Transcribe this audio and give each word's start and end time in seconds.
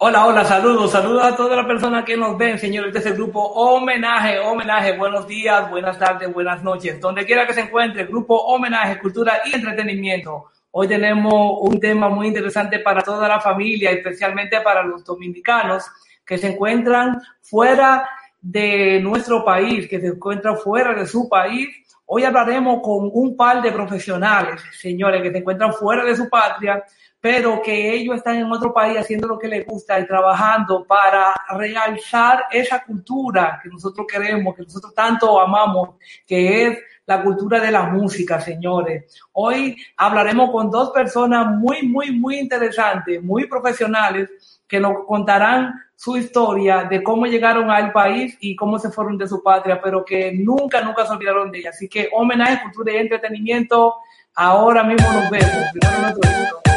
Hola, 0.00 0.26
hola, 0.26 0.44
saludos, 0.44 0.92
saludos 0.92 1.24
a 1.24 1.34
todas 1.34 1.56
las 1.56 1.66
personas 1.66 2.04
que 2.04 2.16
nos 2.16 2.38
ven, 2.38 2.56
señores 2.56 2.92
de 2.92 3.00
este 3.00 3.10
grupo 3.14 3.40
Homenaje, 3.42 4.38
Homenaje, 4.38 4.96
buenos 4.96 5.26
días, 5.26 5.68
buenas 5.68 5.98
tardes, 5.98 6.32
buenas 6.32 6.62
noches, 6.62 7.00
donde 7.00 7.26
quiera 7.26 7.44
que 7.44 7.52
se 7.52 7.62
encuentre, 7.62 8.06
grupo 8.06 8.36
Homenaje, 8.36 9.00
Cultura 9.00 9.40
y 9.44 9.56
Entretenimiento. 9.56 10.52
Hoy 10.70 10.86
tenemos 10.86 11.58
un 11.62 11.80
tema 11.80 12.08
muy 12.08 12.28
interesante 12.28 12.78
para 12.78 13.02
toda 13.02 13.26
la 13.26 13.40
familia, 13.40 13.90
especialmente 13.90 14.60
para 14.60 14.84
los 14.84 15.04
dominicanos 15.04 15.84
que 16.24 16.38
se 16.38 16.52
encuentran 16.52 17.20
fuera 17.42 18.08
de 18.40 19.00
nuestro 19.00 19.44
país, 19.44 19.88
que 19.88 19.98
se 19.98 20.06
encuentran 20.06 20.58
fuera 20.58 20.94
de 20.94 21.06
su 21.06 21.28
país. 21.28 21.70
Hoy 22.06 22.22
hablaremos 22.22 22.82
con 22.84 23.10
un 23.12 23.36
par 23.36 23.60
de 23.60 23.72
profesionales, 23.72 24.62
señores, 24.78 25.22
que 25.22 25.32
se 25.32 25.38
encuentran 25.38 25.72
fuera 25.74 26.04
de 26.04 26.14
su 26.14 26.28
patria, 26.28 26.84
pero 27.20 27.60
que 27.62 27.94
ellos 27.94 28.16
están 28.16 28.36
en 28.36 28.50
otro 28.50 28.72
país 28.72 28.96
haciendo 28.96 29.26
lo 29.26 29.38
que 29.38 29.48
les 29.48 29.66
gusta 29.66 29.98
y 29.98 30.06
trabajando 30.06 30.84
para 30.86 31.34
realzar 31.50 32.44
esa 32.50 32.84
cultura 32.84 33.60
que 33.62 33.68
nosotros 33.68 34.06
queremos, 34.10 34.54
que 34.54 34.62
nosotros 34.62 34.94
tanto 34.94 35.40
amamos, 35.40 35.96
que 36.26 36.66
es 36.66 36.78
la 37.06 37.22
cultura 37.22 37.58
de 37.58 37.72
la 37.72 37.84
música, 37.84 38.40
señores. 38.40 39.20
Hoy 39.32 39.76
hablaremos 39.96 40.50
con 40.50 40.70
dos 40.70 40.90
personas 40.90 41.56
muy, 41.56 41.82
muy, 41.82 42.12
muy 42.12 42.38
interesantes, 42.38 43.22
muy 43.22 43.46
profesionales, 43.46 44.28
que 44.68 44.78
nos 44.78 45.06
contarán 45.06 45.72
su 45.96 46.16
historia 46.16 46.84
de 46.84 47.02
cómo 47.02 47.26
llegaron 47.26 47.70
al 47.70 47.90
país 47.90 48.36
y 48.40 48.54
cómo 48.54 48.78
se 48.78 48.90
fueron 48.90 49.16
de 49.16 49.26
su 49.26 49.42
patria, 49.42 49.80
pero 49.82 50.04
que 50.04 50.32
nunca, 50.32 50.82
nunca 50.82 51.06
se 51.06 51.12
olvidaron 51.14 51.50
de 51.50 51.60
ella. 51.60 51.70
Así 51.70 51.88
que 51.88 52.10
homenaje, 52.12 52.62
cultura 52.62 52.92
y 52.92 52.98
entretenimiento. 52.98 53.96
Ahora 54.34 54.84
mismo 54.84 55.10
nos 55.10 55.30
vemos. 55.30 56.67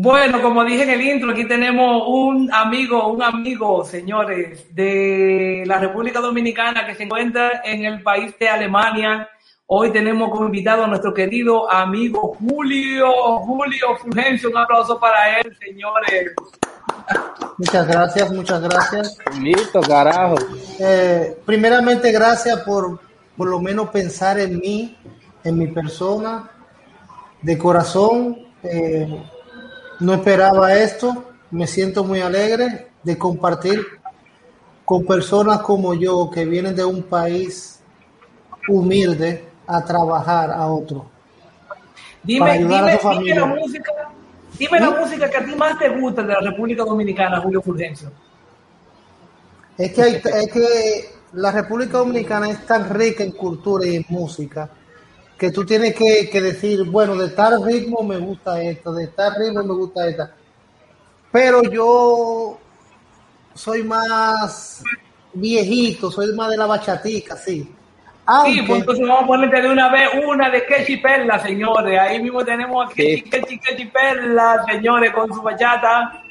Bueno, 0.00 0.40
como 0.40 0.64
dije 0.64 0.84
en 0.84 0.90
el 0.90 1.02
intro, 1.02 1.32
aquí 1.32 1.44
tenemos 1.44 2.04
un 2.06 2.48
amigo, 2.52 3.08
un 3.08 3.20
amigo, 3.20 3.84
señores, 3.84 4.72
de 4.74 5.64
la 5.66 5.80
República 5.80 6.20
Dominicana 6.20 6.86
que 6.86 6.94
se 6.94 7.02
encuentra 7.02 7.62
en 7.64 7.84
el 7.84 8.00
país 8.02 8.32
de 8.38 8.48
Alemania. 8.48 9.28
Hoy 9.70 9.92
tenemos 9.92 10.30
como 10.30 10.46
invitado 10.46 10.84
a 10.84 10.86
nuestro 10.86 11.12
querido 11.12 11.70
amigo 11.70 12.34
Julio, 12.40 13.06
Julio 13.40 13.98
Fulgencio. 14.00 14.48
Un 14.48 14.56
aplauso 14.56 14.98
para 14.98 15.40
él, 15.40 15.54
señores. 15.58 16.32
Muchas 17.58 17.86
gracias, 17.86 18.32
muchas 18.32 18.62
gracias. 18.62 19.18
Listo, 19.38 19.82
carajo. 19.82 20.36
Eh, 20.78 21.36
primeramente, 21.44 22.10
gracias 22.12 22.60
por 22.60 22.98
por 23.36 23.48
lo 23.48 23.60
menos 23.60 23.90
pensar 23.90 24.40
en 24.40 24.58
mí, 24.58 24.96
en 25.44 25.58
mi 25.58 25.66
persona. 25.66 26.50
De 27.42 27.58
corazón, 27.58 28.38
eh, 28.62 29.22
no 30.00 30.14
esperaba 30.14 30.78
esto. 30.78 31.26
Me 31.50 31.66
siento 31.66 32.04
muy 32.04 32.22
alegre 32.22 32.88
de 33.02 33.18
compartir 33.18 33.84
con 34.86 35.04
personas 35.04 35.60
como 35.60 35.92
yo 35.92 36.30
que 36.30 36.46
vienen 36.46 36.74
de 36.74 36.86
un 36.86 37.02
país 37.02 37.82
humilde 38.66 39.47
a 39.68 39.84
trabajar 39.84 40.50
a 40.50 40.66
otro. 40.66 41.06
Dime, 42.22 42.58
dime, 42.58 42.98
dime 43.20 43.34
la 43.34 43.46
música, 43.46 43.92
dime 44.58 44.80
la 44.80 44.90
¿Mm? 44.90 45.00
música 45.00 45.30
que 45.30 45.36
a 45.36 45.44
ti 45.44 45.54
más 45.54 45.78
te 45.78 45.88
gusta 45.90 46.22
de 46.22 46.32
la 46.32 46.40
República 46.40 46.84
Dominicana, 46.84 47.40
Julio 47.40 47.60
Fulgencio. 47.60 48.10
Es 49.76 49.92
que, 49.92 50.02
hay, 50.02 50.14
es 50.14 50.52
que 50.52 51.14
la 51.34 51.52
República 51.52 51.98
Dominicana 51.98 52.50
es 52.50 52.66
tan 52.66 52.88
rica 52.88 53.22
en 53.22 53.32
cultura 53.32 53.86
y 53.86 53.96
en 53.96 54.06
música 54.08 54.70
que 55.36 55.52
tú 55.52 55.64
tienes 55.64 55.94
que, 55.94 56.28
que, 56.30 56.40
decir, 56.40 56.82
bueno, 56.84 57.14
de 57.14 57.28
tal 57.28 57.64
ritmo 57.64 58.02
me 58.02 58.16
gusta 58.16 58.60
esto, 58.60 58.92
de 58.92 59.06
tal 59.08 59.34
ritmo 59.36 59.62
me 59.62 59.74
gusta 59.74 60.08
esta. 60.08 60.34
Pero 61.30 61.62
yo 61.62 62.58
soy 63.54 63.84
más 63.84 64.82
viejito, 65.34 66.10
soy 66.10 66.34
más 66.34 66.50
de 66.50 66.56
la 66.56 66.66
bachatica, 66.66 67.36
sí. 67.36 67.72
Sí, 68.44 68.62
pues 68.62 68.80
entonces 68.80 69.08
vamos 69.08 69.24
a 69.24 69.26
ponerte 69.26 69.62
de 69.62 69.68
una 69.70 69.88
vez 69.88 70.10
una 70.26 70.50
de 70.50 70.66
Kechi 70.66 70.98
Perla, 70.98 71.38
señores. 71.38 71.98
Ahí 71.98 72.22
mismo 72.22 72.44
tenemos 72.44 72.86
a 72.86 72.94
Kechi, 72.94 73.22
Kechi, 73.22 73.58
Kechi 73.58 73.86
Perla, 73.86 74.64
señores, 74.66 75.12
con 75.12 75.32
su 75.32 75.40
bachata. 75.40 76.22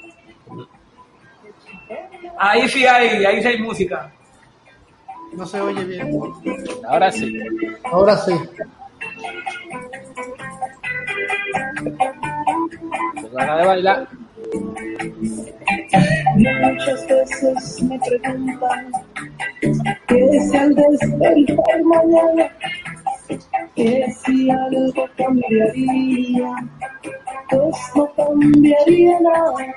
Ahí 2.38 2.70
sí 2.70 2.86
hay, 2.86 3.26
ahí 3.26 3.42
sí 3.42 3.48
hay 3.48 3.62
música. 3.62 4.12
No 5.34 5.46
se 5.46 5.60
oye 5.60 5.84
bien. 5.86 6.12
Ahora 6.88 7.12
sí. 7.12 7.40
Ahora 7.92 8.18
sí. 8.18 8.34
Pues 13.14 13.32
de 13.32 13.66
bailar. 13.66 14.08
Muchas 16.36 17.08
veces 17.08 17.84
me 17.84 18.00
preguntan 18.00 18.92
que 20.08 20.40
si 20.40 20.58
al 20.58 20.76
despertar 20.76 21.84
mañana, 21.84 22.50
que 23.76 24.06
si 24.24 24.50
algo 24.50 25.10
cambiaría, 25.18 26.52
pues 27.50 27.78
no 27.96 28.14
cambiaría 28.16 29.20
nada. 29.20 29.76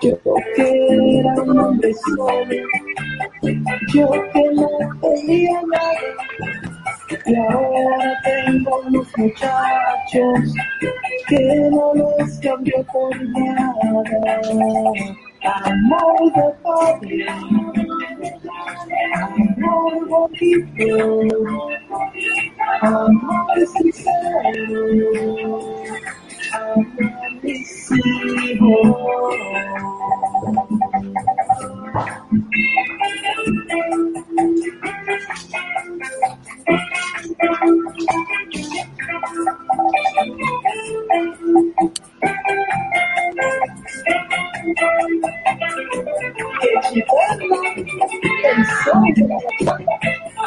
Yo 0.00 0.16
que 0.54 1.18
era 1.18 1.34
un 1.42 1.58
hombre 1.58 1.92
solo, 1.94 2.44
yo 3.92 4.10
que 4.32 4.44
no 4.54 4.68
tenía 5.00 5.62
nada. 5.62 6.69
Y 7.10 7.34
ahora 7.34 8.20
tengo 8.22 8.80
unos 8.86 9.08
muchachos 9.16 10.54
que 11.26 11.68
no 11.70 11.92
los 11.94 12.38
cambio 12.40 12.86
por 12.92 13.20
nada. 13.30 13.74
Amor 15.42 16.32
de 16.34 16.42
padre, 16.62 17.26
amor 19.14 20.08
bonito, 20.08 20.90
amor 22.82 23.66
sincero, 23.78 24.80
amor 26.52 27.30
mis 27.42 27.90
hijos. 27.92 28.96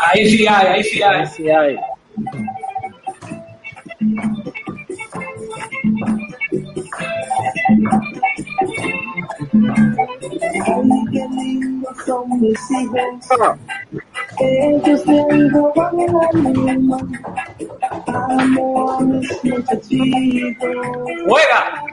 Ahí 0.02 0.25
sí 0.30 0.48
hay, 0.48 0.68
ahí 0.68 1.28
sí 1.28 1.50
hay. 1.50 1.78
Ay, 10.24 10.90
qué 11.12 11.28
lindos 11.31 11.98
son 12.06 12.40
mis 12.40 12.60
hijos. 12.72 13.00
Ellos 14.40 15.04
el 15.08 15.52
alma. 16.70 16.98
Amo 18.08 18.92
a 18.92 19.02
mis 19.02 19.44
muchachitos. 19.44 20.70
¡Juega! 21.28 21.84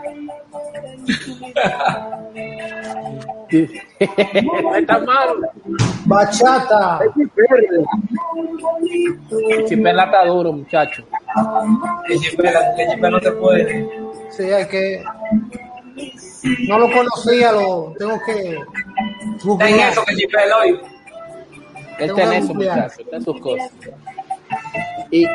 no 4.43 4.77
está 4.77 4.99
mal. 5.01 5.51
Bachata. 6.07 7.01
Chipela 9.67 10.05
está 10.05 10.25
duro, 10.27 10.53
muchacho. 10.53 11.03
Que 12.07 12.19
Chipela, 12.19 12.75
que 12.77 12.89
Chipela 12.89 13.11
no 13.11 13.21
te 13.21 13.33
puede. 13.33 13.89
Sí, 14.31 14.45
hay 14.45 14.67
que. 14.69 15.03
No 16.69 16.79
lo 16.79 16.91
conocía, 16.91 17.53
lo 17.53 17.95
tengo 17.99 18.21
que. 18.25 18.59
Está 19.37 19.69
en 19.69 19.81
eso 19.81 20.05
que 20.05 20.17
Chipela 20.17 20.59
hoy. 20.59 20.81
Él 21.99 22.11
está 22.11 22.23
en 22.25 22.33
eso, 22.33 22.55
muchacho. 22.55 23.01
Está 23.03 23.17
en 23.17 23.25
sus 23.25 23.41
cosas. 23.41 23.71
Y 25.11 25.27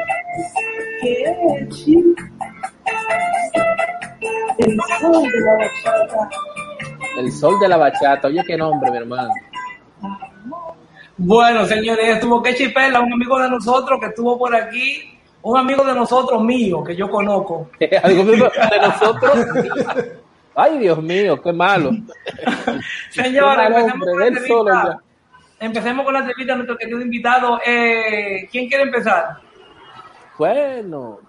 que. 1.02 1.26
El 4.58 4.78
sol 5.00 5.32
de 5.32 5.40
la 5.42 5.58
bachata. 5.58 6.30
el 7.18 7.32
sol 7.32 7.60
de 7.60 7.68
la 7.68 7.78
bachata. 7.78 8.28
Oye, 8.28 8.44
qué 8.46 8.58
nombre, 8.58 8.92
mi 8.92 8.98
hermano. 8.98 9.30
Bueno, 11.18 11.66
señores, 11.66 12.16
estuvo 12.16 12.42
Kechi 12.42 12.70
Perla, 12.70 13.00
un 13.00 13.14
amigo 13.14 13.40
de 13.40 13.50
nosotros 13.50 14.00
que 14.00 14.08
estuvo 14.08 14.38
por 14.38 14.54
aquí, 14.54 15.18
un 15.44 15.58
amigo 15.58 15.84
de 15.86 15.94
nosotros 15.94 16.44
mío 16.44 16.84
que 16.84 16.96
yo 16.96 17.10
conozco. 17.10 17.70
Algo 18.04 18.24
de 18.24 18.38
nosotros. 18.82 19.46
Ay, 20.56 20.78
Dios 20.80 21.02
mío, 21.04 21.42
qué 21.42 21.52
malo. 21.52 21.92
Señores, 23.10 23.70
empecemos. 24.28 24.96
Empecemos 25.60 26.06
con 26.06 26.14
la 26.14 26.20
entrevista 26.20 26.54
a 26.54 26.56
nuestro 26.58 26.78
querido 26.78 27.02
invitado. 27.02 27.60
Eh, 27.66 28.48
¿Quién 28.52 28.68
quiere 28.68 28.84
empezar? 28.84 29.38
Bueno. 30.38 31.20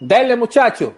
Dele, 0.00 0.36
muchacho. 0.36 0.94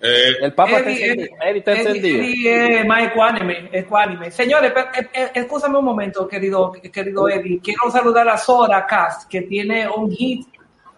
Eh, 0.00 0.34
El 0.42 0.54
Papa 0.54 0.78
está 0.78 0.90
encendido. 0.90 1.36
Eddie 1.42 1.58
está 1.58 1.72
Eddie- 1.72 1.80
encendido. 1.88 2.22
Eddie 2.22 2.80
es 2.80 2.86
más 2.86 3.02
ecuánime, 3.04 3.68
ecuánime. 3.72 4.30
Señores, 4.30 4.72
eh, 4.76 5.08
eh, 5.12 5.30
escúchame 5.34 5.78
un 5.78 5.84
momento, 5.84 6.28
querido, 6.28 6.72
querido 6.72 7.28
Eddie. 7.28 7.58
Quiero 7.60 7.90
saludar 7.90 8.28
a 8.28 8.36
Sora 8.36 8.86
Cast, 8.86 9.28
que 9.28 9.42
tiene 9.42 9.88
un 9.88 10.10
hit 10.12 10.46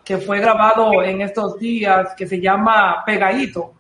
que 0.05 0.19
fue 0.19 0.41
grabado 0.41 1.03
en 1.03 1.21
estos 1.23 1.59
días 1.59 2.15
que 2.17 2.27
se 2.27 2.41
llama 2.41 3.03
Pegadito. 3.07 3.73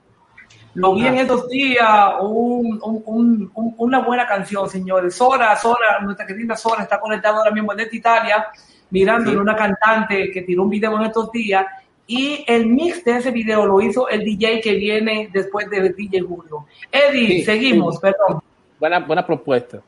Lo 0.74 0.94
vi 0.94 1.06
en 1.06 1.16
estos 1.16 1.48
días, 1.48 2.14
un- 2.20 2.78
un- 2.82 3.02
un- 3.06 3.50
un- 3.54 3.74
una 3.78 4.00
buena 4.00 4.26
canción, 4.26 4.68
señores. 4.70 5.14
Sora, 5.14 5.56
Sora, 5.56 5.98
nuestra 6.00 6.24
querida 6.26 6.54
Sora 6.56 6.82
está 6.84 7.00
conectada 7.00 7.38
ahora 7.38 7.50
mismo 7.50 7.74
desde 7.74 7.96
Italia, 7.96 8.46
mirando 8.90 9.30
Sí. 9.30 9.36
una 9.36 9.56
cantante 9.56 10.30
que 10.30 10.42
tiró 10.42 10.62
un 10.62 10.70
video 10.70 10.96
en 10.96 11.06
estos 11.06 11.30
días. 11.32 11.66
Y 12.06 12.44
el 12.46 12.66
mix 12.66 13.04
de 13.04 13.16
ese 13.16 13.30
video 13.30 13.66
lo 13.66 13.80
hizo 13.80 14.08
el 14.08 14.24
DJ 14.24 14.60
que 14.60 14.74
viene 14.74 15.28
después 15.32 15.68
de 15.70 15.92
DJ 15.92 16.20
Julio. 16.20 16.66
Eddie, 16.90 17.26
Sí, 17.38 17.42
seguimos, 17.42 17.96
sí. 17.96 18.00
perdón. 18.02 18.40
Buena, 18.78 19.00
buena 19.00 19.26
propuesta. 19.26 19.80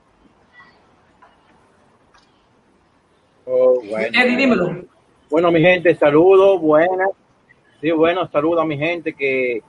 Oh, 3.45 3.81
bueno. 3.89 4.19
Eddie, 4.21 4.37
dímelo. 4.37 4.85
Bueno, 5.31 5.51
mi 5.51 5.61
gente, 5.61 5.95
saludos, 5.95 6.61
buenas. 6.61 7.09
Sí, 7.81 7.91
bueno, 7.91 8.29
saludos 8.31 8.63
a 8.63 8.65
mi 8.65 8.79
gente 8.79 9.13
que 9.15 9.63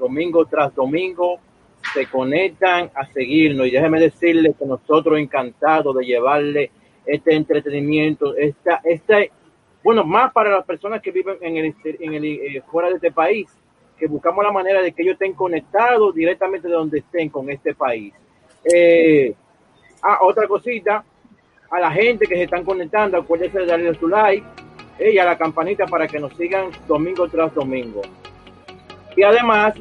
domingo 0.00 0.44
tras 0.46 0.74
domingo 0.74 1.38
se 1.94 2.06
conectan 2.06 2.90
a 2.94 3.06
seguirnos. 3.06 3.68
Y 3.68 3.70
déjeme 3.70 4.00
decirles 4.00 4.56
que 4.58 4.66
nosotros 4.66 5.18
encantados 5.18 5.94
de 5.96 6.04
llevarle 6.04 6.70
este 7.06 7.34
entretenimiento, 7.34 8.36
esta, 8.36 8.80
este, 8.84 9.30
bueno, 9.82 10.04
más 10.04 10.32
para 10.32 10.50
las 10.50 10.64
personas 10.64 11.00
que 11.00 11.10
viven 11.10 11.36
en 11.40 11.56
el, 11.56 11.74
en 11.84 12.14
el 12.14 12.24
eh, 12.24 12.62
fuera 12.70 12.88
de 12.88 12.96
este 12.96 13.12
país, 13.12 13.48
que 13.98 14.06
buscamos 14.06 14.44
la 14.44 14.52
manera 14.52 14.82
de 14.82 14.92
que 14.92 15.02
ellos 15.02 15.12
estén 15.12 15.34
conectados 15.34 16.14
directamente 16.14 16.68
de 16.68 16.74
donde 16.74 16.98
estén 16.98 17.28
con 17.28 17.50
este 17.50 17.74
país. 17.74 18.14
Eh, 18.64 19.34
ah, 20.02 20.18
otra 20.22 20.46
cosita, 20.46 21.04
a 21.70 21.80
la 21.80 21.90
gente 21.90 22.26
que 22.26 22.34
se 22.34 22.44
están 22.44 22.64
conectando, 22.64 23.18
acuérdense 23.18 23.60
de 23.60 23.66
darle 23.66 23.94
su 23.94 24.08
like 24.08 24.46
eh, 24.98 25.12
y 25.12 25.18
a 25.18 25.24
la 25.24 25.38
campanita 25.38 25.86
para 25.86 26.08
que 26.08 26.18
nos 26.18 26.34
sigan 26.36 26.70
domingo 26.86 27.28
tras 27.28 27.54
domingo. 27.54 28.02
Y 29.20 29.22
además, 29.22 29.74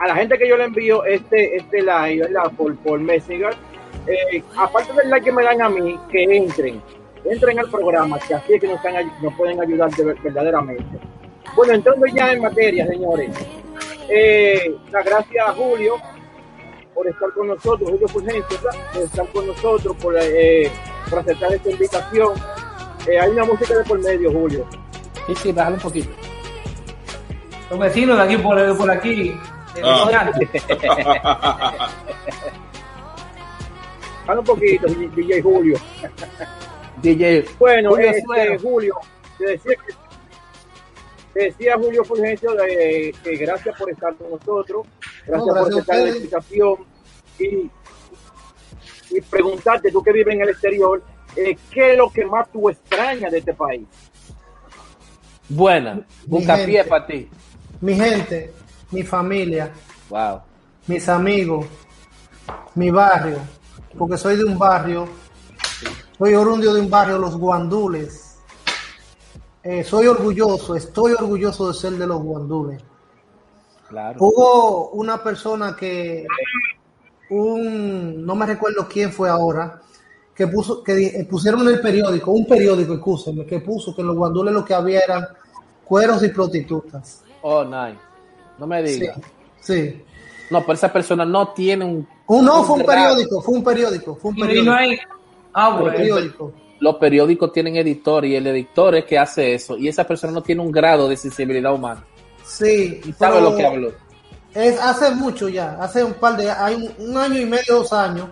a 0.00 0.08
la 0.08 0.16
gente 0.16 0.36
que 0.36 0.48
yo 0.48 0.56
le 0.56 0.64
envío 0.64 1.04
este, 1.04 1.56
este 1.56 1.82
like 1.82 2.20
¿verdad? 2.22 2.50
Por, 2.56 2.74
por 2.78 2.98
Messenger, 2.98 3.54
eh, 4.08 4.42
aparte 4.56 4.92
del 4.94 5.08
like 5.08 5.24
que 5.24 5.30
me 5.30 5.44
dan 5.44 5.62
a 5.62 5.68
mí, 5.68 5.96
que 6.10 6.24
entren, 6.24 6.82
entren 7.24 7.60
al 7.60 7.70
programa, 7.70 8.18
que 8.18 8.34
así 8.34 8.54
es 8.54 8.60
que 8.60 8.66
nos, 8.66 8.84
están 8.84 8.94
nos 9.22 9.32
pueden 9.34 9.60
ayudar 9.60 9.88
de 9.92 10.04
ver- 10.04 10.20
verdaderamente. 10.20 10.98
Bueno, 11.54 11.74
entrando 11.74 12.06
ya 12.06 12.32
en 12.32 12.42
materia, 12.42 12.88
señores, 12.88 13.30
eh, 14.08 14.74
la 14.90 15.00
gracias 15.04 15.48
a 15.48 15.52
Julio 15.52 15.94
por 16.92 17.06
estar 17.06 17.30
con 17.34 17.46
nosotros, 17.46 17.88
Julio 17.88 18.08
Fulgencio, 18.08 18.58
por 18.92 19.02
estar 19.02 19.26
con 19.28 19.46
nosotros, 19.46 19.96
por, 20.02 20.16
eh, 20.20 20.68
aceptar 21.16 21.52
esta 21.54 21.70
invitación. 21.70 22.32
Eh, 23.06 23.16
hay 23.20 23.30
una 23.30 23.44
música 23.44 23.76
de 23.78 23.84
por 23.84 24.00
medio, 24.02 24.32
Julio. 24.32 24.66
Sí, 25.28 25.34
sí, 25.36 25.52
bájalo 25.52 25.76
un 25.76 25.82
poquito. 25.82 26.10
Los 27.70 27.78
vecinos 27.78 28.16
de 28.16 28.22
aquí 28.22 28.36
por, 28.38 28.76
por 28.76 28.90
aquí. 28.90 29.28
eh, 29.30 29.38
Ah. 29.82 30.08
Habla 34.26 34.40
un 34.40 34.46
poquito, 34.46 34.86
DJ 34.88 35.42
Julio. 35.42 35.78
DJ. 37.02 37.44
Bueno, 37.58 37.90
Julio 37.90 38.10
este. 38.10 38.58
Julio, 38.58 38.94
te 39.38 39.44
decía, 39.46 39.72
que- 39.86 39.94
te 41.34 41.40
decía 41.44 41.76
Julio 41.76 42.04
Fulgencio 42.04 42.54
de, 42.54 43.14
que 43.22 43.36
gracias 43.36 43.78
por 43.78 43.90
estar 43.90 44.14
con 44.16 44.30
nosotros, 44.30 44.86
gracias 45.26 45.38
No, 45.38 45.44
por 45.44 45.54
gracias 45.54 45.76
a 45.76 45.78
aceptar 45.78 45.98
la 46.08 46.16
invitación 46.16 46.74
y, 47.38 47.70
y 49.16 49.20
preguntarte, 49.30 49.92
tú 49.92 50.02
que 50.02 50.12
vives 50.12 50.34
en 50.34 50.40
el 50.42 50.48
exterior, 50.48 51.02
eh, 51.36 51.56
¿qué 51.70 51.92
es 51.92 51.98
lo 51.98 52.10
que 52.10 52.24
más 52.24 52.50
tú 52.50 52.68
extrañas 52.70 53.30
de 53.30 53.38
este 53.38 53.54
país? 53.54 53.86
Buena. 55.48 56.00
Buscapié 56.26 56.66
gente. 56.78 56.84
para 56.88 57.06
ti. 57.06 57.28
Mi 57.80 57.94
gente, 57.94 58.52
mi 58.90 59.02
familia, 59.02 59.72
Wow. 60.08 60.40
mis 60.86 61.08
amigos, 61.08 61.66
mi 62.74 62.90
barrio, 62.90 63.38
porque 63.98 64.16
soy 64.16 64.36
de 64.36 64.44
un 64.44 64.58
barrio, 64.58 65.08
soy 66.16 66.34
orundio 66.34 66.72
de 66.72 66.80
un 66.80 66.90
barrio, 66.90 67.18
los 67.18 67.36
guandules. 67.36 68.38
Eh, 69.62 69.82
soy 69.82 70.06
orgulloso, 70.06 70.76
estoy 70.76 71.12
orgulloso 71.12 71.68
de 71.68 71.74
ser 71.74 71.92
de 71.94 72.06
los 72.06 72.22
guandules. 72.22 72.80
Claro. 73.88 74.18
Hubo 74.20 74.90
una 74.90 75.22
persona 75.22 75.74
que, 75.76 76.24
un, 77.30 78.24
no 78.24 78.34
me 78.36 78.46
recuerdo 78.46 78.86
quién 78.88 79.12
fue 79.12 79.28
ahora, 79.28 79.80
que 80.34 80.46
puso, 80.46 80.82
que 80.82 81.06
eh, 81.06 81.24
pusieron 81.28 81.62
en 81.62 81.74
el 81.74 81.80
periódico, 81.80 82.30
un 82.30 82.46
periódico, 82.46 82.94
escúcheme, 82.94 83.44
que 83.44 83.60
puso 83.60 83.94
que 83.94 84.02
en 84.02 84.08
los 84.08 84.16
guandules 84.16 84.54
lo 84.54 84.64
que 84.64 84.74
había 84.74 85.00
eran 85.00 85.26
cueros 85.84 86.22
y 86.22 86.28
prostitutas. 86.28 87.22
Oh, 87.48 87.64
nice. 87.64 87.98
No 88.58 88.66
me 88.66 88.82
digas. 88.82 89.16
sí. 89.60 90.02
No, 90.50 90.60
pero 90.62 90.72
esa 90.74 90.92
persona 90.92 91.24
no 91.24 91.48
tiene 91.48 91.84
un. 91.84 92.08
Un, 92.26 92.44
no, 92.44 92.64
fue 92.64 92.76
un 92.76 92.82
grado. 92.86 93.14
periódico, 93.14 93.40
fue 93.42 93.54
un 93.54 93.62
periódico, 93.64 94.14
fue 94.16 94.30
un 94.32 94.36
Y, 94.36 94.40
y 94.40 94.42
no 94.42 94.46
periódico. 94.48 94.72
hay. 94.74 94.98
Ah, 95.52 95.70
bueno. 95.78 95.96
periódico. 95.96 96.52
Los 96.80 96.96
periódicos 96.96 97.52
tienen 97.52 97.76
editor 97.76 98.24
y 98.24 98.34
el 98.36 98.46
editor 98.48 98.96
es 98.96 99.04
que 99.04 99.16
hace 99.18 99.54
eso. 99.54 99.76
Y 99.76 99.86
esa 99.88 100.04
persona 100.04 100.32
no 100.32 100.42
tiene 100.42 100.60
un 100.60 100.70
grado 100.72 101.08
de 101.08 101.16
sensibilidad 101.16 101.72
humana. 101.72 102.04
Sí, 102.44 103.00
Y 103.04 103.12
sabe 103.12 103.40
lo 103.40 103.56
que 103.56 103.64
habló. 103.66 103.92
Es 104.54 104.80
hace 104.80 105.10
mucho 105.14 105.48
ya, 105.48 105.76
hace 105.80 106.02
un 106.02 106.14
par 106.14 106.36
de, 106.36 106.50
hay 106.50 106.74
un, 106.74 107.10
un 107.10 107.16
año 107.16 107.40
y 107.40 107.46
medio, 107.46 107.76
dos 107.76 107.92
años. 107.92 108.28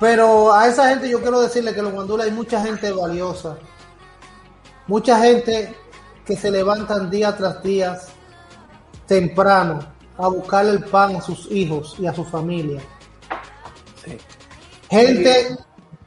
Pero 0.00 0.52
a 0.52 0.66
esa 0.68 0.88
gente 0.90 1.08
yo 1.08 1.20
quiero 1.20 1.40
decirle 1.40 1.72
que 1.72 1.78
en 1.80 1.84
los 1.86 1.94
guandules 1.94 2.26
hay 2.26 2.32
mucha 2.32 2.60
gente 2.62 2.90
valiosa. 2.92 3.56
Mucha 4.86 5.18
gente 5.20 5.74
que 6.26 6.36
se 6.36 6.50
levantan 6.50 7.10
día 7.10 7.36
tras 7.36 7.62
día 7.62 7.98
temprano 9.06 9.80
a 10.16 10.28
buscarle 10.28 10.72
el 10.72 10.84
pan 10.84 11.16
a 11.16 11.20
sus 11.20 11.50
hijos 11.50 11.96
y 11.98 12.06
a 12.06 12.14
su 12.14 12.24
familia. 12.24 12.80
Sí. 14.04 14.16
Gente 14.90 15.56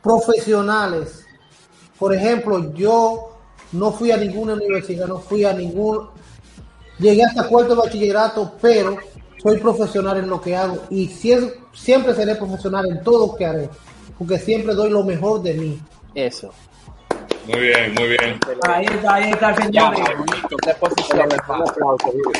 profesionales. 0.02 1.26
Por 2.00 2.14
ejemplo, 2.14 2.74
yo 2.74 3.38
no 3.74 3.92
fui 3.92 4.12
a 4.12 4.18
ninguna 4.18 4.54
universidad, 4.54 5.08
no 5.08 5.20
fui 5.20 5.46
a 5.46 5.54
ningún... 5.54 6.10
Llegué 7.00 7.24
hasta 7.24 7.48
cuarto 7.48 7.76
de 7.76 7.82
bachillerato, 7.82 8.54
pero 8.62 8.98
soy 9.42 9.58
profesional 9.60 10.18
en 10.18 10.30
lo 10.30 10.42
que 10.42 10.56
hago 10.56 10.80
y 10.90 11.08
sie- 11.10 11.54
siempre 11.74 12.16
seré 12.16 12.36
profesional 12.36 12.86
en 12.90 13.04
todo 13.04 13.28
lo 13.28 13.36
que 13.36 13.46
haré, 13.46 13.70
porque 14.18 14.40
siempre 14.40 14.74
doy 14.74 14.90
lo 14.90 15.04
mejor 15.04 15.42
de 15.44 15.54
mí. 15.54 15.80
Eso. 16.16 16.52
Muy 17.48 17.60
bien, 17.62 17.94
muy 17.94 18.08
bien. 18.10 18.40
Ahí 18.68 18.86
está, 18.86 19.14
ahí 19.14 19.32
está, 19.32 19.52
hermano. 19.52 19.98
aplauso, 21.66 22.08
Julio. 22.08 22.32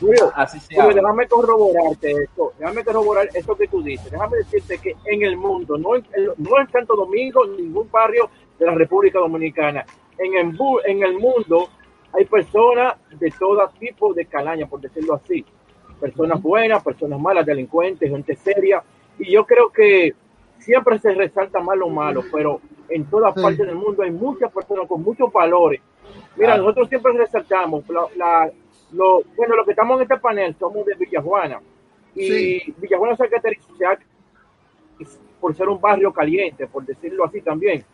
Julio, 0.00 0.32
Así 0.34 0.60
se 0.60 0.74
Julio, 0.74 0.94
déjame 0.94 1.26
corroborarte 1.28 2.10
esto, 2.10 2.52
déjame 2.58 2.84
corroborar 2.84 3.28
esto 3.34 3.56
que 3.56 3.66
tú 3.66 3.82
dices. 3.82 4.10
Déjame 4.10 4.38
decirte 4.38 4.78
que 4.78 4.96
en 5.06 5.22
el 5.22 5.36
mundo, 5.36 5.76
no 5.78 5.96
en, 5.96 6.04
no 6.38 6.60
en 6.60 6.70
Santo 6.70 6.94
Domingo, 6.94 7.44
en 7.44 7.56
ningún 7.56 7.90
barrio 7.90 8.30
de 8.58 8.66
la 8.66 8.74
República 8.74 9.18
Dominicana, 9.18 9.84
en 10.18 10.34
el, 10.34 10.56
en 10.86 11.02
el 11.02 11.18
mundo 11.18 11.68
hay 12.12 12.24
personas 12.26 12.94
de 13.18 13.30
todo 13.30 13.68
tipo 13.80 14.12
de 14.14 14.26
calaña, 14.26 14.66
por 14.66 14.80
decirlo 14.80 15.14
así. 15.14 15.44
Personas 16.00 16.40
buenas, 16.42 16.82
personas 16.82 17.18
malas, 17.20 17.46
delincuentes, 17.46 18.10
gente 18.10 18.36
seria. 18.36 18.82
Y 19.18 19.32
yo 19.32 19.46
creo 19.46 19.70
que 19.70 20.14
siempre 20.62 20.98
se 20.98 21.12
resalta 21.14 21.60
más 21.60 21.76
lo 21.76 21.88
malo, 21.88 22.22
pero 22.32 22.60
en 22.88 23.04
todas 23.06 23.34
Sí. 23.34 23.42
partes 23.42 23.66
del 23.66 23.74
mundo 23.76 24.02
hay 24.02 24.10
muchas 24.10 24.52
personas 24.52 24.86
con 24.88 25.02
muchos 25.02 25.32
valores. 25.32 25.80
Mira, 26.36 26.54
Ah. 26.54 26.58
nosotros 26.58 26.88
siempre 26.88 27.12
resaltamos 27.12 27.88
la, 27.88 28.02
la- 28.16 28.50
lo, 28.92 29.22
bueno, 29.36 29.56
los 29.56 29.64
que 29.64 29.72
estamos 29.72 29.96
en 29.96 30.02
este 30.02 30.16
panel 30.18 30.54
somos 30.58 30.84
de 30.86 30.94
Villajuana. 30.94 31.60
Y 32.14 32.26
Sí. 32.30 32.74
Villajuana 32.78 33.16
se 33.16 33.28
caracteriza 33.28 33.98
por 35.40 35.54
ser 35.56 35.68
un 35.68 35.80
barrio 35.80 36.12
caliente, 36.12 36.66
por 36.66 36.84
decirlo 36.84 37.24
así 37.24 37.40
también. 37.40 37.84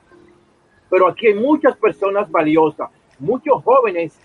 pero 0.90 1.06
aquí 1.06 1.26
hay 1.26 1.34
muchas 1.34 1.76
personas 1.76 2.30
valiosas, 2.30 2.88
muchos 3.18 3.62
jóvenes 3.62 4.18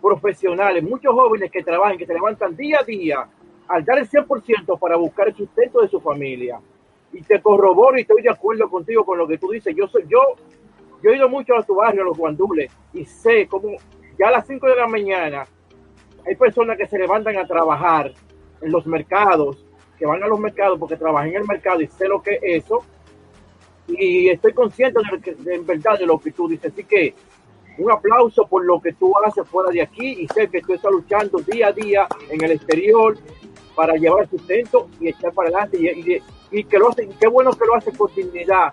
profesionales, 0.00 0.82
muchos 0.82 1.12
jóvenes 1.12 1.50
que 1.50 1.62
trabajan, 1.62 1.98
que 1.98 2.06
se 2.06 2.14
levantan 2.14 2.56
día 2.56 2.78
a 2.80 2.84
día 2.84 3.28
al 3.68 3.84
dar 3.84 3.98
el 3.98 4.08
100% 4.08 4.78
para 4.78 4.96
buscar 4.96 5.28
el 5.28 5.34
sustento 5.36 5.82
de 5.82 5.88
su 5.88 6.00
familia. 6.00 6.58
Y 7.12 7.22
te 7.22 7.40
corroboro 7.40 7.96
y 7.98 8.02
estoy 8.02 8.22
de 8.22 8.30
acuerdo 8.30 8.68
contigo 8.68 9.04
con 9.04 9.18
lo 9.18 9.26
que 9.26 9.38
tú 9.38 9.50
dices. 9.50 9.74
Yo 9.76 9.86
soy 9.88 10.04
yo, 10.08 10.20
yo 11.02 11.10
he 11.10 11.16
ido 11.16 11.28
mucho 11.28 11.56
a 11.56 11.62
tu 11.62 11.74
barrio, 11.76 12.02
a 12.02 12.06
los 12.06 12.16
guandules, 12.18 12.70
y 12.92 13.04
sé 13.04 13.46
cómo 13.46 13.70
ya 14.18 14.28
a 14.28 14.32
las 14.32 14.46
5 14.46 14.66
de 14.66 14.76
la 14.76 14.86
mañana 14.86 15.46
hay 16.26 16.34
personas 16.34 16.76
que 16.76 16.86
se 16.86 16.98
levantan 16.98 17.36
a 17.38 17.46
trabajar 17.46 18.12
en 18.60 18.72
los 18.72 18.86
mercados, 18.86 19.64
que 19.98 20.06
van 20.06 20.22
a 20.22 20.26
los 20.26 20.40
mercados 20.40 20.78
porque 20.78 20.96
trabajan 20.96 21.28
en 21.28 21.36
el 21.36 21.46
mercado 21.46 21.80
y 21.80 21.86
sé 21.86 22.08
lo 22.08 22.20
que 22.22 22.34
es 22.42 22.64
eso. 22.64 22.82
Y 23.88 24.28
estoy 24.28 24.52
consciente 24.52 25.00
de, 25.38 25.54
en 25.54 25.64
verdad 25.66 25.98
de 25.98 26.06
lo 26.06 26.18
que 26.18 26.32
tú 26.32 26.48
dices. 26.48 26.72
Así 26.72 26.82
que 26.84 27.14
un 27.78 27.90
aplauso 27.90 28.46
por 28.46 28.64
lo 28.64 28.80
que 28.80 28.92
tú 28.94 29.12
haces 29.24 29.46
fuera 29.48 29.70
de 29.70 29.82
aquí 29.82 30.22
y 30.22 30.26
sé 30.28 30.48
que 30.48 30.60
tú 30.62 30.74
estás 30.74 30.90
luchando 30.90 31.38
día 31.38 31.68
a 31.68 31.72
día 31.72 32.08
en 32.30 32.42
el 32.42 32.52
exterior 32.52 33.16
para 33.76 33.94
llevar 33.94 34.28
sustento 34.28 34.88
y 34.98 35.08
echar 35.08 35.32
para 35.32 35.48
adelante 35.50 35.78
y- 35.78 36.20
y 36.50 36.64
que 36.64 36.78
lo 36.78 36.90
hacen, 36.90 37.10
qué 37.20 37.26
bueno 37.26 37.50
que 37.52 37.64
lo 37.66 37.74
hace 37.76 37.92
con 37.92 38.10
dignidad 38.14 38.72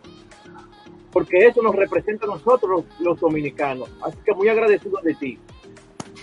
porque 1.12 1.38
eso 1.46 1.62
nos 1.62 1.76
representa 1.76 2.26
a 2.26 2.30
nosotros 2.30 2.70
los, 2.70 3.00
los 3.00 3.20
dominicanos 3.20 3.90
así 4.04 4.18
que 4.26 4.34
muy 4.34 4.50
agradecido 4.50 5.00
de 5.04 5.14
ti 5.16 5.40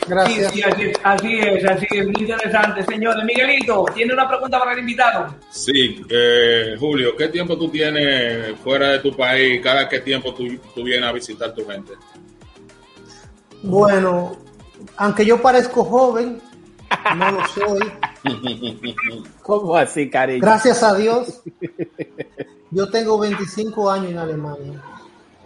Sí, 0.01 0.07
Gracias. 0.09 0.53
sí, 0.53 0.63
así, 0.63 0.93
así 1.03 1.39
es, 1.41 1.65
así 1.65 1.87
es, 1.91 2.07
muy 2.07 2.15
interesante, 2.21 2.83
señores. 2.85 3.23
Miguelito, 3.25 3.85
¿tiene 3.95 4.15
una 4.15 4.27
pregunta 4.27 4.59
para 4.59 4.73
el 4.73 4.79
invitado? 4.79 5.35
Sí, 5.51 6.03
eh, 6.09 6.75
Julio, 6.79 7.15
¿qué 7.17 7.29
tiempo 7.29 7.59
tú 7.59 7.69
tienes 7.69 8.57
fuera 8.61 8.93
de 8.93 9.01
tu 9.01 9.15
país? 9.15 9.61
¿Cada 9.63 9.89
qué 9.89 10.01
tiempo 10.01 10.33
tú, 10.33 10.47
tú 10.75 10.85
vienes 10.85 11.09
a 11.09 11.13
visitar 11.13 11.55
tu 11.55 11.67
gente? 11.67 11.93
Bueno, 13.63 14.37
aunque 14.97 15.27
yo 15.27 15.41
parezco 15.43 15.85
joven, 15.85 16.41
no 17.17 17.31
lo 17.33 17.47
soy. 17.49 17.93
¿Cómo 19.43 19.77
así, 19.77 20.09
cariño? 20.11 20.41
Gracias 20.41 20.83
a 20.83 20.95
Dios. 20.95 21.43
Yo 22.71 22.89
tengo 22.91 23.19
25 23.19 23.91
años 23.91 24.11
en 24.11 24.19
Alemania. 24.19 24.83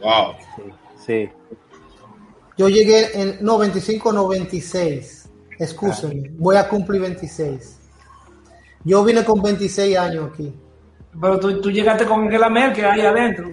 Wow. 0.02 0.34
Sí. 1.04 1.28
Yo 2.56 2.68
llegué 2.68 3.20
en, 3.20 3.38
no, 3.40 3.58
25, 3.58 4.12
no, 4.12 4.28
26. 4.28 5.30
Excúsenme, 5.58 6.30
voy 6.36 6.56
a 6.56 6.68
cumplir 6.68 7.00
26. 7.00 7.80
Yo 8.84 9.04
vine 9.04 9.24
con 9.24 9.40
26 9.40 9.96
años 9.96 10.30
aquí. 10.32 10.52
Pero 11.20 11.38
tú, 11.38 11.60
tú 11.60 11.70
llegaste 11.70 12.04
con 12.04 12.22
Angela 12.22 12.48
Merkel 12.48 12.84
ahí 12.84 13.00
adentro. 13.00 13.50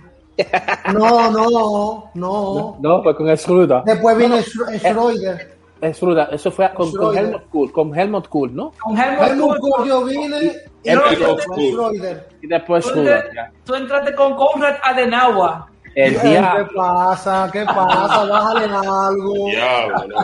No, 0.93 1.29
no, 1.29 2.12
no. 2.13 2.77
No, 2.79 3.03
pues 3.03 3.15
con 3.15 3.29
el 3.29 3.38
Schroeder. 3.38 3.83
Después 3.86 4.17
vino. 4.17 4.36
El 4.36 4.43
Schroeder, 4.43 5.57
Eso 5.81 6.51
fue 6.51 6.71
con, 6.73 6.91
con. 6.91 7.17
Helmut 7.17 7.50
Kohl. 7.50 7.71
Con 7.71 7.97
Helmut 8.00 8.27
Kohl, 8.27 8.55
¿no? 8.55 8.71
Con 8.79 8.97
Helmut 8.97 9.27
Helmut 9.27 9.57
Kohl. 9.59 9.71
Kohl, 9.71 9.88
yo 9.88 10.03
vine 10.05 10.38
y. 10.83 10.89
Schroeder. 10.91 12.27
Y 12.41 12.47
después 12.47 12.83
Tú 12.83 12.89
Schroeder. 12.91 13.23
tú 13.63 13.75
entraste 13.75 14.15
con 14.15 14.35
Konrad 14.35 14.75
Adenauer. 14.83 15.51
El 15.93 16.17
¿Qué 16.21 16.27
día. 16.29 16.67
pasa? 16.73 17.50
¿Qué 17.51 17.65
pasa? 17.65 18.23
Bájale 18.25 18.65
algo. 18.65 19.33
Diablo. 19.50 20.21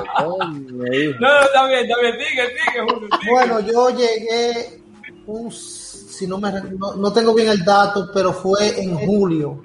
No, 1.20 1.28
no, 1.28 1.42
está 1.42 1.68
bien, 1.68 1.80
está 1.82 1.96
bien, 2.02 2.14
sigue, 2.20 2.44
sigue, 2.48 2.82
Julio. 2.90 3.10
Bueno, 3.30 3.60
yo 3.60 3.90
llegué, 3.90 4.82
un, 5.26 5.52
si 5.52 6.26
no 6.28 6.38
me 6.38 6.52
no, 6.52 6.96
no 6.96 7.12
tengo 7.12 7.34
bien 7.34 7.50
el 7.50 7.66
dato, 7.66 8.10
pero 8.14 8.32
fue 8.32 8.82
en 8.82 8.96
julio. 8.96 9.62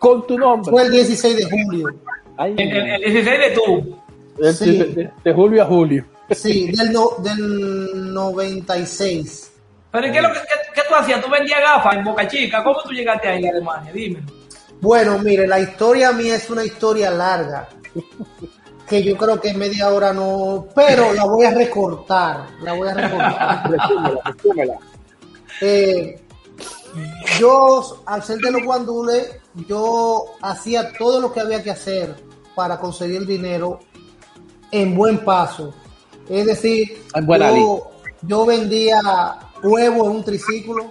Con 0.00 0.26
tu 0.26 0.36
nombre. 0.38 0.70
Fue 0.70 0.82
el 0.82 0.90
16 0.90 1.36
de 1.36 1.44
julio. 1.44 1.88
Ay, 2.36 2.54
El, 2.56 2.70
el- 2.76 3.04
el 3.04 3.12
16 3.12 3.38
de 3.40 3.50
tú. 3.50 3.98
De, 4.40 4.52
sí. 4.52 4.78
de- 4.78 4.84
de- 4.86 5.10
de 5.24 5.32
julio 5.34 5.62
a 5.62 5.66
julio. 5.66 6.04
Sí, 6.30 6.70
del, 6.72 6.92
no, 6.92 7.10
del 7.18 8.12
96. 8.14 9.52
Pero 9.90 10.06
¿y 10.06 10.10
qué, 10.12 10.18
es 10.18 10.22
lo 10.22 10.32
que, 10.32 10.38
qué- 10.40 10.72
qué 10.74 10.80
tú 10.88 10.94
hacías? 10.94 11.24
¿Tú 11.24 11.30
vendías 11.30 11.60
gafas 11.60 11.96
en 11.96 12.04
Boca 12.04 12.28
Chica? 12.28 12.62
¿Cómo 12.62 12.76
tú 12.82 12.90
llegaste 12.90 13.28
ahí 13.28 13.46
a 13.46 13.50
Alemania? 13.50 13.92
Dime. 13.92 14.22
Bueno, 14.80 15.18
mire, 15.18 15.46
la 15.46 15.58
historia 15.60 16.12
mía 16.12 16.36
es 16.36 16.48
una 16.50 16.64
historia 16.64 17.10
larga. 17.10 17.68
Que 18.86 19.02
yo 19.02 19.16
creo 19.16 19.40
que 19.40 19.48
en 19.50 19.58
media 19.58 19.88
hora 19.90 20.12
no. 20.12 20.66
Pero 20.74 21.12
la 21.14 21.24
voy 21.24 21.44
a 21.46 21.50
recortar. 21.50 22.46
La 22.62 22.72
voy 22.74 22.88
a 22.88 22.94
recortar. 22.94 23.70
resúmela, 23.70 24.20
resúmela. 24.24 24.74
Eh, 25.60 26.20
yo, 27.38 28.02
al 28.06 28.22
ser 28.22 28.38
de 28.38 28.50
los 28.52 28.62
guandules, 28.64 29.36
yo 29.66 30.24
hacía 30.42 30.92
todo 30.92 31.20
lo 31.20 31.32
que 31.32 31.40
había 31.40 31.62
que 31.62 31.70
hacer 31.70 32.14
para 32.54 32.78
conseguir 32.78 33.26
dinero 33.26 33.80
en 34.70 34.94
buen 34.94 35.18
paso. 35.24 35.72
Es 36.28 36.46
decir, 36.46 37.02
yo, 37.58 37.90
yo 38.22 38.44
vendía 38.46 39.00
huevos 39.62 40.06
en 40.08 40.12
un 40.16 40.24
triciclo, 40.24 40.90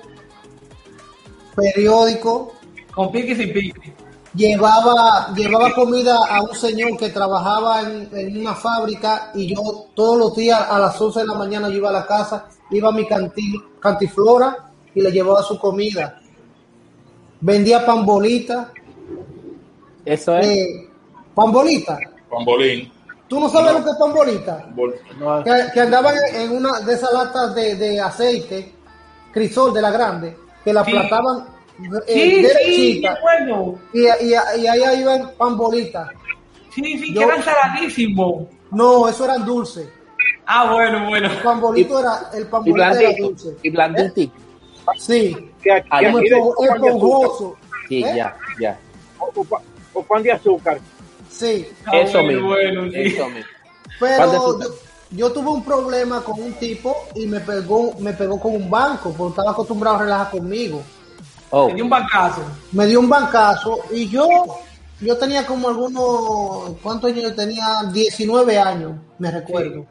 periódico, 1.55 2.53
Con 2.93 3.11
pique 3.11 3.31
y 3.31 3.35
sin 3.35 3.53
pique. 3.53 3.93
llevaba, 4.33 5.33
llevaba 5.35 5.73
comida 5.73 6.17
a 6.29 6.41
un 6.41 6.55
señor 6.55 6.97
que 6.97 7.09
trabajaba 7.09 7.81
en, 7.81 8.09
en 8.13 8.39
una 8.41 8.55
fábrica 8.55 9.31
y 9.35 9.53
yo 9.55 9.61
todos 9.95 10.17
los 10.17 10.35
días 10.35 10.59
a 10.69 10.79
las 10.79 10.99
11 10.99 11.19
de 11.21 11.25
la 11.27 11.33
mañana 11.35 11.69
yo 11.69 11.75
iba 11.77 11.89
a 11.89 11.93
la 11.93 12.05
casa, 12.05 12.47
iba 12.71 12.89
a 12.89 12.91
mi 12.91 13.05
canti- 13.05 13.61
cantiflora 13.79 14.71
y 14.93 15.01
le 15.01 15.11
llevaba 15.11 15.41
su 15.43 15.57
comida. 15.59 16.19
Vendía 17.39 17.85
pambolita, 17.85 18.71
Eso 20.05 20.35
es. 20.37 20.47
eh, 20.47 20.89
pambolita. 21.35 21.99
Pambolín. 22.29 22.91
¿Tú 23.27 23.39
no 23.39 23.49
sabes 23.49 23.73
No. 23.73 23.79
lo 23.79 23.85
que 23.85 23.91
es 23.91 23.97
pambolita? 23.97 24.65
Bol- 24.75 24.95
No, 25.19 25.43
Que, 25.43 25.51
que 25.73 25.81
andaban 25.81 26.15
en 26.33 26.51
una 26.51 26.79
de 26.81 26.93
esas 26.93 27.11
latas 27.13 27.53
de, 27.55 27.75
de 27.75 27.99
aceite, 28.01 28.73
crisol 29.31 29.73
de 29.73 29.81
la 29.81 29.91
grande, 29.91 30.37
que 30.63 30.71
la 30.73 30.83
Sí. 30.85 30.91
aplastaban 30.91 31.45
eh, 31.79 32.01
Sí, 32.07 32.41
derechita 32.41 33.17
bueno. 33.21 33.75
y, 33.93 34.01
y, 34.01 34.31
y 34.61 34.67
ahí 34.67 35.01
iban 35.01 35.31
pambolitas. 35.37 36.09
Sí, 36.73 36.97
sí, 36.97 37.13
Yo- 37.13 37.19
que 37.19 37.25
eran 37.25 37.43
saladísimos. 37.43 38.45
No, 38.71 39.07
eso 39.07 39.25
eran 39.25 39.45
dulces. 39.45 39.87
Ah, 40.45 40.71
bueno, 40.73 41.07
bueno. 41.09 41.29
El 41.31 41.37
pambolito 41.39 41.99
era, 41.99 42.29
el 42.33 42.41
y 42.43 42.45
pambolito 42.45 42.77
era 42.83 42.99
blandito. 42.99 43.27
dulce. 43.27 43.55
Y 43.63 43.69
blandito. 43.69 44.31
Sí, 44.97 45.51
que 45.61 45.71
Ay, 45.89 46.05
como 46.11 46.19
pan. 46.19 47.47
Sí, 47.89 48.03
¿Eh? 48.03 48.13
ya, 48.15 48.35
ya. 48.59 48.79
o, 49.19 49.31
o 49.35 49.43
pa- 49.43 49.61
o 49.93 50.03
pan 50.03 50.23
de 50.23 50.31
azúcar 50.31 50.79
Sí, 51.37 51.67
Eso 51.93 52.23
mismo. 52.23 52.47
bueno, 52.47 52.83
sí. 52.91 52.97
Eso 52.97 53.25
mismo. 53.29 53.45
Pan 53.99 54.09
de 54.31 54.37
pero 54.37 54.59
yo, 54.59 54.69
yo 55.11 55.31
tuve 55.31 55.49
un 55.49 55.63
problema 55.63 56.21
con 56.21 56.39
un 56.41 56.53
tipo 56.53 56.95
y 57.15 57.25
me 57.27 57.39
pegó, 57.39 57.93
me 57.99 58.13
pegó 58.13 58.39
con 58.39 58.55
un 58.55 58.69
banco 58.69 59.13
porque 59.17 59.31
estaba 59.31 59.51
acostumbrado 59.51 59.97
a 59.97 59.99
relajar 59.99 60.31
conmigo. 60.31 60.81
Oh, 61.49 61.67
Te 61.67 61.75
di 61.75 61.81
un 61.81 61.89
bancazo. 61.89 62.41
Me 62.73 62.85
dio 62.87 62.99
un 62.99 63.07
bancazo 63.09 63.79
y 63.91 64.09
yo, 64.09 64.27
yo 64.99 65.17
tenía 65.17 65.45
como 65.45 65.69
algunos, 65.69 66.75
¿cuántos 66.83 67.11
años 67.11 67.23
yo 67.23 67.35
tenía? 67.35 67.83
19 67.93 68.57
años, 68.59 68.93
me 69.19 69.31
recuerdo. 69.31 69.85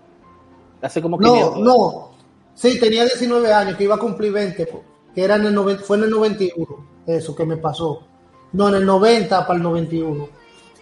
hace 0.82 1.00
como 1.00 1.16
No, 1.18 1.32
500. 1.32 1.58
no. 1.60 2.10
Sí, 2.54 2.78
tenía 2.80 3.04
19 3.04 3.52
años, 3.52 3.76
que 3.76 3.84
iba 3.84 3.94
a 3.96 3.98
cumplir 3.98 4.32
20, 4.32 4.66
po, 4.66 4.82
que 5.14 5.22
era 5.24 5.36
en 5.36 5.46
el 5.46 5.54
90, 5.54 5.82
fue 5.84 5.96
en 5.98 6.04
el 6.04 6.10
91, 6.10 6.66
eso 7.06 7.34
que 7.34 7.44
me 7.44 7.56
pasó. 7.56 8.02
No, 8.52 8.68
en 8.68 8.76
el 8.76 8.86
90 8.86 9.46
para 9.46 9.56
el 9.56 9.62
91. 9.62 10.28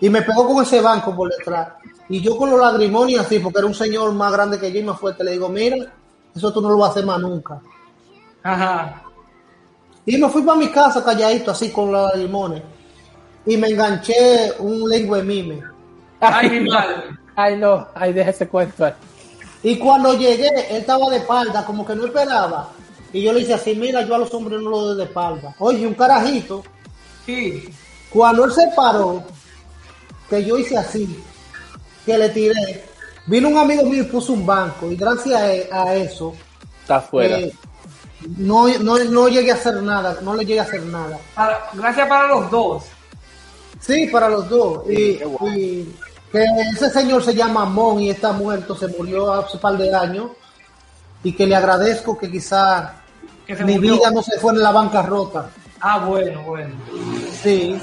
Y 0.01 0.11
me 0.11 0.23
pegó 0.23 0.47
con 0.47 0.63
ese 0.63 0.81
banco 0.81 1.15
por 1.15 1.31
detrás. 1.31 1.69
Y 2.09 2.21
yo 2.21 2.37
con 2.37 2.51
los 2.51 2.61
lagrimones 2.61 3.19
así, 3.21 3.39
porque 3.39 3.59
era 3.59 3.67
un 3.67 3.75
señor 3.75 4.13
más 4.13 4.33
grande 4.33 4.59
que 4.59 4.71
yo 4.73 4.81
y 4.81 4.85
más 4.85 4.99
fuerte, 4.99 5.25
le 5.25 5.33
digo, 5.33 5.49
mira, 5.49 5.77
eso 6.35 6.53
tú 6.53 6.61
no 6.61 6.69
lo 6.69 6.79
vas 6.79 6.89
a 6.89 6.93
hacer 6.93 7.07
más 7.07 7.19
nunca. 7.21 7.61
Ajá. 8.43 9.03
Y 10.07 10.19
me 10.19 10.29
fui 10.29 10.43
para 10.43 10.59
mi 10.59 10.69
casa 10.69 11.03
calladito, 11.03 11.51
así 11.53 11.71
con 11.71 11.91
los 11.91 12.11
lagrimones. 12.13 12.63
Y 13.47 13.57
me 13.57 13.69
enganché 13.69 14.53
un 14.59 14.89
lengua 14.89 15.23
mime. 15.23 15.63
Ay, 16.21 16.51
mi 16.61 16.69
madre. 16.71 17.17
Ay, 17.37 17.57
no, 17.57 17.87
ay, 17.95 18.13
deja 18.13 18.31
ese 18.31 18.49
cuento. 18.49 18.85
ahí. 18.85 18.93
Y 19.63 19.79
cuando 19.79 20.13
llegué, 20.15 20.49
él 20.71 20.77
estaba 20.77 21.09
de 21.11 21.17
espalda, 21.19 21.65
como 21.65 21.87
que 21.87 21.95
no 21.95 22.05
esperaba. 22.07 22.69
Y 23.13 23.23
yo 23.23 23.33
le 23.33 23.41
hice 23.41 23.55
así, 23.55 23.75
mira, 23.75 24.03
yo 24.03 24.15
a 24.15 24.19
los 24.19 24.33
hombres 24.35 24.61
no 24.61 24.69
los 24.71 24.81
doy 24.89 24.97
de 24.99 25.05
espalda. 25.05 25.55
Oye, 25.59 25.87
un 25.87 25.95
carajito, 25.95 26.63
Sí. 27.25 27.65
cuando 28.11 28.45
él 28.45 28.53
se 28.53 28.69
paró, 28.77 29.23
que 30.29 30.45
yo 30.45 30.57
hice 30.59 30.77
así, 30.77 31.23
que 32.07 32.17
le 32.19 32.29
tiré, 32.31 32.85
vino 33.27 33.49
un 33.49 33.59
amigo 33.59 33.85
mío 33.85 34.03
y 34.03 34.07
puso 34.07 34.33
un 34.33 34.45
banco. 34.47 34.91
Y 34.91 34.97
gracias 34.97 35.41
a, 35.71 35.83
a 35.85 35.95
eso, 35.95 36.35
Está 36.83 36.97
afuera. 36.97 37.39
eh, 37.39 37.53
no, 38.39 38.67
no, 38.79 38.99
no 38.99 39.29
llegué 39.29 39.51
a 39.51 39.55
hacer 39.55 39.83
nada, 39.83 40.19
no 40.23 40.35
le 40.35 40.45
llegué 40.47 40.61
a 40.61 40.65
hacer 40.65 40.83
nada. 40.85 41.19
Para- 41.35 41.69
gracias 41.75 42.09
para 42.09 42.27
los 42.29 42.51
dos. 42.51 42.85
Sí, 43.81 44.07
para 44.07 44.29
los 44.31 44.49
dos. 44.49 44.85
Y, 44.91 45.19
que 46.33 46.45
ese 46.73 46.91
señor 46.91 47.23
se 47.23 47.35
llama 47.35 47.65
Mon 47.67 48.01
y 48.01 48.11
está 48.11 48.33
muerto, 48.33 48.75
se 48.77 48.89
murió 48.89 49.33
hace 49.33 49.57
un 49.57 49.61
par 49.61 49.77
de 49.79 49.95
años. 49.95 50.31
Y 51.23 51.33
que 51.35 51.47
le 51.47 51.55
agradezco 51.55 52.19
que 52.19 52.31
quizá 52.31 52.95
Que 53.47 53.55
mi 53.65 53.75
murió. 53.77 53.95
vida 53.95 54.11
no 54.11 54.23
se 54.23 54.39
fue 54.41 54.53
en 54.53 54.63
la 54.63 54.73
bancarrota. 54.73 55.49
Ah, 55.81 55.99
bueno, 56.05 56.43
bueno. 56.45 56.75
Sí. 57.43 57.79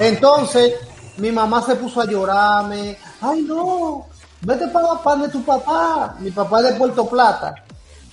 Entonces, 0.00 0.74
mi 1.18 1.32
mamá 1.32 1.62
se 1.62 1.76
puso 1.76 2.00
a 2.00 2.06
llorarme. 2.06 2.98
Ay, 3.20 3.42
no, 3.42 4.06
vete 4.42 4.68
para 4.68 5.02
para 5.02 5.22
de 5.22 5.28
tu 5.28 5.42
papá. 5.44 6.16
Mi 6.20 6.30
papá 6.30 6.60
es 6.60 6.68
de 6.68 6.74
Puerto 6.74 7.08
Plata. 7.08 7.54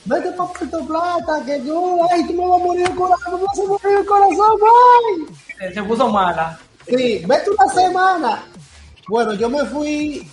Vete 0.05 0.31
para 0.31 0.51
Puerto 0.51 0.85
Plata, 0.85 1.43
que 1.45 1.63
yo, 1.63 1.99
ay, 2.11 2.27
tú 2.27 2.33
me 2.33 2.47
vas 2.47 2.61
a 2.61 2.63
morir 2.63 2.87
el 2.87 2.95
corazón, 2.95 3.39
me 3.39 3.45
vas 3.45 3.59
a 3.59 3.63
morir 3.63 3.97
el 3.99 4.05
corazón, 4.05 4.59
ay. 5.59 5.73
Se 5.73 5.83
puso 5.83 6.09
mala. 6.09 6.59
Sí, 6.87 7.23
vete 7.25 7.49
una 7.49 7.73
semana. 7.73 8.43
Bueno, 9.07 9.33
yo 9.33 9.49
me 9.49 9.63
fui 9.65 10.29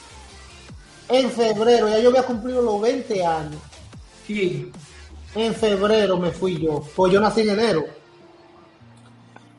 en 1.09 1.31
febrero, 1.31 1.89
ya 1.89 1.99
yo 1.99 2.11
había 2.11 2.23
cumplido 2.23 2.63
los 2.63 2.81
20 2.81 3.27
años. 3.27 3.61
Sí. 4.27 4.71
En 5.35 5.55
febrero 5.55 6.17
me 6.17 6.31
fui 6.33 6.61
yo, 6.61 6.83
pues 6.97 7.13
yo 7.13 7.21
nací 7.21 7.43
en 7.43 7.51
enero. 7.51 8.00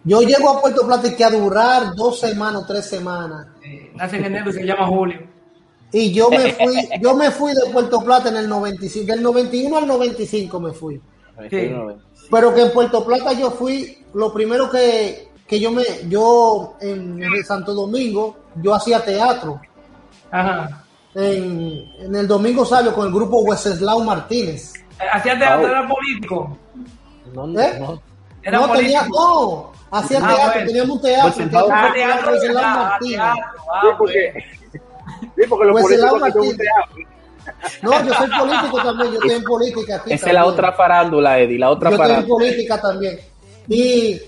Yo 0.04 0.22
llego 0.22 0.50
a 0.50 0.62
Puerto 0.62 0.86
Plata 0.86 1.08
y 1.08 1.16
que 1.16 1.24
a 1.24 1.30
durar 1.30 1.94
dos 1.96 2.20
semanas, 2.20 2.64
tres 2.68 2.86
semanas. 2.90 3.48
Eh, 3.64 3.92
nace 3.96 4.18
en 4.18 4.26
enero 4.26 4.50
y 4.50 4.54
se 4.54 4.66
llama 4.66 4.88
Julio. 4.88 5.20
Y 5.94 6.12
yo 6.12 6.30
me 6.30 6.52
fui, 6.54 6.90
yo 7.02 7.16
me 7.16 7.30
fui 7.32 7.54
de 7.54 7.70
Puerto 7.72 8.02
Plata 8.02 8.30
en 8.30 8.38
el 8.38 8.50
95, 8.50 9.12
del 9.12 9.22
91 9.22 9.78
al 9.78 9.88
95 9.88 10.60
me 10.60 10.72
fui. 10.72 11.02
Sí. 11.50 11.72
Pero 12.32 12.54
que 12.54 12.62
en 12.62 12.72
Puerto 12.72 13.06
Plata 13.06 13.34
yo 13.34 13.52
fui, 13.52 14.06
lo 14.14 14.32
primero 14.34 14.70
que, 14.70 15.30
que 15.48 15.60
yo 15.60 15.72
me, 15.72 15.84
yo 16.08 16.76
en, 16.82 17.22
en 17.22 17.44
Santo 17.46 17.74
Domingo, 17.74 18.38
yo 18.56 18.74
hacía 18.74 19.04
teatro. 19.04 19.60
Ajá. 20.32 20.84
En, 21.14 21.84
en 22.00 22.16
el 22.16 22.28
Domingo 22.28 22.64
Sabio 22.66 22.94
con 22.96 23.08
el 23.08 23.14
grupo 23.14 23.42
Wenceslao 23.42 24.02
Martínez. 24.04 24.74
Hacía 25.14 25.38
teatro, 25.38 25.68
Ah. 25.68 25.70
era 25.72 25.88
político. 25.88 26.58
No, 27.34 27.60
¿Eh? 27.60 27.78
no. 27.80 28.02
Era 28.44 28.60
no, 28.60 28.68
político. 28.68 28.76
tenía, 28.78 29.08
no, 29.10 29.71
hacía 29.92 30.20
Ah, 30.22 30.28
teatro, 30.28 30.52
bueno. 30.54 30.68
teníamos 30.68 30.96
un 30.96 31.02
teatro, 31.02 31.30
Wenceslao- 31.30 31.66
teatro 31.68 31.74
Ah, 31.74 31.92
teatro, 31.94 32.32
Martínez. 32.32 33.18
teatro. 33.18 33.44
Ah, 33.74 33.82
Sí, 33.82 33.88
porque, 33.98 34.34
sí, 35.36 35.42
porque 35.50 35.66
los 35.66 35.82
Pues 35.82 36.00
el 36.00 36.10
políticos. 36.10 36.58
No, 37.82 38.06
yo 38.06 38.14
soy 38.14 38.30
político 38.30 38.78
también, 38.84 39.12
yo 39.12 39.16
estoy 39.20 39.32
en 39.32 39.44
política 39.44 39.96
aquí. 39.98 40.14
Esa 40.14 40.28
es 40.28 40.34
la 40.34 40.46
otra 40.46 40.72
farándula, 40.74 41.40
Eddie, 41.40 41.58
la 41.60 41.70
otra 41.72 41.90
Yo 41.90 41.96
estoy 41.96 42.10
en 42.10 42.16
farándula. 42.16 42.36
política 42.40 42.82
también. 42.82 43.20
Y, 43.68 44.22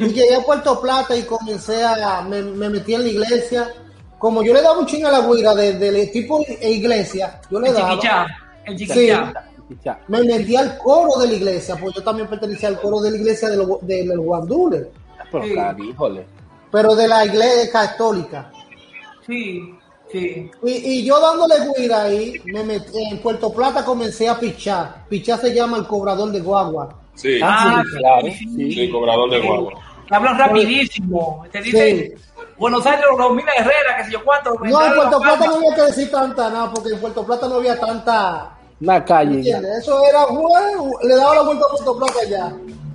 y 0.00 0.08
llegué 0.08 0.34
a 0.36 0.40
Puerto 0.40 0.80
Plata 0.80 1.14
y 1.16 1.22
comencé 1.22 1.82
a, 1.84 2.22
me, 2.22 2.42
me 2.42 2.68
metí 2.68 2.94
en 2.94 3.02
la 3.02 3.08
iglesia. 3.08 3.68
Como 4.18 4.42
yo 4.42 4.52
le 4.52 4.60
daba 4.62 4.78
un 4.78 4.86
ching 4.86 5.04
a 5.06 5.10
la 5.10 5.20
guira 5.20 5.54
de- 5.54 5.74
del 5.74 5.96
equipo 5.96 6.44
e 6.46 6.70
iglesia, 6.70 7.40
yo 7.50 7.60
le 7.60 7.68
El 7.68 7.74
daba. 7.74 7.90
chiquichá. 7.90 8.26
El 8.66 8.76
chiquichá. 8.76 9.32
Me 10.08 10.22
metí 10.22 10.56
al 10.56 10.76
coro 10.78 11.18
de 11.20 11.28
la 11.28 11.34
iglesia, 11.34 11.76
pues 11.76 11.94
yo 11.94 12.02
también 12.02 12.28
pertenecía 12.28 12.68
al 12.68 12.80
coro 12.80 13.00
de 13.00 13.10
la 13.12 13.16
iglesia 13.16 13.48
de 13.48 13.56
los 13.56 13.68
de 13.86 14.06
guandules, 14.16 14.86
Pero, 15.30 15.44
Sí. 15.44 15.52
claro, 15.52 15.84
híjole. 15.84 16.26
pero 16.72 16.94
de 16.96 17.06
la 17.08 17.24
iglesia 17.24 17.70
católica. 17.72 18.50
Sí, 19.26 19.74
sí. 20.10 20.50
Y, 20.64 20.70
y 20.70 21.04
yo 21.04 21.20
dándole 21.20 21.54
guira 21.76 22.02
ahí, 22.02 22.34
me 22.46 22.64
metí, 22.64 23.02
en 23.10 23.18
Puerto 23.18 23.52
Plata 23.52 23.84
comencé 23.84 24.28
a 24.28 24.38
pichar. 24.38 25.04
Pichar 25.08 25.40
se 25.40 25.54
llama 25.54 25.76
el 25.78 25.86
cobrador 25.86 26.30
de 26.32 26.40
guagua. 26.40 26.96
Sí, 27.14 27.38
Ah, 27.42 27.82
sí, 27.84 27.96
claro, 27.98 28.26
sí, 28.26 28.32
sí. 28.56 28.72
sí, 28.72 28.90
cobrador 28.90 29.30
de 29.30 29.40
guagua. 29.40 29.72
Te 30.08 30.14
hablan 30.16 30.38
rapidísimo. 30.38 31.44
Te 31.52 31.60
dicen 31.62 31.98
Sí. 31.98 32.24
Buenos 32.58 32.84
Aires, 32.84 33.04
Romina 33.16 33.52
Herrera, 33.56 33.96
que 33.98 34.04
sé 34.04 34.12
yo 34.12 34.24
cuánto. 34.24 34.52
No, 34.54 34.84
en 34.84 34.94
Puerto 34.94 35.20
Plata 35.20 35.46
no 35.46 35.54
había 35.54 35.74
que 35.74 35.82
decir 35.82 36.10
tanta 36.10 36.50
nada, 36.50 36.70
porque 36.74 36.90
en 36.90 37.00
Puerto 37.00 37.24
Plata 37.24 37.48
no 37.48 37.54
había 37.56 37.78
tanta. 37.78 38.50
Una 38.80 39.04
calle. 39.04 39.40
Eso 39.78 40.02
era, 40.08 40.24
bueno, 40.26 40.90
le 41.02 41.14
daba 41.16 41.34
la 41.36 41.42
vuelta 41.42 41.64
a 41.66 41.68
Puerto 41.70 41.98
Plata 41.98 42.24
ya. 42.28 42.52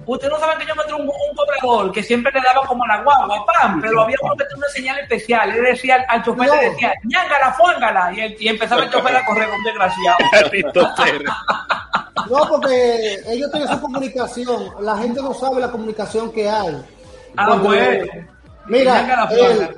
Ustedes 0.07 0.31
no 0.33 0.39
saben 0.39 0.59
que 0.59 0.67
yo 0.67 0.75
me 0.75 0.81
entré 0.83 0.95
un, 0.95 1.01
un 1.07 1.35
cobrador 1.35 1.91
que 1.91 2.03
siempre 2.03 2.31
le 2.31 2.39
daba 2.41 2.65
como 2.67 2.85
la 2.85 3.01
guagua, 3.01 3.43
pam, 3.47 3.81
pero 3.81 4.01
había 4.03 4.15
uno 4.21 4.35
que 4.35 4.43
tenía 4.43 4.57
una 4.57 4.67
señal 4.67 4.99
especial. 4.99 5.49
Él 5.51 5.63
decía 5.63 5.95
al, 5.95 6.05
al 6.09 6.23
chofer, 6.23 6.47
No. 6.47 6.55
le 6.55 6.69
decía, 6.69 6.93
ñángala, 7.05 7.53
fuángala. 7.53 8.13
Y, 8.13 8.19
él- 8.19 8.37
y 8.39 8.47
empezaba 8.47 8.83
el 8.83 8.91
chofer 8.91 9.15
a 9.15 9.25
correr 9.25 9.49
con 9.49 9.63
desgraciado. 9.63 10.17
No, 12.29 12.37
porque 12.49 13.19
ellos 13.27 13.51
tienen 13.51 13.69
su 13.69 13.79
comunicación. 13.81 14.69
La 14.81 14.97
gente 14.97 15.21
no 15.21 15.33
sabe 15.33 15.61
la 15.61 15.69
comunicación 15.69 16.31
que 16.31 16.49
hay. 16.49 16.83
Ah, 17.37 17.45
Cuando- 17.47 17.65
bueno. 17.65 18.05
Mira, 18.67 19.01
Ñángala, 19.01 19.29
el, 19.31 19.77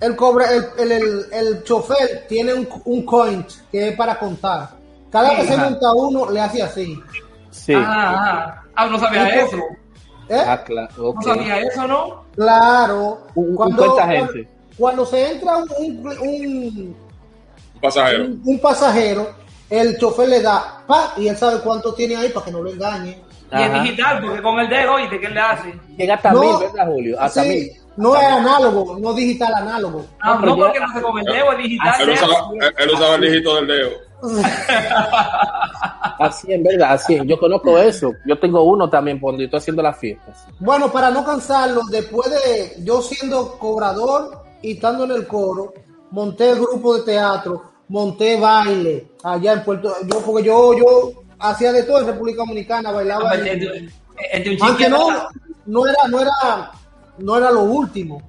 el, 0.00 0.16
cobre, 0.16 0.46
el, 0.56 0.64
el, 0.78 0.92
el, 0.92 1.26
el 1.32 1.64
chofer 1.64 2.26
tiene 2.26 2.54
un, 2.54 2.66
un 2.86 3.04
coin 3.04 3.46
que 3.70 3.88
es 3.88 3.96
para 3.96 4.18
contar. 4.18 4.70
Cada 5.14 5.30
Sí, 5.30 5.36
que 5.36 5.46
se 5.46 5.56
monta 5.56 5.92
uno, 5.92 6.28
le 6.30 6.40
hace 6.40 6.60
así. 6.62 7.00
Sí. 7.50 7.72
Ah, 7.72 7.84
ah, 7.86 8.62
ah, 8.74 8.86
no 8.88 8.98
sabía 8.98 9.28
eso. 9.44 9.58
¿Eh? 10.28 10.42
Ah, 10.44 10.60
claro. 10.64 11.14
No 11.14 11.22
sabía 11.22 11.60
eso, 11.60 11.86
¿no? 11.86 12.24
Claro. 12.34 13.20
Un- 13.36 13.50
un 13.56 13.76
cuenta 13.76 14.08
gente. 14.08 14.48
Cuando, 14.76 15.06
se 15.06 15.30
entra 15.32 15.58
un, 15.58 16.04
un, 16.04 16.96
pasajero. 17.80 18.24
un, 18.24 18.42
un 18.44 18.58
pasajero, 18.58 19.28
el 19.70 19.96
chofer 19.98 20.28
le 20.28 20.42
da 20.42 20.82
pa 20.84 21.12
y 21.16 21.28
él 21.28 21.36
sabe 21.36 21.60
cuánto 21.60 21.94
tiene 21.94 22.16
ahí 22.16 22.28
para 22.30 22.46
que 22.46 22.50
no 22.52 22.60
lo 22.62 22.70
engañe. 22.70 23.22
Y 23.52 23.62
es 23.62 23.72
digital, 23.84 24.20
porque 24.20 24.42
con 24.42 24.58
el 24.58 24.68
dedo, 24.68 24.98
¿y 24.98 25.06
de 25.08 25.20
qué 25.20 25.28
le 25.28 25.38
hace? 25.38 25.72
Llega 25.96 26.14
hasta 26.14 26.32
No. 26.32 26.40
mil, 26.40 26.56
¿verdad, 26.58 26.86
Julio? 26.92 27.16
Hasta 27.20 27.42
Sí, 27.44 27.48
mil. 27.50 27.70
no 27.96 28.16
es 28.16 28.24
análogo, 28.24 28.98
no 28.98 29.12
digital 29.14 29.54
análogo. 29.54 30.04
Ah, 30.20 30.40
no, 30.42 30.56
porque 30.56 30.80
no 30.80 30.92
se 30.92 31.00
con 31.00 31.18
el 31.20 31.24
dedo, 31.24 31.52
es 31.52 31.58
digital. 31.58 31.94
Él 32.00 32.06
dedo. 32.06 32.14
usaba, 32.26 32.48
él- 32.60 32.74
él 32.78 32.90
usaba 32.92 33.14
el 33.14 33.20
dígito 33.20 33.54
del 33.56 33.66
dedo. 33.68 33.90
Así 36.18 36.52
en 36.52 36.62
verdad, 36.62 36.92
así. 36.92 37.18
Yo 37.26 37.38
conozco 37.38 37.78
eso. 37.78 38.12
Yo 38.26 38.38
tengo 38.38 38.62
uno 38.62 38.88
también 38.88 39.20
donde 39.20 39.44
estoy 39.44 39.58
haciendo 39.58 39.82
las 39.82 39.98
fiestas. 39.98 40.46
Bueno, 40.60 40.90
para 40.90 41.10
no 41.10 41.24
cansarlo, 41.24 41.82
después 41.90 42.30
de 42.30 42.84
yo 42.84 43.02
siendo 43.02 43.58
cobrador 43.58 44.42
y 44.62 44.72
estando 44.72 45.04
en 45.04 45.10
el 45.12 45.26
coro, 45.26 45.72
monté 46.10 46.50
el 46.50 46.60
grupo 46.60 46.96
de 46.96 47.02
teatro, 47.02 47.62
monté 47.88 48.38
baile 48.38 49.08
allá 49.22 49.52
en 49.54 49.64
Puerto 49.64 49.94
yo 50.06 50.20
porque 50.20 50.44
yo 50.46 50.76
yo 50.78 51.12
hacía 51.38 51.72
de 51.72 51.82
todo 51.82 52.00
en 52.00 52.06
República 52.06 52.38
Dominicana, 52.38 52.92
bailaba. 52.92 53.30
Ah, 53.30 53.36
en- 53.36 53.90
aunque 54.62 54.88
no 54.88 55.08
no 55.66 55.86
era 55.86 55.98
no 56.08 56.20
era 56.20 56.70
no 57.18 57.36
era 57.36 57.50
lo 57.50 57.62
último. 57.62 58.22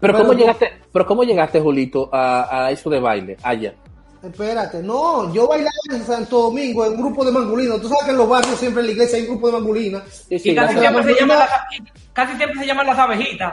Pero, 0.00 0.14
Pero 0.14 0.18
¿cómo 0.18 0.32
llegaste, 0.32 0.72
pero 0.92 1.06
cómo 1.06 1.22
llegaste, 1.24 1.60
Julito, 1.60 2.08
a, 2.12 2.64
a 2.66 2.70
eso 2.70 2.88
de 2.90 2.98
baile 3.00 3.36
allá? 3.42 3.74
Espérate, 4.22 4.82
no, 4.82 5.32
yo 5.34 5.48
bailaba 5.48 5.72
en 5.90 6.06
Santo 6.06 6.42
Domingo 6.42 6.84
en 6.86 6.92
un 6.92 7.00
grupo 7.00 7.24
de 7.24 7.32
mangulinos. 7.32 7.80
Tú 7.80 7.88
sabes 7.88 8.04
que 8.04 8.10
en 8.12 8.18
los 8.18 8.28
barrios 8.28 8.58
siempre 8.58 8.80
en 8.80 8.86
la 8.86 8.92
iglesia 8.92 9.16
hay 9.18 9.24
un 9.24 9.30
grupo 9.30 9.46
de 9.48 9.52
mangulinas. 9.54 10.02
Sí, 10.28 10.38
sí, 10.38 10.50
Y 10.50 10.54
casi 10.54 10.78
siempre, 10.78 11.02
se 11.02 11.10
la 11.12 11.18
llaman 11.20 11.38
las, 11.40 11.50
y 11.76 11.82
casi 12.12 12.36
siempre 12.36 12.60
se 12.60 12.66
llaman 12.66 12.86
las 12.86 12.98
abejitas. 12.98 13.52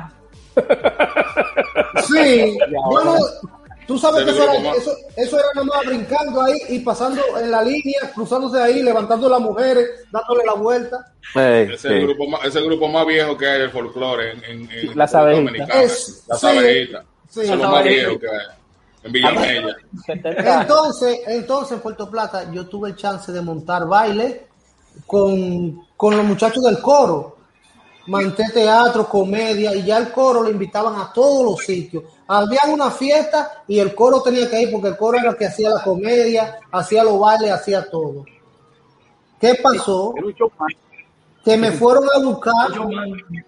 Sí, 2.07 2.57
bueno, 2.89 3.15
tú 3.87 3.97
sabes 3.97 4.23
que 4.25 4.31
eso 4.31 4.43
era, 4.43 4.71
eso, 4.75 4.91
eso 5.15 5.37
era 5.39 5.47
nada 5.55 5.65
más 5.67 5.85
brincando 5.85 6.41
ahí 6.43 6.57
y 6.69 6.79
pasando 6.79 7.21
en 7.41 7.51
la 7.51 7.61
línea, 7.63 7.99
cruzándose 8.13 8.61
ahí, 8.61 8.81
levantando 8.83 9.27
las 9.29 9.39
mujeres, 9.39 9.87
dándole 10.11 10.45
la 10.45 10.53
vuelta. 10.53 10.97
Ey, 11.35 11.69
Es 11.73 11.85
el, 11.85 12.01
sí. 12.01 12.05
grupo 12.07 12.27
más, 12.27 12.45
es 12.45 12.55
el 12.55 12.65
grupo 12.65 12.87
más 12.87 13.05
viejo 13.05 13.37
que 13.37 13.47
hay 13.47 13.59
del 13.61 13.71
folclore 13.71 14.31
en, 14.33 14.43
en, 14.45 14.71
en 14.71 14.97
Las 14.97 15.13
abejitas. 15.15 15.45
Dominicana. 15.45 15.81
Es- 15.81 16.23
Las 16.27 16.39
sí, 16.39 16.47
abejitas. 16.47 17.05
sí. 17.29 17.39
Son 17.47 17.57
los 17.57 17.59
Las 17.59 17.71
más 17.71 17.83
viejos 17.83 18.19
que 18.19 18.27
hay. 18.27 18.58
En 19.03 19.11
Villamella. 19.11 19.75
Entonces, 20.07 21.19
entonces 21.27 21.71
en 21.73 21.81
Puerto 21.81 22.09
Plata 22.09 22.51
yo 22.51 22.67
tuve 22.67 22.89
el 22.89 22.95
chance 22.95 23.31
de 23.31 23.41
montar 23.41 23.87
baile 23.87 24.47
con, 25.05 25.87
con 25.95 26.17
los 26.17 26.25
muchachos 26.25 26.63
del 26.63 26.79
coro. 26.79 27.37
Monté 28.07 28.45
teatro, 28.51 29.07
comedia, 29.07 29.75
y 29.75 29.83
ya 29.83 29.99
el 29.99 30.11
coro 30.11 30.41
lo 30.41 30.49
invitaban 30.49 30.99
a 30.99 31.13
todos 31.13 31.45
los 31.45 31.59
sitios. 31.59 32.03
Había 32.27 32.61
una 32.67 32.89
fiesta 32.89 33.63
y 33.67 33.77
el 33.77 33.93
coro 33.93 34.21
tenía 34.21 34.49
que 34.49 34.63
ir 34.63 34.71
porque 34.71 34.87
el 34.87 34.97
coro 34.97 35.17
era 35.19 35.29
el 35.29 35.37
que 35.37 35.45
hacía 35.45 35.69
la 35.69 35.83
comedia, 35.83 36.59
hacía 36.71 37.03
los 37.03 37.19
bailes, 37.19 37.51
hacía 37.51 37.87
todo. 37.87 38.25
¿Qué 39.39 39.55
pasó? 39.61 40.13
Era 40.17 40.25
un 40.25 40.33
show 40.33 40.51
más. 40.59 40.73
Que 41.49 41.57
me 41.57 41.71
fueron 41.71 42.03
a 42.15 42.19
buscar. 42.19 42.69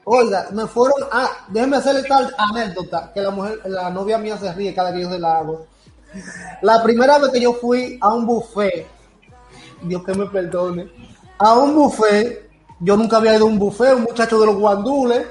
Oiga, 0.06 0.48
me 0.52 0.66
fueron 0.66 1.04
a. 1.12 1.30
Déjeme 1.50 1.78
hacerle 1.78 2.04
tal 2.04 2.34
anécdota 2.36 3.12
que 3.14 3.22
la 3.22 3.30
mujer, 3.30 3.60
la 3.66 3.92
novia 3.92 4.18
mía 4.18 4.38
se 4.38 4.52
ríe 4.54 4.74
cada 4.74 4.92
que 4.92 5.02
yo 5.02 5.10
se 5.12 5.20
la 5.20 5.38
hago. 5.38 5.68
La 6.62 6.82
primera 6.82 7.20
vez 7.20 7.30
que 7.30 7.40
yo 7.40 7.54
fui 7.54 8.00
a 8.02 8.14
un 8.14 8.26
buffet, 8.26 8.88
Dios 9.84 10.04
que 10.04 10.14
me 10.14 10.26
perdone, 10.26 10.92
a 11.38 11.54
un 11.54 11.76
buffet, 11.76 12.50
yo 12.80 12.98
nunca 12.98 13.18
había 13.18 13.36
ido 13.36 13.46
a 13.46 13.50
un 13.50 13.60
buffet, 13.60 13.94
un 13.94 14.04
muchacho 14.04 14.40
de 14.40 14.48
los 14.48 14.56
guandules, 14.56 15.28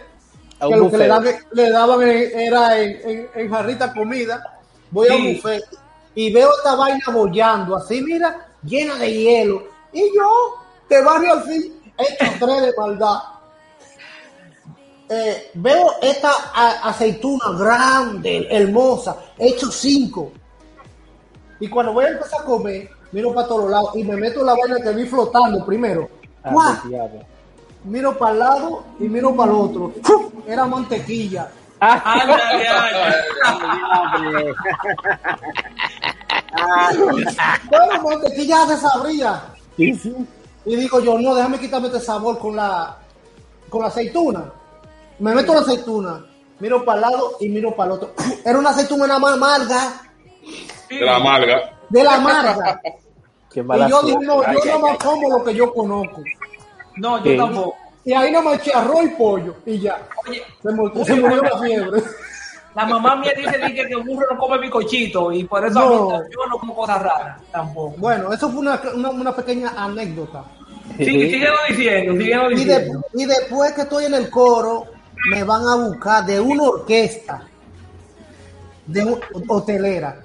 A 0.60 0.68
que 0.68 0.74
un 0.74 0.80
lo 0.80 0.90
que 0.90 0.98
le 0.98 1.08
daban, 1.08 1.34
le 1.52 1.70
daban 1.70 2.02
era 2.02 2.80
en, 2.80 3.10
en, 3.10 3.28
en 3.34 3.50
jarrita 3.50 3.92
comida. 3.92 4.60
Voy 4.92 5.08
a 5.08 5.16
un 5.16 5.34
buffet 5.34 5.64
y 6.14 6.32
veo 6.32 6.50
esta 6.56 6.76
vaina 6.76 7.04
bollando, 7.12 7.76
así, 7.76 8.00
mira, 8.00 8.48
llena 8.62 8.94
de 8.96 9.12
hielo. 9.12 9.64
Y 9.92 10.02
yo, 10.14 10.54
de 10.88 11.02
barrio 11.02 11.32
al 11.32 11.42
fin, 11.42 11.79
hecho 12.00 12.32
tres 12.38 12.62
de 12.62 12.72
maldad. 12.76 13.18
Eh, 15.08 15.50
veo 15.54 15.94
esta 16.00 16.30
aceituna 16.84 17.46
grande, 17.58 18.46
hermosa, 18.50 19.16
hecho 19.36 19.70
cinco. 19.70 20.32
Y 21.58 21.68
cuando 21.68 21.92
voy 21.92 22.04
a 22.04 22.10
empezar 22.10 22.40
a 22.40 22.44
comer, 22.44 22.88
miro 23.10 23.34
para 23.34 23.48
todos 23.48 23.70
lados 23.70 23.90
y 23.96 24.04
me 24.04 24.16
meto 24.16 24.44
la 24.44 24.54
vaina 24.54 24.76
que 24.82 24.92
vi 24.92 25.06
flotando 25.06 25.66
primero. 25.66 26.08
Ah, 26.44 26.80
miro 27.84 28.16
para 28.16 28.32
el 28.32 28.38
lado 28.38 28.84
y 28.98 29.04
miro 29.08 29.34
para 29.34 29.50
el 29.50 29.58
otro. 29.58 29.92
¡Fu! 30.02 30.32
Era 30.46 30.64
mantequilla. 30.66 31.50
Ándale, 31.80 32.68
ándale. 32.68 34.54
Bueno, 37.68 38.02
mantequilla 38.02 38.66
se 38.66 38.76
sabría. 38.76 39.42
Y 40.64 40.76
digo 40.76 41.00
yo, 41.00 41.18
no, 41.18 41.34
déjame 41.34 41.58
quitarme 41.58 41.88
este 41.88 42.00
sabor 42.00 42.38
con 42.38 42.54
la 42.56 42.96
con 43.68 43.82
la 43.82 43.88
aceituna. 43.88 44.52
Me 45.18 45.34
meto 45.34 45.54
la 45.54 45.60
aceituna, 45.60 46.24
miro 46.58 46.84
para 46.84 46.96
el 46.96 47.00
lado 47.02 47.32
y 47.40 47.48
miro 47.48 47.74
para 47.76 47.88
el 47.92 47.96
otro. 47.96 48.12
Era 48.44 48.58
una 48.58 48.70
aceituna 48.70 49.18
más 49.18 49.34
amarga, 49.34 50.02
De 50.88 51.00
la 51.00 51.16
amarga. 51.16 51.78
de 51.88 52.04
la 52.04 52.14
amarga. 52.14 52.80
Qué 53.52 53.62
mala 53.62 53.86
Y 53.86 53.90
yo 53.90 54.02
dije, 54.02 54.18
no, 54.20 54.40
Ay, 54.46 54.56
yo 54.56 54.60
ay, 54.62 54.70
no 54.70 54.78
más 54.80 54.98
como 54.98 55.28
lo 55.38 55.44
que 55.44 55.54
yo 55.54 55.72
conozco. 55.74 56.22
No, 56.96 57.18
yo 57.24 57.30
Sí. 57.32 57.36
tampoco. 57.36 57.76
Y 58.04 58.12
ahí 58.12 58.30
no 58.32 58.42
me 58.42 58.54
eché 58.54 58.72
arroz 58.72 59.04
y 59.04 59.08
pollo 59.10 59.54
y 59.66 59.78
ya. 59.80 60.06
Oye, 60.26 60.42
Se 60.62 60.70
murió, 60.70 61.04
se 61.04 61.14
murió 61.16 61.42
la 61.42 61.58
fiebre. 61.58 62.02
La 62.74 62.86
mamá 62.86 63.16
mía 63.16 63.32
dice 63.36 63.58
di 63.58 63.74
que, 63.74 63.80
el 63.82 64.02
burro 64.02 64.26
no 64.30 64.38
come 64.38 64.58
bicochito 64.58 65.32
y 65.32 65.44
por 65.44 65.64
eso 65.66 65.78
a 65.80 65.82
No. 65.84 65.90
mí, 66.20 66.24
yo 66.32 66.46
no 66.48 66.58
como 66.58 66.74
cosas 66.76 67.02
raras 67.02 67.40
tampoco. 67.50 67.94
Bueno, 67.98 68.32
eso 68.32 68.48
fue 68.50 68.60
una, 68.60 68.80
una, 68.94 69.10
una 69.10 69.32
pequeña 69.34 69.72
anécdota. 69.76 70.44
Sí, 70.96 71.04
síguelo 71.04 71.54
diciendo, 71.68 72.12
síguelo 72.12 72.50
Y, 72.50 72.54
de- 72.54 72.60
diciendo. 72.78 73.04
y 73.14 73.24
después 73.24 73.72
que 73.72 73.82
estoy 73.82 74.04
en 74.06 74.14
el 74.14 74.30
coro, 74.30 74.84
me 75.30 75.42
van 75.44 75.62
a 75.66 75.76
buscar 75.76 76.24
de 76.26 76.40
una 76.40 76.62
orquesta, 76.64 77.42
de 78.86 79.04
un- 79.04 79.20
hotelera. 79.48 80.16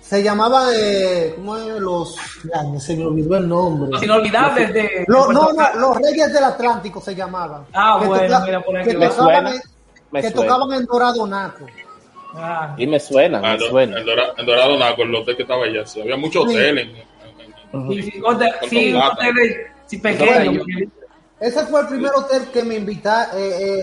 Se 0.00 0.22
llamaba, 0.22 0.68
eh, 0.72 1.32
¿cómo 1.34 1.56
es? 1.56 1.66
Los, 1.80 2.16
ya, 2.44 2.78
se 2.80 2.96
me 2.96 3.04
olvidó 3.06 3.36
el 3.38 3.48
nombre. 3.48 3.90
Los 3.90 4.02
inolvidables 4.04 4.72
de. 4.72 5.04
Los- 5.08 5.28
de 5.28 5.34
no, 5.34 5.52
no, 5.52 5.74
los 5.80 5.96
Reyes 5.96 6.32
del 6.32 6.44
Atlántico 6.44 7.00
se 7.00 7.12
llamaban. 7.14 7.64
Ah, 7.74 7.98
Que 8.00 8.06
bueno, 8.06 8.40
mira, 8.44 8.60
por 8.62 8.76
aquí 8.76 8.90
que 8.90 8.96
Me 10.10 10.20
que 10.22 10.30
suena. 10.30 10.52
tocaban 10.52 10.72
en 10.80 10.86
Dorado 10.86 11.26
Naco. 11.26 11.66
Ah. 12.34 12.74
Y 12.78 12.86
me 12.86 13.00
suena, 13.00 13.38
Ah, 13.38 13.56
me 13.58 13.64
en, 13.64 13.70
suena. 13.70 14.00
Dora- 14.02 14.32
en 14.36 14.46
Dorado 14.46 14.78
Naco, 14.78 15.02
el 15.02 15.14
hotel 15.14 15.36
que 15.36 15.42
estaba 15.42 15.64
allá. 15.64 15.86
sí, 15.86 16.00
había 16.00 16.16
muchos 16.16 16.44
Sí. 16.44 16.50
hoteles. 16.56 16.84
en- 16.88 16.96
en- 16.96 17.92
en- 17.92 18.02
Sí, 18.02 18.22
hoteles 18.24 18.54
sí, 19.86 19.98
pequeños. 19.98 20.64
Ese 21.38 21.66
fue 21.66 21.80
el 21.82 21.86
primer 21.88 22.12
hotel 22.14 22.42
que 22.52 22.62
me 22.62 22.76
invitaron. 22.76 23.36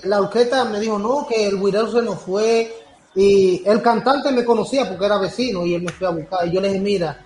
la 0.06 0.20
orquesta 0.22 0.66
me 0.66 0.80
dijo, 0.80 0.98
no, 0.98 1.26
que 1.28 1.48
el 1.48 1.60
guirero 1.60 1.92
se 1.92 2.02
nos 2.02 2.20
fue. 2.22 2.74
Y 3.16 3.62
el 3.68 3.80
cantante 3.84 4.32
me 4.32 4.44
conocía 4.44 4.88
porque 4.90 5.06
era 5.06 5.20
vecino 5.20 5.64
y 5.66 5.76
él 5.76 5.84
me 5.84 5.92
fue 5.92 6.08
a 6.08 6.12
buscar. 6.12 6.48
Y 6.48 6.52
yo 6.52 6.60
le 6.62 6.70
dije, 6.70 6.80
mira, 6.80 7.24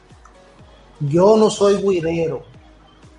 yo 1.00 1.38
no 1.38 1.50
soy 1.50 1.76
guirero. 1.78 2.44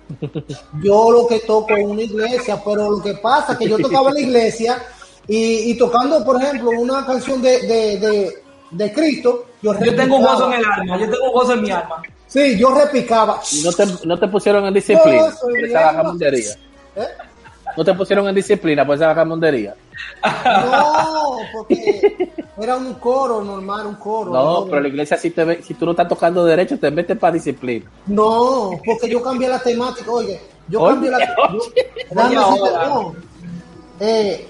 Yo 0.83 1.11
lo 1.11 1.27
que 1.27 1.39
toco 1.41 1.75
es 1.75 1.85
una 1.85 2.01
iglesia, 2.01 2.59
pero 2.65 2.89
lo 2.89 3.01
que 3.01 3.13
pasa 3.15 3.53
es 3.53 3.59
que 3.59 3.69
yo 3.69 3.77
tocaba 3.77 4.09
en 4.09 4.15
la 4.15 4.21
iglesia 4.21 4.81
y, 5.29 5.71
y 5.71 5.77
tocando, 5.77 6.25
por 6.25 6.41
ejemplo, 6.41 6.71
una 6.71 7.05
canción 7.05 7.41
de, 7.41 7.61
de, 7.61 7.99
de, 7.99 8.33
de 8.71 8.93
Cristo, 8.93 9.45
yo 9.61 9.73
Yo 9.79 9.95
tengo 9.95 10.17
un 10.17 10.23
gozo 10.23 10.47
en 10.51 10.59
el 10.59 10.65
alma, 10.65 10.97
yo 10.99 11.09
tengo 11.09 11.25
un 11.27 11.33
gozo 11.33 11.53
en 11.53 11.61
mi 11.61 11.71
alma. 11.71 12.01
Sí, 12.27 12.57
yo 12.59 12.73
repicaba. 12.75 13.39
Y 13.51 13.61
no 13.63 13.71
te, 13.71 13.85
no 14.05 14.19
te 14.19 14.27
pusieron 14.27 14.65
en 14.65 14.73
disciplina 14.73 15.29
No, 15.29 15.35
por 15.39 15.57
esa 15.57 15.65
bien. 15.65 15.73
vagamundería. 15.73 16.51
¿Eh? 16.95 17.07
No 17.77 17.83
te 17.85 17.93
pusieron 17.93 18.27
en 18.27 18.35
disciplina 18.35 18.85
por 18.85 18.95
esa 18.95 19.07
vagamundería. 19.07 19.75
No, 20.45 21.37
porque 21.53 22.31
era 22.61 22.75
un 22.77 22.93
coro 22.95 23.43
normal, 23.43 23.87
un 23.87 23.95
coro. 23.95 24.31
No, 24.31 24.65
pero 24.65 24.81
la 24.81 24.87
iglesia 24.87 25.17
si 25.17 25.31
te 25.31 25.43
ve, 25.43 25.61
si 25.63 25.73
tú 25.75 25.85
no 25.85 25.91
estás 25.91 26.07
tocando 26.07 26.43
derecho, 26.45 26.77
te 26.79 26.89
metes 26.91 27.17
para 27.17 27.33
disciplina. 27.33 27.85
No, 28.07 28.71
porque 28.85 29.09
yo 29.09 29.21
cambié 29.21 29.47
la 29.49 29.59
temática. 29.59 30.11
Oye, 30.11 30.39
yo 30.67 30.81
Oye, 30.81 30.93
cambié 30.93 31.11
la. 31.11 32.87
no. 32.89 33.15
Eh, 33.99 34.47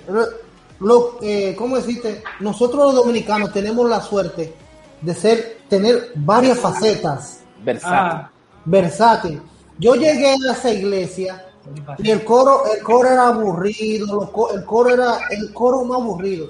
lo, 0.79 1.17
eh, 1.21 1.55
¿Cómo 1.57 1.75
decirte? 1.75 2.23
Nosotros 2.39 2.85
los 2.85 2.95
dominicanos 2.95 3.51
tenemos 3.51 3.89
la 3.89 4.01
suerte 4.01 4.53
de 5.01 5.13
ser, 5.13 5.59
tener 5.67 6.11
varias 6.15 6.59
facetas 6.59 7.39
Versátil. 7.63 7.97
Ah, 7.99 8.31
versátil. 8.65 9.41
Yo 9.77 9.95
llegué 9.95 10.27
a 10.27 10.51
esa 10.53 10.71
iglesia 10.71 11.45
y 11.97 12.09
el 12.09 12.23
coro, 12.23 12.63
el 12.73 12.83
coro 12.83 13.09
era 13.09 13.27
aburrido, 13.27 14.31
el 14.53 14.65
coro 14.65 14.93
era 14.93 15.17
el 15.29 15.53
coro 15.53 15.83
más 15.83 15.99
aburrido. 15.99 16.49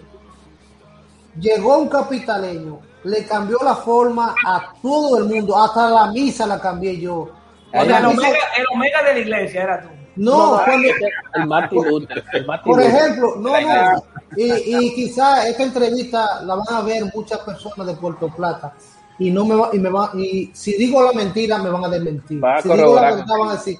Llegó 1.39 1.77
un 1.77 1.89
capitaleño, 1.89 2.79
le 3.03 3.25
cambió 3.25 3.57
la 3.63 3.75
forma 3.75 4.35
a 4.45 4.73
todo 4.81 5.19
el 5.19 5.25
mundo, 5.25 5.57
hasta 5.57 5.89
la 5.89 6.11
misa 6.11 6.45
la 6.45 6.59
cambié 6.59 6.99
yo. 6.99 7.15
o 7.21 7.31
sea, 7.71 7.99
el 7.99 8.05
omega, 8.05 8.37
el 8.57 8.65
omega 8.73 9.03
de 9.03 9.13
la 9.13 9.19
iglesia 9.19 9.63
era 9.63 9.81
tú. 9.81 9.98
No, 10.15 10.61
cuando, 10.65 10.87
El 11.35 11.47
Martin 11.47 11.89
Luther. 11.89 12.23
El 12.33 12.45
Martin 12.45 12.71
por 12.73 12.81
Luther. 12.83 12.95
ejemplo, 12.95 13.35
no, 13.37 13.61
no, 13.61 14.03
y, 14.35 14.51
y 14.51 14.95
quizá 14.95 15.47
esta 15.47 15.63
entrevista 15.63 16.41
la 16.43 16.55
van 16.55 16.67
a 16.69 16.81
ver 16.81 17.03
muchas 17.13 17.39
personas 17.39 17.87
de 17.87 17.93
Puerto 17.95 18.27
Plata 18.29 18.73
y 19.19 19.31
no 19.31 19.45
me 19.45 19.55
va, 19.55 19.69
y 19.73 19.79
me 19.79 19.89
va, 19.89 20.11
y 20.15 20.49
si 20.53 20.73
digo 20.77 21.03
la 21.03 21.11
mentira 21.11 21.57
me 21.57 21.69
van 21.69 21.85
a 21.85 21.89
desmentir. 21.89 22.43
Va 22.43 22.55
a 22.55 22.61
si 22.61 22.69
digo 22.69 22.95
la 22.95 23.15
verdad 23.15 23.25
van 23.37 23.49
a 23.49 23.53
decir. 23.53 23.77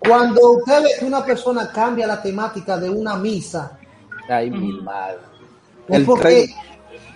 Cuando 0.00 0.52
usted 0.52 0.82
ve 0.82 0.90
que 0.98 1.04
una 1.04 1.24
persona 1.24 1.70
cambia 1.72 2.06
la 2.06 2.20
temática 2.20 2.76
de 2.78 2.90
una 2.90 3.16
misa, 3.16 3.78
Ay, 4.28 4.50
mi 4.50 4.80
madre. 4.80 5.18
es 5.88 5.96
El 5.96 6.04
porque 6.04 6.54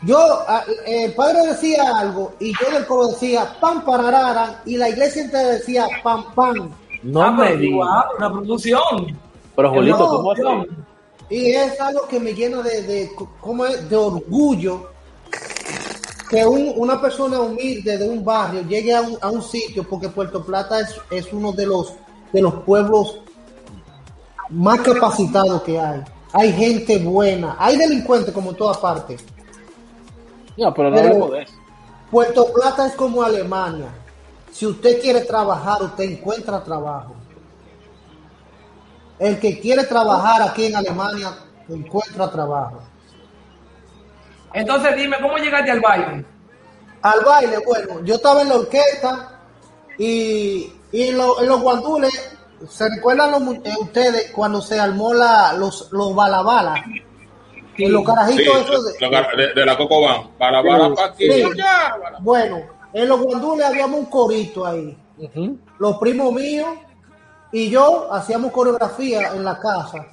yo, 0.05 0.45
el 0.87 1.13
padre 1.15 1.47
decía 1.47 1.99
algo 1.99 2.35
y 2.41 2.53
yo 2.53 2.71
del 2.73 2.87
coro 2.87 3.09
decía 3.09 3.57
pam 3.61 3.85
pararara 3.85 4.63
y 4.65 4.77
la 4.77 4.89
iglesia 4.89 5.23
entera 5.23 5.49
decía 5.49 5.87
pam 6.03 6.33
pam. 6.35 6.71
No 7.03 7.23
ah, 7.23 7.31
me 7.33 7.57
digas. 7.57 7.63
igual, 7.63 8.05
una 8.19 8.33
producción. 8.33 9.19
Pero 9.57 9.71
Julito, 9.71 9.99
No, 9.99 10.09
¿cómo 10.09 10.33
así? 10.33 10.43
Y 11.31 11.51
es 11.53 11.81
algo 11.81 12.07
que 12.09 12.21
me 12.21 12.35
llena 12.35 12.63
de, 12.63 12.83
de, 12.83 13.11
¿cómo 13.41 13.65
es? 13.67 13.89
de 13.89 13.97
orgullo 13.97 14.91
que 16.29 16.45
un- 16.47 16.73
una 16.77 17.01
persona 17.01 17.41
humilde 17.41 17.99
de 17.99 18.09
un 18.09 18.25
barrio 18.25 18.63
llegue 18.63 18.95
a 18.95 19.01
un, 19.03 19.19
a 19.21 19.31
un 19.31 19.43
sitio, 19.43 19.85
porque 19.89 20.09
Puerto 20.09 20.43
Plata 20.45 20.81
es, 20.81 20.95
es 21.11 21.33
uno 21.33 21.53
de 21.53 21.67
los, 21.67 21.93
de 22.33 22.41
los 22.43 22.55
pueblos 22.65 23.19
más 24.51 24.81
capacitados 24.81 25.63
que 25.63 25.79
hay. 25.81 26.03
Hay 26.33 26.53
gente 26.53 26.99
buena, 26.99 27.57
hay 27.59 27.77
delincuentes 27.77 28.33
como 28.33 28.51
en 28.51 28.57
todas 28.57 28.79
partes. 28.79 29.23
No, 30.57 30.73
pero 30.73 30.91
no 30.91 30.97
Pero- 30.97 31.09
hablemos 31.09 31.31
de 31.33 31.43
eso. 31.43 31.53
Puerto 32.11 32.53
Plata 32.53 32.87
es 32.89 32.95
como 32.95 33.23
Alemania. 33.23 33.87
Si 34.53 34.67
usted 34.67 35.01
quiere 35.01 35.23
trabajar, 35.23 35.83
usted 35.83 36.05
encuentra 36.05 36.63
trabajo. 36.63 37.17
El 39.19 39.39
que 39.41 39.59
quiere 39.61 39.85
trabajar 39.85 40.43
aquí 40.43 40.67
en 40.67 40.77
Alemania 40.77 41.31
encuentra 41.69 42.31
trabajo. 42.31 42.81
Entonces 44.53 44.95
dime, 44.97 45.17
¿cómo 45.21 45.37
llegaste 45.39 45.71
al 45.71 45.81
baile? 45.81 46.25
Al 47.03 47.21
baile, 47.25 47.59
bueno, 47.67 48.05
yo 48.05 48.15
estaba 48.17 48.43
en 48.43 48.49
la 48.51 48.57
orquesta 48.57 49.41
y, 49.99 50.73
y 50.93 51.03
en, 51.09 51.17
lo- 51.19 51.41
en 51.41 51.49
los 51.49 51.61
guandules, 51.61 52.37
¿se 52.69 52.89
recuerdan 52.91 53.31
los 53.31 53.43
eh, 53.43 53.75
ustedes 53.81 54.31
cuando 54.33 54.61
se 54.61 54.79
armó 54.79 55.15
la, 55.15 55.55
los, 55.55 55.91
los 55.93 56.15
balabalas? 56.15 56.81
Sí. 56.85 57.85
En 57.85 57.93
los 57.93 58.03
Sí, 58.03 58.07
carajitos 58.07 58.57
esos 58.61 58.85
de- 58.85 59.37
de, 59.47 59.55
de 59.55 59.67
la 59.67 59.77
Coco 59.79 60.03
Van. 60.03 60.29
Para, 60.39 60.63
para, 60.63 60.95
para 60.95 61.09
aquí. 61.09 61.31
Sí. 61.33 61.43
ya, 61.57 61.97
para. 62.03 62.19
Bueno, 62.21 62.59
en 62.93 63.09
los 63.09 63.21
guandules 63.21 63.67
habíamos 63.67 64.01
un 64.01 64.07
corito 64.07 64.67
ahí. 64.67 64.97
Los 65.79 65.99
primos 65.99 66.33
míos 66.33 66.69
y 67.53 67.69
yo 67.71 68.13
hacíamos 68.13 68.51
coreografía 68.51 69.35
en 69.35 69.45
la 69.45 69.59
casa, 69.59 70.07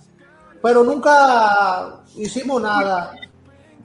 pero 0.62 0.84
nunca 0.84 2.02
hicimos 2.18 2.62
nada. 2.62 3.14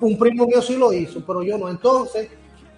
Un 0.01 0.19
primo 0.19 0.47
mío 0.47 0.61
sí 0.61 0.77
lo 0.77 0.93
hizo, 0.93 1.23
pero 1.27 1.43
yo 1.43 1.57
no. 1.57 1.69
Entonces, 1.69 2.29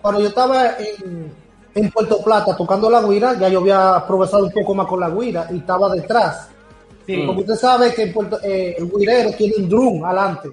cuando 0.03 0.21
yo 0.21 0.29
estaba 0.29 0.77
en, 0.79 1.33
en 1.75 1.91
Puerto 1.91 2.23
Plata 2.23 2.55
tocando 2.57 2.89
la 2.91 3.03
guira, 3.03 3.35
ya 3.39 3.49
yo 3.49 3.61
había 3.61 4.05
progresado 4.07 4.45
un 4.45 4.53
poco 4.53 4.75
más 4.75 4.87
con 4.87 5.01
la 5.01 5.09
guira 5.11 5.49
y 5.51 5.59
estaba 5.59 5.89
detrás. 5.95 6.51
Sí. 7.07 7.25
Como 7.25 7.41
usted 7.41 7.55
sabe 7.55 7.95
que 7.95 8.03
en 8.03 8.13
Puerto- 8.13 8.39
eh, 8.43 8.75
el 8.79 8.91
guirero 8.91 9.31
tiene 9.33 9.55
un 9.59 9.69
drum 9.69 10.05
adelante. 10.05 10.51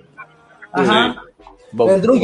Ajá. 0.71 1.15
El 1.89 2.01
drum 2.01 2.19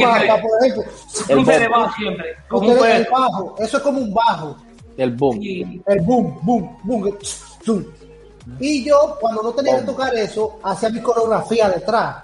siempre. 1.96 2.36
Como 2.48 2.68
un 2.68 2.72
ustedes 2.76 3.06
el 3.06 3.12
bajo, 3.12 3.54
eso 3.58 3.76
es 3.76 3.82
como 3.82 3.98
un 4.00 4.14
bajo. 4.14 4.56
El 4.96 5.10
boom. 5.12 5.38
Sí. 5.40 5.82
el 5.86 6.00
boom, 6.02 6.38
boom, 6.42 6.76
boom, 6.84 7.18
zoom. 7.64 7.84
Y 8.58 8.84
yo, 8.84 9.16
cuando 9.20 9.42
no 9.42 9.50
tenía 9.52 9.78
que 9.78 9.84
tocar 9.86 10.14
eso, 10.14 10.58
hacía 10.62 10.90
mi 10.90 11.00
coreografía 11.00 11.68
detrás. 11.70 12.16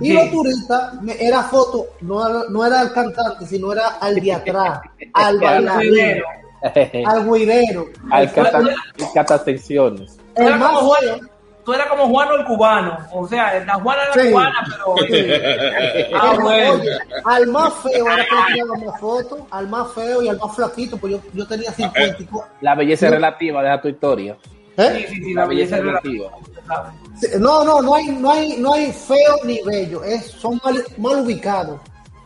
Y 0.00 0.06
Sí. 0.06 0.12
los 0.14 0.30
turistas, 0.30 0.94
era 1.20 1.42
foto, 1.44 1.86
no, 2.00 2.26
era- 2.28 2.42
no 2.48 2.66
era 2.66 2.82
el 2.82 2.92
cantante, 2.92 3.46
sino 3.46 3.72
era 3.72 3.88
al 4.00 4.20
de 4.20 4.32
atrás, 4.32 4.80
al 5.14 5.38
bailarín, 5.38 5.68
al 5.68 5.80
guirero. 5.80 6.24
Al 8.10 8.10
al 8.10 8.32
catatensiones. 9.14 10.18
El 10.34 10.56
más 10.58 10.72
Juan, 10.78 11.30
tú 11.64 11.72
eras 11.72 11.86
como 11.88 12.08
Juano 12.08 12.34
el 12.36 12.44
cubano. 12.44 12.98
O 13.12 13.26
sea, 13.28 13.64
la 13.64 13.74
Juana 13.74 14.02
era 14.04 14.22
Sí. 14.22 14.30
cubana, 14.30 14.64
pero. 14.70 14.94
Ah, 16.14 16.34
bueno. 16.40 16.72
oye, 16.74 16.90
al 17.24 17.46
más 17.48 17.72
feo 17.82 18.06
era 18.06 18.24
que 18.24 18.34
le 18.34 18.52
tiraba 18.54 18.74
más 18.86 19.00
fotos, 19.00 19.40
al 19.50 19.68
más 19.68 19.92
feo 19.92 20.22
y 20.22 20.28
al 20.28 20.38
más 20.38 20.54
flaquito, 20.54 20.96
pues 20.96 21.12
yo, 21.14 21.20
yo 21.32 21.46
tenía 21.46 21.70
50 21.72 22.16
y 22.22 22.24
cu- 22.26 22.42
La 22.60 22.74
belleza 22.74 23.06
es 23.06 23.12
relativa, 23.12 23.62
deja 23.62 23.80
tu 23.80 23.88
historia. 23.88 24.36
¿Eh? 24.76 25.04
Sí, 25.08 25.14
sí, 25.16 25.22
sí, 25.24 25.34
La 25.34 25.42
la 25.42 25.48
belleza 25.48 25.76
belleza 25.76 26.00
relativa. 26.00 26.30
Sí, 27.20 27.26
No, 27.38 27.62
no, 27.64 27.82
no 27.82 27.94
hay, 27.94 28.06
no 28.06 28.30
hay, 28.30 28.56
no 28.58 28.72
hay 28.74 28.90
feo 28.92 29.36
ni 29.44 29.60
bello, 29.62 30.02
es, 30.02 30.26
son 30.30 30.58
mal, 30.64 30.82
mal 30.98 31.16
ubicados 31.20 31.78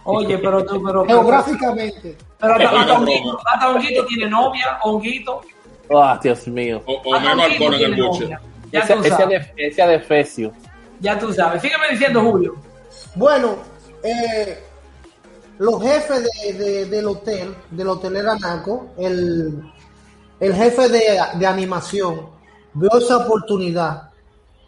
Oye, 0.04 0.38
pero 0.38 0.64
tú, 0.64 0.80
pero. 0.84 1.04
geográficamente. 1.04 2.16
Pero 2.38 2.54
hasta. 2.54 2.92
Honguito, 2.94 3.38
hasta 3.44 3.68
Honguito 3.70 4.06
tiene 4.06 4.30
novia, 4.30 4.78
Honguito. 4.84 5.40
Ah, 5.92 6.18
Dios 6.22 6.46
mío. 6.46 6.80
O, 6.86 6.92
o 6.92 7.16
Honguito 7.16 7.42
alcohol 7.42 7.74
en 7.74 7.82
el 7.94 8.02
buche. 8.02 8.20
novia. 8.24 8.40
Ya 8.72 8.80
Ese, 8.80 8.94
tú 8.94 9.04
sabes. 9.04 9.54
de, 9.56 9.66
ese 9.68 9.82
adefesio. 9.82 10.52
Ya 11.00 11.18
tú 11.18 11.32
sabes. 11.32 11.62
Sígueme 11.62 11.84
diciendo, 11.90 12.20
Julio. 12.22 12.56
Bueno, 13.14 13.56
eh, 14.02 14.58
los 15.58 15.82
jefes 15.82 16.24
de, 16.24 16.52
de- 16.52 16.86
del 16.86 17.06
hotel, 17.06 17.54
del 17.70 17.88
hotel 17.88 18.14
Naco, 18.40 18.88
el, 18.98 19.62
el 20.40 20.54
jefe 20.54 20.88
de, 20.88 21.18
de 21.34 21.46
animación 21.46 22.28
vio 22.74 22.90
esa 22.98 23.18
oportunidad, 23.18 24.10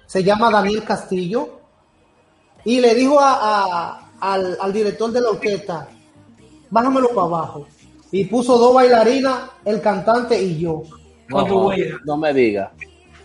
se 0.07 0.23
llama 0.23 0.51
Daniel 0.51 0.85
Castillo, 0.85 1.61
y 2.65 2.81
le 2.81 2.95
dijo 2.95 3.19
a, 3.21 3.33
a- 3.41 4.11
al, 4.21 4.57
al 4.61 4.73
director 4.73 5.11
de 5.13 5.21
la 5.21 5.31
orquesta, 5.31 5.89
bájamelo 6.71 7.09
para 7.11 7.23
abajo. 7.27 7.67
Y 8.11 8.25
puso 8.25 8.57
dos 8.57 8.75
bailarinas, 8.75 9.51
el 9.67 9.81
cantante 9.83 10.41
y 10.43 10.59
yo. 10.61 10.83
Con 11.31 11.47
tu 11.47 11.55
No, 11.55 11.71
no 12.07 12.17
me 12.17 12.33
diga. 12.33 12.73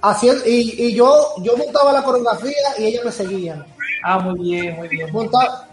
Haciendo, 0.05 0.45
y, 0.45 0.75
y 0.87 0.93
yo, 0.93 1.33
yo 1.41 1.55
montaba 1.55 1.93
la 1.93 2.03
coreografía 2.03 2.51
y 2.77 2.83
ella 2.83 3.01
me 3.05 3.11
seguía. 3.11 3.65
Ah, 4.03 4.19
muy 4.19 4.37
bien, 4.37 4.75
muy 4.75 4.89
bien. 4.89 5.07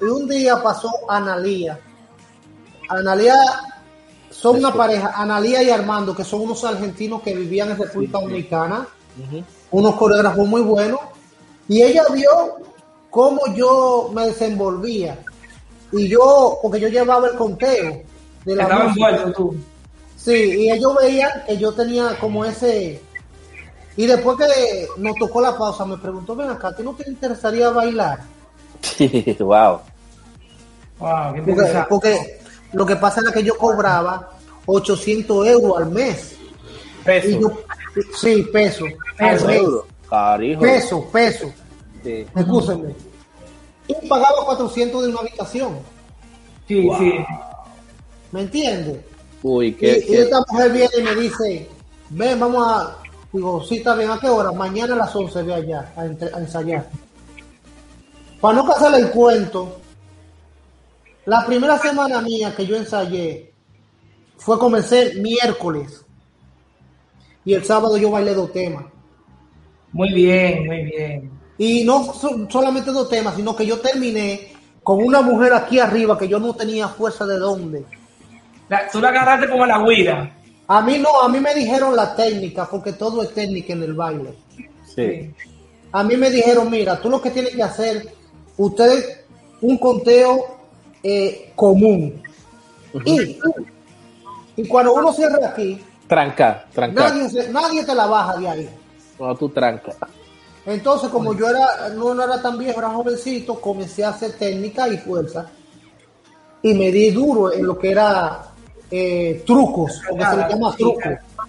Y 0.00 0.04
un 0.04 0.28
día 0.28 0.62
pasó 0.62 0.88
Analía. 1.08 1.78
Analía 2.88 3.34
son 4.30 4.58
una 4.58 4.72
pareja, 4.72 5.12
Analía 5.16 5.62
y 5.64 5.70
Armando, 5.70 6.14
que 6.14 6.22
son 6.22 6.42
unos 6.42 6.62
argentinos 6.64 7.22
que 7.22 7.34
vivían 7.34 7.72
en 7.72 7.78
República 7.78 8.20
Dominicana, 8.20 8.86
unos 9.72 9.94
coreógrafos 9.96 10.46
muy 10.46 10.62
buenos, 10.62 11.00
y 11.68 11.82
ella 11.82 12.04
vio 12.12 12.30
cómo 13.10 13.40
yo 13.54 14.10
me 14.14 14.26
desenvolvía. 14.26 15.18
Y 15.92 16.06
yo, 16.08 16.58
porque 16.62 16.78
yo 16.78 16.86
llevaba 16.88 17.26
el 17.26 17.34
conteo 17.36 18.02
de 18.44 18.56
la 18.56 18.62
Estaba 18.62 18.84
música. 18.84 19.08
envuelto 19.08 19.32
tú. 19.32 19.56
Sí, 20.16 20.32
y 20.32 20.70
ellos 20.70 20.94
veían 21.02 21.30
que 21.46 21.58
yo 21.58 21.72
tenía 21.72 22.16
como 22.20 22.44
ese... 22.44 23.02
Y 23.96 24.07
después 24.07 24.37
que 24.38 24.87
nos 24.98 25.16
tocó 25.16 25.40
la 25.40 25.57
pausa, 25.57 25.85
me 25.85 25.98
preguntó, 25.98 26.35
ven 26.37 26.50
acá, 26.50 26.68
¿a 26.68 26.76
ti 26.76 26.83
no 26.83 26.94
te 26.94 27.09
interesaría 27.11 27.70
bailar? 27.70 28.20
wow. 29.40 29.81
Wow, 30.98 31.35
qué 31.35 31.40
Porque, 31.42 31.50
interesante. 31.50 31.87
porque 31.88 32.38
lo 32.72 32.87
que 32.87 32.96
pasa 32.96 33.20
era 33.20 33.33
que 33.33 33.42
yo 33.42 33.57
cobraba 33.57 34.31
800 34.66 35.46
euros 35.46 35.79
al 35.79 35.90
mes. 35.90 36.37
Y 37.00 37.05
Peso. 37.05 37.40
yo, 37.40 37.53
sí, 38.16 38.42
peso. 38.53 38.85
Peso. 39.18 39.87
Carijo. 40.09 40.61
Peso, 40.61 41.09
peso. 41.11 41.53
Sí. 42.05 42.26
Excúsenme. 42.37 42.94
Y 43.88 44.07
pagaba 44.09 44.44
400 44.44 45.03
de 45.03 45.09
una 45.09 45.20
habitación. 45.20 45.79
Sí, 46.68 46.88
sí. 46.98 47.12
¿Me 48.33 48.42
entiendes? 48.42 49.00
Uy, 49.42 49.68
Y, 49.68 49.72
qué, 49.72 49.98
y 49.98 50.07
qué- 50.07 50.22
esta 50.22 50.42
mujer 50.48 50.70
viene 50.72 50.90
y 50.98 51.03
me 51.03 51.14
dice, 51.16 51.68
ven, 52.11 52.38
vamos 52.38 52.64
a... 52.66 52.96
Digo, 53.32 53.62
sí, 53.62 53.76
está 53.76 53.94
bien, 53.94 54.10
¿a 54.10 54.18
qué 54.18 54.28
hora? 54.28 54.50
Mañana 54.52 54.94
a 54.94 54.98
las 54.98 55.14
11 55.14 55.42
ve 55.42 55.54
allá 55.54 55.92
a, 55.96 56.04
ensayar. 56.04 56.88
Para 58.40 58.54
no 58.54 58.66
casarle 58.66 58.98
el 58.98 59.10
cuento, 59.10 59.78
la 61.26 61.46
primera 61.46 61.78
semana 61.78 62.20
mía 62.20 62.54
que 62.56 62.66
yo 62.66 62.76
ensayé 62.76 63.52
fue 64.36 64.58
comencé 64.58 65.14
miércoles. 65.20 66.04
Y 67.44 67.54
el 67.54 67.64
sábado 67.64 67.96
yo 67.96 68.10
bailé 68.10 68.34
dos 68.34 68.52
temas. 68.52 68.84
Muy 69.92 70.12
bien, 70.12 70.66
muy 70.66 70.84
bien. 70.84 71.30
Y 71.58 71.84
no 71.84 72.12
so- 72.12 72.48
solamente 72.50 72.90
dos 72.90 73.08
temas, 73.08 73.36
sino 73.36 73.54
que 73.54 73.66
yo 73.66 73.78
terminé 73.80 74.52
con 74.82 75.02
una 75.04 75.20
mujer 75.20 75.52
aquí 75.52 75.78
arriba 75.78 76.18
que 76.18 76.26
yo 76.28 76.38
no 76.40 76.54
tenía 76.54 76.88
fuerza 76.88 77.26
de 77.26 77.38
dónde. 77.38 77.84
La- 78.68 78.88
tú 78.90 79.00
la 79.00 79.10
agarraste 79.10 79.48
como 79.48 79.66
la 79.66 79.80
huira. 79.80 80.36
A 80.72 80.80
mí 80.83 80.98
no, 80.98 81.20
a 81.20 81.28
mí 81.28 81.40
me 81.40 81.52
dijeron 81.52 81.96
la 81.96 82.14
técnica, 82.14 82.68
porque 82.70 82.92
todo 82.92 83.24
es 83.24 83.35
técnica 83.35 83.72
en 83.72 83.83
el 83.83 83.94
baile. 83.94 84.35
sí. 84.94 85.35
A 85.92 86.04
mí 86.04 86.16
me 86.16 86.30
dijeron, 86.30 86.70
mira, 86.70 87.00
tú 87.00 87.11
lo 87.11 87.20
que 87.20 87.33
tienes 87.33 87.52
que 87.56 87.62
hacer, 87.64 88.14
ustedes, 88.56 89.24
un 89.61 89.76
conteo 89.76 90.46
eh, 91.02 91.50
común. 91.56 92.22
y, 93.04 93.37
y 94.54 94.68
cuando 94.68 94.94
uno 94.94 95.12
cierra 95.12 95.48
aquí, 95.48 95.83
Tranca, 96.06 96.64
tranca. 96.72 97.12
nadie, 97.50 97.85
te 97.85 97.92
la 97.96 98.06
baja 98.06 98.37
de 98.38 98.48
ahí. 98.48 98.70
No, 99.18 99.35
tú 99.35 99.48
tranca. 99.48 99.92
Entonces, 100.66 101.09
como 101.09 101.35
yo 101.37 101.48
era, 101.48 101.88
no, 101.96 102.14
no 102.14 102.22
era 102.22 102.40
tan 102.40 102.56
viejo, 102.56 102.78
era 102.78 102.90
jovencito, 102.90 103.61
comencé 103.61 104.04
a 104.04 104.11
hacer 104.11 104.35
técnica 104.38 104.88
y 104.88 104.96
fuerza. 104.96 105.50
Y 106.62 106.74
me 106.74 106.92
di 106.92 107.11
duro 107.11 107.52
en 107.52 107.66
lo 107.66 107.76
que 107.76 107.90
era 107.90 108.49
eh, 108.90 109.42
trucos, 109.46 110.00
porque 110.09 110.24
se 110.24 110.37
le 110.37 110.48
llama 110.48 110.70
Sí, 110.72 110.79
truco. 110.83 111.00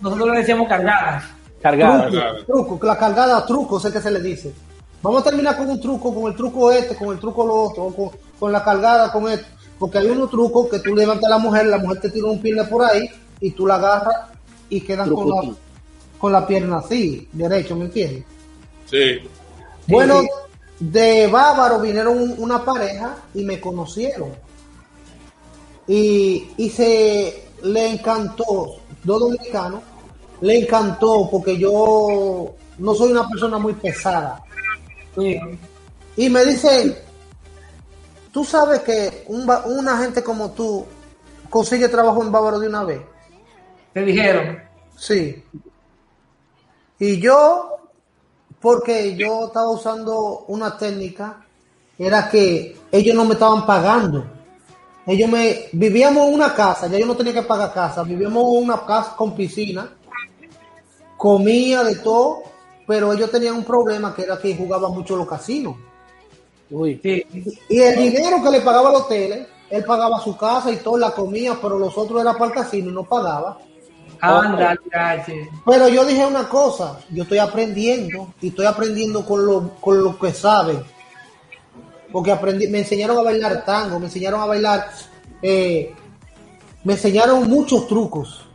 Nosotros 0.01 0.29
le 0.29 0.37
decíamos 0.37 0.67
cargadas. 0.67 1.23
Cargada. 1.61 2.07
Truco, 2.09 2.65
truco, 2.67 2.85
la 2.87 2.97
cargada 2.97 3.45
truco, 3.45 3.79
sé 3.79 3.91
que 3.91 4.01
se 4.01 4.11
le 4.11 4.19
dice. 4.21 4.53
Vamos 5.01 5.21
a 5.21 5.29
terminar 5.29 5.57
con 5.57 5.69
un 5.69 5.79
truco, 5.81 6.13
con 6.13 6.31
el 6.31 6.35
truco 6.37 6.71
este, 6.71 6.95
con 6.95 7.09
el 7.09 7.19
truco 7.19 7.45
lo 7.45 7.53
otro, 7.63 7.87
con, 7.95 8.09
con 8.39 8.51
la 8.51 8.63
cargada, 8.63 9.11
con 9.11 9.29
esto. 9.31 9.47
Porque 9.79 9.97
hay 9.97 10.07
unos 10.07 10.29
trucos 10.29 10.67
que 10.69 10.79
tú 10.79 10.95
levantas 10.95 11.25
a 11.25 11.29
la 11.29 11.37
mujer, 11.39 11.65
la 11.67 11.79
mujer 11.79 12.01
te 12.01 12.09
tira 12.11 12.27
un 12.27 12.39
pierna 12.41 12.65
por 12.67 12.83
ahí 12.85 13.09
y 13.39 13.51
tú 13.51 13.65
la 13.65 13.75
agarras 13.75 14.15
y 14.69 14.81
quedan 14.81 15.09
con 15.13 15.27
la, 15.29 15.41
con 16.19 16.31
la 16.31 16.45
pierna 16.47 16.77
así, 16.77 17.27
derecho, 17.31 17.75
¿me 17.75 17.85
entiendes? 17.85 18.23
Sí. 18.85 19.19
Bueno, 19.87 20.21
sí. 20.21 20.27
de 20.79 21.27
Bávaro 21.27 21.79
vinieron 21.79 22.17
un- 22.19 22.35
una 22.37 22.63
pareja 22.63 23.15
y 23.33 23.43
me 23.43 23.59
conocieron. 23.59 24.29
Y, 25.91 26.53
y 26.55 26.69
se 26.69 27.49
le 27.63 27.89
encantó, 27.89 28.77
dos 29.03 29.19
dominicanos, 29.19 29.81
le 30.39 30.59
encantó 30.59 31.27
porque 31.29 31.57
yo 31.57 32.55
no 32.77 32.95
soy 32.95 33.11
una 33.11 33.27
persona 33.27 33.57
muy 33.57 33.73
pesada. 33.73 34.41
Sí. 35.17 35.37
Y 36.15 36.29
me 36.29 36.45
dicen, 36.45 36.95
tú 38.31 38.45
sabes 38.45 38.79
que 38.83 39.25
un, 39.27 39.45
una 39.65 39.97
gente 39.97 40.23
como 40.23 40.51
tú 40.51 40.85
consigue 41.49 41.89
trabajo 41.89 42.23
en 42.23 42.31
Bávaro 42.31 42.59
de 42.59 42.69
una 42.69 42.85
vez. 42.85 43.01
Te 43.93 44.05
dijeron. 44.05 44.59
Sí. 44.95 45.43
Y 46.99 47.19
yo, 47.19 47.79
porque 48.61 49.17
yo 49.17 49.47
estaba 49.47 49.69
usando 49.69 50.45
una 50.47 50.77
técnica, 50.77 51.45
era 51.99 52.29
que 52.29 52.77
ellos 52.93 53.13
no 53.13 53.25
me 53.25 53.33
estaban 53.33 53.65
pagando. 53.65 54.39
Ellos 55.05 55.29
me, 55.29 55.65
vivíamos 55.71 56.27
en 56.27 56.33
una 56.33 56.53
casa, 56.53 56.87
ya 56.87 56.99
yo 56.99 57.05
no 57.05 57.15
tenía 57.15 57.33
que 57.33 57.41
pagar 57.41 57.73
casa, 57.73 58.03
vivíamos 58.03 58.43
en 58.43 58.63
una 58.63 58.85
casa 58.85 59.15
con 59.15 59.35
piscina, 59.35 59.89
comía 61.17 61.83
de 61.83 61.95
todo, 61.95 62.43
pero 62.85 63.11
ellos 63.11 63.31
tenían 63.31 63.55
un 63.55 63.63
problema 63.63 64.13
que 64.13 64.23
era 64.23 64.37
que 64.37 64.55
jugaban 64.55 64.91
mucho 64.91 65.15
los 65.15 65.27
casinos. 65.27 65.75
Uy. 66.69 66.99
Sí. 67.01 67.25
Y 67.69 67.79
el 67.79 67.97
dinero 67.97 68.43
que 68.43 68.51
le 68.51 68.61
pagaba 68.61 68.89
al 68.89 68.95
hotel, 68.95 69.47
él 69.69 69.83
pagaba 69.85 70.19
su 70.19 70.37
casa 70.37 70.71
y 70.71 70.77
todo, 70.77 70.97
la 70.97 71.11
comía, 71.11 71.57
pero 71.61 71.79
los 71.79 71.97
otros 71.97 72.21
era 72.21 72.33
para 72.33 72.45
el 72.45 72.51
casino 72.51 72.89
y 72.89 72.93
no 72.93 73.03
pagaba. 73.03 73.57
Anda, 74.21 74.77
cache. 74.89 75.49
Pero 75.65 75.87
yo 75.87 76.05
dije 76.05 76.25
una 76.25 76.47
cosa, 76.47 76.99
yo 77.09 77.23
estoy 77.23 77.39
aprendiendo 77.39 78.33
y 78.39 78.49
estoy 78.49 78.67
aprendiendo 78.67 79.25
con 79.25 79.45
lo, 79.45 79.75
con 79.81 80.03
lo 80.03 80.17
que 80.19 80.31
saben. 80.31 80.83
Porque 82.11 82.31
aprendí, 82.31 82.67
me 82.67 82.79
enseñaron 82.79 83.17
a 83.17 83.23
bailar 83.23 83.63
tango, 83.65 83.99
me 83.99 84.05
enseñaron 84.05 84.41
a 84.41 84.45
bailar, 84.45 84.89
eh, 85.41 85.93
me 86.83 86.93
enseñaron 86.93 87.49
muchos 87.49 87.87
trucos. 87.87 88.45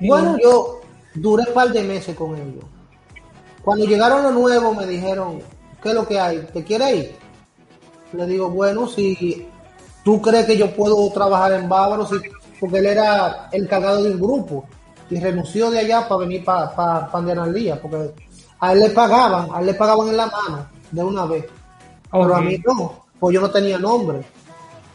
Bueno, 0.00 0.36
yo 0.42 0.80
duré 1.14 1.44
un 1.48 1.54
par 1.54 1.72
de 1.72 1.82
meses 1.82 2.14
con 2.14 2.34
ellos. 2.36 2.64
Cuando 3.62 3.84
llegaron 3.84 4.22
los 4.22 4.32
nuevos 4.32 4.76
me 4.76 4.86
dijeron, 4.86 5.40
¿qué 5.82 5.88
es 5.88 5.94
lo 5.94 6.06
que 6.06 6.18
hay? 6.18 6.38
¿Te 6.52 6.64
quieres 6.64 6.96
ir? 6.96 7.16
Le 8.12 8.26
digo, 8.26 8.48
bueno, 8.48 8.86
si 8.86 9.48
tú 10.04 10.20
crees 10.22 10.46
que 10.46 10.56
yo 10.56 10.74
puedo 10.74 11.10
trabajar 11.10 11.52
en 11.52 11.68
Bávaro, 11.68 12.06
sí, 12.06 12.16
porque 12.58 12.78
él 12.78 12.86
era 12.86 13.48
el 13.52 13.64
encargado 13.64 14.02
de 14.02 14.12
un 14.12 14.20
grupo 14.20 14.64
y 15.10 15.20
renunció 15.20 15.70
de 15.70 15.80
allá 15.80 16.08
para 16.08 16.20
venir 16.20 16.44
para 16.44 16.74
pa, 16.74 17.00
pa 17.00 17.12
Pandianalía, 17.12 17.80
porque 17.80 18.14
a 18.60 18.72
él 18.72 18.80
le 18.80 18.90
pagaban, 18.90 19.48
a 19.52 19.60
él 19.60 19.66
le 19.66 19.74
pagaban 19.74 20.08
en 20.08 20.16
la 20.16 20.26
mano 20.26 20.66
de 20.90 21.04
una 21.04 21.26
vez, 21.26 21.44
pero 22.10 22.36
a 22.36 22.40
mí 22.40 22.60
no, 22.66 23.04
pues 23.18 23.34
yo 23.34 23.40
no 23.40 23.50
tenía 23.50 23.78
nombre, 23.78 24.22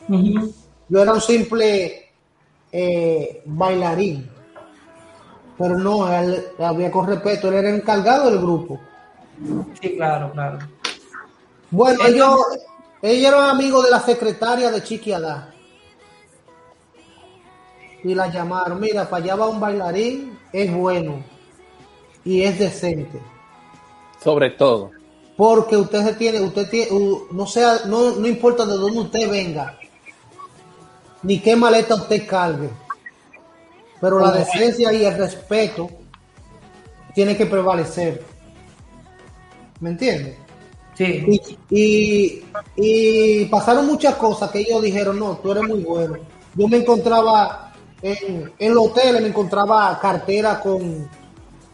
yo 0.08 1.02
era 1.02 1.14
un 1.14 1.22
simple 1.22 2.10
eh, 2.72 3.42
bailarín, 3.46 4.30
pero 5.58 5.78
no, 5.78 6.06
a 6.06 6.24
él 6.24 6.44
había 6.60 6.92
con 6.92 7.08
respeto, 7.08 7.50
él 7.50 7.56
era 7.56 7.70
el 7.70 7.76
encargado 7.76 8.30
del 8.30 8.40
grupo. 8.40 8.80
Sí, 9.82 9.96
claro, 9.96 10.32
claro. 10.32 10.60
Bueno, 11.72 12.06
ellos, 12.06 12.38
ellos 13.02 13.32
eran 13.32 13.50
amigos 13.50 13.86
de 13.86 13.92
la 13.92 14.00
secretaria 14.00 14.72
de 14.72 14.84
Chiqui 14.84 15.12
Adá. 15.12 15.54
Y 18.04 18.14
la 18.14 18.28
llamaron, 18.28 18.80
mira, 18.80 19.10
para 19.10 19.24
allá 19.24 19.36
va 19.36 19.50
un 19.50 19.60
bailarín, 19.60 20.38
es 20.52 20.74
bueno 20.74 21.24
y 22.26 22.44
es 22.44 22.60
decente. 22.60 23.20
Sobre 24.22 24.52
todo. 24.52 24.92
Porque 25.36 25.76
usted 25.76 26.06
se 26.06 26.14
tiene, 26.14 26.42
usted 26.42 26.70
tiene, 26.70 26.92
no 27.32 27.48
sea, 27.48 27.82
no, 27.86 28.12
no 28.12 28.28
importa 28.28 28.66
de 28.66 28.74
dónde 28.74 29.00
usted 29.00 29.30
venga, 29.30 29.78
ni 31.24 31.40
qué 31.40 31.56
maleta 31.56 31.96
usted 31.96 32.28
cargue, 32.28 32.70
pero 34.00 34.20
la 34.20 34.32
decencia 34.32 34.94
y 34.94 35.06
el 35.06 35.18
respeto 35.18 35.90
tiene 37.16 37.36
que 37.36 37.48
prevalecer. 37.48 38.24
¿Me 39.80 39.90
entiende? 39.90 40.38
Sí. 40.96 41.26
Y, 41.28 41.58
y, 41.72 42.46
y 42.76 43.46
pasaron 43.46 43.88
muchas 43.88 44.16
cosas 44.16 44.52
que 44.52 44.60
ellos 44.60 44.82
dijeron, 44.84 45.18
no, 45.18 45.38
tú 45.38 45.52
eres 45.52 45.64
muy 45.64 45.84
bueno. 45.84 46.18
Yo 46.56 46.68
me 46.68 46.78
encontraba 46.78 47.74
en, 48.02 48.52
en 48.60 48.74
los 48.74 48.88
hoteles, 48.88 49.22
me 49.22 49.30
encontraba 49.30 50.00
cartera 50.00 50.60
con 50.60 51.10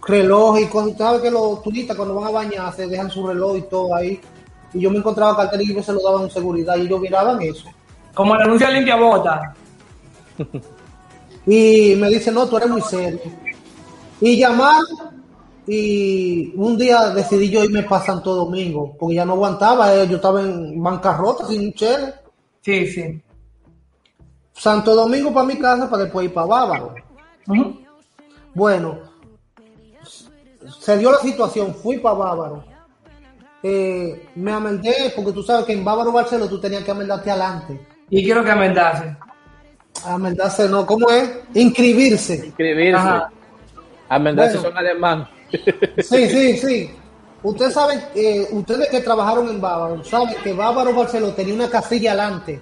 reloj 0.05 0.59
y 0.59 0.65
cosas. 0.65 0.91
Usted 0.91 1.05
sabe 1.05 1.21
que 1.21 1.31
los 1.31 1.61
turistas 1.61 1.95
cuando 1.95 2.15
van 2.15 2.27
a 2.27 2.31
bañar 2.31 2.75
se 2.75 2.87
dejan 2.87 3.09
su 3.09 3.25
reloj 3.25 3.57
y 3.57 3.61
todo 3.63 3.95
ahí. 3.95 4.19
Y 4.73 4.81
yo 4.81 4.91
me 4.91 4.97
encontraba 4.97 5.35
cartera 5.35 5.63
y 5.63 5.83
se 5.83 5.93
lo 5.93 6.01
daban 6.01 6.23
en 6.23 6.31
seguridad 6.31 6.77
y 6.77 6.81
ellos 6.81 6.99
miraban 6.99 7.41
eso. 7.41 7.69
Como 8.13 8.35
el 8.35 8.41
anuncio 8.41 8.67
de 8.67 8.73
limpia 8.73 8.95
bota. 8.95 9.53
Y 11.45 11.95
me 11.95 12.09
dice, 12.09 12.31
no, 12.31 12.47
tú 12.47 12.57
eres 12.57 12.69
muy 12.69 12.81
serio. 12.81 13.19
Y 14.21 14.37
llamar, 14.37 14.83
y 15.65 16.53
un 16.55 16.77
día 16.77 17.09
decidí 17.09 17.49
yo 17.49 17.63
irme 17.63 17.81
para 17.83 18.05
Santo 18.05 18.35
Domingo, 18.35 18.95
porque 18.99 19.15
ya 19.15 19.25
no 19.25 19.33
aguantaba, 19.33 19.95
eh, 19.95 20.07
yo 20.07 20.17
estaba 20.17 20.41
en 20.41 20.81
bancarrota 20.81 21.47
sin 21.47 21.61
un 21.61 21.73
chele. 21.73 22.13
Sí, 22.61 22.85
sí. 22.87 23.21
Santo 24.53 24.93
Domingo 24.93 25.33
para 25.33 25.47
mi 25.47 25.57
casa, 25.57 25.89
para 25.89 26.03
después 26.03 26.25
ir 26.25 26.33
para 26.35 26.45
Bávaro. 26.45 26.93
Bueno, 28.53 28.99
se 30.93 30.97
dio 30.97 31.11
la 31.11 31.19
situación, 31.19 31.75
fui 31.75 31.97
para 31.99 32.15
Bávaro. 32.15 32.63
Eh, 33.61 34.27
me 34.35 34.51
amendé, 34.51 35.11
porque 35.15 35.31
tú 35.33 35.43
sabes 35.43 35.65
que 35.65 35.73
en 35.73 35.83
Bávaro 35.83 36.11
Barcelona 36.11 36.49
tú 36.49 36.59
tenías 36.59 36.83
que 36.83 36.91
amendarte 36.91 37.29
adelante. 37.29 37.79
Y 38.09 38.23
quiero 38.23 38.43
que 38.43 38.51
amendase. 38.51 39.15
Amendarse 40.05 40.67
no, 40.69 40.85
¿cómo 40.85 41.09
es? 41.09 41.29
Inscribirse. 41.53 42.45
Inscribirse. 42.47 42.97
Ajá. 42.99 43.29
Amendarse 44.07 44.57
Bueno. 44.57 44.69
son 44.69 44.77
alemán. 44.77 45.27
Sí, 45.97 46.27
sí, 46.29 46.57
sí. 46.57 46.91
Ustedes 47.41 47.73
saben, 47.73 47.99
eh, 48.15 48.47
ustedes 48.51 48.87
que 48.89 48.99
trabajaron 49.01 49.47
en 49.49 49.59
Bávaro, 49.61 50.03
saben 50.03 50.35
que 50.43 50.53
Bávaro 50.53 50.93
Barcelona 50.93 51.33
tenía 51.35 51.53
una 51.53 51.69
casilla 51.69 52.11
adelante 52.11 52.59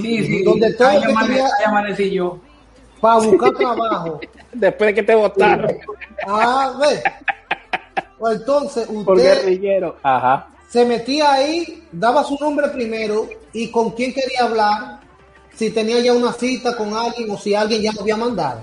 Sí, 0.00 0.24
sí. 0.24 0.42
Donde 0.44 0.72
todo 0.74 0.88
amane- 0.88 1.40
ahí 1.40 1.64
amanecí 1.66 2.10
yo. 2.12 2.38
para 3.00 3.18
buscar 3.18 3.50
trabajo. 3.52 4.20
Después 4.52 4.88
de 4.88 4.94
que 4.94 5.02
te 5.02 5.14
votaron 5.14 5.76
Ah, 6.26 6.72
ve. 6.80 7.02
Pues 8.20 8.36
entonces 8.40 8.86
por 9.04 9.16
usted 9.16 9.42
guerrillero. 9.44 9.96
Ajá. 10.02 10.48
se 10.70 10.84
metía 10.84 11.32
ahí, 11.32 11.82
daba 11.90 12.22
su 12.22 12.36
nombre 12.38 12.68
primero 12.68 13.26
y 13.52 13.70
con 13.70 13.90
quién 13.92 14.12
quería 14.12 14.42
hablar, 14.44 15.00
si 15.56 15.70
tenía 15.70 15.98
ya 16.00 16.12
una 16.12 16.32
cita 16.34 16.76
con 16.76 16.92
alguien 16.94 17.30
o 17.30 17.36
si 17.38 17.54
alguien 17.54 17.82
ya 17.82 17.92
lo 17.92 18.02
había 18.02 18.16
mandado. 18.16 18.60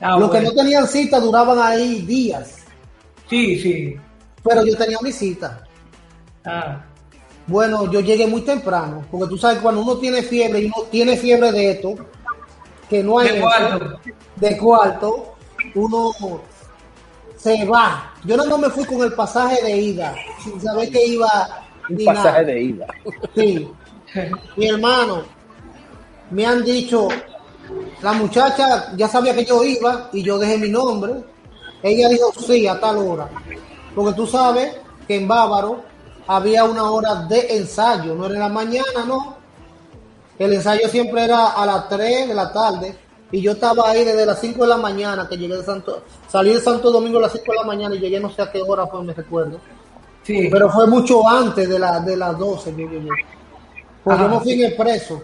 Ah, 0.00 0.18
Los 0.18 0.30
que 0.30 0.42
no 0.42 0.52
tenían 0.52 0.86
cita 0.86 1.18
duraban 1.18 1.58
ahí 1.58 2.02
días, 2.02 2.58
Sí, 3.30 3.58
sí. 3.58 3.96
pero 4.44 4.64
yo 4.64 4.76
tenía 4.76 4.98
mi 5.02 5.10
cita. 5.10 5.64
Ah. 6.44 6.84
Bueno, 7.46 7.90
yo 7.90 8.00
llegué 8.00 8.26
muy 8.26 8.42
temprano, 8.42 9.04
porque 9.10 9.26
tú 9.28 9.38
sabes, 9.38 9.58
cuando 9.60 9.80
uno 9.80 9.96
tiene 9.96 10.22
fiebre 10.22 10.60
y 10.60 10.66
uno 10.66 10.82
tiene 10.90 11.16
fiebre 11.16 11.50
de 11.50 11.70
esto, 11.72 11.94
que 12.90 13.02
no 13.02 13.18
hay 13.18 13.28
De 13.30 13.34
eso, 13.38 13.42
cuarto. 13.42 14.00
de 14.36 14.56
cuarto, 14.58 15.34
uno 15.74 16.10
se 17.36 17.64
va. 17.64 18.12
Yo 18.24 18.36
no 18.36 18.58
me 18.58 18.70
fui 18.70 18.84
con 18.84 19.02
el 19.02 19.12
pasaje 19.12 19.62
de 19.62 19.76
ida, 19.76 20.14
sin 20.42 20.60
saber 20.60 20.90
que 20.90 21.06
iba 21.06 21.28
Un 21.88 22.04
pasaje 22.04 22.24
nada. 22.28 22.42
de 22.44 22.62
ida. 22.62 22.86
Sí. 23.34 23.70
Mi 24.56 24.68
hermano, 24.68 25.22
me 26.30 26.46
han 26.46 26.64
dicho, 26.64 27.08
la 28.02 28.12
muchacha 28.12 28.92
ya 28.96 29.08
sabía 29.08 29.34
que 29.34 29.44
yo 29.44 29.62
iba 29.62 30.08
y 30.12 30.22
yo 30.22 30.38
dejé 30.38 30.58
mi 30.58 30.68
nombre. 30.70 31.12
Ella 31.82 32.08
dijo 32.08 32.32
sí 32.38 32.66
a 32.66 32.80
tal 32.80 32.98
hora. 32.98 33.28
Porque 33.94 34.14
tú 34.14 34.26
sabes 34.26 34.74
que 35.06 35.16
en 35.16 35.28
Bávaro 35.28 35.82
había 36.26 36.64
una 36.64 36.90
hora 36.90 37.14
de 37.28 37.56
ensayo, 37.58 38.14
no 38.14 38.26
era 38.26 38.34
en 38.34 38.40
la 38.40 38.48
mañana, 38.48 39.04
no. 39.06 39.36
El 40.38 40.52
ensayo 40.52 40.88
siempre 40.88 41.24
era 41.24 41.48
a 41.52 41.64
las 41.64 41.88
3 41.88 42.28
de 42.28 42.34
la 42.34 42.52
tarde 42.52 42.96
y 43.32 43.40
yo 43.40 43.52
estaba 43.52 43.90
ahí 43.90 44.04
desde 44.04 44.24
las 44.24 44.40
5 44.40 44.62
de 44.62 44.68
la 44.68 44.76
mañana 44.76 45.28
que 45.28 45.36
llegué 45.36 45.56
de 45.56 45.64
Santo, 45.64 46.02
salí 46.28 46.52
de 46.52 46.60
Santo 46.60 46.90
Domingo 46.90 47.18
a 47.18 47.22
las 47.22 47.32
5 47.32 47.44
de 47.52 47.58
la 47.58 47.64
mañana 47.64 47.94
y 47.94 47.98
llegué 47.98 48.20
no 48.20 48.30
sé 48.30 48.42
a 48.42 48.50
qué 48.50 48.62
hora 48.62 48.86
fue, 48.86 49.02
me 49.02 49.12
recuerdo. 49.12 49.58
Sí. 50.22 50.48
Pero 50.50 50.70
fue 50.70 50.86
mucho 50.86 51.28
antes 51.28 51.68
de, 51.68 51.78
la, 51.78 52.00
de 52.00 52.16
las 52.16 52.38
12 52.38 52.74
que 52.74 52.82
llegué. 52.82 53.10
Pues 54.04 54.18
yo 54.18 54.28
me 54.28 54.40
fui 54.40 54.52
en 54.52 54.64
expreso. 54.66 55.22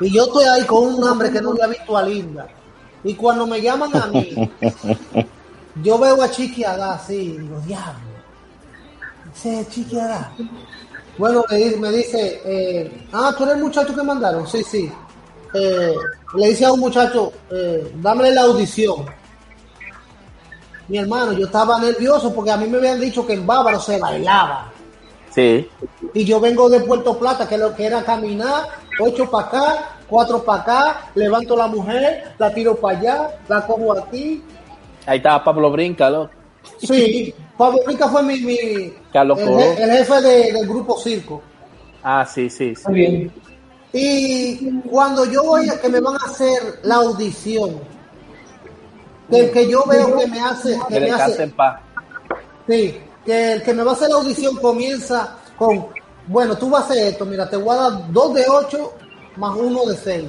Y 0.00 0.12
yo 0.12 0.24
estoy 0.24 0.44
ahí 0.44 0.64
con 0.64 0.94
un 0.94 1.04
hambre 1.06 1.30
que 1.30 1.40
no 1.40 1.50
había 1.50 1.66
visto 1.68 1.96
a 1.96 2.02
Linda. 2.02 2.46
Y 3.04 3.14
cuando 3.14 3.46
me 3.46 3.60
llaman 3.60 3.94
a 3.96 4.06
mí, 4.06 4.50
yo 5.82 5.98
veo 5.98 6.22
a 6.22 6.30
Chiqui 6.30 6.64
Adá 6.64 6.94
así, 6.94 7.14
y 7.14 7.38
digo, 7.38 7.60
diablo. 7.60 8.00
Ese 9.34 9.60
es 9.60 9.68
Chiqui 9.70 9.98
Adá. 9.98 10.32
Bueno, 11.18 11.44
me 11.50 11.56
dice, 11.56 11.76
me 11.78 11.90
dice 11.92 12.42
eh, 12.44 13.06
ah, 13.12 13.34
tú 13.36 13.44
eres 13.44 13.56
el 13.56 13.62
muchacho 13.62 13.94
que 13.94 14.02
mandaron. 14.02 14.46
Sí, 14.46 14.62
sí. 14.62 14.92
Eh, 15.58 15.94
le 16.36 16.48
dice 16.48 16.64
a 16.66 16.72
un 16.72 16.80
muchacho, 16.80 17.32
eh, 17.50 17.92
dámele 17.96 18.32
la 18.34 18.42
audición. 18.42 19.06
Mi 20.88 20.98
hermano, 20.98 21.32
yo 21.32 21.46
estaba 21.46 21.80
nervioso 21.80 22.32
porque 22.32 22.50
a 22.50 22.56
mí 22.56 22.66
me 22.68 22.78
habían 22.78 23.00
dicho 23.00 23.26
que 23.26 23.32
en 23.34 23.46
Bávaro 23.46 23.80
se 23.80 23.98
bailaba. 23.98 24.70
Sí. 25.30 25.68
Y 26.14 26.24
yo 26.24 26.40
vengo 26.40 26.68
de 26.68 26.80
Puerto 26.80 27.18
Plata, 27.18 27.48
que 27.48 27.58
lo 27.58 27.74
que 27.74 27.86
era 27.86 28.02
caminar, 28.04 28.68
ocho 29.00 29.28
para 29.30 29.46
acá, 29.48 29.88
cuatro 30.08 30.42
para 30.44 30.62
acá, 30.62 31.10
levanto 31.14 31.56
la 31.56 31.66
mujer, 31.66 32.32
la 32.38 32.52
tiro 32.54 32.76
para 32.76 32.98
allá, 32.98 33.30
la 33.48 33.66
cojo 33.66 33.92
aquí. 33.98 34.42
Ahí 35.06 35.18
estaba 35.18 35.42
Pablo 35.44 35.70
Brinca, 35.70 36.08
loco. 36.08 36.30
Sí, 36.78 37.34
Pablo 37.56 37.78
Rica 37.86 38.08
fue 38.08 38.22
mi, 38.22 38.40
mi 38.40 38.92
Carlos 39.12 39.38
el, 39.38 39.48
el 39.82 39.90
jefe 39.98 40.20
de- 40.20 40.52
del 40.52 40.66
grupo 40.68 40.98
Circo. 40.98 41.40
Ah, 42.02 42.24
sí, 42.26 42.48
sí, 42.50 42.74
sí. 42.74 42.82
Muy 42.88 42.94
bien. 42.94 43.32
Y 43.98 44.82
cuando 44.90 45.24
yo 45.24 45.42
voy 45.42 45.70
a 45.70 45.80
que 45.80 45.88
me 45.88 46.00
van 46.00 46.16
a 46.16 46.26
hacer 46.30 46.80
la 46.82 46.96
audición, 46.96 47.80
que, 49.30 49.50
que 49.50 49.70
yo 49.70 49.84
veo 49.86 50.18
que 50.18 50.26
me 50.26 50.38
hace, 50.38 50.78
Que 50.86 50.94
que 50.94 51.00
me 51.00 51.10
hace, 51.12 51.44
en 51.44 51.50
paz. 51.52 51.80
Sí, 52.68 53.00
que 53.24 53.52
el 53.54 53.62
que 53.62 53.72
me 53.72 53.82
va 53.82 53.92
a 53.92 53.94
hacer 53.94 54.10
la 54.10 54.16
audición 54.16 54.56
comienza 54.56 55.38
con, 55.56 55.86
bueno, 56.26 56.58
tú 56.58 56.68
vas 56.68 56.82
a 56.82 56.84
hacer 56.92 57.06
esto, 57.06 57.24
mira, 57.24 57.48
te 57.48 57.56
voy 57.56 57.74
a 57.74 57.80
dar 57.80 58.12
dos 58.12 58.34
de 58.34 58.44
ocho 58.46 58.92
más 59.36 59.56
uno 59.56 59.86
de 59.86 59.96
seis. 59.96 60.28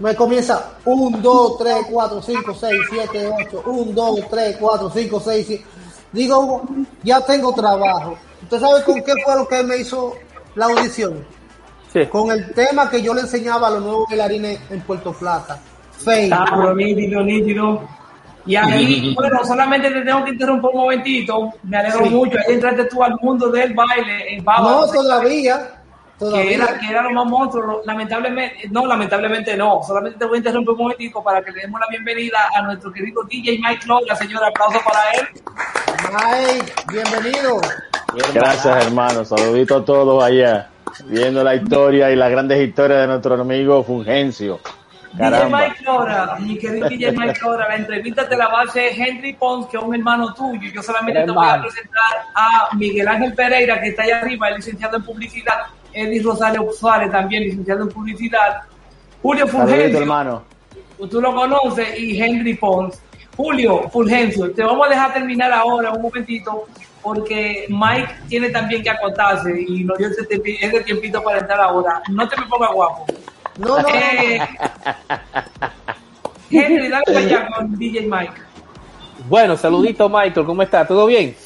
Me 0.00 0.16
comienza 0.16 0.72
1, 0.86 1.18
2, 1.18 1.58
3, 1.58 1.86
4, 1.90 2.22
5, 2.22 2.54
6, 2.58 2.80
7, 2.90 3.32
8, 3.48 3.62
1, 3.64 3.92
2, 3.92 4.20
3, 4.28 4.56
4, 4.58 4.90
5, 4.90 5.20
6, 5.20 5.46
7. 5.46 5.64
Digo, 6.10 6.62
ya 7.04 7.20
tengo 7.20 7.52
trabajo. 7.52 8.16
¿Usted 8.42 8.58
sabe 8.58 8.82
con 8.82 9.02
qué 9.02 9.12
fue 9.22 9.36
lo 9.36 9.46
que 9.46 9.62
me 9.62 9.76
hizo 9.76 10.14
la 10.54 10.66
audición? 10.66 11.24
Sí. 11.92 12.06
Con 12.06 12.30
el 12.30 12.52
tema 12.54 12.88
que 12.88 13.02
yo 13.02 13.12
le 13.14 13.22
enseñaba 13.22 13.68
a 13.68 13.70
los 13.70 13.82
nuevos 13.82 14.06
bailarines 14.08 14.60
en 14.70 14.80
Puerto 14.82 15.12
Plata. 15.12 15.58
Ah, 16.32 16.44
pero 16.56 16.74
nítido, 16.74 17.22
nítido. 17.22 17.82
Y 18.46 18.56
ahí, 18.56 19.14
bueno, 19.14 19.44
solamente 19.44 19.90
te 19.90 20.00
tengo 20.02 20.24
que 20.24 20.30
interrumpir 20.30 20.70
un 20.72 20.76
momentito. 20.80 21.52
Me 21.64 21.76
alegro 21.76 22.04
Sí. 22.04 22.10
mucho. 22.10 22.38
Ahí 22.38 22.54
entraste 22.54 22.84
tú 22.86 23.02
al 23.02 23.14
mundo 23.20 23.50
del 23.50 23.74
baile 23.74 24.32
en 24.34 24.38
No, 24.38 24.44
Bávaro. 24.44 24.92
todavía. 24.92 25.79
Que 26.28 26.54
era, 26.54 26.78
que 26.78 26.86
era 26.90 27.02
lo 27.02 27.10
más 27.12 27.26
monstruo. 27.26 27.80
Lamentablemente, 27.84 28.68
no, 28.70 28.86
lamentablemente 28.86 29.56
no. 29.56 29.80
Solamente 29.86 30.18
te 30.18 30.26
voy 30.26 30.36
a 30.36 30.38
interrumpir 30.38 30.72
un 30.72 30.78
momentico 30.78 31.24
para 31.24 31.42
que 31.42 31.50
le 31.50 31.62
demos 31.62 31.80
la 31.80 31.86
bienvenida 31.88 32.38
a 32.54 32.62
nuestro 32.62 32.92
querido 32.92 33.22
DJ 33.24 33.58
Mike 33.58 33.86
Lora, 33.86 34.14
señor. 34.16 34.44
Aplauso 34.44 34.78
para 34.84 35.10
él. 35.12 35.28
Mike, 36.12 36.72
bienvenido. 36.92 37.60
Gracias, 38.34 38.86
hermano. 38.86 39.24
Saludito 39.24 39.76
a 39.78 39.84
todos 39.84 40.22
allá. 40.22 40.68
Viendo 41.06 41.42
la 41.42 41.54
historia 41.54 42.10
y 42.10 42.16
las 42.16 42.30
grandes 42.30 42.60
historias 42.60 43.00
de 43.00 43.06
nuestro 43.06 43.40
amigo 43.40 43.82
Fulgencio. 43.82 44.60
Caramba. 45.16 45.62
DJ 45.62 45.68
Mike 45.68 45.84
Lora, 45.84 46.36
mi 46.38 46.58
querido 46.58 46.88
DJ 46.88 47.12
Mike 47.12 47.40
Lora, 47.42 47.68
la 47.68 47.76
entrevista 47.76 48.28
te 48.28 48.36
la 48.36 48.46
va 48.48 48.60
a 48.60 48.62
hacer 48.64 48.92
Henry 48.94 49.32
Pons, 49.32 49.66
que 49.66 49.76
es 49.76 49.82
un 49.82 49.94
hermano 49.94 50.32
tuyo. 50.34 50.70
Yo 50.72 50.82
solamente 50.82 51.24
te 51.24 51.30
voy 51.30 51.48
a 51.48 51.60
presentar 51.60 52.24
a 52.34 52.68
Miguel 52.76 53.08
Ángel 53.08 53.34
Pereira, 53.34 53.80
que 53.80 53.88
está 53.88 54.02
allá 54.02 54.20
arriba, 54.20 54.50
es 54.50 54.56
licenciado 54.56 54.98
en 54.98 55.02
publicidad. 55.02 55.66
Eddie 55.92 56.22
Rosario 56.22 56.68
Suárez, 56.72 57.10
también 57.10 57.42
licenciado 57.44 57.82
en 57.82 57.88
publicidad. 57.88 58.62
Julio 59.22 59.46
Fulgencio, 59.46 59.98
hermano. 59.98 60.42
tú 61.10 61.20
lo 61.20 61.34
conoces, 61.34 61.98
y 61.98 62.20
Henry 62.20 62.54
Pons. 62.54 63.00
Julio 63.36 63.88
Fulgencio, 63.90 64.52
te 64.52 64.62
vamos 64.62 64.86
a 64.86 64.90
dejar 64.90 65.14
terminar 65.14 65.52
ahora 65.52 65.92
un 65.92 66.02
momentito, 66.02 66.66
porque 67.02 67.66
Mike 67.68 68.14
tiene 68.28 68.50
también 68.50 68.82
que 68.82 68.90
acotarse 68.90 69.50
y 69.66 69.84
nos 69.84 69.96
dio 69.98 70.08
ese, 70.08 70.26
ese 70.60 70.80
tiempito 70.80 71.22
para 71.22 71.38
entrar 71.38 71.60
ahora. 71.60 72.02
No 72.10 72.28
te 72.28 72.36
me 72.38 72.46
pongas 72.46 72.72
guapo. 72.72 73.06
No, 73.58 73.80
no, 73.80 73.88
Eh, 73.88 74.40
Henry, 76.50 76.88
dale 76.88 77.04
para 77.06 77.18
allá 77.18 77.48
con 77.54 77.78
DJ 77.78 78.02
Mike. 78.02 78.32
Bueno, 79.28 79.56
saludito 79.56 80.08
Michael, 80.08 80.46
¿cómo 80.46 80.62
está? 80.62 80.86
¿Todo 80.86 81.06
bien? 81.06 81.36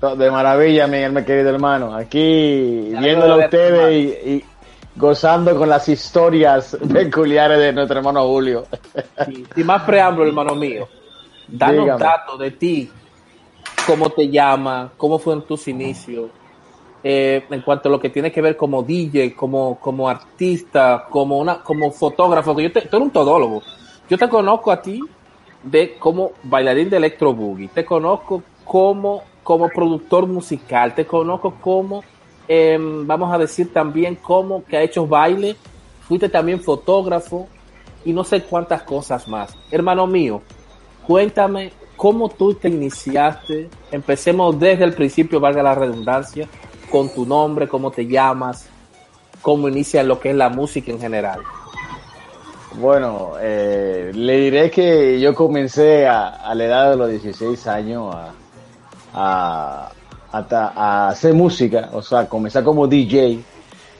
De 0.00 0.30
maravilla, 0.30 0.86
Miguel, 0.86 1.12
mi 1.12 1.24
querido 1.24 1.50
hermano. 1.50 1.94
Aquí 1.94 2.92
viéndolo 2.98 3.34
a 3.34 3.44
ustedes 3.44 3.92
y, 4.24 4.30
y 4.30 4.44
gozando 4.96 5.56
con 5.56 5.68
las 5.68 5.88
historias 5.88 6.76
peculiares 6.92 7.58
de 7.58 7.72
nuestro 7.72 7.98
hermano 7.98 8.26
Julio. 8.26 8.66
Sí, 9.26 9.44
Sin 9.54 9.66
más 9.66 9.82
preámbulo, 9.82 10.28
hermano 10.28 10.54
mío. 10.54 10.88
Danos 11.48 11.84
Dígame. 11.84 12.02
datos 12.02 12.38
de 12.38 12.50
ti, 12.52 12.90
cómo 13.86 14.10
te 14.10 14.28
llamas, 14.28 14.92
cómo 14.96 15.18
fueron 15.18 15.42
tus 15.44 15.66
inicios, 15.68 16.30
eh, 17.02 17.44
en 17.50 17.60
cuanto 17.62 17.88
a 17.88 17.92
lo 17.92 18.00
que 18.00 18.08
tiene 18.08 18.30
que 18.30 18.40
ver 18.40 18.56
como 18.56 18.82
DJ, 18.82 19.34
como, 19.34 19.78
como 19.80 20.08
artista, 20.08 21.06
como 21.10 21.38
una, 21.38 21.60
como 21.60 21.90
fotógrafo, 21.90 22.54
que 22.54 22.62
yo 22.64 22.72
te, 22.72 22.82
tú 22.82 22.96
eres 22.96 23.06
un 23.06 23.10
todólogo. 23.10 23.62
Yo 24.08 24.16
te 24.16 24.28
conozco 24.28 24.70
a 24.70 24.80
ti 24.80 25.00
de 25.62 25.98
como 25.98 26.32
bailarín 26.44 26.88
de 26.88 26.96
electro 26.96 27.34
boogie, 27.34 27.68
te 27.68 27.84
conozco 27.84 28.42
como, 28.64 29.24
como 29.50 29.68
productor 29.68 30.28
musical, 30.28 30.94
te 30.94 31.04
conozco 31.04 31.56
como, 31.60 32.04
em, 32.46 33.04
vamos 33.04 33.34
a 33.34 33.36
decir 33.36 33.72
también 33.72 34.14
como 34.14 34.64
que 34.64 34.76
ha 34.76 34.82
hecho 34.82 35.08
baile, 35.08 35.56
fuiste 36.06 36.28
también 36.28 36.60
fotógrafo 36.60 37.48
y 38.04 38.12
no 38.12 38.22
sé 38.22 38.44
cuántas 38.44 38.82
cosas 38.82 39.26
más. 39.26 39.52
Hermano 39.72 40.06
mío, 40.06 40.40
cuéntame 41.04 41.72
cómo 41.96 42.28
tú 42.28 42.54
te 42.54 42.68
iniciaste. 42.68 43.68
Empecemos 43.90 44.56
desde 44.60 44.84
el 44.84 44.92
principio, 44.92 45.40
valga 45.40 45.64
la 45.64 45.74
redundancia, 45.74 46.46
con 46.88 47.12
tu 47.12 47.26
nombre, 47.26 47.66
cómo 47.66 47.90
te 47.90 48.06
llamas, 48.06 48.68
cómo 49.42 49.66
inicia 49.66 50.04
lo 50.04 50.20
que 50.20 50.30
es 50.30 50.36
la 50.36 50.48
música 50.48 50.92
en 50.92 51.00
general. 51.00 51.40
Bueno, 52.74 53.32
eh, 53.40 54.12
le 54.14 54.36
diré 54.36 54.70
que 54.70 55.18
yo 55.18 55.34
comencé 55.34 56.06
a, 56.06 56.28
a 56.28 56.54
la 56.54 56.64
edad 56.66 56.90
de 56.90 56.96
los 56.96 57.10
16 57.10 57.66
años 57.66 58.14
a, 58.14 58.32
a, 59.14 59.90
hasta 60.32 60.68
a 60.68 61.08
hacer 61.08 61.34
música, 61.34 61.90
o 61.92 62.02
sea, 62.02 62.28
comencé 62.28 62.62
como 62.62 62.86
DJ, 62.86 63.40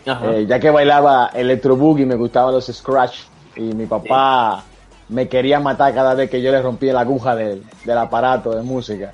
eh, 0.07 0.47
ya 0.49 0.59
que 0.59 0.71
bailaba 0.71 1.31
electro 1.35 1.77
boogie, 1.77 2.07
me 2.07 2.15
gustaban 2.17 2.55
los 2.55 2.67
scratch 2.67 3.21
y 3.57 3.63
mi 3.63 3.87
papá 3.87 4.65
me 5.09 5.29
quería 5.29 5.61
matar 5.61 5.93
cada 5.93 6.15
vez 6.15 6.31
que 6.31 6.41
yo 6.41 6.51
le 6.53 6.63
rompía 6.63 6.93
la 6.93 7.01
aguja 7.01 7.35
del, 7.35 7.63
del 7.85 7.99
aparato 7.99 8.55
de 8.55 8.63
música. 8.63 9.13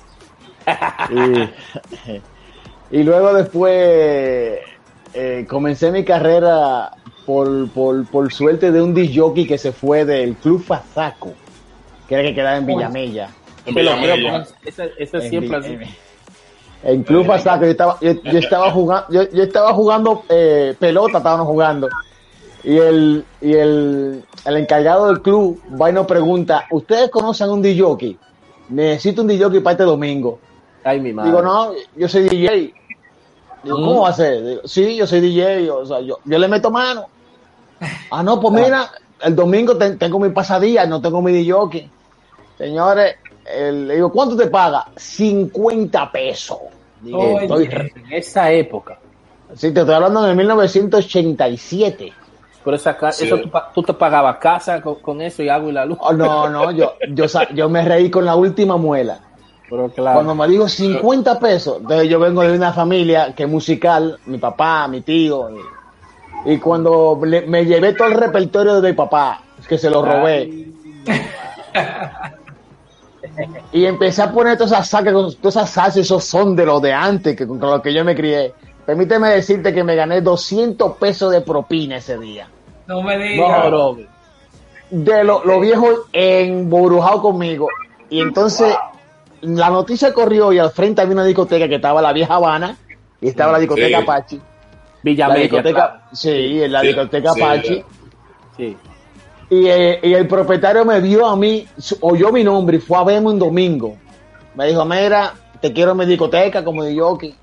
y, 1.09 2.99
y 2.99 3.03
luego 3.03 3.33
después 3.33 4.59
eh, 5.13 5.45
comencé 5.49 5.91
mi 5.91 6.03
carrera 6.03 6.91
por, 7.25 7.69
por, 7.71 8.05
por 8.07 8.31
suerte 8.31 8.71
de 8.71 8.81
un 8.81 8.93
DJ 8.93 9.47
que 9.47 9.57
se 9.57 9.71
fue 9.71 10.05
del 10.05 10.35
Club 10.35 10.63
Fazaco, 10.63 11.33
que 12.07 12.15
era 12.15 12.23
que 12.23 12.35
quedaba 12.35 12.57
en 12.57 12.65
Villamella. 12.65 13.29
Lo 13.67 13.73
creo, 13.97 14.43
ese, 14.65 14.91
ese 14.97 15.17
En 15.17 15.29
siempre 15.29 15.59
Vi- 15.59 15.65
así. 15.65 15.73
en- 15.73 16.07
En 16.83 17.03
Club 17.03 17.25
Fazaco 17.25 17.65
yo 17.65 17.71
estaba, 17.71 17.97
yo, 18.01 18.13
yo 18.23 18.37
estaba 18.39 18.71
jugando, 18.71 19.07
yo, 19.09 19.29
yo 19.31 19.43
estaba 19.43 19.73
jugando 19.73 20.23
eh, 20.29 20.75
pelota, 20.79 21.17
estábamos 21.17 21.47
jugando. 21.47 21.89
Y 22.63 22.77
el, 22.77 23.25
y 23.41 23.53
el, 23.53 24.23
el 24.45 24.57
encargado 24.57 25.07
del 25.07 25.21
club 25.21 25.59
va 25.81 25.89
y 25.89 25.93
nos 25.93 26.05
pregunta, 26.05 26.65
¿ustedes 26.71 27.09
conocen 27.09 27.49
un 27.49 27.61
DJ? 27.61 28.17
Necesito 28.69 29.21
un 29.21 29.27
DJ 29.27 29.61
para 29.61 29.71
este 29.71 29.83
domingo. 29.85 30.39
Ay, 30.83 30.99
mi 30.99 31.13
madre. 31.13 31.31
Digo, 31.31 31.41
no, 31.41 31.71
yo 31.95 32.07
soy 32.07 32.29
DJ. 32.29 32.73
Digo, 33.63 33.79
Mm. 33.79 33.85
¿cómo 33.85 34.01
va 34.03 34.09
a 34.09 34.13
ser? 34.13 34.43
Digo, 34.45 34.61
sí, 34.65 34.95
yo 34.95 35.07
soy 35.07 35.19
DJ, 35.21 35.69
o 35.71 35.85
sea, 35.85 35.99
yo, 36.01 36.19
yo 36.23 36.37
le 36.37 36.47
meto 36.47 36.69
mano. 36.69 37.05
Ah, 38.11 38.21
no, 38.23 38.39
pues 38.39 38.53
mira, 38.53 38.91
el 39.23 39.35
domingo 39.35 39.75
ten- 39.77 39.97
tengo 39.97 40.19
mi 40.19 40.29
pasadía, 40.29 40.85
no 40.85 41.01
tengo 41.01 41.21
mi 41.21 41.31
DJ. 41.31 41.89
Señores, 42.57 43.15
el- 43.55 43.87
le 43.87 43.95
digo, 43.95 44.11
¿cuánto 44.11 44.35
te 44.35 44.47
paga? 44.47 44.85
50 44.95 46.11
pesos. 46.11 46.57
Digo, 47.01 47.19
Oye. 47.19 47.41
estoy 47.43 47.67
re- 47.67 47.91
En 47.95 48.13
esa 48.13 48.51
época. 48.51 48.97
sí, 49.55 49.71
te 49.73 49.79
estoy 49.81 49.95
hablando 49.95 50.21
de 50.23 50.33
1987. 50.35 52.13
Por 52.63 52.73
esa 52.73 52.97
ca- 52.97 53.11
Sí. 53.13 53.25
eso 53.25 53.39
tú, 53.73 53.81
te 53.83 53.93
pagabas 53.93 54.37
casa 54.37 54.81
con, 54.81 54.95
con 54.95 55.21
eso 55.21 55.41
y 55.41 55.47
agua 55.49 55.69
y 55.69 55.71
la 55.73 55.85
luz. 55.85 55.97
Oh, 56.01 56.11
no, 56.11 56.49
no, 56.49 56.71
yo, 56.71 56.95
yo, 57.11 57.25
yo 57.53 57.69
me 57.69 57.81
reí 57.83 58.09
con 58.09 58.25
la 58.25 58.35
última 58.35 58.75
muela. 58.77 59.19
Pero 59.69 59.89
claro. 59.89 60.15
Cuando 60.15 60.35
me 60.35 60.47
dijo 60.47 60.67
50 60.67 61.39
pesos, 61.39 61.77
entonces 61.81 62.09
yo 62.09 62.19
vengo 62.19 62.41
de 62.41 62.53
una 62.57 62.73
familia 62.73 63.33
que 63.35 63.43
es 63.43 63.49
musical, 63.49 64.17
mi 64.25 64.37
papá, 64.37 64.87
mi 64.87 65.01
tío, 65.01 65.49
y, 66.45 66.53
y 66.53 66.57
cuando 66.57 67.19
le- 67.23 67.41
me 67.47 67.65
llevé 67.65 67.93
todo 67.93 68.07
el 68.07 68.15
repertorio 68.15 68.81
de 68.81 68.89
mi 68.91 68.95
papá, 68.95 69.41
que 69.67 69.77
se 69.77 69.89
lo 69.89 70.03
robé, 70.03 70.67
y 73.71 73.85
empecé 73.85 74.21
a 74.21 74.31
poner 74.31 74.57
todas 74.57 74.71
esas 74.71 74.87
salsas, 74.89 75.13
todas 75.13 75.55
esas 75.55 75.69
salsas, 75.69 75.97
esos 75.97 76.23
son 76.23 76.55
de 76.55 76.65
los 76.65 76.81
de 76.81 76.93
antes, 76.93 77.35
que 77.35 77.45
con 77.47 77.59
los 77.59 77.81
que 77.81 77.93
yo 77.93 78.03
me 78.05 78.15
crié. 78.15 78.53
Permíteme 78.85 79.29
decirte 79.29 79.73
que 79.73 79.83
me 79.83 79.95
gané 79.95 80.21
200 80.21 80.93
pesos 80.97 81.31
de 81.31 81.41
propina 81.41 81.97
ese 81.97 82.17
día. 82.17 82.47
No 82.87 83.01
me 83.01 83.17
No, 83.17 83.23
digas. 83.23 83.67
bro. 83.67 83.97
de 84.89 85.23
lo- 85.25 85.43
los 85.43 85.59
viejos 85.59 85.95
emburujados 86.13 87.21
conmigo. 87.21 87.67
Y 88.09 88.21
entonces 88.21 88.73
la 89.41 89.69
noticia 89.69 90.13
corrió 90.13 90.53
y 90.53 90.59
al 90.59 90.71
frente 90.71 91.01
había 91.01 91.13
una 91.13 91.25
discoteca 91.25 91.67
que 91.67 91.75
estaba 91.75 92.01
la 92.01 92.13
vieja 92.13 92.35
Habana 92.35 92.77
y 93.19 93.27
estaba 93.27 93.51
la 93.51 93.59
discoteca 93.59 93.87
Sí. 93.97 94.03
Apache. 94.03 94.39
La 95.03 95.35
discoteca, 95.35 95.73
claro. 95.73 95.99
sí, 96.13 96.63
en 96.63 96.71
la 96.71 96.79
Sí, 96.81 96.87
discoteca 96.87 97.33
sí, 97.33 97.41
Apache. 97.41 97.85
Sí. 98.55 98.77
Y, 99.49 99.67
eh, 99.67 99.99
y 100.03 100.13
el 100.13 100.27
propietario 100.27 100.83
me 100.83 100.99
vio 100.99 101.25
a 101.25 101.35
mí, 101.35 101.67
oyó 102.01 102.31
mi 102.31 102.43
nombre 102.43 102.77
y 102.77 102.79
fue 102.79 102.97
a 102.97 103.03
verme 103.03 103.29
un 103.29 103.39
domingo. 103.39 103.95
Me 104.55 104.67
dijo, 104.67 104.83
mira, 104.85 105.33
te 105.61 105.71
quiero 105.71 105.91
en 105.91 105.97
mi 105.97 106.05
discoteca 106.05 106.63
como 106.63 106.83
de 106.83 106.97
jockey. 106.97 107.35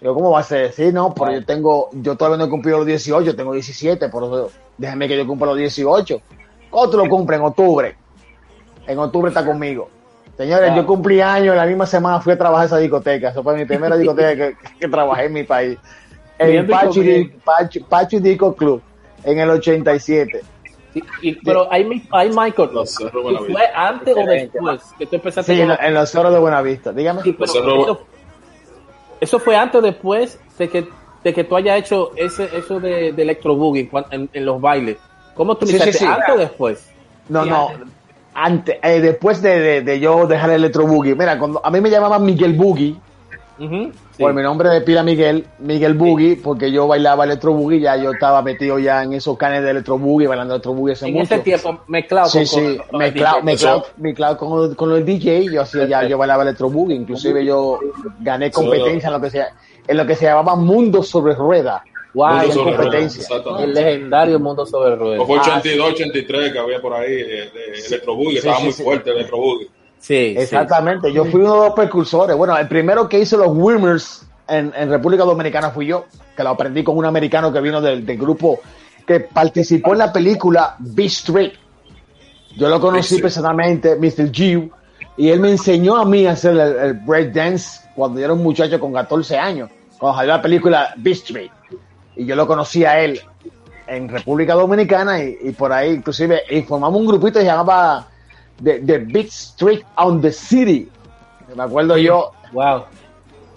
Yo, 0.00 0.14
¿cómo 0.14 0.30
va 0.30 0.40
a 0.40 0.42
ser? 0.42 0.72
Sí, 0.72 0.90
no, 0.92 1.14
pero 1.14 1.32
yo 1.32 1.44
tengo, 1.44 1.90
yo 1.92 2.16
todavía 2.16 2.38
no 2.38 2.44
he 2.44 2.48
cumplido 2.48 2.78
los 2.78 2.86
18, 2.86 3.36
tengo 3.36 3.52
17, 3.52 4.08
por 4.08 4.24
eso 4.24 4.50
déjame 4.78 5.06
que 5.06 5.16
yo 5.16 5.26
cumpla 5.26 5.48
los 5.48 5.58
18. 5.58 6.20
¿Cuándo 6.70 6.90
tú 6.90 6.96
lo 6.96 7.08
cumples? 7.08 7.38
En 7.38 7.44
octubre. 7.44 7.96
En 8.86 8.98
octubre 8.98 9.28
está 9.28 9.44
conmigo. 9.44 9.90
Señores, 10.36 10.74
yo 10.74 10.86
cumplí 10.86 11.20
años, 11.20 11.54
la 11.54 11.66
misma 11.66 11.84
semana 11.84 12.18
fui 12.20 12.32
a 12.32 12.38
trabajar 12.38 12.66
esa 12.66 12.78
discoteca. 12.78 13.28
Esa 13.28 13.42
fue 13.42 13.54
mi 13.56 13.66
primera 13.66 13.96
discoteca 13.96 14.34
que, 14.36 14.56
que 14.80 14.88
trabajé 14.88 15.26
en 15.26 15.32
mi 15.34 15.44
país. 15.44 15.78
Disco, 16.38 17.38
Pachi, 17.44 17.80
Pachi 17.80 18.18
Disco 18.20 18.54
Club, 18.54 18.80
en 19.24 19.38
el 19.38 19.50
87. 19.50 20.40
Sí, 20.92 21.02
y- 21.22 21.34
pero 21.36 21.70
hay, 21.70 21.84
mi- 21.84 22.02
hay 22.10 22.30
Michael. 22.30 22.70
Los 22.72 22.90
Cerros 22.94 23.14
¿y 23.14 23.22
Buenavista. 23.22 23.52
¿Fue 23.52 23.66
antes 23.74 24.16
o 24.16 24.26
después 24.26 24.82
que 24.98 25.06
tú 25.06 25.16
empezaste 25.16 25.54
Sí, 25.54 25.60
con 25.62 25.70
en, 25.70 25.78
en 25.84 25.94
los 25.94 26.10
cerros 26.10 26.32
de 26.32 26.38
Buenavista. 26.40 26.92
Dígame. 26.92 27.22
Sí, 27.22 27.36
eso, 27.40 28.00
eso 29.20 29.38
fue 29.38 29.56
antes 29.56 29.76
o 29.78 29.82
después 29.82 30.38
de 30.58 30.68
que, 30.68 30.88
de 31.22 31.34
que 31.34 31.44
tú 31.44 31.56
hayas 31.56 31.78
hecho 31.78 32.10
ese, 32.16 32.48
eso 32.56 32.80
de, 32.80 33.12
de 33.12 33.22
electro 33.22 33.54
boogie 33.54 33.88
en, 34.10 34.28
en 34.32 34.44
los 34.46 34.60
bailes. 34.60 34.96
¿Cómo 35.34 35.56
tú 35.56 35.66
Sí, 35.66 35.72
iniciaste? 35.72 35.92
sí, 35.98 36.04
sí. 36.04 36.10
¿Antes 36.10 36.34
o 36.34 36.38
después? 36.38 36.90
No, 37.28 37.44
no. 37.44 37.68
antes. 37.68 37.88
Antes, 38.32 38.76
eh, 38.82 39.00
después 39.00 39.42
de, 39.42 39.60
de- 39.60 39.80
de 39.82 40.00
yo 40.00 40.26
dejar 40.26 40.50
el 40.50 40.56
electro 40.56 40.86
boogie. 40.86 41.14
Mira, 41.14 41.38
cuando 41.38 41.60
a 41.64 41.70
mí 41.70 41.80
me 41.80 41.90
llamaban 41.90 42.24
Miguel 42.24 42.54
Boogie, 42.54 42.96
Ujú, 43.60 43.92
sí. 44.16 44.22
por 44.22 44.32
mi 44.32 44.42
nombre 44.42 44.70
de 44.70 44.80
pila 44.80 45.02
Miguel, 45.02 45.44
Miguel 45.58 45.92
Boogie, 45.94 46.36
porque 46.42 46.72
yo 46.72 46.86
bailaba 46.86 47.24
electro 47.24 47.52
boogie, 47.52 47.78
ya 47.80 47.94
yo 47.96 48.12
estaba 48.12 48.40
metido 48.40 48.78
ya 48.78 49.02
en 49.02 49.12
esos 49.12 49.36
canes 49.36 49.62
de 49.62 49.70
electro 49.70 49.98
boogie, 49.98 50.26
bailando 50.26 50.54
electro 50.54 50.72
boogie 50.72 50.94
hace 50.94 51.06
en 51.08 51.12
mucho. 51.14 51.34
ese 51.34 51.42
tiempo 51.44 51.80
mezclado 51.86 52.28
Sí, 52.30 52.38
con, 52.38 52.46
sí, 52.46 52.76
con- 52.78 52.86
con 52.88 52.98
mezclado, 53.00 53.38
el 53.38 53.44
mezclado, 53.44 53.86
mezclado 53.98 54.36
con, 54.38 54.74
con 54.74 54.92
el 54.92 55.04
DJ, 55.04 55.50
yo 55.52 55.60
hacía 55.62 55.86
ya, 55.86 56.08
yo 56.08 56.16
bailaba 56.16 56.42
electro 56.42 56.70
boogie, 56.70 56.94
inclusive 56.96 57.44
yo 57.44 57.78
gané 58.20 58.50
competencia 58.50 59.08
en 59.08 59.12
lo 59.12 59.20
que 59.20 59.30
se, 59.30 59.44
en 59.86 59.96
lo 59.96 60.06
que 60.06 60.14
se 60.16 60.24
llamaba 60.24 60.56
Mundo 60.56 61.02
sobre 61.02 61.34
Rueda. 61.34 61.84
Guay, 62.12 62.38
Hacían 62.38 62.52
sobre 62.54 62.76
ruedas, 62.76 62.82
competencia. 62.86 63.20
el 63.20 63.38
Exactamente. 63.38 63.82
legendario 63.84 64.40
mundo 64.40 64.66
sobre 64.66 64.96
ruedas. 64.96 65.20
O 65.20 65.26
fue 65.26 65.38
Ah, 65.38 65.42
82, 65.58 65.90
83 65.92 66.52
que 66.52 66.58
había 66.58 66.80
por 66.80 66.92
ahí 66.94 67.12
de, 67.12 67.22
de 67.22 67.72
Electroboogie, 67.86 68.38
estaba 68.38 68.56
sí, 68.56 68.64
muy 68.64 68.72
sí. 68.72 68.82
fuerte 68.82 69.10
el 69.10 69.16
Electroboogie. 69.18 69.66
Sí, 69.66 69.70
sí. 70.00 70.34
Exactamente, 70.36 71.12
yo 71.12 71.24
fui 71.26 71.40
uno 71.40 71.54
de 71.54 71.66
los 71.68 71.74
precursores. 71.74 72.36
Bueno, 72.36 72.56
el 72.56 72.66
primero 72.68 73.08
que 73.08 73.18
hizo 73.20 73.36
los 73.36 73.48
Wimmers 73.52 74.26
en, 74.48 74.72
en 74.76 74.90
República 74.90 75.22
Dominicana 75.24 75.70
fui 75.70 75.86
yo, 75.86 76.06
que 76.36 76.42
lo 76.42 76.50
aprendí 76.50 76.82
con 76.82 76.96
un 76.96 77.04
americano 77.06 77.52
que 77.52 77.60
vino 77.60 77.80
del, 77.80 78.04
del 78.04 78.18
grupo 78.18 78.60
que 79.06 79.20
participó 79.20 79.92
en 79.92 79.98
la 79.98 80.12
película 80.12 80.74
Be 80.78 81.06
Street. 81.06 81.52
Yo 82.56 82.68
lo 82.68 82.80
conocí 82.80 83.16
Sí. 83.16 83.22
personalmente, 83.22 83.94
Mr. 83.96 84.30
G, 84.32 84.70
y 85.16 85.28
él 85.28 85.38
me 85.40 85.50
enseñó 85.50 85.96
a 85.96 86.04
mí 86.04 86.26
a 86.26 86.32
hacer 86.32 86.52
el, 86.52 86.60
el 86.60 86.94
break 86.94 87.32
dance 87.32 87.80
cuando 87.94 88.18
yo 88.18 88.24
era 88.24 88.34
un 88.34 88.42
muchacho 88.42 88.78
con 88.80 88.92
14 88.92 89.36
años, 89.38 89.70
cuando 89.98 90.18
salió 90.18 90.32
la 90.34 90.42
película 90.42 90.94
Be 90.96 91.12
Street. 91.12 91.50
Y 92.16 92.24
yo 92.26 92.34
lo 92.36 92.46
conocí 92.46 92.84
a 92.84 93.00
él 93.00 93.20
en 93.86 94.08
República 94.08 94.54
Dominicana 94.54 95.22
y, 95.22 95.36
y 95.42 95.50
por 95.52 95.72
ahí, 95.72 95.90
inclusive, 95.90 96.42
y 96.50 96.62
formamos 96.62 97.00
un 97.00 97.06
grupito 97.06 97.34
que 97.34 97.40
se 97.40 97.46
llamaba 97.46 98.06
The, 98.62 98.80
The 98.80 98.98
Big 98.98 99.26
Street 99.28 99.84
on 99.96 100.20
the 100.20 100.32
City. 100.32 100.88
Me 101.54 101.62
acuerdo 101.62 101.96
yo, 101.96 102.32
Wow. 102.52 102.84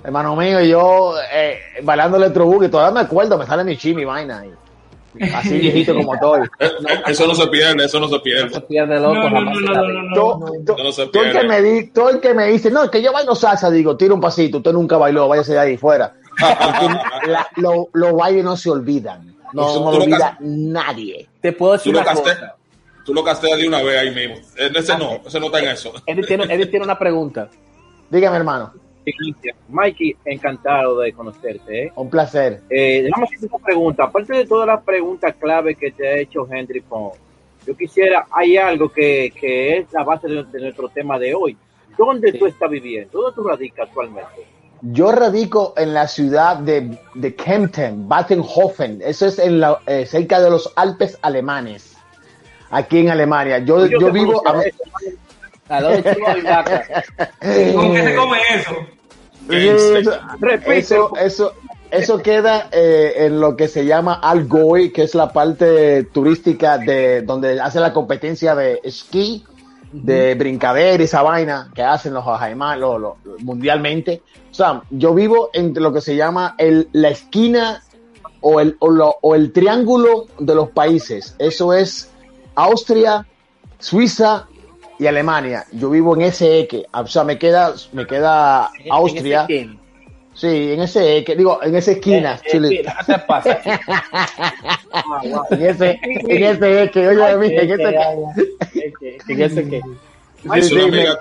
hermano 0.03 0.35
mío, 0.35 0.61
yo 0.61 1.15
eh, 1.31 1.59
bailando 1.83 2.17
electroboogie, 2.17 2.69
todavía 2.69 2.93
me 3.01 3.05
acuerdo, 3.05 3.37
me 3.37 3.45
sale 3.45 3.63
mi 3.63 3.77
chimi 3.77 4.05
vaina. 4.05 4.43
Y, 4.45 4.53
Así 5.31 5.57
viejito 5.59 5.93
como 5.93 6.15
estoy. 6.15 6.41
Eh, 6.59 6.71
Eso 7.07 7.27
no 7.27 7.35
se 7.35 7.45
pierde, 7.47 7.85
eso 7.85 7.99
no 7.99 8.07
se 8.07 8.13
No 8.13 8.17
se 8.17 8.23
pierde. 8.23 8.61
pierde 8.61 8.99
No, 8.99 9.13
loco, 9.13 9.29
no, 9.29 9.41
no, 9.41 9.51
no, 9.53 10.15
Todo, 10.15 10.39
no. 10.39 10.65
todo- 10.65 10.83
No 10.83 10.91
se 10.91 11.05
todo 11.07 11.23
el 11.23 11.31
que 11.31 11.39
pierde. 11.39 11.47
me 11.47 11.61
di, 11.61 11.87
todo 11.87 12.09
el 12.09 12.19
que 12.19 12.33
me 12.33 12.47
dice, 12.47 12.71
no, 12.71 12.89
que 12.89 13.01
yo 13.01 13.13
bailo 13.13 13.35
salsa, 13.35 13.69
digo, 13.69 13.95
tira 13.95 14.13
un 14.15 14.21
pasito, 14.21 14.57
usted 14.57 14.71
nunca 14.73 14.97
bailó, 14.97 15.27
váyase 15.27 15.53
de 15.53 15.59
ahí 15.59 15.77
fuera. 15.77 16.13
La- 17.27 17.47
lo- 17.57 17.89
los 17.93 18.13
bailes 18.13 18.43
no 18.43 18.57
se 18.57 18.69
olvidan. 18.71 19.35
No, 19.53 19.75
lo 19.75 19.85
olvida 19.99 20.35
nadie. 20.39 21.27
Te 21.41 21.53
puedo 21.53 21.73
decir 21.73 21.93
una 21.95 22.03
cosa. 22.03 22.55
Tú 23.03 23.13
lo 23.13 23.23
casteas 23.23 23.59
de 23.59 23.67
una 23.67 23.81
vez 23.81 23.97
ahí 23.97 24.13
mismo. 24.13 24.35
En 24.57 24.75
ese 24.75 24.97
no, 24.97 25.21
ese 25.25 25.39
no 25.39 25.47
está 25.47 25.59
en 25.59 25.69
eso. 25.69 25.93
Eddie 26.05 26.23
tiene, 26.23 26.43
Eddie 26.45 26.65
tiene 26.67 26.85
una 26.85 26.97
pregunta. 26.97 27.49
Dígame, 28.09 28.37
hermano. 28.37 28.73
Mikey, 29.69 30.15
encantado 30.25 30.99
de 30.99 31.11
conocerte. 31.13 31.85
¿eh? 31.85 31.91
un 31.95 32.09
placer. 32.09 32.61
Eh, 32.69 33.03
déjame 33.03 33.25
hacer 33.25 33.49
una 33.51 33.63
pregunta. 33.63 34.03
Aparte 34.05 34.33
de 34.33 34.45
todas 34.45 34.67
las 34.67 34.83
preguntas 34.83 35.35
clave 35.39 35.75
que 35.75 35.91
te 35.91 36.07
ha 36.07 36.17
hecho 36.17 36.47
Henry 36.49 36.81
Pong, 36.81 37.13
yo 37.65 37.75
quisiera, 37.75 38.27
hay 38.31 38.57
algo 38.57 38.89
que, 38.89 39.33
que 39.39 39.77
es 39.77 39.93
la 39.93 40.03
base 40.03 40.27
de, 40.27 40.43
de 40.43 40.61
nuestro 40.61 40.89
tema 40.89 41.19
de 41.19 41.33
hoy. 41.33 41.57
¿Dónde 41.97 42.33
tú 42.33 42.45
estás 42.45 42.69
viviendo? 42.69 43.21
¿Dónde 43.21 43.35
tú 43.35 43.43
radicas 43.47 43.87
actualmente? 43.87 44.47
Yo 44.81 45.13
radico 45.13 45.73
en 45.77 45.93
la 45.93 46.07
ciudad 46.07 46.57
de, 46.57 46.97
de 47.13 47.35
Kempten, 47.35 48.07
Batenhofen. 48.07 49.01
Eso 49.01 49.27
es 49.27 49.39
en 49.39 49.61
la, 49.61 49.79
eh, 49.85 50.05
cerca 50.05 50.41
de 50.41 50.49
los 50.49 50.73
Alpes 50.75 51.17
alemanes, 51.21 51.92
aquí 52.73 52.99
en 52.99 53.09
Alemania. 53.09 53.59
Yo, 53.59 53.85
yo 53.85 53.99
te 53.99 54.11
vivo... 54.11 54.41
a- 54.47 54.61
¿eh? 54.63 54.73
¿A 55.69 55.81
dónde 55.81 56.13
chivo 56.13 56.27
y 56.37 56.41
vaca? 56.41 56.83
¿Con 57.75 57.93
qué 57.93 58.03
se 58.03 58.15
come 58.15 58.37
eso? 58.55 58.71
Eso, 59.49 60.11
Repite. 60.39 60.77
eso, 60.77 61.11
eso, 61.17 61.53
eso 61.91 62.21
queda 62.21 62.69
eh, 62.71 63.13
en 63.25 63.39
lo 63.39 63.55
que 63.55 63.67
se 63.67 63.85
llama 63.85 64.15
Algoy, 64.15 64.91
que 64.91 65.03
es 65.03 65.15
la 65.15 65.31
parte 65.33 66.03
turística 66.05 66.77
de 66.77 67.21
donde 67.23 67.59
hace 67.59 67.79
la 67.79 67.91
competencia 67.93 68.55
de 68.55 68.79
esquí, 68.83 69.43
de 69.91 70.33
brincadera 70.35 71.01
y 71.03 71.05
esa 71.05 71.21
vaina 71.21 71.69
que 71.75 71.83
hacen 71.83 72.13
los 72.13 72.25
ajaimanes 72.27 72.79
lo- 72.81 72.97
lo- 72.99 73.17
mundialmente. 73.39 74.21
O 74.51 74.53
sea, 74.53 74.81
yo 74.89 75.13
vivo 75.13 75.49
entre 75.53 75.83
lo 75.83 75.91
que 75.93 76.01
se 76.01 76.15
llama 76.15 76.55
el, 76.57 76.87
la 76.93 77.09
esquina 77.09 77.81
o 78.41 78.59
el, 78.59 78.75
o, 78.79 78.89
lo- 78.89 79.15
o 79.21 79.35
el 79.35 79.51
triángulo 79.51 80.25
de 80.39 80.55
los 80.55 80.69
países. 80.69 81.35
Eso 81.37 81.73
es 81.73 82.09
Austria, 82.55 83.25
Suiza 83.79 84.47
y 84.99 85.07
Alemania. 85.07 85.65
Yo 85.71 85.89
vivo 85.89 86.15
en 86.15 86.21
ese 86.23 86.61
eje. 86.61 86.85
O 86.93 87.07
sea, 87.07 87.23
me 87.23 87.37
queda, 87.37 87.73
me 87.91 88.05
queda 88.07 88.69
Austria. 88.89 89.45
En. 89.49 89.81
Sí, 90.35 90.71
en 90.73 90.81
ese 90.81 91.17
eje, 91.19 91.35
digo, 91.35 91.59
en 91.61 91.75
esa 91.75 91.91
esquina, 91.91 92.39
Eh, 92.43 92.49
chile. 92.51 92.69
¿Qué 93.05 93.13
te 93.13 93.19
pasa? 93.19 93.59
en 95.51 95.61
ese, 95.65 95.99
en 96.03 96.43
ese 96.43 96.83
eje, 96.83 97.07
oye, 97.07 97.23
a 97.25 97.37
mí, 97.37 97.47
en 97.53 97.71
ese 97.71 97.83
eje. 97.83 99.21
¿En 99.29 99.41
ese 99.41 99.69
qué? 99.69 99.81
Sí, 100.41 100.49
Es 100.55 100.67
sí, 100.67 100.73
una 100.75 100.83
amiga, 100.85 101.17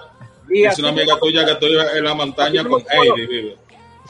es 0.51 0.79
una 0.79 0.89
así- 0.89 0.99
amiga 0.99 1.19
tuya 1.21 1.45
que 1.45 1.53
estoy 1.53 1.73
en 1.97 2.05
la 2.05 2.15
montaña 2.15 2.65
con 2.65 2.83
Heidi, 2.91 3.27
vive. 3.27 3.57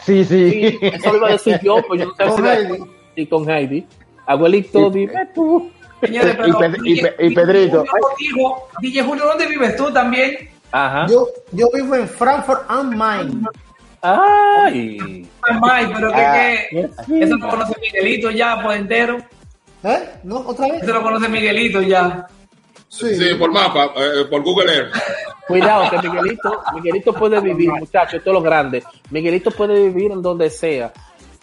sí, 0.05 0.25
sí. 0.25 0.79
Eso 0.81 1.11
lo 1.11 1.17
iba 1.19 1.29
a 1.29 1.33
decir 1.33 1.59
yo, 1.63 1.83
pues 1.87 2.01
yo 2.01 2.13
no 2.19 2.37
sé 2.37 2.79
si 3.17 3.27
con 3.27 3.51
Heidi. 3.51 3.85
Abuelito, 4.27 4.89
dime 4.91 5.27
tú. 5.35 5.69
Señores, 6.03 6.35
Y 6.35 6.37
pero 6.37 6.59
Ped- 6.59 6.77
y 6.85 6.95
DJ, 6.95 7.03
Pe- 7.13 7.27
y 7.27 7.35
Pedrito. 7.35 7.85
DJ 8.81 9.03
Julio, 9.03 9.25
¿dónde 9.27 9.47
vives 9.47 9.77
tú 9.77 9.93
también? 9.93 10.51
Ajá. 10.73 11.07
Yo, 11.09 11.29
yo 11.53 11.67
vivo 11.73 11.95
en 11.97 12.09
Frankfurt 12.09 12.63
am 12.69 12.95
Main. 12.97 13.47
Ay. 14.01 15.29
Ay, 15.63 15.91
pero 15.95 16.11
que, 16.13 16.17
Ah, 16.19 17.05
que 17.07 17.23
eso 17.23 17.37
lo 17.37 17.49
conoce 17.49 17.75
Miguelito 17.81 18.31
ya 18.31 18.61
por 18.63 18.73
entero. 18.75 19.19
¿Eh? 19.85 20.11
¿No? 20.25 20.39
¿Otra 20.41 20.69
vez? 20.69 20.83
Eso 20.83 20.93
lo 20.93 21.03
conoce 21.03 21.29
Miguelito 21.29 21.81
ya. 21.83 22.27
Sí. 22.89 23.15
Sí, 23.17 23.35
por 23.37 23.51
mapa, 23.53 23.93
eh, 23.97 24.25
por 24.29 24.43
Google 24.43 24.73
Earth. 24.75 24.95
Cuidado, 25.47 25.89
que 25.91 26.09
Miguelito, 26.09 26.63
Miguelito 26.75 27.13
puede 27.15 27.41
vivir, 27.41 27.71
muchachos, 27.71 28.15
esto 28.15 28.31
es 28.31 28.35
lo 28.35 28.43
grande. 28.43 28.83
Miguelito 29.11 29.51
puede 29.51 29.75
vivir 29.89 30.13
en 30.13 30.21
donde 30.23 30.51
sea, 30.51 30.93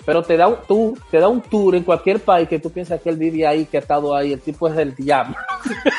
pero 0.09 0.23
te 0.23 0.35
da 0.37 0.47
un 0.47 0.57
tour, 0.67 0.97
te 1.11 1.19
da 1.19 1.27
un 1.27 1.39
tour 1.39 1.75
en 1.75 1.83
cualquier 1.83 2.19
país 2.19 2.49
que 2.49 2.57
tú 2.57 2.71
piensas 2.71 2.99
que 2.99 3.11
él 3.11 3.15
vive 3.15 3.45
ahí, 3.45 3.67
que 3.67 3.77
ha 3.77 3.79
estado 3.79 4.15
ahí, 4.15 4.33
el 4.33 4.41
tipo 4.41 4.67
es 4.67 4.75
el 4.75 4.95
diablo. 4.95 5.35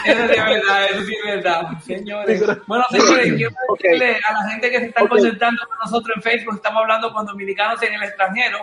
Eso 0.05 0.27
sí 0.27 0.35
es 0.37 0.45
verdad, 0.45 0.85
eso 0.91 1.03
sí 1.05 1.15
es 1.15 1.25
verdad, 1.37 1.63
señores. 1.87 2.45
Bueno, 2.67 2.85
señores, 2.91 3.35
quiero 3.35 3.55
decirle 3.79 4.17
a 4.29 4.33
la 4.33 4.51
gente 4.51 4.69
que 4.69 4.79
se 4.81 4.87
está 4.87 5.05
Ok. 5.05 5.11
concentrando 5.11 5.63
con 5.69 5.79
nosotros 5.79 6.17
en 6.17 6.23
Facebook, 6.23 6.57
estamos 6.57 6.83
hablando 6.83 7.13
con 7.13 7.25
dominicanos 7.25 7.81
en 7.85 7.95
el 7.95 8.03
extranjero 8.03 8.59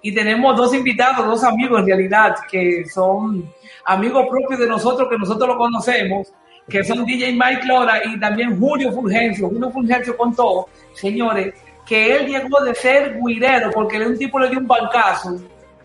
y 0.00 0.14
tenemos 0.14 0.56
dos 0.56 0.72
invitados, 0.72 1.26
dos 1.26 1.44
amigos 1.44 1.80
en 1.80 1.86
realidad, 1.88 2.34
que 2.50 2.86
son 2.86 3.52
amigos 3.84 4.24
propios 4.30 4.60
de 4.60 4.66
nosotros, 4.66 5.10
que 5.10 5.18
nosotros 5.18 5.46
lo 5.46 5.58
conocemos, 5.58 6.32
que 6.70 6.82
son 6.84 7.04
DJ 7.04 7.32
Mike 7.34 7.66
Lora 7.66 8.00
y 8.02 8.18
también 8.18 8.58
Julio 8.58 8.90
Fulgencio. 8.92 9.50
Julio 9.50 9.70
Fulgencio 9.70 10.16
contó, 10.16 10.68
señores, 10.94 11.52
que 11.86 12.16
él 12.16 12.26
llegó 12.26 12.60
de 12.64 12.74
ser 12.74 13.16
guirero 13.24 13.70
porque 13.70 13.98
un 14.04 14.18
tipo 14.18 14.38
le 14.40 14.48
dio 14.48 14.58
un 14.58 14.66
bancazo 14.66 15.36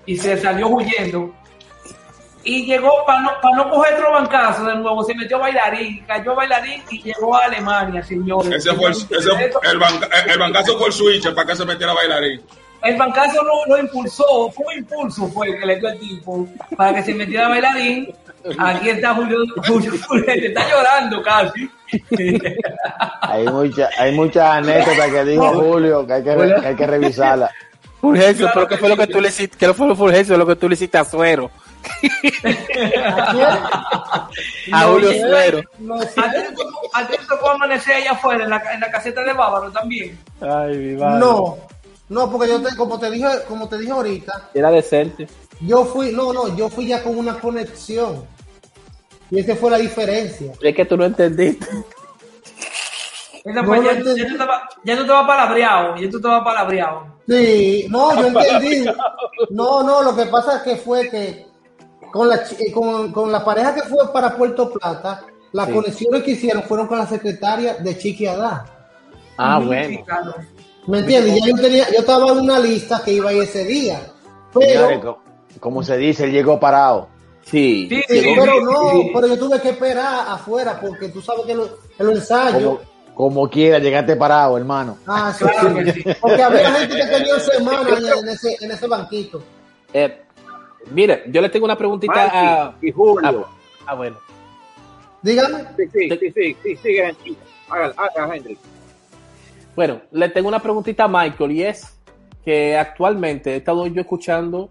y 0.06 0.18
se 0.18 0.36
salió 0.38 0.68
huyendo 0.70 1.34
y 2.44 2.66
llegó 2.66 2.92
para 3.06 3.22
no, 3.22 3.32
para 3.40 3.56
no 3.56 3.70
coger 3.70 3.94
otro 3.94 4.12
bancazo 4.14 4.66
de 4.66 4.76
nuevo, 4.78 5.04
se 5.04 5.14
metió 5.14 5.38
bailarín, 5.38 6.04
cayó 6.08 6.34
bailarín 6.34 6.82
y 6.90 7.04
llegó 7.04 7.36
a 7.36 7.46
Alemania, 7.46 8.02
señores. 8.04 8.52
Ese 8.52 8.74
fue 8.76 8.88
el, 8.90 8.94
ese- 8.96 9.52
el, 9.72 9.78
banca- 9.78 10.10
el 10.28 10.40
bancazo 10.40 10.76
fue 10.80 10.88
el 10.88 10.94
switch 10.94 11.32
para 11.36 11.48
que 11.48 11.56
se 11.56 11.66
metiera 11.66 11.94
bailarín. 11.94 12.42
El 12.84 12.98
bancazo 12.98 13.44
lo, 13.44 13.64
lo 13.68 13.78
impulsó, 13.80 14.50
fue 14.52 14.66
un 14.74 14.80
impulso 14.80 15.28
fue 15.28 15.50
el 15.50 15.60
que 15.60 15.66
le 15.68 15.76
dio 15.80 15.90
el 15.90 16.00
tipo 16.00 16.48
para 16.76 16.96
que 16.96 17.04
se 17.04 17.14
metiera 17.14 17.48
bailarín. 17.48 18.12
Aquí 18.58 18.90
está 18.90 19.14
Julio, 19.16 19.38
Julio 19.68 19.92
Fulgencio, 19.94 20.48
está 20.50 20.70
llorando 20.70 21.22
casi. 21.22 21.70
Hay 23.22 23.46
mucha, 23.46 23.90
hay 23.98 24.12
muchas 24.14 24.44
anécdotas 24.58 25.10
que 25.12 25.26
dijo 25.26 25.48
Julio 25.54 26.06
que 26.08 26.14
hay 26.14 26.24
que, 26.24 26.36
re- 26.36 26.62
que 26.62 26.68
hay 26.68 26.76
que 26.76 26.88
revisarla. 26.88 27.52
Fulgencio, 28.00 28.46
Claro 28.52 28.54
pero 28.56 28.68
¿qué 28.68 28.78
fue 28.78 28.90
lo 28.90 28.98
que 28.98 29.08
tú 29.08 29.22
le 29.22 29.28
hiciste? 29.30 29.58
¿Qué 29.58 29.74
fue 29.74 29.88
lo 29.88 29.96
Fulgencio 29.96 30.36
lo 30.38 30.48
que 30.48 30.56
tú 30.56 30.68
le 30.68 30.74
hiciste 30.74 30.98
a 30.98 31.06
Suero? 31.06 31.52
A 34.72 34.84
Julio 34.88 35.12
Suero. 35.14 35.60
¿A 36.18 36.32
ti 36.32 36.38
te 36.38 36.54
tocó- 36.56 36.90
te 37.08 37.18
amanecer 37.56 37.96
allá 37.96 38.12
afuera 38.12 38.44
en 38.44 38.50
la, 38.50 38.64
en 38.74 38.80
la 38.80 38.92
caseta 38.92 39.24
de 39.24 39.34
Bávaro 39.34 39.72
también? 39.72 40.18
Ay, 40.40 40.78
mi 40.78 40.96
no, 41.20 41.58
no, 42.10 42.32
porque 42.32 42.48
yo 42.50 42.62
te, 42.62 42.76
como 42.76 43.00
te 43.00 43.10
dije, 43.12 43.28
como 43.48 43.68
te 43.70 43.78
dije 43.78 43.92
ahorita, 43.92 44.50
Era 44.54 44.72
decente. 44.72 45.28
Yo 45.62 45.86
fui, 45.86 46.12
no, 46.12 46.34
no, 46.34 46.56
yo 46.56 46.70
fui 46.70 46.88
ya 46.88 47.04
con 47.04 47.18
una 47.18 47.40
conexión. 47.40 48.26
Y 49.30 49.40
esa 49.40 49.56
fue 49.56 49.72
la 49.72 49.78
diferencia. 49.78 50.52
Es 50.62 50.76
que 50.76 50.86
tú 50.86 50.98
no 50.98 51.06
entendiste. 51.06 51.66
No 53.46 53.64
pues, 53.66 53.80
lo 53.82 53.92
ya, 53.92 53.98
entendí. 53.98 54.22
ya 54.22 54.28
tú 54.28 54.34
estabas- 54.34 54.62
ya 54.84 54.96
tú 54.96 55.02
estabas 55.02 55.28
palabreado, 55.28 55.96
ya 55.98 56.10
tú 56.10 56.18
estabas 56.18 56.44
palabreado. 56.44 57.06
Sí, 57.28 57.88
no, 57.90 58.14
yo 58.16 58.28
entendí. 58.28 58.86
No, 59.50 59.84
no, 59.84 60.04
lo 60.04 60.16
que 60.16 60.26
pasa 60.26 60.58
es 60.58 60.62
que 60.64 60.76
fue 60.78 61.10
que 61.10 61.48
con 62.12 62.28
la, 62.28 62.44
chi- 62.44 62.56
eh, 62.60 62.72
con, 62.72 63.12
con 63.12 63.32
la 63.32 63.44
pareja 63.44 63.74
que 63.74 63.82
fue 63.84 64.12
para 64.14 64.36
Puerto 64.38 64.72
Plata, 64.72 65.26
las 65.54 65.68
Sí. 65.68 65.74
conexiones 65.74 66.24
que 66.24 66.32
hicieron 66.32 66.64
fueron 66.64 66.88
con 66.88 66.98
la 67.00 67.08
secretaria 67.08 67.76
de 67.76 67.98
Chiqui 67.98 68.28
Adá. 68.28 68.66
Ah, 69.38 69.60
bueno. 69.60 70.04
¿Me 70.88 71.00
entiendes? 71.00 71.40
Ya 71.40 71.48
yo 71.48 71.56
tenía, 71.56 71.90
yo 71.92 72.00
estaba 72.00 72.32
en 72.32 72.40
una 72.40 72.60
lista 72.60 73.02
que 73.04 73.14
iba 73.14 73.30
a 73.30 73.34
ir 73.34 73.44
ese 73.44 73.64
día. 73.66 74.02
Pero, 74.54 75.02
co- 75.02 75.24
como 75.60 75.84
se 75.84 75.98
dice, 75.98 76.26
él 76.26 76.32
llegó 76.32 76.60
parado. 76.60 77.08
Sí. 77.44 77.88
Sí, 77.90 78.02
sí, 78.08 78.20
sí, 78.22 78.34
pero 78.38 78.54
sí, 78.54 78.60
no, 78.64 78.92
sí. 78.92 79.12
pero 79.14 79.28
yo 79.28 79.40
tuve 79.40 79.60
que 79.62 79.70
esperar 79.70 80.26
afuera 80.30 80.80
porque 80.80 81.10
tú 81.10 81.22
sabes 81.22 81.46
que 81.46 81.56
lo- 81.56 81.78
en 82.00 82.06
los 82.06 82.16
ensayos. 82.16 82.62
Como, 82.64 82.80
como 83.16 83.50
quiera, 83.50 83.80
llegaste 83.80 84.16
parado, 84.16 84.58
hermano. 84.58 84.98
Ah, 85.08 85.34
sí, 85.38 85.44
Claro 85.46 85.78
sí. 85.78 85.84
que 85.84 85.92
sí. 85.94 86.04
Porque 86.22 86.42
había 86.44 86.72
gente 86.72 86.96
que 86.96 87.06
tenía 87.06 87.40
semanas 87.40 87.88
en, 88.00 88.20
en 88.20 88.30
ese, 88.30 88.56
en 88.62 88.72
ese 88.72 88.88
banquito. 88.88 89.44
Eh, 89.94 90.22
mire, 90.92 91.24
yo 91.28 91.42
le 91.42 91.50
tengo 91.50 91.66
una 91.66 91.78
preguntita 91.78 92.30
a. 92.32 92.74
y 92.82 92.92
Julio. 92.92 93.48
Ah, 93.88 93.96
bueno. 93.96 94.18
Dígame. 95.22 95.66
Sí, 95.78 96.10
sí, 96.10 96.32
sí, 96.34 96.58
sí, 96.64 96.76
sí. 96.82 97.38
Haga, 97.70 97.94
haga, 97.98 98.36
Henry. 98.36 98.58
Bueno, 99.76 100.02
le 100.12 100.30
tengo 100.30 100.48
una 100.48 100.60
preguntita 100.60 101.06
a 101.06 101.08
Michael 101.08 101.52
y 101.52 101.64
es 101.64 101.88
que 102.44 102.76
actualmente 102.78 103.54
he 103.54 103.58
estado 103.58 103.86
yo 103.88 104.02
escuchando 104.02 104.70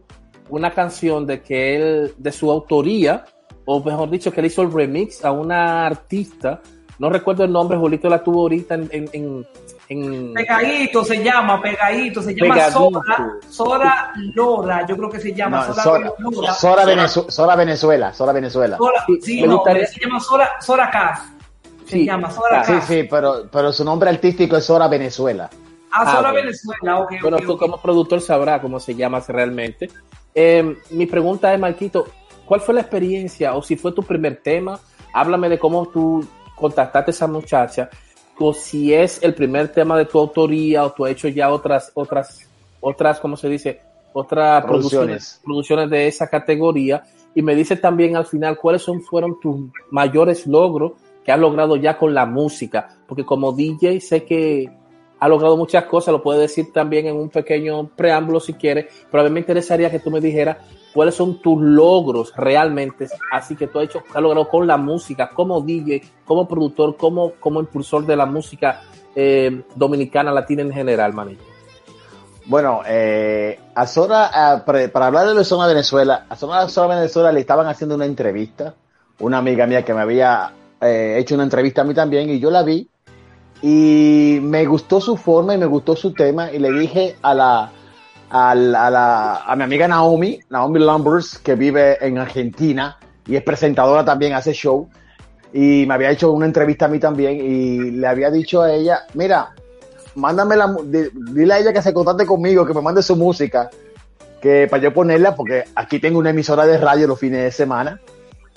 una 0.50 0.72
canción 0.72 1.26
de 1.26 1.42
que 1.42 1.76
él, 1.76 2.14
de 2.18 2.32
su 2.32 2.50
autoría, 2.50 3.24
o 3.64 3.82
mejor 3.82 4.10
dicho, 4.10 4.32
que 4.32 4.40
él 4.40 4.46
hizo 4.46 4.62
el 4.62 4.72
remix 4.72 5.24
a 5.24 5.32
una 5.32 5.86
artista, 5.86 6.60
no 6.98 7.08
recuerdo 7.08 7.44
el 7.44 7.52
nombre, 7.52 7.78
Julito 7.78 8.08
la 8.08 8.22
tuvo 8.22 8.42
ahorita 8.42 8.74
en... 8.74 8.88
en, 8.92 9.08
en, 9.12 9.46
en- 9.88 10.34
Pegadito 10.34 11.04
se 11.04 11.22
llama, 11.22 11.60
pegadito, 11.60 12.22
se 12.22 12.34
llama 12.34 12.54
Pegadito. 12.54 12.90
Sora, 12.90 13.32
Sora 13.48 14.12
Lora, 14.34 14.86
yo 14.86 14.96
creo 14.96 15.10
que 15.10 15.18
se 15.20 15.32
llama 15.34 15.66
No, 15.66 15.74
Sora, 15.74 15.82
Sora, 15.82 16.12
Lora. 16.18 16.54
Sora 16.54 16.84
Venezu- 16.84 17.30
Sora 17.30 17.56
Venezuela, 17.56 18.12
Sora 18.12 18.32
Venezuela. 18.32 18.76
Sora- 18.76 19.04
Sí, 19.06 19.18
sí, 19.22 19.40
me 19.42 19.48
no, 19.48 19.54
gustaría- 19.56 19.86
se 19.86 20.00
llama 20.00 20.20
Sora, 20.20 20.50
Sora 20.60 20.90
Cas. 20.90 21.20
Se 21.86 21.96
Sí, 21.96 22.06
llama 22.06 22.30
Sora 22.30 22.60
ah, 22.60 22.64
Sí, 22.64 22.72
Cas. 22.74 22.84
sí, 22.86 23.02
pero, 23.10 23.48
pero 23.50 23.72
su 23.72 23.84
nombre 23.84 24.10
artístico 24.10 24.56
es 24.56 24.64
Sora 24.64 24.86
Venezuela. 24.86 25.50
Ah, 25.92 26.02
Ah, 26.06 26.10
Sora 26.16 26.30
bueno. 26.30 26.34
Venezuela, 26.46 26.98
ok. 27.00 27.12
Bueno, 27.22 27.38
tú 27.38 27.58
como 27.58 27.80
productor 27.82 28.20
sabrás 28.20 28.60
cómo 28.60 28.78
se 28.78 28.94
llama 28.94 29.20
realmente. 29.26 29.90
Eh, 30.34 30.76
mi 30.90 31.06
pregunta 31.06 31.52
es, 31.52 31.60
Marquito, 31.60 32.06
¿cuál 32.46 32.60
fue 32.60 32.74
la 32.74 32.80
experiencia? 32.82 33.54
O 33.54 33.62
si 33.62 33.76
fue 33.76 33.92
tu 33.92 34.02
primer 34.02 34.40
tema, 34.42 34.78
háblame 35.12 35.48
de 35.48 35.58
cómo 35.58 35.86
tú 35.88 36.24
contactaste 36.56 37.10
a 37.10 37.14
esa 37.14 37.26
muchacha, 37.26 37.88
o 38.38 38.52
si 38.54 38.94
es 38.94 39.22
el 39.22 39.34
primer 39.34 39.68
tema 39.68 39.96
de 39.98 40.04
tu 40.06 40.18
autoría, 40.18 40.84
o 40.84 40.92
tú 40.92 41.04
has 41.04 41.12
hecho 41.12 41.28
ya 41.28 41.50
otras, 41.50 41.90
otras, 41.94 42.48
otras, 42.80 43.20
¿cómo 43.20 43.36
se 43.36 43.48
dice? 43.48 43.80
Otras 44.12 44.64
producciones, 44.64 45.06
Producciones. 45.06 45.40
producciones 45.44 45.90
de 45.90 46.06
esa 46.08 46.28
categoría. 46.28 47.02
Y 47.34 47.42
me 47.42 47.54
dice 47.54 47.76
también 47.76 48.16
al 48.16 48.26
final 48.26 48.58
cuáles 48.58 48.82
son, 48.82 49.02
fueron 49.02 49.38
tus 49.40 49.70
mayores 49.90 50.46
logros 50.46 50.92
que 51.24 51.30
has 51.32 51.38
logrado 51.38 51.76
ya 51.76 51.96
con 51.96 52.12
la 52.14 52.26
música. 52.26 52.88
Porque 53.06 53.24
como 53.24 53.52
DJ 53.52 54.00
sé 54.00 54.24
que 54.24 54.68
ha 55.20 55.28
logrado 55.28 55.56
muchas 55.56 55.84
cosas, 55.84 56.12
lo 56.12 56.22
puedes 56.22 56.40
decir 56.40 56.72
también 56.72 57.06
en 57.06 57.16
un 57.16 57.28
pequeño 57.28 57.88
preámbulo 57.94 58.40
si 58.40 58.54
quieres, 58.54 58.86
pero 59.10 59.22
a 59.22 59.24
mí 59.24 59.30
me 59.30 59.40
interesaría 59.40 59.90
que 59.90 59.98
tú 59.98 60.10
me 60.10 60.20
dijeras 60.20 60.56
cuáles 60.94 61.14
son 61.14 61.40
tus 61.40 61.60
logros 61.60 62.32
realmente, 62.34 63.06
así 63.30 63.54
que 63.54 63.66
tú 63.66 63.78
has 63.78 63.84
hecho, 63.84 64.02
has 64.14 64.22
logrado 64.22 64.48
con 64.48 64.66
la 64.66 64.78
música, 64.78 65.28
como 65.28 65.60
DJ, 65.60 66.02
como 66.24 66.48
productor, 66.48 66.96
como, 66.96 67.32
como 67.32 67.60
impulsor 67.60 68.06
de 68.06 68.16
la 68.16 68.24
música 68.26 68.80
eh, 69.14 69.62
dominicana, 69.74 70.32
latina 70.32 70.62
en 70.62 70.72
general, 70.72 71.12
manito. 71.12 71.44
Bueno, 72.46 72.80
eh, 72.86 73.60
a 73.74 73.86
Zora, 73.86 74.62
para, 74.64 74.88
para 74.88 75.06
hablar 75.06 75.28
de 75.28 75.34
la 75.34 75.44
zona 75.44 75.66
Venezuela, 75.66 76.24
a 76.28 76.34
Zona, 76.34 76.66
Zona 76.68 76.96
Venezuela 76.96 77.30
le 77.30 77.40
estaban 77.40 77.66
haciendo 77.66 77.94
una 77.94 78.06
entrevista, 78.06 78.74
una 79.20 79.38
amiga 79.38 79.66
mía 79.66 79.84
que 79.84 79.92
me 79.92 80.00
había 80.00 80.52
eh, 80.80 81.16
hecho 81.18 81.34
una 81.34 81.44
entrevista 81.44 81.82
a 81.82 81.84
mí 81.84 81.92
también 81.92 82.30
y 82.30 82.40
yo 82.40 82.50
la 82.50 82.62
vi 82.62 82.88
y 83.62 84.38
me 84.42 84.64
gustó 84.66 85.00
su 85.00 85.16
forma 85.16 85.54
y 85.54 85.58
me 85.58 85.66
gustó 85.66 85.94
su 85.96 86.12
tema 86.12 86.50
y 86.50 86.58
le 86.58 86.72
dije 86.72 87.16
a 87.22 87.34
la, 87.34 87.70
a 88.30 88.54
la, 88.54 88.86
a 88.86 88.90
la- 88.90 89.36
a 89.44 89.56
mi 89.56 89.62
amiga 89.64 89.86
Naomi, 89.88 90.40
Naomi 90.48 90.78
Lumbers, 90.80 91.38
que 91.38 91.54
vive 91.54 91.98
en 92.04 92.18
Argentina 92.18 92.96
y 93.26 93.36
es 93.36 93.42
presentadora 93.42 94.04
también, 94.04 94.32
hace 94.32 94.52
show, 94.52 94.88
y 95.52 95.84
me 95.86 95.94
había 95.94 96.10
hecho 96.10 96.32
una 96.32 96.46
entrevista 96.46 96.86
a 96.86 96.88
mí 96.88 96.98
también 96.98 97.36
y 97.38 97.90
le 97.90 98.06
había 98.06 98.30
dicho 98.30 98.62
a 98.62 98.72
ella, 98.72 99.00
mira, 99.14 99.50
mándame 100.14 100.56
la, 100.56 100.74
dile 100.84 101.54
a 101.54 101.58
ella 101.58 101.72
que 101.72 101.82
se 101.82 101.92
contacte 101.92 102.24
conmigo, 102.26 102.64
que 102.66 102.74
me 102.74 102.80
mande 102.80 103.02
su 103.02 103.14
música, 103.16 103.68
que 104.40 104.66
para 104.70 104.82
yo 104.82 104.94
ponerla, 104.94 105.34
porque 105.36 105.64
aquí 105.74 105.98
tengo 106.00 106.18
una 106.18 106.30
emisora 106.30 106.64
de 106.66 106.78
radio 106.78 107.06
los 107.06 107.18
fines 107.18 107.42
de 107.42 107.50
semana, 107.52 108.00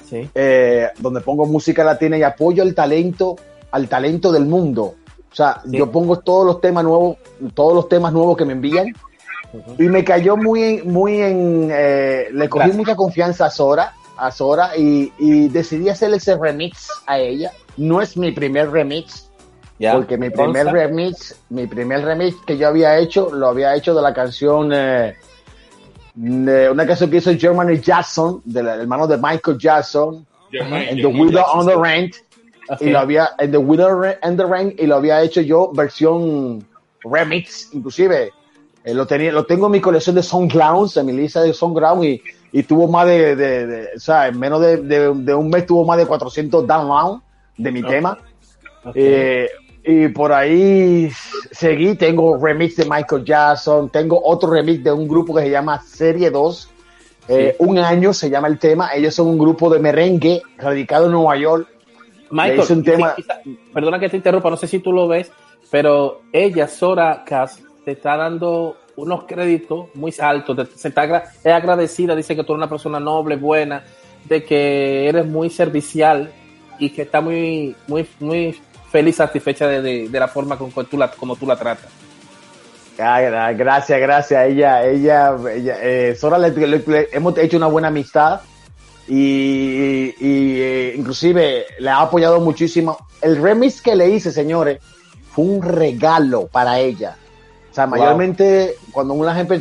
Sí. 0.10 0.30
eh, 0.36 0.90
donde 1.00 1.22
pongo 1.22 1.46
música 1.46 1.84
latina 1.84 2.18
y 2.18 2.24
apoyo 2.24 2.62
el 2.64 2.74
talento, 2.76 3.36
al 3.74 3.90
talento 3.90 4.32
del 4.32 4.46
mundo. 4.46 4.96
O 5.32 5.36
sea, 5.36 5.62
Sí. 5.66 5.78
yo 5.78 5.92
pongo 5.92 6.20
todos 6.20 6.46
los 6.46 6.62
temas 6.62 6.84
nuevos, 6.84 7.18
todos 7.54 7.74
los 7.74 7.90
temas 7.90 8.14
nuevos 8.14 8.38
que 8.38 8.46
me 8.46 8.54
envían. 8.54 8.88
Y 9.78 9.84
me 9.84 10.04
cayó 10.04 10.36
muy 10.38 10.64
en, 10.64 10.92
muy 10.92 11.20
en, 11.22 11.70
eh, 11.72 12.28
le 12.32 12.50
cogí 12.50 12.60
Gracias. 12.66 12.78
mucha 12.78 12.96
confianza 12.96 13.46
a 13.46 13.50
Sora, 13.52 13.94
a 14.18 14.32
Sora 14.32 14.78
y, 14.78 15.12
y 15.20 15.48
decidí 15.50 15.90
hacerle 15.90 16.18
ese 16.18 16.36
remix 16.38 16.88
a 17.08 17.20
ella. 17.20 17.52
No 17.78 18.02
es 18.02 18.16
mi 18.18 18.32
primer 18.32 18.70
remix, 18.72 19.30
Ya. 19.80 19.94
porque 19.94 20.18
mi 20.18 20.30
primer 20.30 20.66
Consta. 20.66 20.72
remix, 20.72 21.36
mi 21.50 21.68
primer 21.68 22.04
remix 22.06 22.36
que 22.48 22.58
yo 22.58 22.68
había 22.68 22.98
hecho, 22.98 23.30
lo 23.32 23.48
había 23.48 23.76
hecho 23.76 23.94
de 23.96 24.02
la 24.02 24.14
canción, 24.14 24.72
eh, 24.74 25.16
de 26.16 26.70
una 26.70 26.86
canción 26.86 27.10
que 27.10 27.18
hizo 27.18 27.32
Germany 27.36 27.80
Jackson, 27.80 28.42
del 28.46 28.68
hermano 28.68 29.08
de 29.08 29.18
Michael 29.18 29.58
Jackson, 29.58 30.26
Jermaine, 30.52 30.90
en 30.90 30.96
The 30.98 31.02
Jermaine 31.02 31.22
Widow 31.26 31.44
on 31.54 31.66
the 31.66 31.76
Rent, 31.76 32.16
Y 32.80 32.90
lo 32.90 33.00
había, 33.00 33.30
en 33.40 33.52
The 33.52 33.58
Widow 33.58 34.04
and 34.22 34.38
the 34.38 34.46
Rent, 34.46 34.80
y 34.80 34.88
lo 34.88 34.96
había 34.96 35.22
hecho 35.22 35.42
yo 35.42 35.72
versión 35.74 36.66
remix, 37.04 37.70
inclusive. 37.74 38.32
Eh, 38.86 38.94
lo 38.94 39.06
tenía, 39.08 39.32
lo 39.32 39.46
tengo 39.46 39.66
en 39.68 39.74
mi 39.74 39.82
colección 39.82 40.16
de 40.16 40.24
SoundClouds, 40.24 40.98
en 40.98 41.06
mi 41.06 41.14
lista 41.14 41.42
de 41.42 41.54
SoundCloud, 41.54 42.04
y, 42.04 42.22
y 42.52 42.64
tuvo 42.64 42.88
más 42.88 43.06
de, 43.08 43.36
de, 43.36 43.68
de- 43.68 43.88
o 43.96 44.00
sea, 44.00 44.28
en 44.28 44.40
menos 44.40 44.62
de, 44.62 44.78
de- 44.78 45.34
un 45.36 45.50
mes 45.50 45.66
tuvo 45.66 45.86
más 45.86 45.98
de 45.98 46.06
400 46.06 46.66
downloads 46.68 47.22
de 47.58 47.72
mi 47.72 47.82
tema. 47.84 48.18
Ok. 48.86 48.92
Eh, 48.96 49.50
y 49.86 50.08
por 50.10 50.32
ahí 50.32 51.10
seguí, 51.52 51.96
tengo 51.96 52.38
remix 52.38 52.78
de 52.78 52.86
Michael 52.86 53.26
Jackson, 53.26 53.90
tengo 53.90 54.22
otro 54.24 54.50
remix 54.52 54.82
de 54.84 54.92
un 54.94 55.08
grupo 55.08 55.36
que 55.36 55.42
se 55.44 55.50
llama 55.50 55.82
Serie 55.86 56.30
2. 56.32 56.70
Eh, 57.30 57.56
Un 57.60 57.78
año 57.80 58.14
se 58.14 58.30
llama 58.30 58.48
el 58.50 58.60
tema. 58.60 58.94
Ellos 58.94 59.14
son 59.16 59.28
un 59.28 59.38
grupo 59.38 59.70
de 59.70 59.80
merengue 59.80 60.42
radicado 60.58 61.06
en 61.06 61.14
Nueva 61.14 61.38
York. 61.38 61.68
Michael, 62.34 62.60
hice 62.62 62.74
un 62.74 62.84
tema- 62.84 63.16
quizá- 63.16 63.42
perdona 63.74 64.00
que 64.00 64.10
te 64.10 64.18
interrumpa, 64.18 64.50
no 64.50 64.58
sé 64.58 64.68
si 64.68 64.80
tú 64.80 64.92
lo 64.92 65.08
ves, 65.08 65.32
pero 65.72 66.22
ella, 66.32 66.68
Sora 66.68 67.24
Cass, 67.26 67.62
te 67.86 67.92
está 67.92 68.16
dando 68.18 68.78
unos 68.96 69.24
créditos 69.24 69.88
muy 69.96 70.14
altos, 70.20 70.56
te- 70.56 70.78
se 70.78 70.88
está 70.90 71.04
es 71.44 71.46
agradecida, 71.54 72.16
dice 72.16 72.36
que 72.36 72.44
tú 72.44 72.54
eres 72.54 72.60
una 72.60 72.70
persona 72.70 73.00
noble, 73.00 73.36
buena, 73.38 73.84
de 74.26 74.44
que 74.44 75.08
eres 75.10 75.26
muy 75.26 75.50
servicial 75.50 76.32
y 76.80 76.90
que 76.92 77.02
está 77.04 77.22
muy, 77.22 77.76
muy, 77.88 78.08
muy 78.20 78.60
feliz, 78.92 79.16
satisfecha 79.18 79.68
de, 79.68 79.82
de- 79.82 80.10
de 80.10 80.20
la 80.20 80.28
forma 80.28 80.58
con 80.58 80.72
que 80.72 80.84
tú 80.86 80.98
la, 80.98 81.10
como 81.12 81.36
tú 81.36 81.46
la 81.48 81.56
tratas. 81.56 81.90
Gracias, 83.58 84.00
gracias. 84.00 84.46
Ella, 84.48 84.86
ella, 84.86 85.36
ella 85.54 85.78
eh, 85.82 86.16
Sora 86.16 86.38
le, 86.38 86.52
le- 86.52 86.84
le- 86.86 87.08
hemos 87.12 87.36
hecho 87.38 87.58
una 87.58 87.66
buena 87.68 87.88
amistad 87.88 88.42
y, 89.08 90.16
y, 90.20 90.62
eh, 90.62 90.94
inclusive 90.98 91.66
le 91.80 91.90
ha 91.90 92.02
apoyado 92.02 92.40
muchísimo. 92.40 92.98
El 93.22 93.42
remix 93.42 93.82
que 93.82 93.96
le 93.96 94.10
hice, 94.10 94.32
señores, 94.32 94.80
fue 95.32 95.46
un 95.46 95.62
regalo 95.62 96.48
para 96.48 96.80
ella. 96.80 97.18
O 97.72 97.74
sea, 97.74 97.86
Wow. 97.86 97.98
mayormente 98.00 98.76
cuando 98.92 99.14
una 99.14 99.34
gente 99.34 99.60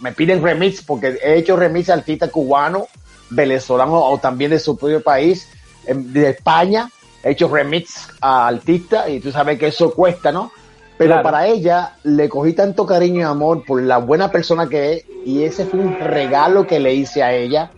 me 0.00 0.12
piden 0.12 0.42
remix, 0.42 0.82
porque 0.82 1.18
he 1.22 1.38
hecho 1.38 1.56
remix 1.56 1.86
de 1.88 1.94
artistas 1.94 2.30
cubanos, 2.30 2.84
venezolanos 3.30 4.02
o 4.04 4.18
también 4.18 4.50
de 4.50 4.58
su 4.58 4.76
propio 4.76 5.02
país, 5.02 5.48
em, 5.86 6.12
de 6.12 6.30
España, 6.30 6.88
he 7.22 7.30
hecho 7.30 7.48
remix 7.48 8.08
a 8.20 8.48
artistas 8.48 9.08
y 9.08 9.20
tú 9.20 9.30
sabes 9.30 9.58
que 9.58 9.68
eso 9.68 9.94
cuesta, 9.94 10.32
¿no? 10.32 10.52
Pero 10.98 11.12
Claro. 11.14 11.22
para 11.22 11.46
ella 11.46 11.96
le 12.02 12.28
cogí 12.28 12.52
tanto 12.52 12.84
cariño 12.84 13.20
y 13.20 13.24
amor 13.24 13.64
por 13.64 13.82
la 13.82 13.98
buena 13.98 14.30
persona 14.30 14.68
que 14.68 14.92
es 14.94 15.04
y 15.24 15.44
ese 15.44 15.66
fue 15.66 15.80
un 15.80 15.96
regalo 15.98 16.66
que 16.66 16.80
le 16.80 16.94
hice 16.94 17.22
a 17.22 17.32
ella. 17.32 17.70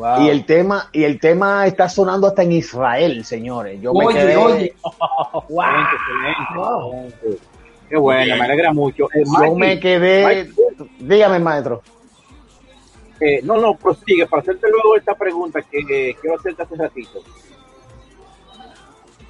Wow. 0.00 0.22
Y 0.22 0.30
el 0.30 0.46
tema 0.46 0.88
y 0.92 1.04
el 1.04 1.20
tema 1.20 1.66
está 1.66 1.86
sonando 1.86 2.26
hasta 2.26 2.42
en 2.42 2.52
Israel, 2.52 3.22
señores. 3.22 3.78
Yo 3.82 3.92
me 3.92 4.06
Oye, 4.06 4.18
quedé, 4.18 4.36
oye. 4.36 4.64
Excelente, 4.64 5.96
excelente, 5.96 6.42
excelente. 7.18 7.38
Qué 7.90 7.96
bueno, 7.98 8.36
me 8.36 8.44
alegra 8.44 8.72
mucho. 8.72 9.04
Eh, 9.12 9.24
yo 9.26 9.54
me 9.56 9.78
quedé, 9.78 10.24
Mikey, 10.24 10.90
dígame 11.00 11.38
maestro. 11.40 11.82
eh, 13.20 13.40
no, 13.42 13.58
no, 13.60 13.74
prosigue, 13.74 14.26
para 14.26 14.40
hacerte 14.40 14.70
luego 14.70 14.96
esta 14.96 15.14
pregunta 15.14 15.60
que 15.60 15.80
eh, 15.80 16.16
quiero 16.18 16.38
hacerte 16.38 16.62
hace 16.62 16.76
ratito. 16.76 17.18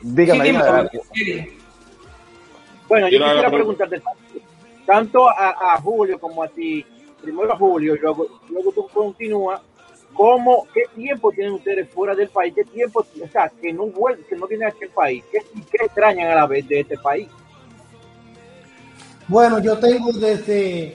Dígame, 0.03 0.45
Sí, 0.45 0.53
dígame. 0.53 1.59
Bueno, 2.89 3.09
yo 3.09 3.19
quisiera 3.19 3.51
preguntarte 3.51 4.03
tanto 4.87 5.29
a, 5.29 5.75
a 5.75 5.81
Julio 5.81 6.19
como 6.21 6.45
a 6.45 6.49
ti, 6.49 6.85
primero 7.21 7.53
a 7.53 7.57
Julio, 7.57 7.97
y 7.97 7.99
luego, 7.99 8.27
luego 8.49 8.71
tú 8.73 8.87
continúas, 8.89 9.61
¿cómo, 10.21 10.67
¿qué 10.75 10.83
tiempo 10.95 11.33
tienen 11.33 11.55
ustedes 11.55 11.89
fuera 11.89 12.15
del 12.15 12.29
país? 12.29 12.53
¿Qué 12.55 12.63
tiempo, 12.65 13.01
o 13.01 13.29
sea, 13.33 13.51
que 13.59 13.73
no 13.73 13.87
vuelven, 13.87 14.23
que 14.29 14.37
no 14.37 14.47
vienen 14.47 14.69
a 14.69 14.71
aquel 14.71 14.91
país? 14.91 15.25
¿Qué, 15.33 15.39
y 15.55 15.63
qué 15.63 15.87
extrañan 15.87 16.31
a 16.31 16.35
la 16.35 16.47
vez 16.47 16.69
de 16.69 16.81
este 16.81 16.99
país? 16.99 17.27
Bueno, 19.29 19.61
yo 19.61 19.79
tengo 19.79 20.13
desde 20.13 20.95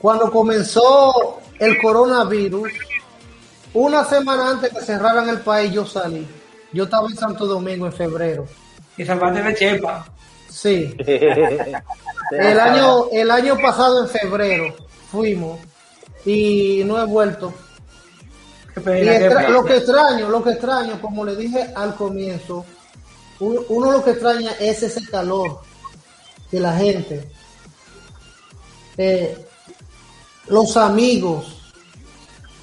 cuando 0.00 0.28
comenzó 0.32 1.38
el 1.60 1.80
coronavirus, 1.80 2.72
una 3.74 4.04
semana 4.04 4.50
antes 4.50 4.74
que 4.74 4.80
cerraran 4.80 5.28
el 5.28 5.38
país, 5.38 5.70
yo 5.70 5.86
salí. 5.86 6.26
Yo 6.72 6.82
estaba 6.82 7.06
en 7.08 7.16
Santo 7.16 7.46
Domingo 7.46 7.86
en 7.86 7.92
febrero. 7.92 8.44
Y 8.96 9.04
salvaste 9.04 9.40
de 9.40 9.54
Chepa. 9.54 10.04
Sí. 10.50 10.96
El 12.32 12.60
año, 12.60 13.04
el 13.10 13.30
año 13.30 13.56
pasado 13.56 14.02
en 14.02 14.08
febrero 14.10 14.74
fuimos 15.10 15.58
y 16.26 16.82
no 16.84 17.00
he 17.00 17.06
vuelto. 17.06 17.54
Pena, 18.80 19.10
qué 19.12 19.16
extra- 19.26 19.40
pena. 19.42 19.48
lo 19.50 19.64
que 19.64 19.76
extraño, 19.76 20.28
lo 20.28 20.42
que 20.42 20.50
extraño, 20.50 21.00
como 21.00 21.24
le 21.24 21.36
dije 21.36 21.72
al 21.74 21.94
comienzo, 21.96 22.64
uno 23.40 23.92
lo 23.92 24.02
que 24.04 24.10
extraña 24.12 24.52
es 24.58 24.82
ese 24.82 25.04
calor 25.08 25.60
de 26.50 26.60
la 26.60 26.72
gente, 26.76 27.30
Eh, 29.00 29.46
los 30.48 30.76
amigos, 30.76 31.56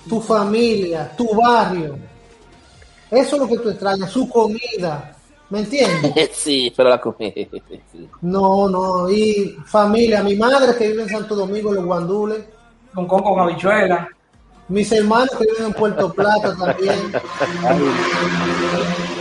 tu 0.09 0.19
familia, 0.19 1.09
tu 1.15 1.33
barrio. 1.33 1.97
Eso 3.09 3.35
es 3.35 3.41
lo 3.41 3.47
que 3.47 3.57
tú 3.59 3.69
extrañas, 3.69 4.11
su 4.11 4.27
comida, 4.27 5.15
¿me 5.49 5.59
entiendes? 5.59 6.31
sí, 6.33 6.73
pero 6.75 6.89
la 6.89 6.99
comida. 6.99 7.31
sí. 7.91 8.09
No, 8.21 8.67
no, 8.67 9.09
y 9.09 9.55
familia, 9.65 10.21
mi 10.23 10.35
madre 10.35 10.75
que 10.75 10.89
vive 10.89 11.03
en 11.03 11.09
Santo 11.09 11.35
Domingo, 11.35 11.69
en 11.69 11.75
los 11.75 11.85
Guandules, 11.85 12.43
Con 12.93 13.07
con, 13.07 13.23
con 13.23 13.39
habichuela. 13.39 14.07
Mis 14.67 14.91
hermanos 14.91 15.29
que 15.37 15.45
viven 15.45 15.65
en 15.65 15.73
Puerto 15.73 16.11
Plata 16.13 16.55
también. 16.57 17.11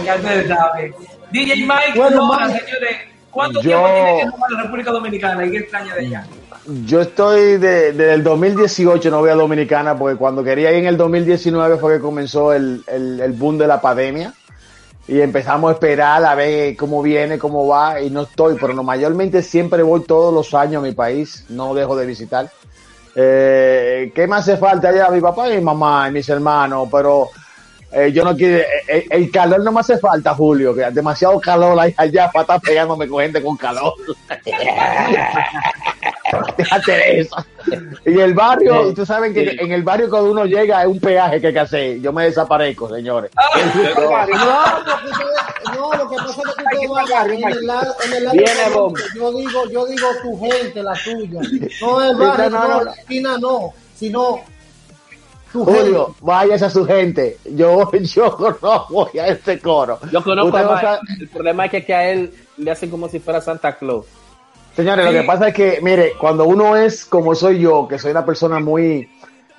Ya 0.04 0.20
saben. 0.56 0.94
DJ 1.32 1.56
Mike 1.56 1.92
Bueno, 1.96 2.28
Lora, 2.28 2.46
Mike. 2.48 2.60
señores. 2.64 2.96
¿Cuánto 3.30 3.60
Yo- 3.62 3.68
tiempo 3.70 3.86
tiene 3.88 4.16
que 4.16 4.22
a 4.22 4.50
la 4.56 4.62
República 4.62 4.90
Dominicana 4.92 5.44
y 5.44 5.50
qué 5.50 5.58
extraña 5.58 5.94
de 5.96 6.06
allá? 6.06 6.26
Yo 6.86 7.00
estoy 7.00 7.56
de- 7.58 7.92
desde 7.92 8.12
el 8.14 8.22
2018, 8.22 9.10
no 9.10 9.18
voy 9.18 9.30
a 9.30 9.34
Dominicana, 9.34 9.98
porque 9.98 10.16
cuando 10.16 10.44
quería 10.44 10.70
ir 10.70 10.78
en 10.78 10.86
el 10.86 10.96
2019 10.96 11.76
fue 11.78 11.94
que 11.94 12.00
comenzó 12.00 12.52
el, 12.52 12.84
el, 12.86 13.20
el 13.20 13.32
boom 13.32 13.58
de 13.58 13.66
la 13.66 13.80
pandemia. 13.80 14.32
Y 15.08 15.20
empezamos 15.20 15.68
a 15.68 15.74
esperar 15.74 16.24
a 16.24 16.34
ver 16.34 16.76
cómo 16.76 17.02
viene, 17.02 17.36
cómo 17.38 17.66
va, 17.66 18.00
y 18.00 18.08
no 18.08 18.22
estoy, 18.22 18.56
pero 18.58 18.72
no, 18.72 18.82
mayormente 18.84 19.42
siempre 19.42 19.82
voy 19.82 20.02
todos 20.04 20.32
los 20.32 20.54
años 20.54 20.82
a 20.82 20.86
mi 20.86 20.92
país, 20.92 21.44
no 21.50 21.74
dejo 21.74 21.94
de 21.96 22.06
visitar. 22.06 22.50
Eh, 23.14 24.12
¿Qué 24.14 24.26
me 24.26 24.36
hace 24.36 24.56
falta 24.56 24.88
allá? 24.88 25.08
Mi 25.10 25.20
papá 25.20 25.48
y 25.50 25.56
mi 25.56 25.62
mamá 25.62 26.08
y 26.08 26.12
mis 26.12 26.28
hermanos, 26.28 26.88
pero 26.90 27.30
eh, 27.92 28.10
yo 28.12 28.24
no 28.24 28.36
quiero, 28.36 28.58
eh, 28.58 28.66
eh, 28.88 29.06
el 29.10 29.30
calor 29.30 29.62
no 29.62 29.70
me 29.70 29.78
hace 29.80 29.98
falta, 29.98 30.34
Julio, 30.34 30.74
que 30.74 30.90
demasiado 30.90 31.38
calor 31.40 31.78
allá 31.96 32.28
para 32.32 32.42
estar 32.42 32.60
pegándome 32.60 33.06
con 33.06 33.22
gente 33.22 33.40
con 33.40 33.56
calor. 33.56 33.94
Déjate 36.56 36.92
de 36.92 37.20
eso. 37.20 37.36
Y 38.06 38.18
el 38.20 38.34
barrio, 38.34 38.88
ustedes 38.88 39.08
saben 39.08 39.32
que 39.34 39.56
en 39.58 39.72
el 39.72 39.82
barrio 39.82 40.10
cuando 40.10 40.30
uno 40.30 40.44
llega 40.44 40.82
es 40.82 40.88
un 40.88 41.00
peaje 41.00 41.40
que 41.40 41.48
hay 41.48 41.52
que 41.52 41.60
hacer. 41.60 42.00
Yo 42.00 42.12
me 42.12 42.24
desaparezco, 42.24 42.88
señores. 42.88 43.30
No, 43.34 43.42
porque 43.52 44.32
ustedes- 45.10 45.76
no, 45.76 45.92
lo 45.94 46.08
que 46.10 46.16
pasa 46.16 46.30
es 46.30 46.36
que 46.36 46.86
tú 46.86 46.94
te 46.94 47.12
vas 47.12 47.26
en 47.28 47.44
el 47.44 47.66
lado, 47.66 47.94
en 48.04 48.12
el 48.12 48.24
lado 48.24 48.36
Viene, 48.36 48.70
bomba. 48.74 49.00
yo 49.16 49.32
digo, 49.32 49.70
yo 49.70 49.86
digo 49.86 50.06
tu 50.22 50.40
gente, 50.40 50.82
la 50.82 50.92
tuya. 51.04 51.40
No 51.80 52.02
el 52.10 52.16
barrio, 52.16 52.50
No, 52.50 52.58
no, 52.60 52.68
no, 52.68 52.78
no. 52.78 52.84
la 52.84 52.92
esquina 52.92 53.38
no, 53.38 53.72
sino 53.94 54.40
tu 55.52 55.64
gente. 55.64 55.80
Julio, 55.82 56.14
váyase 56.20 56.64
a 56.66 56.70
su 56.70 56.84
gente. 56.86 57.38
Yo, 57.44 57.90
yo 58.02 58.56
no 58.62 58.86
voy 58.90 59.18
a 59.18 59.28
este 59.28 59.58
coro. 59.58 59.98
Yo 60.12 60.22
conozco 60.22 60.56
a 60.56 60.92
a 60.94 61.00
El 61.18 61.28
problema 61.28 61.64
es 61.66 61.70
que, 61.70 61.84
que 61.84 61.94
a 61.94 62.10
él 62.10 62.32
le 62.56 62.70
hacen 62.70 62.90
como 62.90 63.08
si 63.08 63.18
fuera 63.20 63.40
Santa 63.40 63.76
Claus. 63.76 64.06
Señores, 64.74 65.04
lo 65.04 65.12
que 65.12 65.22
pasa 65.22 65.48
es 65.48 65.54
que, 65.54 65.78
mire, 65.82 66.12
cuando 66.20 66.44
uno 66.46 66.76
es 66.76 67.04
como 67.04 67.34
soy 67.34 67.60
yo, 67.60 67.86
que 67.86 67.98
soy 67.98 68.10
una 68.10 68.26
persona 68.26 68.58
muy, 68.58 69.08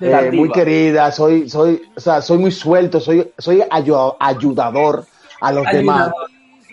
eh, 0.00 0.30
muy 0.32 0.50
querida, 0.50 1.10
soy, 1.10 1.48
soy, 1.48 1.80
o 1.96 2.00
sea, 2.00 2.20
soy 2.20 2.38
muy 2.38 2.50
suelto, 2.50 3.00
soy, 3.00 3.32
soy 3.38 3.60
ayu- 3.60 4.16
ayudador 4.20 5.06
a 5.40 5.52
los 5.52 5.64
demás. 5.70 6.10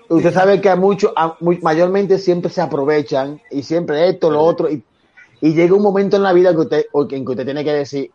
Usted 0.09 0.33
sabe 0.33 0.59
que 0.59 0.69
a 0.69 0.75
muchos, 0.75 1.13
mayormente 1.61 2.17
siempre 2.17 2.51
se 2.51 2.61
aprovechan 2.61 3.39
y 3.49 3.63
siempre 3.63 4.09
esto, 4.09 4.29
lo 4.29 4.41
otro, 4.41 4.69
y, 4.69 4.83
y 5.41 5.53
llega 5.53 5.73
un 5.73 5.81
momento 5.81 6.17
en 6.17 6.23
la 6.23 6.33
vida 6.33 6.51
que 6.51 6.59
usted, 6.59 6.85
en 7.11 7.25
que 7.25 7.31
usted 7.31 7.45
tiene 7.45 7.63
que 7.63 7.73
decir, 7.73 8.11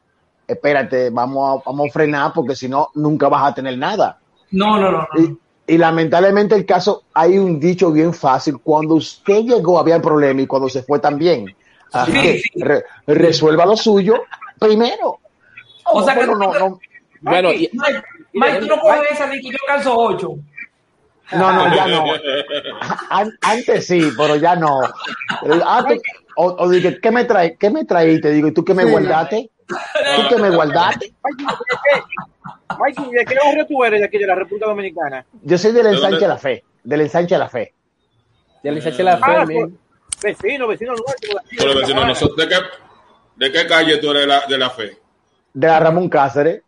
espérate, 0.46 1.10
vamos 1.10 1.60
a, 1.60 1.62
vamos 1.70 1.88
a 1.88 1.92
frenar 1.92 2.32
porque 2.34 2.54
si 2.54 2.68
no, 2.68 2.88
nunca 2.94 3.28
vas 3.28 3.50
a 3.50 3.54
tener 3.54 3.78
nada. 3.78 4.18
No, 4.50 4.78
no, 4.78 4.92
no. 4.92 5.08
no. 5.14 5.20
Y, 5.20 5.38
y 5.68 5.78
lamentablemente 5.78 6.54
el 6.56 6.66
caso, 6.66 7.04
hay 7.14 7.38
un 7.38 7.60
dicho 7.60 7.92
bien 7.92 8.12
fácil, 8.12 8.58
cuando 8.62 8.94
usted 8.96 9.42
llegó 9.44 9.78
había 9.78 10.00
problema 10.02 10.40
y 10.42 10.46
cuando 10.46 10.68
se 10.68 10.82
fue 10.82 10.98
también. 10.98 11.54
Así 11.92 12.12
Sí, 12.12 12.20
que 12.20 12.38
sí. 12.40 12.50
re- 12.62 12.84
resuelva 13.06 13.64
lo 13.66 13.76
suyo 13.76 14.24
primero. 14.58 15.18
O 15.84 16.02
sea 16.02 16.14
que 16.14 16.26
Bueno, 16.26 16.32
tú- 16.34 16.38
no, 16.58 16.58
no, 16.70 16.80
Bueno, 17.20 17.52
y, 17.52 17.70
Mike, 17.72 18.02
Mike, 18.34 18.58
tú 18.60 18.66
no 18.66 18.80
coges 18.80 19.12
esa 19.12 19.26
de 19.26 19.40
que 19.40 19.50
yo 19.50 19.58
calzo 19.66 19.94
8. 19.96 20.28
no, 21.32 21.52
no, 21.52 21.74
ya 21.74 21.86
no. 21.86 22.04
An- 23.10 23.38
antes 23.42 23.86
sí, 23.86 24.10
pero 24.16 24.36
ya 24.36 24.56
no. 24.56 24.80
Antes- 25.66 26.00
o, 26.36 26.46
o 26.58 26.68
dije, 26.68 26.98
¿qué 27.00 27.10
me 27.10 27.24
trae? 27.24 27.56
¿Qué 27.56 27.68
me 27.70 27.84
traíste? 27.84 28.30
Digo, 28.30 28.48
¿y 28.48 28.52
tú 28.52 28.64
qué 28.64 28.72
me 28.74 28.84
Sí. 28.84 28.90
guardaste? 28.90 29.50
¿Tú 29.66 30.22
qué 30.28 30.36
me 30.36 30.50
guardaste? 30.50 31.12
Mikey, 32.78 33.10
¿de 33.12 33.24
qué 33.24 33.34
barrio 33.44 33.66
tú 33.66 33.84
eres 33.84 34.00
de 34.00 34.06
aquí 34.06 34.18
de 34.18 34.26
la 34.26 34.34
República 34.34 34.66
Dominicana? 34.66 35.24
Yo 35.42 35.56
soy 35.58 35.72
del 35.72 35.84
¿De 35.84 35.90
ensanche 35.92 36.20
de 36.20 36.28
la 36.28 36.38
fe. 36.38 36.64
Del 36.84 37.00
ensanche 37.00 37.34
de 37.34 37.38
la 37.38 37.48
fe. 37.48 37.74
ya 38.62 38.72
le 38.72 38.80
eché 38.80 39.02
la 39.02 39.16
fe, 39.18 39.24
Ah, 39.36 39.44
pues, 39.44 39.70
vecino, 40.22 40.66
vecino 40.66 40.92
nuestro. 40.94 41.32
de 41.34 41.40
aquí, 41.40 41.56
Pero 41.56 41.70
de 41.70 41.74
vecino, 41.76 41.88
Samaná. 41.88 42.08
nosotros- 42.08 42.36
¿de, 42.36 42.48
qué, 42.48 42.56
¿De 43.36 43.52
qué 43.52 43.66
calle 43.66 43.96
tú 43.98 44.10
eres 44.10 44.22
de 44.22 44.26
la, 44.26 44.46
de 44.46 44.58
la 44.58 44.70
fe? 44.70 44.98
De 45.54 45.66
la 45.66 45.78
Ramón 45.80 46.08
Cáceres. 46.08 46.62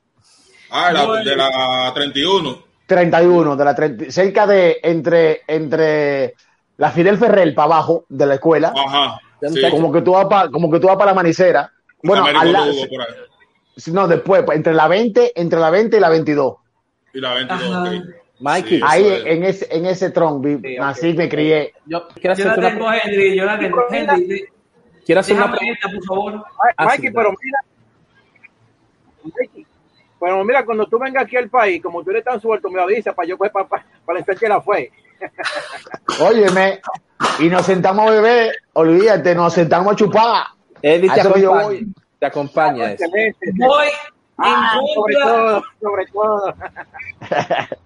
Ah, 0.70 0.92
la- 0.92 1.20
de 1.22 1.36
la 1.36 1.92
31. 1.94 2.62
31, 2.86 3.57
de 3.57 3.64
la 3.64 3.74
30, 3.74 4.11
cerca 4.11 4.46
de 4.46 4.78
entre, 4.82 5.42
entre 5.48 6.34
la 6.76 6.90
Fidel 6.92 7.18
Ferrer 7.18 7.55
para 7.55 7.66
abajo 7.66 8.05
de 8.09 8.26
la 8.26 8.34
escuela, 8.34 8.72
Ajá. 8.74 9.18
Sí. 9.48 9.61
como 9.70 9.92
que 9.92 10.03
tú 10.03 10.12
vas 10.12 10.26
para, 10.26 10.48
como 10.48 10.70
que 10.70 10.78
tú 10.80 10.86
vas 10.86 10.96
para 10.96 11.11
la 11.11 11.14
manicera. 11.14 11.72
Bueno, 12.03 12.24
al 12.24 12.53
la- 12.53 12.66
No, 13.89 14.07
después, 14.09 14.43
pues, 14.45 14.57
entre 14.57 14.74
la 14.74 14.89
20, 14.89 15.33
entre 15.41 15.59
la 15.61 15.70
20 15.70 15.97
y 15.97 16.01
la 16.01 16.09
22. 16.09 16.57
Y 17.14 17.20
la 17.20 17.35
22. 17.35 17.62
Ajá. 17.62 17.83
ok. 17.83 18.05
Mikey, 18.43 18.78
Sí, 18.78 18.85
Ahí 18.87 19.07
es. 19.07 19.26
en 19.26 19.45
ese, 19.45 19.68
en 19.70 19.85
ese 19.87 20.11
tron, 20.11 20.43
Sí, 20.43 20.76
así 20.81 21.12
me 21.12 21.28
crié. 21.28 21.74
yo 21.85 22.09
quiero 22.09 22.35
Yo 22.35 22.45
la 22.47 22.55
tengo, 22.55 22.87
una, 22.87 22.99
Henry, 22.99 23.37
yo 23.37 23.45
la 23.45 23.59
tengo. 23.59 23.85
Henry, 23.91 24.45
quiero 25.05 25.20
hacer 25.20 25.37
una 25.37 25.51
pregunta. 25.53 25.89
por 25.93 26.05
favor. 26.05 26.35
Ay, 26.64 26.72
Ah, 26.78 26.85
Mikey, 26.87 27.12
pero 27.12 27.31
mira. 27.43 27.59
Mikey, 29.24 29.66
pero 30.18 30.45
mira, 30.45 30.64
cuando 30.64 30.87
tú 30.87 30.99
vengas 30.99 31.24
aquí 31.24 31.37
al 31.37 31.51
país, 31.51 31.83
como 31.83 32.03
tú 32.03 32.11
eres 32.11 32.24
tan 32.24 32.41
suelto, 32.41 32.70
me 32.70 32.81
avisa 32.81 33.12
para 33.12 33.28
yo 33.28 33.37
pues, 33.37 33.51
para, 33.51 33.66
para, 33.68 33.85
para 34.07 34.18
el 34.20 34.24
que 34.24 34.49
la 34.49 34.61
fue. 34.62 34.91
Óyeme, 36.20 36.81
y 37.41 37.49
nos 37.49 37.66
sentamos 37.66 38.07
a 38.09 38.11
beber, 38.11 38.55
olvídate, 38.72 39.35
nos 39.35 39.53
sentamos 39.53 39.93
a 39.93 39.97
chupar. 39.97 40.47
Eddie 40.83 41.11
te 41.11 41.16
yo 41.41 41.53
acompaña. 41.53 41.66
voy. 41.66 41.87
Te 42.20 42.26
acompaña 42.26 42.92
eso. 42.92 43.04
Excelente. 43.04 43.50
Voy 43.56 43.86
Ah, 44.42 44.72
en 44.74 44.94
sobre 44.94 45.14
contra. 45.14 45.26
todo, 45.26 45.62
sobre 45.82 46.06
todo. 46.06 46.54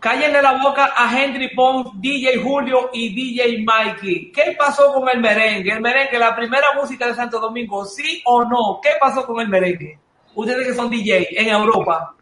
Cállenle 0.00 0.40
la 0.40 0.62
boca 0.62 0.92
a 0.96 1.10
Henry 1.20 1.52
Pons, 1.56 1.90
DJ 2.00 2.36
Julio 2.40 2.88
y 2.92 3.12
DJ 3.14 3.64
Mikey. 3.64 4.30
¿Qué 4.30 4.54
pasó 4.56 4.92
con 4.92 5.08
el 5.08 5.20
merengue? 5.20 5.72
El 5.72 5.80
merengue, 5.80 6.16
la 6.20 6.36
primera 6.36 6.68
música 6.80 7.08
de 7.08 7.16
Santo 7.16 7.40
Domingo, 7.40 7.84
¿sí 7.84 8.22
o 8.26 8.44
no? 8.44 8.78
¿Qué 8.80 8.90
pasó 9.00 9.26
con 9.26 9.40
el 9.40 9.48
merengue? 9.48 9.98
Ustedes 10.36 10.68
que 10.68 10.74
son 10.74 10.88
DJ 10.88 11.26
en 11.32 11.48
Europa. 11.48 12.14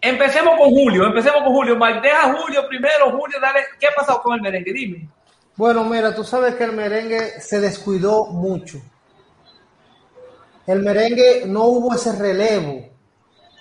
Empecemos 0.00 0.56
con 0.58 0.70
Julio, 0.70 1.06
empecemos 1.06 1.44
con 1.44 1.52
Julio. 1.52 1.76
Mike, 1.76 2.00
deja 2.02 2.34
Julio 2.34 2.66
primero. 2.68 3.10
Julio, 3.12 3.38
dale. 3.40 3.60
¿Qué 3.78 3.86
pasó 3.94 4.20
con 4.20 4.34
el 4.34 4.40
merengue? 4.40 4.72
Dime. 4.72 5.08
Bueno, 5.54 5.84
mira, 5.84 6.12
tú 6.12 6.24
sabes 6.24 6.56
que 6.56 6.64
el 6.64 6.72
merengue 6.72 7.40
se 7.40 7.60
descuidó 7.60 8.24
mucho. 8.32 8.78
El 10.66 10.82
merengue 10.82 11.44
no 11.46 11.64
hubo 11.64 11.94
ese 11.94 12.12
relevo. 12.12 12.88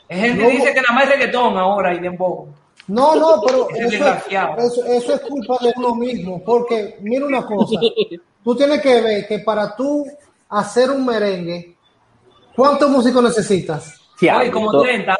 Henry 0.08 0.44
No. 0.44 0.50
dice 0.50 0.74
que 0.74 0.82
nada 0.82 0.94
más 0.94 1.04
es 1.06 1.10
reggaetón 1.12 1.58
ahora 1.58 1.94
y 1.94 2.00
dembow. 2.00 2.48
No, 2.88 3.16
no, 3.16 3.42
pero 3.46 3.70
eso 3.76 3.80
es, 3.86 3.92
desgraciado. 3.92 4.58
eso, 4.58 4.86
eso 4.86 5.14
es 5.14 5.22
culpa 5.22 5.58
de 5.62 5.74
uno 5.78 5.96
mismo, 5.96 6.44
porque 6.44 6.98
mira 7.02 7.26
una 7.26 7.46
cosa, 7.46 7.80
tú 8.44 8.56
tienes 8.56 8.82
que 8.82 9.02
ver 9.02 9.28
que 9.28 9.40
para 9.40 9.76
tú 9.76 10.06
hacer 10.50 10.90
un 10.92 11.06
merengue, 11.06 11.76
¿cuántos 12.56 12.90
músicos 12.90 13.24
necesitas? 13.24 13.96
Sí, 14.20 14.28
hay, 14.28 14.52
como 14.52 14.72
todo, 14.72 14.82
30. 14.84 15.18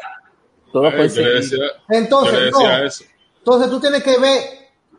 todo 0.72 0.86
Ay, 0.88 1.08
seguido. 1.08 1.34
decía, 1.34 1.58
Entonces, 1.88 2.50
no. 2.52 2.84
eso. 2.84 3.04
Entonces 3.38 3.70
tú 3.70 3.80
tienes 3.80 4.02
que 4.04 4.18
ver 4.18 4.40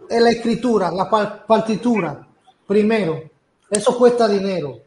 en 0.09 0.23
la 0.23 0.31
escritura, 0.31 0.91
la 0.91 1.09
par- 1.09 1.45
partitura, 1.45 2.27
primero. 2.67 3.21
Eso 3.69 3.97
cuesta 3.97 4.27
dinero. 4.27 4.79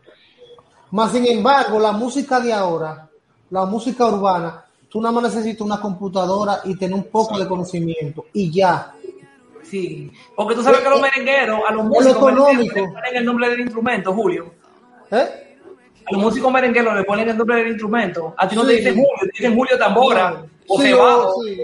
Más 0.90 1.12
sin 1.12 1.26
embargo, 1.26 1.78
la 1.78 1.92
música 1.92 2.40
de 2.40 2.52
ahora, 2.52 3.08
la 3.50 3.64
música 3.66 4.06
urbana, 4.06 4.64
tú 4.88 5.00
nada 5.00 5.12
más 5.12 5.34
necesitas 5.34 5.60
una 5.62 5.80
computadora 5.80 6.60
y 6.64 6.76
tener 6.76 6.94
un 6.94 7.04
poco 7.04 7.38
de 7.38 7.46
conocimiento 7.46 8.26
y 8.32 8.50
ya. 8.50 8.92
Sí. 9.62 10.10
Porque 10.34 10.54
tú 10.54 10.62
sabes 10.62 10.80
que 10.80 10.88
los 10.88 11.00
merengueros, 11.00 11.60
a 11.68 11.72
los 11.72 11.84
músicos 11.84 12.16
económico. 12.16 12.74
le 12.76 12.88
ponen 12.88 13.16
el 13.16 13.24
nombre 13.24 13.48
del 13.50 13.60
instrumento, 13.60 14.12
Julio. 14.12 14.52
¿Eh? 15.10 15.56
A 16.08 16.12
los 16.12 16.22
músicos 16.22 16.52
merengueros 16.52 16.94
le 16.94 17.02
ponen 17.04 17.28
el 17.28 17.36
nombre 17.36 17.56
del 17.56 17.68
instrumento. 17.68 18.34
A 18.38 18.48
ti 18.48 18.54
no 18.54 18.62
Sí. 18.62 18.68
te 18.68 18.74
dicen 18.76 18.94
Julio, 18.94 19.10
te 19.22 19.26
dicen 19.34 19.56
Julio 19.56 19.78
Tambora 19.78 20.44
o 20.68 20.80
Sí, 20.80 20.92
oh, 20.92 21.34
sí. 21.44 21.58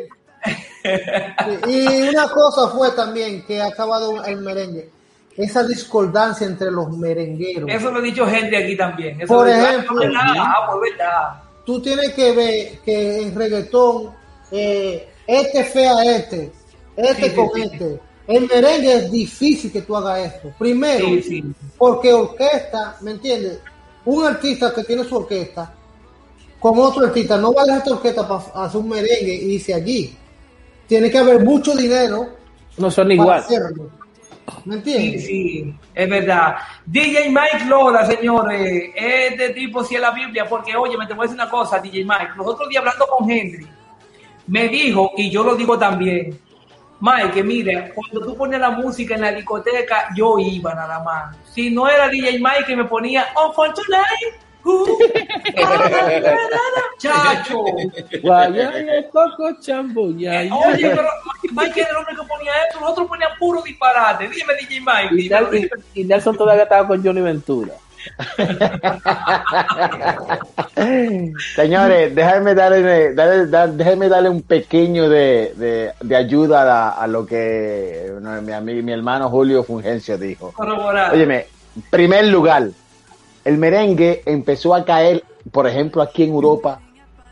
Sí, 1.65 1.87
Y 1.87 2.09
una 2.09 2.29
cosa 2.29 2.69
fue 2.71 2.91
también 2.91 3.45
que 3.47 3.61
ha 3.63 3.67
acabado 3.69 4.25
el 4.25 4.41
merengue, 4.41 4.91
esa 5.37 5.65
discordancia 5.65 6.47
entre 6.47 6.71
los 6.71 6.97
merengueros. 6.97 7.69
Eso 7.71 7.91
lo 7.91 7.99
ha 7.99 8.03
dicho 8.03 8.27
gente 8.27 8.57
aquí 8.57 8.77
también. 8.77 9.21
Eso 9.21 9.35
Por 9.35 9.49
ejemplo, 9.49 9.97
ah, 9.97 10.01
verdad, 10.07 10.23
ah, 10.37 10.69
pues 10.71 10.91
verdad. 10.93 11.43
Tú 11.65 11.81
tienes 11.81 12.13
que 12.15 12.33
ver 12.33 12.79
que 12.85 13.23
en 13.23 13.35
reggaetón, 13.35 14.11
eh, 14.51 15.09
este 15.27 15.65
fea 15.65 15.95
a 15.97 16.05
este, 16.05 16.53
este 16.97 17.31
Sí, 17.31 17.37
con 17.37 17.49
sí. 17.55 17.63
este. 17.63 18.01
En 18.29 18.47
merengue 18.47 18.95
es 18.95 19.11
difícil 19.11 19.73
que 19.73 19.83
tú 19.83 19.97
hagas 19.97 20.35
esto. 20.35 20.53
Primero, 20.59 21.07
Sí, 21.07 21.23
sí. 21.23 21.45
porque 21.79 22.13
orquesta, 22.13 22.97
¿me 23.01 23.13
entiendes? 23.13 23.59
Un 24.05 24.25
artista 24.25 24.73
que 24.75 24.85
tiene 24.85 25.05
su 25.05 25.17
orquesta 25.17 25.75
con 26.61 26.79
otro 26.79 27.05
artista 27.07 27.37
no 27.37 27.53
va 27.53 27.63
a 27.63 27.67
dejar 27.67 27.83
tu 27.85 27.93
orquesta 27.95 28.27
para 28.29 28.65
hacer 28.67 28.81
un 28.81 28.89
merengue 28.89 29.35
y 29.35 29.55
irse 29.55 29.75
allí. 29.75 30.17
Tiene 30.87 31.11
que 31.11 31.19
haber 31.19 31.41
mucho 31.45 31.75
dinero 31.75 32.29
No 32.79 32.89
son 32.91 33.11
igual. 33.11 33.41
hacerlo. 33.41 33.91
¿Me 34.65 34.75
Sí, 34.75 34.79
entiendes? 34.93 35.27
sí, 35.27 35.75
es 35.95 36.09
verdad. 36.09 36.57
DJ 36.87 37.31
Mike 37.31 37.65
Lola, 37.67 38.05
señores, 38.07 38.91
este 38.95 39.51
tipo 39.51 39.85
sí 39.85 39.95
es 39.95 40.01
la 40.01 40.11
Biblia, 40.11 40.49
porque 40.49 40.75
oye, 40.77 40.97
me 40.97 41.07
te 41.07 41.15
voy 41.15 41.25
a 41.25 41.29
decir 41.29 41.41
una 41.41 41.51
cosa, 41.51 41.79
DJ 41.79 42.05
Mike. 42.05 42.33
Los 42.37 42.47
otros 42.47 42.69
días 42.69 42.81
hablando 42.81 43.07
con 43.07 43.31
Henry, 43.31 43.67
me 44.47 44.69
dijo, 44.69 45.13
y 45.17 45.31
yo 45.31 45.43
lo 45.45 45.55
digo 45.55 45.79
también, 45.79 46.39
Mike, 47.01 47.43
mire, 47.43 47.93
cuando 47.95 48.21
tú 48.27 48.37
ponías 48.37 48.61
la 48.61 48.71
música 48.71 49.15
en 49.17 49.23
la 49.23 49.33
discoteca, 49.33 50.09
yo 50.17 50.39
iba 50.39 50.73
nada 50.75 51.03
más. 51.03 51.37
Si 51.53 51.69
no 51.71 51.89
era 51.89 52.09
DJ 52.09 52.39
Mike 52.39 52.65
que 52.67 52.77
me 52.77 52.85
ponía 52.85 53.27
On 53.35 53.53
for 53.55 53.73
Tonight. 53.75 54.41
Uh, 54.65 54.99
chacho. 56.99 57.65
Guayaya, 58.23 59.09
coco, 59.11 59.51
chambo, 59.61 60.11
ya, 60.17 60.43
ya. 60.45 60.55
Oye, 60.55 60.89
pero 60.91 61.09
Mike 61.53 61.81
era 61.81 61.91
el 61.91 61.97
hombre 61.97 62.15
que 62.17 62.23
ponía 62.29 62.53
eso, 62.71 62.81
nosotros 62.81 63.09
poníamos 63.09 63.39
puro 63.39 63.63
disparate. 63.63 64.29
Dime, 64.29 64.55
DJ 64.61 64.81
Mike. 64.81 65.15
Y, 65.15 65.17
dime, 65.29 65.37
Nel- 65.41 65.51
dime. 65.51 65.69
y- 65.95 66.01
y 66.01 66.05
Nelson 66.05 66.37
todavía 66.37 66.63
estaba 66.65 66.87
con 66.89 67.03
Johnny 67.05 67.21
Ventura. 67.21 67.73
Señores, 71.55 72.15
déjenme 72.15 72.55
darle, 72.55 73.15
darle- 73.15 73.47
dar- 73.47 73.73
déjenme 73.73 74.09
darle 74.09 74.29
un 74.29 74.43
pequeño 74.43 75.09
de, 75.09 75.53
de- 75.57 75.93
de 76.01 76.17
ayuda 76.17 76.63
a, 76.63 76.65
la- 76.65 76.89
a 76.91 77.07
lo 77.07 77.25
que 77.27 78.09
bueno, 78.13 78.43
mi, 78.43 78.53
ami- 78.53 78.83
mi 78.83 78.93
hermano 78.93 79.29
Julio 79.31 79.63
Fungencio 79.65 80.19
dijo. 80.19 80.53
Corroborar. 80.53 81.15
Óyeme, 81.15 81.47
primer 81.91 82.27
lugar, 82.27 82.69
el 83.45 83.59
merengue 83.59 84.23
empezó 84.27 84.75
a 84.75 84.85
caer, 84.85 85.25
por 85.51 85.67
ejemplo, 85.67 86.03
aquí 86.03 86.23
en 86.25 86.31
Europa, 86.31 86.81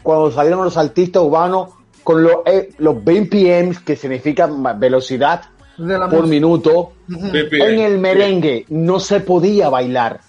cuando 0.03 0.31
salieron 0.31 0.65
los 0.65 0.77
artistas 0.77 1.23
urbanos 1.23 1.71
con 2.03 2.23
los, 2.23 2.37
eh, 2.47 2.71
los 2.79 2.97
BPMs, 3.05 3.81
que 3.81 3.95
significan 3.97 4.61
ma- 4.61 4.73
velocidad 4.73 5.43
De 5.77 5.99
la 5.99 6.07
por 6.09 6.21
música. 6.21 6.27
minuto. 6.31 6.93
BPM. 7.07 7.63
En 7.75 7.79
el 7.81 7.99
merengue 7.99 8.65
no 8.71 8.99
se 9.01 9.21
podía 9.21 9.69
bailar. 9.69 10.21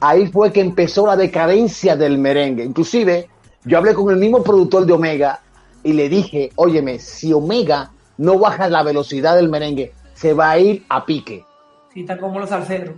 Ahí 0.00 0.26
fue 0.28 0.52
que 0.52 0.60
empezó 0.60 1.06
la 1.06 1.16
decadencia 1.16 1.96
del 1.96 2.18
merengue. 2.18 2.64
Inclusive, 2.64 3.28
yo 3.64 3.78
hablé 3.78 3.92
con 3.94 4.10
el 4.10 4.16
mismo 4.16 4.42
productor 4.42 4.86
de 4.86 4.92
Omega 4.92 5.40
y 5.82 5.92
le 5.94 6.08
dije, 6.08 6.50
óyeme, 6.56 6.98
si 7.00 7.32
Omega 7.32 7.90
no 8.18 8.38
baja 8.38 8.68
la 8.68 8.82
velocidad 8.84 9.34
del 9.36 9.48
merengue, 9.48 9.92
se 10.14 10.32
va 10.34 10.50
a 10.50 10.58
ir 10.58 10.84
a 10.88 11.04
pique. 11.04 11.44
Sí, 11.92 12.00
están 12.02 12.18
como 12.18 12.38
los 12.38 12.48
salseros. 12.48 12.94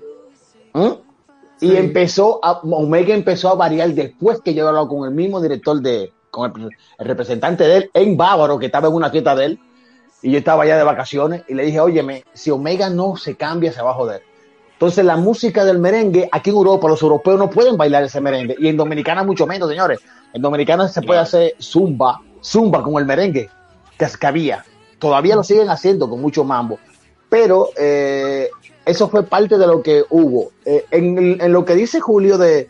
¿Mm? 0.74 0.88
Y 1.60 1.76
empezó 1.76 2.40
a, 2.42 2.60
Omega 2.60 3.14
empezó 3.14 3.50
a 3.50 3.54
variar 3.54 3.90
después 3.90 4.40
que 4.40 4.54
yo 4.54 4.64
he 4.64 4.68
hablado 4.68 4.88
con 4.88 5.06
el 5.06 5.14
mismo 5.14 5.40
director 5.40 5.80
de, 5.80 6.12
con 6.30 6.50
el, 6.54 6.70
el 6.98 7.06
representante 7.06 7.64
de 7.64 7.76
él 7.76 7.90
en 7.94 8.16
Bávaro, 8.16 8.58
que 8.58 8.66
estaba 8.66 8.88
en 8.88 8.94
una 8.94 9.10
fiesta 9.10 9.34
de 9.34 9.44
él, 9.46 9.60
y 10.22 10.32
yo 10.32 10.38
estaba 10.38 10.64
allá 10.64 10.76
de 10.76 10.84
vacaciones, 10.84 11.42
y 11.48 11.54
le 11.54 11.64
dije, 11.64 11.80
óyeme, 11.80 12.24
si 12.32 12.50
Omega 12.50 12.90
no 12.90 13.16
se 13.16 13.36
cambia, 13.36 13.72
se 13.72 13.82
va 13.82 13.90
a 13.90 13.94
joder. 13.94 14.22
Entonces 14.72 15.04
la 15.04 15.16
música 15.16 15.64
del 15.64 15.78
merengue, 15.78 16.28
aquí 16.32 16.50
en 16.50 16.56
Europa, 16.56 16.88
los 16.88 17.02
europeos 17.02 17.38
no 17.38 17.50
pueden 17.50 17.76
bailar 17.76 18.02
ese 18.04 18.20
merengue, 18.20 18.56
y 18.58 18.68
en 18.68 18.76
Dominicana 18.76 19.22
mucho 19.22 19.46
menos, 19.46 19.68
señores. 19.68 20.00
En 20.32 20.42
Dominicana 20.42 20.88
se 20.88 21.02
puede 21.02 21.20
hacer 21.20 21.54
zumba, 21.60 22.20
zumba 22.42 22.82
con 22.82 22.94
el 22.96 23.04
merengue, 23.04 23.50
que, 23.98 24.06
que 24.18 24.26
había. 24.26 24.64
Todavía 24.98 25.36
lo 25.36 25.42
siguen 25.42 25.70
haciendo 25.70 26.08
con 26.08 26.20
mucho 26.20 26.44
mambo. 26.44 26.78
Pero 27.30 27.68
eh, 27.78 28.50
eso 28.84 29.08
fue 29.08 29.22
parte 29.22 29.56
de 29.56 29.66
lo 29.66 29.82
que 29.82 30.04
hubo. 30.10 30.50
Eh, 30.66 30.84
en, 30.90 31.52
lo 31.52 31.64
que 31.64 31.74
dice 31.76 32.00
Julio 32.00 32.36
de, 32.36 32.68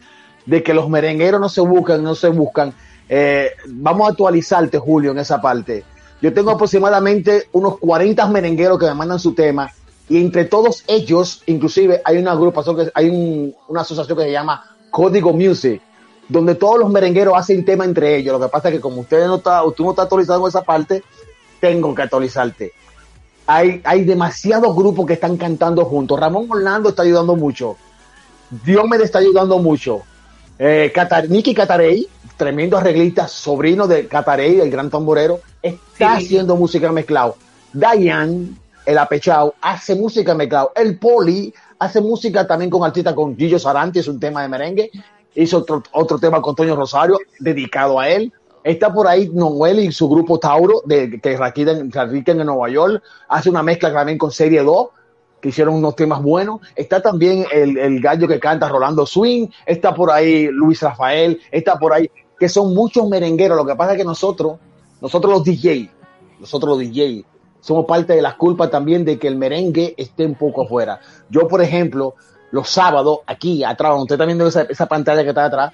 que 0.62 0.74
los 0.74 0.88
merengueros 0.88 1.40
no 1.40 1.48
se 1.48 1.62
buscan, 1.62 2.02
no 2.04 2.14
se 2.14 2.28
buscan, 2.28 2.72
eh, 3.08 3.50
vamos 3.66 4.06
a 4.06 4.10
actualizarte, 4.12 4.78
Julio, 4.78 5.10
en 5.12 5.18
esa 5.18 5.40
parte. 5.40 5.82
Yo 6.20 6.32
tengo 6.34 6.50
aproximadamente 6.50 7.48
unos 7.52 7.78
40 7.78 8.26
merengueros 8.28 8.78
que 8.78 8.84
me 8.86 8.94
mandan 8.94 9.18
su 9.18 9.34
tema 9.34 9.70
y 10.08 10.18
entre 10.20 10.44
todos 10.44 10.84
ellos, 10.86 11.42
inclusive 11.46 12.02
hay 12.04 12.18
una 12.18 12.32
agrupación, 12.32 12.76
que, 12.76 12.90
hay 12.94 13.08
un- 13.08 13.54
una 13.68 13.80
asociación 13.80 14.18
que 14.18 14.24
se 14.24 14.32
llama 14.32 14.62
Código 14.90 15.32
Music, 15.32 15.80
donde 16.28 16.54
todos 16.56 16.78
los 16.78 16.90
merengueros 16.90 17.34
hacen 17.36 17.64
tema 17.64 17.84
entre 17.86 18.16
ellos. 18.16 18.38
Lo 18.38 18.44
que 18.44 18.50
pasa 18.50 18.68
es 18.68 18.74
que 18.74 18.80
como 18.80 19.00
usted 19.00 19.26
no 19.26 19.36
está, 19.36 19.62
tú 19.74 19.84
no 19.84 19.90
está 19.90 20.02
actualizado 20.02 20.42
en 20.42 20.48
esa 20.48 20.62
parte, 20.62 21.02
tengo 21.60 21.94
que 21.94 22.02
actualizarte 22.02 22.72
hay, 23.56 23.80
hay 23.84 24.04
demasiados 24.04 24.74
grupos 24.76 25.06
que 25.06 25.14
están 25.14 25.36
cantando 25.36 25.84
juntos. 25.84 26.18
Ramón 26.18 26.46
Orlando 26.50 26.90
está 26.90 27.02
ayudando 27.02 27.34
mucho. 27.36 27.76
Diomedes 28.64 29.06
está 29.06 29.18
ayudando 29.18 29.58
mucho. 29.58 30.02
Eh, 30.58 30.92
Catar- 30.94 31.28
Nicky 31.28 31.54
Catarey, 31.54 32.06
tremendo 32.36 32.76
arreglista, 32.76 33.26
sobrino 33.28 33.86
de 33.86 34.06
Catarey, 34.06 34.60
el 34.60 34.70
gran 34.70 34.90
tamborero, 34.90 35.40
está 35.62 36.18
Sí. 36.18 36.24
haciendo 36.26 36.56
música 36.56 36.90
mezclado. 36.92 37.36
Diane, 37.72 38.48
el 38.86 38.98
apechao, 38.98 39.54
hace 39.60 39.94
música 39.94 40.34
mezclado. 40.34 40.72
El 40.74 40.98
Poli 40.98 41.52
hace 41.78 42.00
música 42.00 42.46
también 42.46 42.70
con 42.70 42.84
artistas 42.84 43.14
con 43.14 43.36
Gillo 43.36 43.58
Saranti, 43.58 44.00
es 44.00 44.08
un 44.08 44.20
tema 44.20 44.42
de 44.42 44.48
merengue. 44.48 44.90
Hizo 45.34 45.58
otro, 45.58 45.82
otro 45.92 46.18
tema 46.18 46.42
con 46.42 46.54
Toño 46.54 46.74
Rosario, 46.76 47.18
dedicado 47.38 47.98
a 48.00 48.08
él. 48.08 48.32
Está 48.62 48.92
por 48.92 49.08
ahí 49.08 49.30
Noel 49.32 49.80
y 49.80 49.92
su 49.92 50.08
grupo 50.08 50.38
Tauro, 50.38 50.82
de, 50.84 51.18
que 51.20 51.36
radican, 51.36 51.90
radican 51.90 52.40
en 52.40 52.46
Nueva 52.46 52.68
York. 52.68 53.02
Hace 53.28 53.48
una 53.48 53.62
mezcla 53.62 53.92
también 53.92 54.18
con 54.18 54.30
Serie 54.30 54.62
2, 54.62 54.88
que 55.40 55.48
hicieron 55.48 55.74
unos 55.74 55.96
temas 55.96 56.22
buenos. 56.22 56.60
Está 56.76 57.00
también 57.00 57.46
el, 57.52 57.78
el 57.78 58.00
gallo 58.00 58.28
que 58.28 58.38
canta 58.38 58.68
Rolando 58.68 59.06
Swing. 59.06 59.48
Está 59.64 59.94
por 59.94 60.10
ahí 60.10 60.48
Luis 60.48 60.82
Rafael. 60.82 61.40
Está 61.50 61.78
por 61.78 61.94
ahí, 61.94 62.10
que 62.38 62.48
son 62.48 62.74
muchos 62.74 63.08
merengueros. 63.08 63.56
Lo 63.56 63.64
que 63.64 63.76
pasa 63.76 63.92
es 63.92 63.98
que 63.98 64.04
nosotros, 64.04 64.58
nosotros 65.00 65.32
los 65.32 65.44
DJ, 65.44 65.90
nosotros 66.38 66.70
los 66.70 66.78
DJ, 66.80 67.24
somos 67.60 67.86
parte 67.86 68.14
de 68.14 68.22
las 68.22 68.34
culpas 68.34 68.70
también 68.70 69.04
de 69.04 69.18
que 69.18 69.28
el 69.28 69.36
merengue 69.36 69.94
esté 69.96 70.26
un 70.26 70.34
poco 70.34 70.64
afuera. 70.64 71.00
Yo, 71.30 71.48
por 71.48 71.62
ejemplo, 71.62 72.14
los 72.50 72.68
sábados, 72.68 73.20
aquí 73.26 73.64
atrás, 73.64 73.90
donde 73.90 74.02
usted 74.02 74.14
está 74.16 74.26
viendo 74.26 74.46
esa, 74.46 74.62
esa 74.62 74.86
pantalla 74.86 75.22
que 75.22 75.30
está 75.30 75.46
atrás 75.46 75.72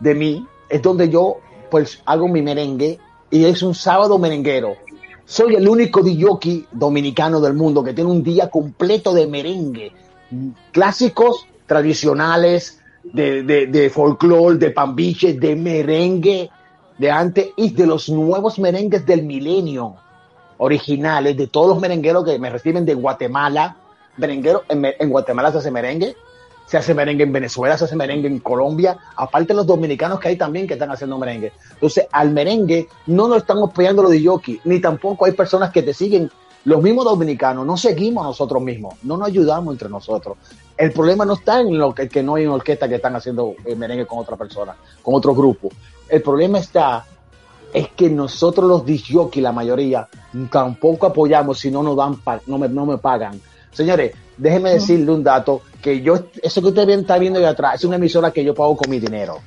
de 0.00 0.14
mí, 0.14 0.46
es 0.68 0.82
donde 0.82 1.08
yo 1.08 1.38
pues 1.70 2.02
hago 2.06 2.28
mi 2.28 2.42
merengue 2.42 2.98
y 3.30 3.44
es 3.44 3.62
un 3.62 3.74
sábado 3.74 4.18
merenguero. 4.18 4.76
Soy 5.24 5.56
el 5.56 5.68
único 5.68 6.02
DJ 6.02 6.66
dominicano 6.72 7.40
del 7.40 7.54
mundo 7.54 7.82
que 7.82 7.92
tiene 7.92 8.10
un 8.10 8.22
día 8.22 8.48
completo 8.48 9.12
de 9.12 9.26
merengue. 9.26 9.92
Clásicos 10.72 11.46
tradicionales, 11.66 12.80
de, 13.02 13.42
de, 13.42 13.66
de 13.66 13.90
folclore, 13.90 14.58
de 14.58 14.70
pambiches, 14.70 15.38
de 15.38 15.56
merengue 15.56 16.50
de 16.98 17.10
antes 17.10 17.48
y 17.56 17.70
de 17.70 17.86
los 17.86 18.08
nuevos 18.08 18.58
merengues 18.58 19.04
del 19.04 19.22
milenio 19.22 19.96
originales, 20.58 21.36
de 21.36 21.46
todos 21.46 21.68
los 21.68 21.80
merengueros 21.80 22.24
que 22.24 22.38
me 22.38 22.50
reciben 22.50 22.84
de 22.86 22.94
Guatemala. 22.94 23.76
Merenguero, 24.16 24.64
en, 24.68 24.86
en 24.98 25.10
Guatemala 25.10 25.52
se 25.52 25.58
hace 25.58 25.70
merengue, 25.70 26.16
se 26.66 26.76
hace 26.76 26.94
merengue 26.94 27.24
en 27.24 27.32
Venezuela, 27.32 27.78
se 27.78 27.84
hace 27.84 27.96
merengue 27.96 28.28
en 28.28 28.40
Colombia, 28.40 28.98
aparte 29.16 29.54
los 29.54 29.66
dominicanos 29.66 30.20
que 30.20 30.28
hay 30.28 30.36
también 30.36 30.66
que 30.66 30.74
están 30.74 30.90
haciendo 30.90 31.16
merengue. 31.18 31.52
Entonces, 31.74 32.06
al 32.10 32.30
merengue 32.30 32.88
no 33.06 33.28
nos 33.28 33.38
estamos 33.38 33.72
peleando 33.72 34.02
los 34.02 34.12
jockey, 34.22 34.60
ni 34.64 34.80
tampoco 34.80 35.24
hay 35.24 35.32
personas 35.32 35.70
que 35.70 35.82
te 35.82 35.94
siguen. 35.94 36.30
Los 36.64 36.82
mismos 36.82 37.04
dominicanos 37.04 37.64
no 37.64 37.76
seguimos 37.76 38.24
nosotros 38.24 38.60
mismos, 38.60 38.94
no 39.04 39.16
nos 39.16 39.28
ayudamos 39.28 39.72
entre 39.72 39.88
nosotros. 39.88 40.36
El 40.76 40.92
problema 40.92 41.24
no 41.24 41.34
está 41.34 41.60
en 41.60 41.78
lo 41.78 41.94
que, 41.94 42.08
que 42.08 42.22
no 42.22 42.34
hay 42.34 42.46
orquesta 42.46 42.88
que 42.88 42.96
están 42.96 43.14
haciendo 43.14 43.54
eh, 43.64 43.76
merengue 43.76 44.04
con 44.04 44.18
otra 44.18 44.36
persona, 44.36 44.74
con 45.00 45.14
otro 45.14 45.34
grupo. 45.34 45.68
El 46.08 46.22
problema 46.22 46.58
está 46.58 47.06
es 47.72 47.88
que 47.90 48.10
nosotros 48.10 48.68
los 48.68 48.84
disjockey, 48.84 49.42
la 49.42 49.52
mayoría, 49.52 50.08
tampoco 50.50 51.06
apoyamos 51.06 51.60
si 51.60 51.70
no 51.70 51.82
nos 51.82 51.96
dan, 51.96 52.16
no 52.46 52.58
me, 52.58 52.68
no 52.68 52.86
me 52.86 52.98
pagan. 52.98 53.40
Señores, 53.70 54.12
déjenme 54.36 54.70
decirle 54.70 55.10
un 55.12 55.22
dato, 55.24 55.62
que 55.82 56.00
yo, 56.00 56.14
eso 56.42 56.60
que 56.60 56.68
usted 56.68 56.86
bien 56.86 57.00
está 57.00 57.18
viendo 57.18 57.38
ahí 57.38 57.44
atrás, 57.44 57.76
es 57.76 57.84
una 57.84 57.96
emisora 57.96 58.30
que 58.30 58.44
yo 58.44 58.54
pago 58.54 58.76
con 58.76 58.90
mi 58.90 58.98
dinero, 58.98 59.38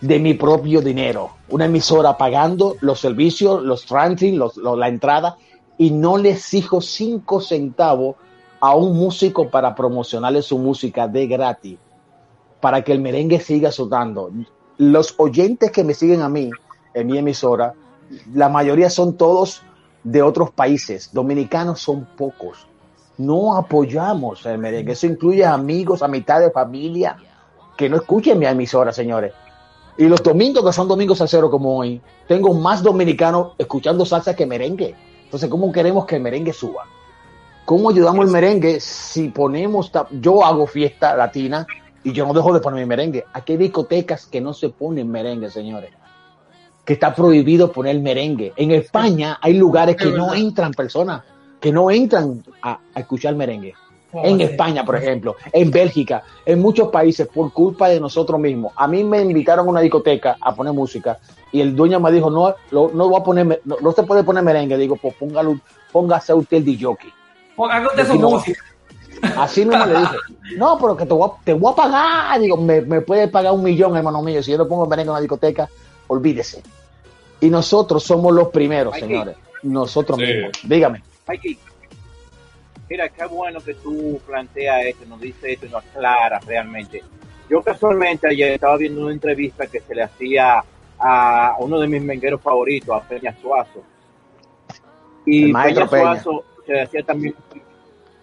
de 0.00 0.18
mi 0.18 0.34
propio 0.34 0.80
dinero. 0.80 1.30
Una 1.48 1.66
emisora 1.66 2.16
pagando 2.16 2.76
los 2.80 3.00
servicios, 3.00 3.62
los 3.62 3.84
transit, 3.84 4.34
los, 4.34 4.56
los- 4.56 4.78
la 4.78 4.88
entrada, 4.88 5.36
y 5.78 5.90
no 5.90 6.16
le 6.18 6.30
exijo 6.30 6.80
cinco 6.80 7.40
centavos 7.40 8.16
a 8.60 8.74
un 8.74 8.96
músico 8.96 9.48
para 9.48 9.74
promocionarle 9.74 10.42
su 10.42 10.58
música 10.58 11.08
de 11.08 11.26
gratis, 11.26 11.78
para 12.60 12.82
que 12.82 12.92
el 12.92 13.00
merengue 13.00 13.40
siga 13.40 13.72
sonando. 13.72 14.30
Los 14.76 15.14
oyentes 15.18 15.70
que 15.70 15.84
me 15.84 15.94
siguen 15.94 16.20
a 16.22 16.28
mí, 16.28 16.50
en 16.94 17.06
mi 17.06 17.16
emisora, 17.18 17.74
la 18.34 18.48
mayoría 18.48 18.90
son 18.90 19.16
todos 19.16 19.62
de 20.02 20.22
otros 20.22 20.50
países. 20.50 21.10
Dominicanos 21.12 21.80
son 21.80 22.06
pocos. 22.16 22.66
No 23.20 23.54
apoyamos 23.54 24.46
el 24.46 24.56
merengue. 24.56 24.92
Eso 24.92 25.06
incluye 25.06 25.44
amigos, 25.44 26.02
amistades, 26.02 26.50
familia, 26.54 27.18
que 27.76 27.86
no 27.88 27.96
escuchen 27.96 28.38
mi 28.38 28.46
emisora, 28.46 28.92
señores. 28.92 29.34
Y 29.98 30.08
los 30.08 30.22
domingos, 30.22 30.64
que 30.64 30.72
son 30.72 30.88
domingos 30.88 31.18
salseros 31.18 31.50
como 31.50 31.76
hoy, 31.76 32.00
tengo 32.26 32.54
más 32.54 32.82
dominicanos 32.82 33.52
escuchando 33.58 34.06
salsa 34.06 34.34
que 34.34 34.46
merengue. 34.46 34.94
Entonces, 35.24 35.50
¿cómo 35.50 35.70
queremos 35.70 36.06
que 36.06 36.16
el 36.16 36.22
merengue 36.22 36.54
suba? 36.54 36.86
¿Cómo 37.66 37.90
ayudamos 37.90 38.24
el 38.24 38.30
merengue 38.30 38.80
si 38.80 39.28
ponemos, 39.28 39.92
yo 40.12 40.42
hago 40.42 40.66
fiesta 40.66 41.14
latina 41.14 41.66
y 42.02 42.12
yo 42.12 42.26
no 42.26 42.32
dejo 42.32 42.54
de 42.54 42.60
poner 42.60 42.80
mi 42.80 42.86
merengue? 42.86 43.26
Aquí 43.34 43.52
hay 43.52 43.58
discotecas 43.58 44.24
que 44.24 44.40
no 44.40 44.54
se 44.54 44.70
ponen 44.70 45.10
merengue, 45.10 45.50
señores. 45.50 45.90
Que 46.86 46.94
está 46.94 47.14
prohibido 47.14 47.70
poner 47.70 48.00
merengue. 48.00 48.54
En 48.56 48.70
España 48.70 49.38
hay 49.42 49.52
lugares 49.58 49.96
que 49.96 50.10
no 50.10 50.32
entran 50.32 50.72
personas, 50.72 51.22
que 51.60 51.72
no 51.72 51.90
entran 51.90 52.42
a, 52.62 52.78
a 52.94 53.00
escuchar 53.00 53.34
merengue. 53.34 53.74
¿Cómo 54.10 54.24
En? 54.24 54.40
España, 54.40 54.84
por 54.84 54.96
ejemplo, 54.96 55.36
en 55.52 55.70
Bélgica, 55.70 56.22
en 56.44 56.60
muchos 56.60 56.88
países, 56.88 57.28
por 57.28 57.52
culpa 57.52 57.88
de 57.88 58.00
nosotros 58.00 58.40
mismos. 58.40 58.72
A 58.74 58.88
mí 58.88 59.04
me 59.04 59.20
invitaron 59.20 59.66
a 59.66 59.70
una 59.70 59.80
discoteca 59.80 60.36
a 60.40 60.52
poner 60.52 60.72
música 60.72 61.18
y 61.52 61.60
el 61.60 61.76
dueño 61.76 62.00
me 62.00 62.10
dijo, 62.10 62.28
no, 62.28 62.52
lo- 62.72 62.90
no, 62.92 63.08
voy 63.08 63.20
a 63.20 63.22
poner, 63.22 63.60
no, 63.64 63.76
no 63.80 63.92
se 63.92 64.02
puede 64.02 64.24
poner 64.24 64.42
merengue. 64.42 64.76
Digo, 64.76 64.96
pues 64.96 65.14
póngalo, 65.14 65.60
póngase 65.92 66.34
usted 66.34 66.56
el 66.56 66.64
DJ. 66.64 66.96
Haga 67.56 67.86
usted 67.88 68.06
su 68.08 68.18
no. 68.18 68.30
música. 68.30 68.60
Así 69.36 69.64
mismo 69.66 69.84
le 69.86 69.98
dije, 70.00 70.16
no, 70.56 70.78
pero 70.80 70.96
que 70.96 71.04
te 71.06 71.12
voy 71.14 71.28
a, 71.28 71.44
te 71.44 71.52
voy 71.52 71.72
a 71.72 71.76
pagar. 71.76 72.40
Digo, 72.40 72.56
me, 72.56 72.80
me 72.80 73.02
puede 73.02 73.28
pagar 73.28 73.52
un 73.52 73.62
millón, 73.62 73.96
hermano 73.96 74.22
mío. 74.22 74.42
Si 74.42 74.50
yo 74.50 74.58
le 74.58 74.64
pongo 74.64 74.86
merengue 74.86 75.08
en 75.08 75.10
una 75.10 75.20
discoteca, 75.20 75.68
olvídese. 76.08 76.62
Y 77.40 77.48
nosotros 77.48 78.02
somos 78.02 78.32
los 78.34 78.48
primeros, 78.48 78.96
señores. 78.96 79.36
Nosotros 79.62 80.18
Sí. 80.18 80.24
mismos. 80.24 80.50
Dígame. 80.64 81.02
Mikey, 81.30 81.56
mira, 82.88 83.08
qué 83.08 83.24
bueno 83.26 83.60
que 83.60 83.74
tú 83.74 84.20
planteas 84.26 84.86
esto, 84.86 85.06
nos 85.06 85.20
dice 85.20 85.52
esto 85.52 85.66
y 85.66 85.68
nos 85.68 85.84
aclaras 85.84 86.44
realmente. 86.44 87.04
Yo 87.48 87.62
casualmente 87.62 88.26
ayer 88.26 88.54
estaba 88.54 88.76
viendo 88.76 89.02
una 89.02 89.12
entrevista 89.12 89.68
que 89.68 89.78
se 89.80 89.94
le 89.94 90.02
hacía 90.02 90.64
a 90.98 91.56
uno 91.60 91.78
de 91.78 91.86
mis 91.86 92.02
mengueros 92.02 92.40
favoritos, 92.40 92.90
a 92.90 93.08
Peña 93.08 93.32
Suazo. 93.40 93.84
Y 95.24 95.52
Peña. 95.52 95.86
Suazo 95.86 96.44
se 96.66 96.72
le 96.72 96.82
hacía 96.82 97.04
también, 97.04 97.34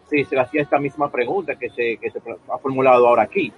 sí, 0.09 0.25
se 0.25 0.35
le 0.35 0.41
hacía 0.41 0.63
esta 0.63 0.77
misma 0.77 1.09
pregunta 1.09 1.55
que 1.55 1.69
se, 1.69 1.95
que 1.97 2.11
se 2.11 2.19
ha 2.49 2.57
formulado 2.57 3.07
ahora 3.07 3.23
aquí. 3.23 3.53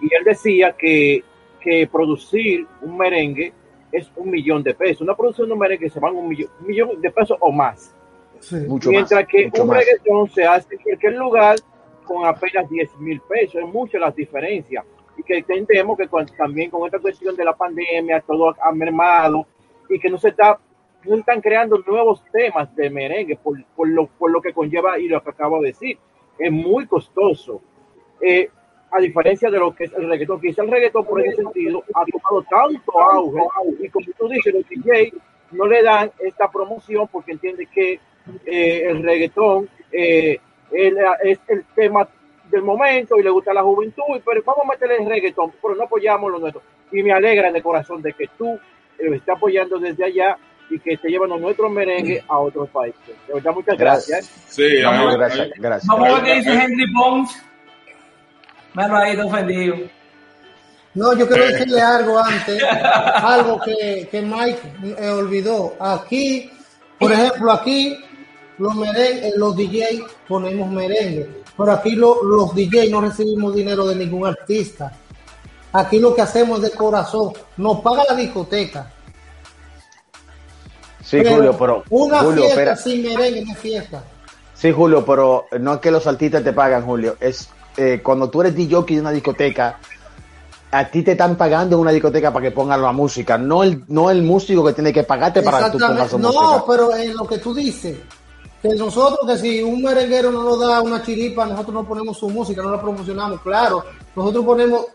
Y 0.00 0.12
él 0.12 0.24
decía 0.24 0.72
que, 0.72 1.22
que 1.60 1.86
producir 1.86 2.66
un 2.82 2.96
merengue 2.98 3.52
es 3.92 4.10
un 4.16 4.28
millón 4.28 4.64
de 4.64 4.74
pesos. 4.74 5.02
Una 5.02 5.14
producción 5.14 5.46
de 5.46 5.52
un 5.52 5.60
merengue 5.60 5.88
se 5.88 6.00
van 6.00 6.16
un 6.16 6.28
millón, 6.28 6.50
un 6.60 6.66
millón 6.66 7.00
de 7.00 7.10
pesos 7.12 7.38
o 7.40 7.52
más. 7.52 7.94
Sí. 8.40 8.56
Mucho 8.66 8.90
Mientras 8.90 9.20
más. 9.22 9.28
que 9.30 9.46
mucho 9.46 9.62
un 9.62 9.68
más. 9.68 9.78
reggaetón 9.78 10.30
se 10.30 10.44
hace 10.46 10.74
en 10.74 10.80
cualquier 10.82 11.14
lugar 11.14 11.56
con 12.04 12.24
apenas 12.26 12.68
10 12.70 12.96
mil 12.98 13.20
pesos, 13.20 13.56
es 13.62 13.68
mucho 13.68 13.98
las 13.98 14.14
diferencias. 14.14 14.84
Y 15.16 15.22
que 15.22 15.38
entendemos 15.38 15.98
que 15.98 16.06
con- 16.08 16.26
también 16.26 16.70
con 16.70 16.86
esta 16.86 16.98
cuestión 17.00 17.34
de 17.36 17.44
la 17.44 17.54
pandemia 17.54 18.20
todo 18.20 18.54
ha 18.62 18.72
mermado 18.72 19.46
y 19.88 19.98
que 19.98 20.08
no 20.08 20.18
se 20.18 20.28
está 20.28 20.58
no 21.04 21.14
se 21.14 21.20
están 21.20 21.40
creando 21.40 21.78
nuevos 21.86 22.24
temas 22.32 22.74
de 22.74 22.90
merengue 22.90 23.36
por, 23.36 23.56
por 23.76 23.88
lo, 23.88 24.06
por 24.06 24.30
lo 24.32 24.40
que 24.42 24.52
conlleva 24.52 24.98
y 24.98 25.06
lo 25.08 25.22
que 25.22 25.30
acabo 25.30 25.60
de 25.60 25.68
decir. 25.68 25.96
Es 26.38 26.50
muy 26.50 26.86
costoso. 26.86 27.60
Eh, 28.20 28.50
a 28.90 28.98
diferencia 29.00 29.48
de 29.50 29.58
lo 29.58 29.74
que 29.74 29.84
es 29.84 29.92
el 29.92 30.08
reggaetón, 30.08 30.40
quizá 30.40 30.62
el 30.62 30.70
reggaetón 30.70 31.04
por 31.04 31.20
ese 31.24 31.36
sentido 31.36 31.84
ha 31.94 32.04
tomado 32.04 32.42
tanto 32.50 33.00
auge 33.00 33.42
y 33.80 33.88
como 33.90 34.06
tú 34.18 34.28
dices, 34.28 34.52
los 34.54 34.68
DJ 34.68 35.12
no 35.52 35.66
le 35.66 35.82
dan 35.82 36.10
esta 36.18 36.50
promoción 36.50 37.06
porque 37.08 37.32
entiende 37.32 37.66
que 37.66 38.00
eh, 38.46 38.82
el 38.86 39.02
reggaetón 39.02 39.68
eh, 39.92 40.38
el- 40.72 40.98
es 41.22 41.38
el 41.48 41.64
tema 41.74 42.08
del 42.50 42.62
momento 42.62 43.18
y 43.18 43.22
le 43.22 43.30
gusta 43.30 43.52
la 43.52 43.62
juventud, 43.62 44.20
pero 44.24 44.42
vamos 44.44 44.64
a 44.64 44.68
meterle 44.68 44.96
el 44.96 45.08
reggaetón, 45.08 45.52
pero 45.60 45.74
no 45.74 45.84
apoyamos 45.84 46.30
lo 46.32 46.38
nuestro. 46.38 46.62
Y 46.92 47.02
me 47.02 47.12
alegra 47.12 47.50
de 47.52 47.62
corazón 47.62 48.00
de 48.02 48.12
que 48.14 48.26
tú 48.38 48.54
eh, 48.98 49.04
lo 49.08 49.14
estés 49.14 49.34
apoyando 49.34 49.78
desde 49.78 50.04
allá 50.04 50.36
y 50.70 50.78
que 50.78 50.92
esté 50.94 51.08
llevando 51.08 51.38
nuestro 51.38 51.68
merengue 51.70 52.22
a 52.28 52.38
otros 52.38 52.68
países. 52.70 53.00
De 53.26 53.34
verdad, 53.34 53.52
muchas 53.54 53.78
gracias. 53.78 54.24
Sí, 54.48 54.82
Vamos 54.82 55.14
Gracias, 55.16 55.48
gracias. 55.56 55.86
Vamos 55.86 56.08
a 56.08 56.12
ver 56.14 56.24
qué 56.24 56.34
dice 56.36 56.52
Henry 56.52 56.92
Pons. 56.92 57.42
Míralo 58.74 58.96
ahí, 58.96 59.10
está 59.12 59.24
ofendido. 59.26 59.76
No, 60.94 61.16
yo 61.16 61.28
quiero 61.28 61.46
decirle 61.46 61.80
algo 61.80 62.18
antes, 62.18 62.62
algo 62.64 63.60
que, 63.60 64.08
que 64.10 64.20
Mike 64.22 64.58
eh, 64.98 65.08
olvidó. 65.10 65.74
Aquí, 65.80 66.50
por 66.98 67.12
ejemplo, 67.12 67.52
aquí 67.52 67.98
los 68.58 68.74
merengue, 68.74 69.32
los 69.36 69.56
DJ 69.56 70.02
ponemos 70.28 70.70
merengue, 70.70 71.42
pero 71.56 71.72
aquí 71.72 71.92
lo- 71.92 72.22
los 72.22 72.54
DJ 72.54 72.90
no 72.90 73.00
recibimos 73.00 73.54
dinero 73.54 73.86
de 73.86 73.94
ningún 73.96 74.26
artista. 74.26 74.92
Aquí 75.72 75.98
lo 76.00 76.14
que 76.14 76.22
hacemos 76.22 76.58
es 76.62 76.70
de 76.72 76.76
corazón, 76.76 77.32
nos 77.56 77.80
paga 77.80 78.04
la 78.08 78.14
discoteca. 78.16 78.90
Sí, 81.04 81.22
Julio, 81.24 81.56
pero 81.58 81.84
una 81.90 82.18
Julio, 82.20 82.44
fiesta 82.44 82.76
sin 82.76 83.02
merengue 83.02 83.44
no 83.44 83.52
es 83.52 83.58
fiesta. 83.58 84.04
Sí, 84.54 84.72
Julio, 84.72 85.04
pero 85.06 85.46
no 85.60 85.74
es 85.74 85.80
que 85.80 85.90
los 85.90 86.06
artistas 86.06 86.42
te 86.44 86.52
pagan, 86.52 86.84
Julio. 86.84 87.16
Es 87.20 87.48
eh, 87.76 88.00
cuando 88.02 88.28
tú 88.28 88.40
eres 88.40 88.54
DJ 88.56 88.82
de 88.86 89.00
una 89.00 89.12
discoteca, 89.12 89.78
a 90.70 90.84
ti 90.90 91.02
te 91.02 91.12
están 91.12 91.36
pagando 91.36 91.76
en 91.76 91.80
una 91.82 91.92
discoteca 91.92 92.32
para 92.32 92.42
que 92.46 92.50
pongan 92.50 92.82
la 92.82 92.92
música, 92.92 93.38
no 93.38 93.62
el, 93.62 93.84
no 93.88 94.10
el 94.10 94.22
músico 94.22 94.64
que 94.66 94.72
tiene 94.74 94.92
que 94.92 95.04
pagarte 95.04 95.42
para 95.42 95.66
que 95.66 95.70
tú 95.70 95.78
pongas 95.78 96.10
su 96.10 96.18
No, 96.18 96.32
música. 96.32 96.64
pero 96.66 96.94
en 96.94 97.16
lo 97.16 97.26
que 97.26 97.38
tú 97.38 97.54
dices, 97.54 97.96
que 98.62 98.68
nosotros, 98.74 99.20
que 99.26 99.38
si 99.38 99.62
un 99.62 99.82
merenguero 99.82 100.30
no 100.32 100.42
nos 100.42 100.60
da 100.60 100.80
una 100.82 101.02
chiripa, 101.02 101.46
nosotros 101.46 101.74
no 101.74 101.84
ponemos 101.86 102.18
su 102.18 102.28
música, 102.28 102.62
no 102.62 102.70
la 102.70 102.80
promocionamos. 102.80 103.40
Claro, 103.40 103.84
nosotros 104.16 104.44
ponemos, 104.44 104.86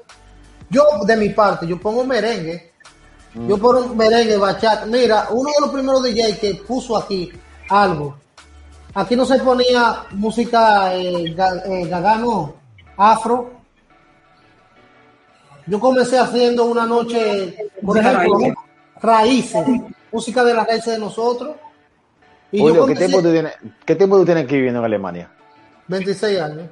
yo 0.69 0.83
de 1.05 1.15
mi 1.17 1.29
parte, 1.29 1.65
yo 1.67 1.79
pongo 1.79 2.03
merengue, 2.03 2.73
Mm. 3.35 3.47
yo 3.49 3.57
pongo 3.57 3.95
merengue, 3.95 4.37
bachata. 4.37 4.85
Mira, 4.85 5.27
uno 5.31 5.49
de 5.49 5.61
los 5.61 5.69
primeros 5.71 6.03
DJ 6.03 6.37
que 6.37 6.55
puso 6.55 6.95
aquí 6.97 7.31
algo, 7.69 8.15
aquí 8.93 9.15
no 9.15 9.25
se 9.25 9.39
ponía 9.39 10.05
música 10.11 10.93
eh, 10.95 11.35
eh, 11.35 11.87
gagano, 11.87 12.53
afro. 12.97 13.51
Yo 15.65 15.79
comencé 15.79 16.19
haciendo 16.19 16.65
una 16.65 16.85
noche, 16.85 17.55
por 17.83 17.97
ejemplo, 17.97 18.37
raíces. 19.01 19.65
raíces, 19.65 19.81
música 20.11 20.43
de 20.43 20.53
las 20.53 20.67
raíces 20.67 20.93
de 20.93 20.99
nosotros. 20.99 21.55
Y 22.53 22.59
yo 22.59 22.65
Julio, 22.65 22.85
¿qué 22.85 22.95
tiempo, 22.95 23.21
tú 23.23 23.31
tienes, 23.31 23.53
¿qué 23.83 23.95
tiempo 23.95 24.15
tú 24.15 24.25
tienes 24.25 24.43
aquí 24.43 24.55
viviendo 24.55 24.79
en 24.79 24.85
Alemania? 24.85 25.27
26 25.87 26.39
años. 26.39 26.69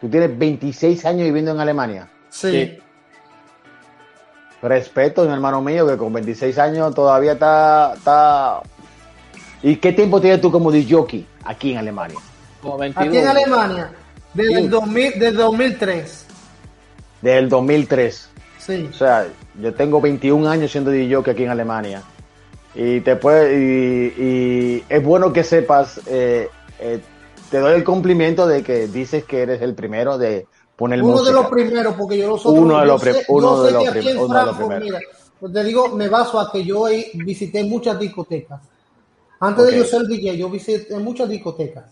Tú 0.00 0.08
tienes 0.08 0.38
26 0.38 1.04
años 1.04 1.24
viviendo 1.26 1.50
en 1.50 1.60
Alemania. 1.60 2.08
Sí. 2.30 2.50
Sí. 2.50 2.78
Respeto, 4.62 5.26
mi 5.26 5.34
hermano 5.34 5.60
mío, 5.60 5.86
que 5.86 5.98
con 5.98 6.10
26 6.14 6.58
años 6.58 6.94
todavía 6.94 7.32
está, 7.32 7.92
está... 7.94 8.62
¿Y 9.62 9.76
qué 9.76 9.92
tiempo 9.92 10.18
tienes 10.18 10.40
tú 10.40 10.50
como 10.50 10.72
DJ 10.72 11.26
aquí 11.44 11.72
en 11.72 11.78
Alemania? 11.78 12.18
Como 12.62 12.78
22. 12.78 13.06
Aquí 13.06 13.18
en 13.18 13.28
Alemania, 13.28 13.90
desde 14.32 14.54
el 14.54 14.62
Sí. 14.62 14.68
2000, 14.68 15.12
desde 15.18 15.32
2003. 15.32 16.26
Desde 17.20 17.38
el 17.38 17.48
2003. 17.50 18.30
Sí. 18.58 18.88
O 18.90 18.94
sea, 18.94 19.26
yo 19.60 19.74
tengo 19.74 20.00
21 20.00 20.48
años 20.48 20.72
siendo 20.72 20.90
DJ 20.90 21.18
aquí 21.30 21.44
en 21.44 21.50
Alemania. 21.50 22.02
Y 22.74 23.00
te 23.02 23.16
puede, 23.16 23.54
y, 23.56 24.22
y 24.22 24.84
es 24.88 25.02
bueno 25.02 25.32
que 25.32 25.44
sepas, 25.44 26.00
eh, 26.06 26.48
eh, 26.80 27.00
te 27.50 27.58
doy 27.58 27.74
el 27.74 27.84
cumplimiento 27.84 28.46
de 28.46 28.62
que 28.64 28.88
dices 28.88 29.24
que 29.24 29.42
eres 29.42 29.62
el 29.62 29.74
primero 29.74 30.18
de 30.18 30.46
poner 30.76 31.00
uno 31.02 31.12
música. 31.12 31.30
de 31.30 31.34
los 31.42 31.50
primeros, 31.50 31.94
porque 31.94 32.18
yo 32.18 32.28
los 32.30 32.44
otros, 32.44 32.62
Uno 32.64 32.80
de 32.80 32.86
los 32.86 33.00
sé- 33.02 33.10
prim- 33.10 33.24
uno 33.28 33.62
de 33.64 33.70
los 33.72 34.56
primeros. 34.56 35.00
pues 35.38 35.52
te 35.52 35.62
digo, 35.64 35.88
me 35.90 36.08
baso 36.08 36.40
a 36.40 36.50
que 36.50 36.64
yo 36.64 36.86
visité 37.14 37.62
muchas 37.64 37.98
discotecas. 37.98 38.60
Antes 39.40 39.66
de 39.66 39.76
yo 39.78 39.84
ser 39.84 40.02
DJ, 40.06 40.36
yo 40.36 40.48
visité 40.48 40.96
muchas 40.98 41.28
discotecas. 41.28 41.84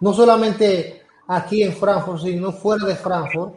No 0.00 0.12
solamente 0.12 1.02
aquí 1.26 1.62
en 1.62 1.72
Frankfurt, 1.72 2.22
sino 2.22 2.52
fuera 2.52 2.86
de 2.86 2.94
Frankfurt. 2.94 3.54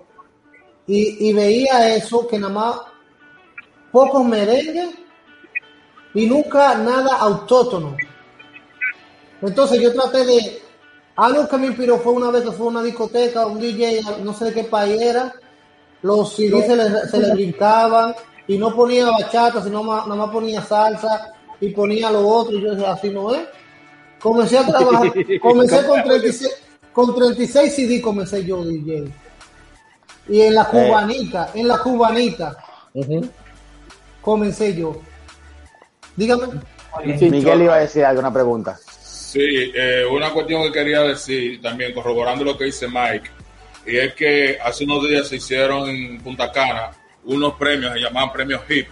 Y, 0.88 1.30
y 1.30 1.34
veía 1.34 1.94
eso, 1.96 2.26
que 2.28 2.40
nada 2.40 2.54
más 2.54 2.76
pocos 3.92 4.26
merengues 4.26 4.90
y 6.14 6.26
nunca 6.26 6.76
nada 6.76 7.18
autóctono. 7.18 7.96
Entonces 9.42 9.80
yo 9.82 9.94
traté 9.94 10.26
de... 10.26 10.62
Algo 11.16 11.48
que 11.50 11.58
me 11.58 11.68
inspiró 11.68 11.98
fue 12.00 12.14
una 12.14 12.32
vez 12.32 12.44
que 12.44 12.52
fue 12.54 12.68
a 12.68 12.70
una 12.70 12.82
discoteca, 12.84 13.46
un 13.46 13.60
DJ, 13.60 14.02
no 14.24 14.34
sé 14.34 14.46
de 14.46 14.54
qué 14.54 14.64
país 14.64 15.02
era, 15.02 15.34
los 16.02 16.34
CDs 16.34 16.66
se 16.66 16.76
le, 16.78 17.08
se 17.10 17.20
le 17.20 17.34
brincaban 17.34 18.16
y 18.48 18.58
no 18.58 18.74
ponía 18.74 19.06
bachata, 19.12 19.62
sino 19.62 19.84
ma- 19.84 20.04
nada 20.04 20.16
más 20.16 20.30
ponía 20.30 20.62
salsa 20.62 21.34
y 21.60 21.72
ponía 21.72 22.10
lo 22.10 22.26
otro 22.26 22.56
y 22.58 22.62
yo 22.62 22.72
decía, 22.74 22.94
así 22.94 23.10
no 23.10 23.36
es. 23.36 23.42
Comencé 24.22 24.60
a 24.60 24.66
trabajar, 24.66 25.12
comencé 25.42 25.86
con 25.86 26.04
36, 26.04 26.52
con 26.94 27.14
36 27.16 27.76
CD 27.76 28.02
comencé 28.02 28.46
yo 28.46 28.64
DJ. 28.64 29.12
Y 30.30 30.40
en 30.42 30.56
la 30.56 30.70
cubanita, 30.70 31.50
en 31.54 31.68
la 31.68 31.80
cubanita 31.80 32.56
comencé 34.22 34.74
yo. 34.74 35.02
Dígame. 36.20 36.48
Miguel 37.06 37.62
iba 37.62 37.76
a 37.76 37.80
decir 37.80 38.04
alguna 38.04 38.32
pregunta. 38.34 38.78
Sí, 39.02 39.72
eh, 39.74 40.04
una 40.12 40.32
cuestión 40.32 40.64
que 40.64 40.72
quería 40.74 41.02
decir 41.02 41.62
también, 41.62 41.94
corroborando 41.94 42.44
lo 42.44 42.58
que 42.58 42.66
dice 42.66 42.88
Mike, 42.90 43.30
y 43.86 43.96
es 43.98 44.14
que 44.16 44.58
hace 44.62 44.84
unos 44.84 45.08
días 45.08 45.30
se 45.30 45.38
hicieron 45.38 45.88
en 45.88 46.22
Punta 46.22 46.52
Cana 46.52 46.92
unos 47.24 47.54
premios, 47.54 47.94
se 47.94 48.00
llamaban 48.00 48.34
premios 48.34 48.62
HIP, 48.68 48.88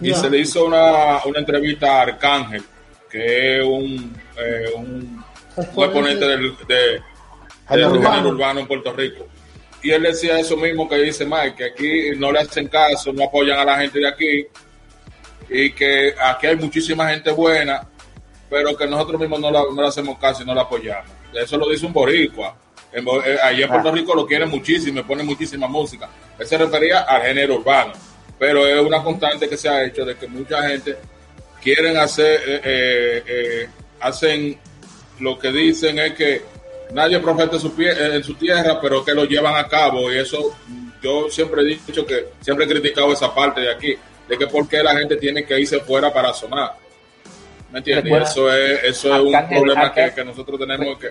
y 0.00 0.12
se 0.14 0.28
le 0.28 0.38
hizo 0.38 0.64
una, 0.64 1.24
una 1.26 1.38
entrevista 1.38 1.98
a 1.98 2.02
Arcángel, 2.02 2.64
que 3.08 3.58
es 3.58 3.64
un, 3.64 4.16
eh, 4.36 4.70
un, 4.74 5.24
un 5.54 5.84
exponente 5.84 6.26
del, 6.26 6.56
de, 6.66 7.00
del 7.70 7.86
urbano. 7.86 8.30
urbano 8.30 8.60
en 8.60 8.66
Puerto 8.66 8.92
Rico. 8.92 9.28
Y 9.80 9.92
él 9.92 10.02
decía 10.02 10.40
eso 10.40 10.56
mismo 10.56 10.88
que 10.88 10.96
dice 10.96 11.24
Mike, 11.24 11.54
que 11.56 11.64
aquí 11.66 12.18
no 12.18 12.32
le 12.32 12.40
hacen 12.40 12.66
caso, 12.66 13.12
no 13.12 13.24
apoyan 13.24 13.60
a 13.60 13.64
la 13.64 13.78
gente 13.78 14.00
de 14.00 14.08
aquí, 14.08 14.46
y 15.50 15.72
que 15.72 16.14
aquí 16.20 16.46
hay 16.46 16.56
muchísima 16.56 17.08
gente 17.10 17.30
buena, 17.30 17.86
pero 18.50 18.76
que 18.76 18.86
nosotros 18.86 19.20
mismos 19.20 19.40
no, 19.40 19.50
la- 19.50 19.64
no 19.74 19.82
le 19.82 19.88
hacemos 19.88 20.18
caso 20.18 20.42
y 20.42 20.46
no 20.46 20.54
la 20.54 20.62
apoyamos. 20.62 21.10
Eso 21.34 21.56
lo 21.58 21.68
dice 21.68 21.86
un 21.86 21.92
boricua. 21.92 22.56
En, 22.92 23.06
eh, 23.06 23.36
allá 23.42 23.64
en 23.64 23.70
Puerto 23.70 23.92
Rico 23.92 24.14
lo 24.14 24.26
quieren 24.26 24.48
muchísimo, 24.48 25.00
y 25.00 25.02
ponen 25.02 25.26
muchísima 25.26 25.66
música. 25.68 26.08
Él 26.38 26.46
se 26.46 26.56
refería 26.56 27.00
al 27.00 27.22
género 27.22 27.56
urbano, 27.56 27.92
pero 28.38 28.66
es 28.66 28.80
una 28.80 29.02
constante 29.02 29.48
que 29.48 29.56
se 29.58 29.68
ha 29.68 29.84
hecho 29.84 30.04
de 30.06 30.16
que 30.16 30.26
mucha 30.26 30.66
gente 30.68 30.96
quieren 31.62 31.96
hacer, 31.98 32.40
eh, 32.46 32.60
eh, 32.64 33.22
eh, 33.26 33.68
hacen 34.00 34.58
lo 35.20 35.38
que 35.38 35.50
dicen 35.52 35.98
es 35.98 36.14
que 36.14 36.42
nadie 36.92 37.18
profeta 37.20 37.56
en 37.56 37.60
su, 37.60 37.74
pie, 37.74 37.90
eh, 37.90 38.14
en 38.16 38.24
su 38.24 38.34
tierra, 38.34 38.80
pero 38.80 39.04
que 39.04 39.12
lo 39.12 39.24
llevan 39.24 39.56
a 39.56 39.68
cabo. 39.68 40.10
Y 40.10 40.16
eso 40.18 40.56
yo 41.02 41.28
siempre 41.28 41.62
he 41.62 41.64
dicho 41.66 42.06
que 42.06 42.28
siempre 42.40 42.64
he 42.64 42.68
criticado 42.68 43.12
esa 43.12 43.34
parte 43.34 43.60
de 43.60 43.70
aquí, 43.72 43.96
de 44.28 44.36
que 44.38 44.46
por 44.46 44.68
qué 44.68 44.82
la 44.82 44.94
gente 44.96 45.16
tiene 45.16 45.44
que 45.44 45.58
irse 45.58 45.80
fuera 45.80 46.12
para 46.12 46.32
sonar. 46.32 46.72
¿Me 47.72 47.78
entiendes? 47.78 48.04
Y 48.04 48.08
Recuerda- 48.08 48.30
eso 48.30 48.52
es, 48.52 48.84
eso 48.84 49.14
es 49.14 49.20
un 49.22 49.48
problema 49.48 49.92
que, 49.92 50.00
Arcángel- 50.06 50.14
que 50.14 50.24
nosotros 50.24 50.58
tenemos 50.58 50.98
que 50.98 51.10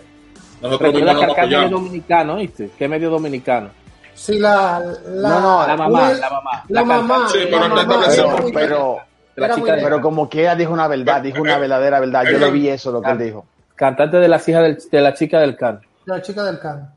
nosotros 0.61 0.93
mismos 0.93 1.13
no 1.13 1.21
nos 1.27 1.37
apoyamos. 1.37 1.71
dominicano, 1.71 2.35
¿viste? 2.37 2.69
¿Qué 2.77 2.87
medio 2.87 3.09
dominicano? 3.11 3.69
Sí, 4.15 4.39
la, 4.39 4.79
la, 5.05 5.29
No, 5.29 5.39
no, 5.39 5.67
la 5.67 5.77
mamá, 5.77 5.87
una- 6.09 6.13
la 6.13 6.29
mamá, 6.31 6.63
La, 6.69 6.81
la 6.81 6.85
mamá. 6.85 7.29
Sí, 7.31 7.39
pero 7.43 7.59
mamá 7.69 8.05
Pero, 8.53 8.97
La 9.35 9.53
chica 9.53 9.75
pero 9.79 10.01
como 10.01 10.27
que 10.27 10.41
ella 10.41 10.55
dijo 10.55 10.73
una 10.73 10.87
verdad, 10.87 11.21
dijo 11.21 11.41
una 11.43 11.59
verdadera 11.59 11.99
verdad. 11.99 12.23
Yo 12.31 12.39
lo 12.39 12.51
vi 12.51 12.67
eso, 12.69 12.91
lo 12.91 13.01
que 13.03 13.11
él 13.11 13.17
dijo. 13.19 13.45
Cantante 13.75 14.17
de 14.17 14.27
las 14.27 14.47
hijas 14.49 14.63
del- 14.63 14.79
de 14.91 15.01
la 15.01 15.13
chica 15.13 15.39
del 15.39 15.55
can. 15.55 15.79
la 16.05 16.19
chica 16.23 16.43
del 16.43 16.57
can. 16.59 16.89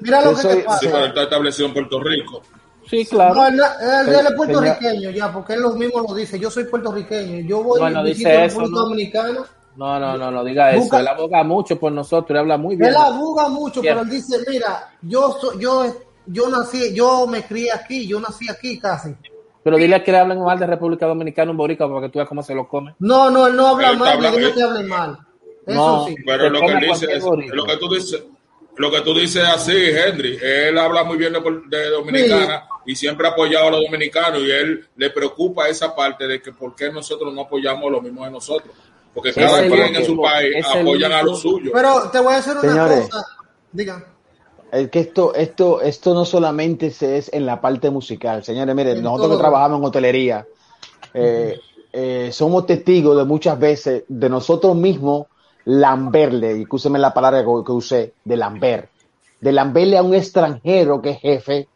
Mira 0.00 0.20
lo 0.20 0.34
que 0.34 0.42
soy- 0.42 0.56
te 0.58 0.62
pasa. 0.64 0.78
Sí, 0.80 0.88
pero 0.92 1.06
está 1.06 1.22
establecido 1.22 1.68
en 1.68 1.72
Puerto 1.72 2.02
Rico. 2.02 2.42
Sí, 2.88 3.04
claro. 3.04 3.34
No, 3.34 3.46
él, 3.48 3.54
él- 3.54 4.08
él 4.14 4.26
es 4.26 4.32
puertorriqueño 4.36 5.10
ya, 5.10 5.32
porque 5.32 5.54
él 5.54 5.60
lo 5.62 5.70
mismo 5.74 6.00
lo 6.08 6.14
dice. 6.14 6.38
Yo 6.38 6.50
soy 6.50 6.64
puertorriqueño. 6.64 7.46
Yo 7.48 7.62
voy 7.62 7.80
Bueno, 7.80 8.00
a 8.00 8.04
dice 8.04 8.18
visito 8.18 8.30
eso, 8.30 8.60
República 8.60 8.70
¿no? 8.80 8.84
Dominicana. 8.86 9.40
No, 9.76 10.00
no, 10.00 10.16
no, 10.16 10.30
no 10.30 10.44
diga 10.44 10.70
eso. 10.70 10.80
Busca- 10.82 11.00
Él 11.00 11.08
aboga 11.08 11.42
mucho 11.44 11.78
por 11.78 11.92
nosotros, 11.92 12.30
él 12.30 12.36
habla 12.38 12.56
muy 12.56 12.76
bien. 12.76 12.88
Él 12.90 12.96
abuga 12.96 13.48
mucho, 13.48 13.82
pero 13.82 14.00
él 14.02 14.08
dice, 14.08 14.36
mira, 14.48 14.90
yo 15.02 15.36
so- 15.40 15.58
yo 15.58 15.84
yo 16.28 16.48
nací, 16.48 16.92
yo 16.94 17.26
me 17.26 17.44
crié 17.44 17.70
aquí, 17.72 18.06
yo 18.06 18.18
nací 18.18 18.48
aquí 18.50 18.78
casi. 18.80 19.14
Pero 19.62 19.76
dile 19.76 20.02
que 20.02 20.10
le 20.12 20.18
hablen 20.18 20.40
mal 20.42 20.58
de 20.58 20.66
República 20.66 21.06
Dominicana 21.06 21.50
un 21.50 21.56
boricua 21.56 21.88
para 21.88 22.00
que 22.02 22.08
tú 22.08 22.18
veas 22.18 22.28
cómo 22.28 22.42
se 22.42 22.54
lo 22.54 22.66
come. 22.68 22.94
No, 23.00 23.30
no, 23.30 23.46
él 23.48 23.54
no 23.56 23.66
habla 23.68 23.90
Él 23.90 23.98
mal, 23.98 24.08
hablando- 24.14 24.38
ni 24.38 24.44
dijo 24.44 24.56
que 24.56 24.62
hable 24.62 24.82
mal. 24.84 25.18
Eso 25.66 25.74
No. 25.76 26.06
sí. 26.06 26.14
Pero 26.24 26.50
lo 26.50 26.60
que 26.60 26.76
dice 26.86 27.06
es, 27.12 27.24
lo 27.24 27.64
que 27.64 27.76
tú 27.76 27.88
dices, 27.94 28.24
lo 28.76 28.90
que 28.90 29.00
tú 29.00 29.14
dices 29.14 29.42
es 29.42 29.48
así, 29.48 29.72
Henry. 29.76 30.38
Él 30.42 30.76
habla 30.78 31.04
muy 31.04 31.16
bien 31.16 31.32
de, 31.32 31.40
de 31.76 31.90
Dominicana 31.90 32.64
y 32.84 32.94
siempre 32.94 33.26
ha 33.26 33.30
apoyado 33.30 33.68
a 33.68 33.70
los 33.72 33.80
dominicanos 33.82 34.40
y 34.42 34.50
él 34.50 34.86
le 34.96 35.10
preocupa 35.10 35.68
esa 35.68 35.94
parte 35.94 36.26
de 36.26 36.40
que 36.42 36.52
por 36.52 36.74
qué 36.76 36.90
nosotros 36.92 37.32
no 37.34 37.42
apoyamos 37.42 37.90
lo 37.90 38.00
mismo 38.00 38.24
de 38.24 38.30
nosotros. 38.30 38.74
Porque 39.14 39.32
cada 39.32 39.66
quien 39.66 39.96
en 39.96 40.04
su 40.04 40.20
país 40.20 40.64
apoyan 40.66 41.10
a 41.12 41.22
lo 41.22 41.30
único- 41.32 41.40
suyo. 41.40 41.70
Pero 41.72 42.10
te 42.10 42.20
voy 42.20 42.34
a 42.34 42.36
decir 42.36 42.52
una 42.52 42.60
Señores. 42.60 43.08
cosa. 43.08 43.24
Diga. 43.72 44.06
Es 44.72 44.90
que 44.90 44.98
esto, 45.00 45.34
esto, 45.34 45.80
esto 45.80 46.12
no 46.12 46.24
solamente 46.26 46.90
se 46.90 47.16
es 47.16 47.32
en 47.32 47.46
la 47.46 47.60
parte 47.60 47.88
musical, 47.88 48.44
señores. 48.44 48.74
Miren, 48.74 48.98
En 48.98 49.02
nosotros 49.04 49.32
que 49.32 49.38
trabajamos 49.38 49.78
en 49.78 49.84
hotelería, 49.86 50.46
eh, 51.14 51.58
eh, 51.92 52.28
somos 52.32 52.66
testigos 52.66 53.16
de 53.16 53.24
muchas 53.24 53.58
veces 53.58 54.04
de 54.06 54.28
nosotros 54.28 54.76
mismos 54.76 55.26
lamberle, 55.66 56.58
y 56.58 56.62
escúcheme 56.62 56.98
la 56.98 57.12
palabra 57.12 57.42
que, 57.42 57.72
usé, 57.72 58.14
de 58.24 58.36
lamber, 58.36 58.88
de 59.40 59.52
lamberle 59.52 59.98
a 59.98 60.02
un 60.02 60.14
extranjero 60.14 61.02
que 61.02 61.10
es 61.10 61.20
jefe 61.20 61.68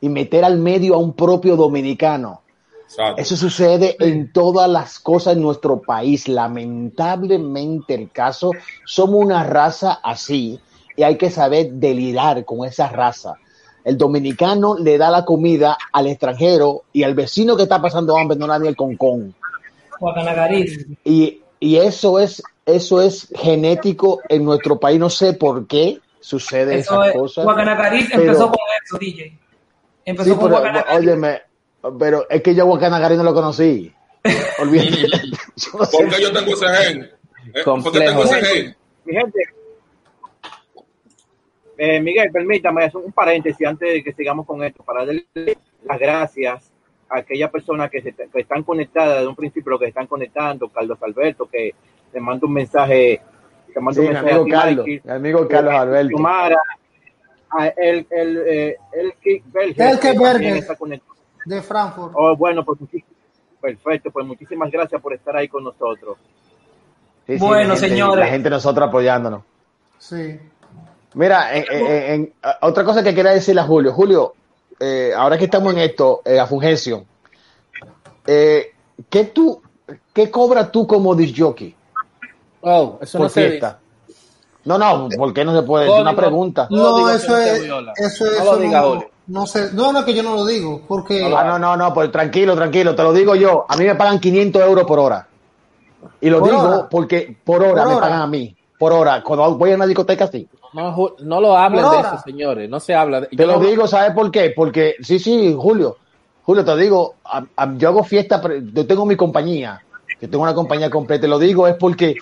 y 0.00 0.08
meter 0.08 0.44
al 0.44 0.58
medio 0.58 0.96
a 0.96 0.98
un 0.98 1.14
propio 1.14 1.56
dominicano. 1.56 2.42
Exacto. 2.82 3.22
Eso 3.22 3.36
sucede 3.36 3.96
en 4.00 4.32
todas 4.32 4.68
las 4.68 4.98
cosas 4.98 5.34
en 5.34 5.42
nuestro 5.42 5.80
país. 5.80 6.28
Lamentablemente 6.28 7.94
el 7.94 8.10
caso, 8.10 8.50
somos 8.84 9.24
una 9.24 9.44
raza 9.44 10.00
así 10.02 10.60
y 10.96 11.04
hay 11.04 11.16
que 11.16 11.30
saber 11.30 11.72
delirar 11.72 12.44
con 12.44 12.66
esa 12.66 12.88
raza. 12.88 13.34
El 13.84 13.96
dominicano 13.96 14.76
le 14.76 14.98
da 14.98 15.10
la 15.10 15.24
comida 15.24 15.78
al 15.92 16.08
extranjero 16.08 16.82
y 16.92 17.04
al 17.04 17.14
vecino 17.14 17.56
que 17.56 17.62
está 17.62 17.80
pasando 17.80 18.16
hambre 18.16 18.36
no 18.36 18.46
le 18.46 18.52
da 18.52 18.58
ni 18.58 18.68
el 18.68 18.76
concón. 18.76 19.34
Y, 21.04 21.40
y 21.60 21.76
eso 21.76 22.18
es 22.18 22.42
eso 22.66 23.00
es 23.00 23.28
genético 23.34 24.20
en 24.28 24.44
nuestro 24.44 24.78
país. 24.78 24.98
No 24.98 25.08
sé 25.08 25.32
por 25.34 25.66
qué 25.66 26.00
sucede 26.20 26.78
Eso 26.78 26.94
esas 27.02 27.14
es. 27.14 27.20
cosas. 27.20 27.46
Pero- 27.46 28.22
empezó 28.22 28.48
con 28.48 28.58
eso, 28.84 28.98
DJ. 28.98 29.38
Empezó 30.04 30.30
Sí, 30.34 30.36
con 30.38 30.50
pero, 30.62 30.84
óyeme, 30.94 31.42
pero 31.98 32.26
es 32.28 32.42
que 32.42 32.54
yo 32.54 32.64
a 32.64 32.66
Guacanagari 32.66 33.16
no 33.16 33.22
lo 33.22 33.32
conocí. 33.34 33.92
Olvídate. 34.60 35.08
¿Por 35.72 36.08
qué 36.08 36.22
yo 36.22 36.32
tengo 36.32 36.52
ese 36.52 36.66
gen? 36.68 37.02
Eh, 37.02 37.10
¿Por 37.44 37.52
qué 37.54 37.62
Complejo. 37.64 38.06
tengo 38.20 38.24
ese 38.24 38.44
gen? 38.44 38.76
Mi 39.04 39.14
gente, 39.14 39.38
eh, 41.78 42.00
Miguel, 42.00 42.30
permítame 42.32 42.84
hacer 42.84 43.00
un 43.04 43.12
paréntesis 43.12 43.66
antes 43.66 43.92
de 43.92 44.02
que 44.02 44.12
sigamos 44.12 44.46
con 44.46 44.62
esto, 44.64 44.82
para 44.82 45.04
darle 45.04 45.26
las 45.84 45.98
gracias 45.98 46.72
a 47.08 47.18
aquellas 47.18 47.50
personas 47.50 47.90
que, 47.90 48.00
se, 48.02 48.12
que 48.14 48.40
están 48.40 48.62
conectadas 48.62 49.16
desde 49.16 49.28
un 49.28 49.36
principio, 49.36 49.70
lo 49.70 49.78
que 49.78 49.86
están 49.86 50.06
conectando, 50.06 50.68
Carlos 50.70 50.98
Alberto, 51.02 51.46
que 51.46 51.74
te 52.12 52.20
manda 52.20 52.46
un 52.46 52.52
mensaje, 52.52 53.20
te 53.72 53.80
manda 53.80 54.00
Sí, 54.00 54.06
un 54.06 54.12
mensaje 54.12 54.30
amigo 54.30 54.42
a 54.42 54.44
ti, 54.44 54.50
Carlos, 54.50 54.86
Mikey, 54.86 55.00
mi 55.04 55.12
amigo 55.12 55.48
Carlos 55.48 55.74
Alberto. 55.74 56.08
Xiomara, 56.08 56.58
a 57.50 57.66
el, 57.68 58.06
el, 58.10 58.38
eh, 58.46 58.76
el, 58.92 59.06
El 59.06 59.12
que 59.20 59.42
que 59.42 60.14
también 60.14 60.18
Berger. 60.22 60.56
está 60.56 60.76
conectado. 60.76 61.14
De 61.44 61.62
Frankfurt. 61.62 62.12
Oh, 62.16 62.36
bueno, 62.36 62.64
pues 62.64 62.78
perfecto, 63.60 64.10
pues 64.10 64.26
muchísimas 64.26 64.70
gracias 64.70 65.00
por 65.00 65.12
estar 65.14 65.36
ahí 65.36 65.48
con 65.48 65.62
nosotros. 65.64 66.16
Sí, 67.26 67.34
sí, 67.34 67.38
Bueno, 67.38 67.74
gente- 67.74 67.88
señores. 67.88 68.24
La 68.24 68.30
gente 68.30 68.50
nosotros 68.50 68.88
apoyándonos. 68.88 69.42
Sí. 69.98 70.38
Mira, 71.14 71.56
en- 71.56 71.64
en- 71.70 71.86
en- 72.12 72.32
a- 72.42 72.58
otra 72.62 72.84
cosa 72.84 73.02
que 73.02 73.14
quería 73.14 73.32
decirle 73.32 73.60
a 73.60 73.64
Julio. 73.64 73.92
Julio, 73.92 74.34
eh, 74.78 75.12
ahora 75.16 75.38
que 75.38 75.44
estamos 75.46 75.72
en 75.72 75.80
esto, 75.80 76.20
eh, 76.24 76.38
a 76.38 76.46
Fungencio, 76.46 77.04
eh, 78.26 78.72
¿qué, 79.08 79.24
tú, 79.24 79.62
¿qué 80.12 80.30
cobras 80.30 80.70
tú 80.70 80.86
como 80.86 81.14
disc 81.14 81.34
jockey 81.38 81.74
Oh, 82.68 82.98
eso 83.00 83.18
por 83.18 83.26
no 83.26 83.28
se 83.30 83.48
fiesta? 83.48 83.78
No, 84.64 84.76
no, 84.76 85.08
¿por 85.16 85.32
qué 85.32 85.44
no 85.44 85.54
se 85.54 85.62
puede? 85.62 85.86
Es 85.86 86.00
una 86.00 86.16
pregunta. 86.16 86.66
No 86.70 86.98
No, 86.98 87.10
eso 87.10 87.30
no 87.32 87.38
es, 87.38 87.62
eso 87.62 87.72
No 87.72 87.78
es, 88.00 88.20
lo 88.20 88.24
eso 88.42 88.56
diga, 88.58 88.80
no, 88.80 89.04
no 89.28 89.46
sé, 89.46 89.72
no, 89.72 89.92
no, 89.92 90.04
que 90.04 90.12
yo 90.12 90.24
no 90.24 90.34
lo 90.34 90.44
digo, 90.44 90.82
porque 90.88 91.24
Ah, 91.24 91.44
no, 91.44 91.58
no, 91.60 91.76
no, 91.76 91.94
pues 91.94 92.10
tranquilo, 92.10 92.56
tranquilo, 92.56 92.92
te 92.96 93.04
lo 93.04 93.12
digo 93.12 93.36
yo. 93.36 93.64
A 93.68 93.76
mí 93.76 93.84
me 93.84 93.94
pagan 93.94 94.18
500 94.18 94.62
euros 94.62 94.84
por 94.84 94.98
hora. 94.98 95.28
Y 96.20 96.28
lo 96.28 96.40
¿Por 96.40 96.48
digo 96.50 96.62
hora? 96.62 96.88
porque 96.90 97.36
por 97.44 97.62
hora 97.62 97.82
¿Por 97.82 97.88
me 97.88 97.94
hora? 97.94 98.06
pagan 98.08 98.22
a 98.22 98.26
mí. 98.26 98.56
Por 98.76 98.92
hora. 98.92 99.22
Cuando 99.22 99.54
voy 99.54 99.70
a 99.70 99.76
una 99.76 99.86
discoteca, 99.86 100.26
sí. 100.26 100.48
No, 100.72 101.14
no 101.20 101.40
lo 101.40 101.56
hablen 101.56 101.84
Por 101.84 101.92
de 101.92 101.98
hora. 101.98 102.08
eso, 102.14 102.22
señores. 102.24 102.68
No 102.68 102.80
se 102.80 102.94
habla 102.94 103.20
de 103.20 103.28
Te 103.28 103.36
yo 103.36 103.46
lo 103.46 103.54
no- 103.54 103.60
digo, 103.60 103.86
¿sabes 103.86 104.10
por 104.12 104.30
qué? 104.32 104.52
Porque, 104.54 104.96
sí, 105.00 105.20
sí, 105.20 105.54
Julio, 105.56 105.96
Julio, 106.42 106.64
te 106.64 106.76
digo, 106.76 107.14
a- 107.24 107.44
a- 107.56 107.74
yo 107.76 107.88
hago 107.90 108.02
fiesta, 108.02 108.40
pero 108.42 108.56
yo 108.56 108.84
tengo 108.86 109.06
mi 109.06 109.16
compañía, 109.16 109.80
yo 110.20 110.28
tengo 110.28 110.42
una 110.42 110.54
compañía 110.54 110.90
completa, 110.90 111.22
te 111.22 111.28
lo 111.28 111.38
digo 111.38 111.66
es 111.68 111.76
porque, 111.76 112.16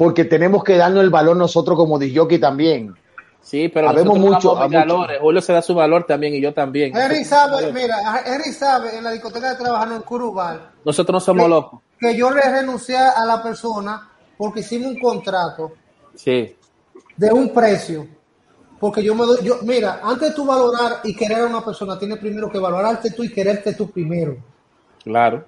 porque 0.00 0.24
tenemos 0.24 0.64
que 0.64 0.78
darnos 0.78 1.04
el 1.04 1.10
valor 1.10 1.36
nosotros 1.36 1.76
como 1.76 1.98
disjockey 1.98 2.38
también. 2.38 2.94
Sí, 3.42 3.68
pero 3.68 3.90
Habemos 3.90 4.18
nosotros 4.18 4.54
mucho- 4.66 4.78
valores. 4.78 5.18
Julio 5.20 5.42
se 5.42 5.52
da 5.52 5.60
su 5.60 5.74
valor 5.74 6.04
también 6.04 6.34
y 6.34 6.40
yo 6.40 6.54
también. 6.54 6.96
Henry 6.96 7.22
sabe, 7.22 7.70
mira, 7.70 7.96
Henry 8.24 8.50
sabe 8.52 8.96
en 8.96 9.04
la 9.04 9.10
discoteca 9.10 9.56
que 9.58 9.62
trabajando 9.62 9.96
en 9.96 10.02
Curubal 10.02 10.70
Nosotros 10.86 11.12
no 11.16 11.20
somos 11.20 11.48
locos. 11.50 11.80
que 11.98 12.16
yo 12.16 12.30
le 12.30 12.40
renuncié 12.40 12.96
a 12.96 13.26
la 13.26 13.42
persona 13.42 14.08
porque 14.38 14.60
hicimos 14.60 14.92
un 14.92 14.98
contrato 15.00 15.72
Sí. 16.14 16.56
de 17.18 17.30
un 17.32 17.52
precio. 17.52 18.06
Porque 18.78 19.02
yo 19.04 19.14
me 19.14 19.26
doy, 19.26 19.38
yo, 19.42 19.56
mira, 19.64 20.00
antes 20.02 20.30
de 20.30 20.34
tú 20.34 20.46
valorar 20.46 21.00
y 21.04 21.14
querer 21.14 21.40
a 21.42 21.46
una 21.46 21.62
persona, 21.62 21.98
tienes 21.98 22.16
primero 22.18 22.50
que 22.50 22.58
valorarte 22.58 23.10
tú 23.10 23.22
y 23.22 23.30
quererte 23.30 23.74
tú 23.74 23.90
primero. 23.90 24.38
Claro. 25.04 25.44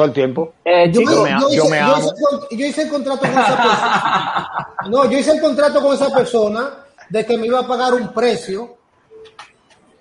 Todo 0.00 0.06
el 0.08 0.14
tiempo. 0.14 0.54
Eh, 0.64 0.90
Yo, 0.90 1.02
me- 1.02 1.06
yo 1.30 1.38
yo 1.40 1.48
hice, 1.50 1.70
me 1.70 1.78
yo 1.80 1.86
hice 1.98 2.10
con- 2.22 2.58
yo 2.58 2.66
hice 2.66 2.82
el 2.82 2.88
contrato 2.88 3.20
con 3.20 3.30
esa 3.30 3.56
persona. 3.62 4.68
No, 4.88 5.10
yo 5.10 5.18
hice 5.18 5.30
el 5.32 5.40
contrato 5.42 5.82
con 5.82 5.94
esa 5.94 6.08
persona 6.14 6.70
de 7.10 7.26
que 7.26 7.36
me 7.36 7.46
iba 7.46 7.58
a 7.60 7.66
pagar 7.68 7.92
un 7.92 8.08
precio. 8.14 8.76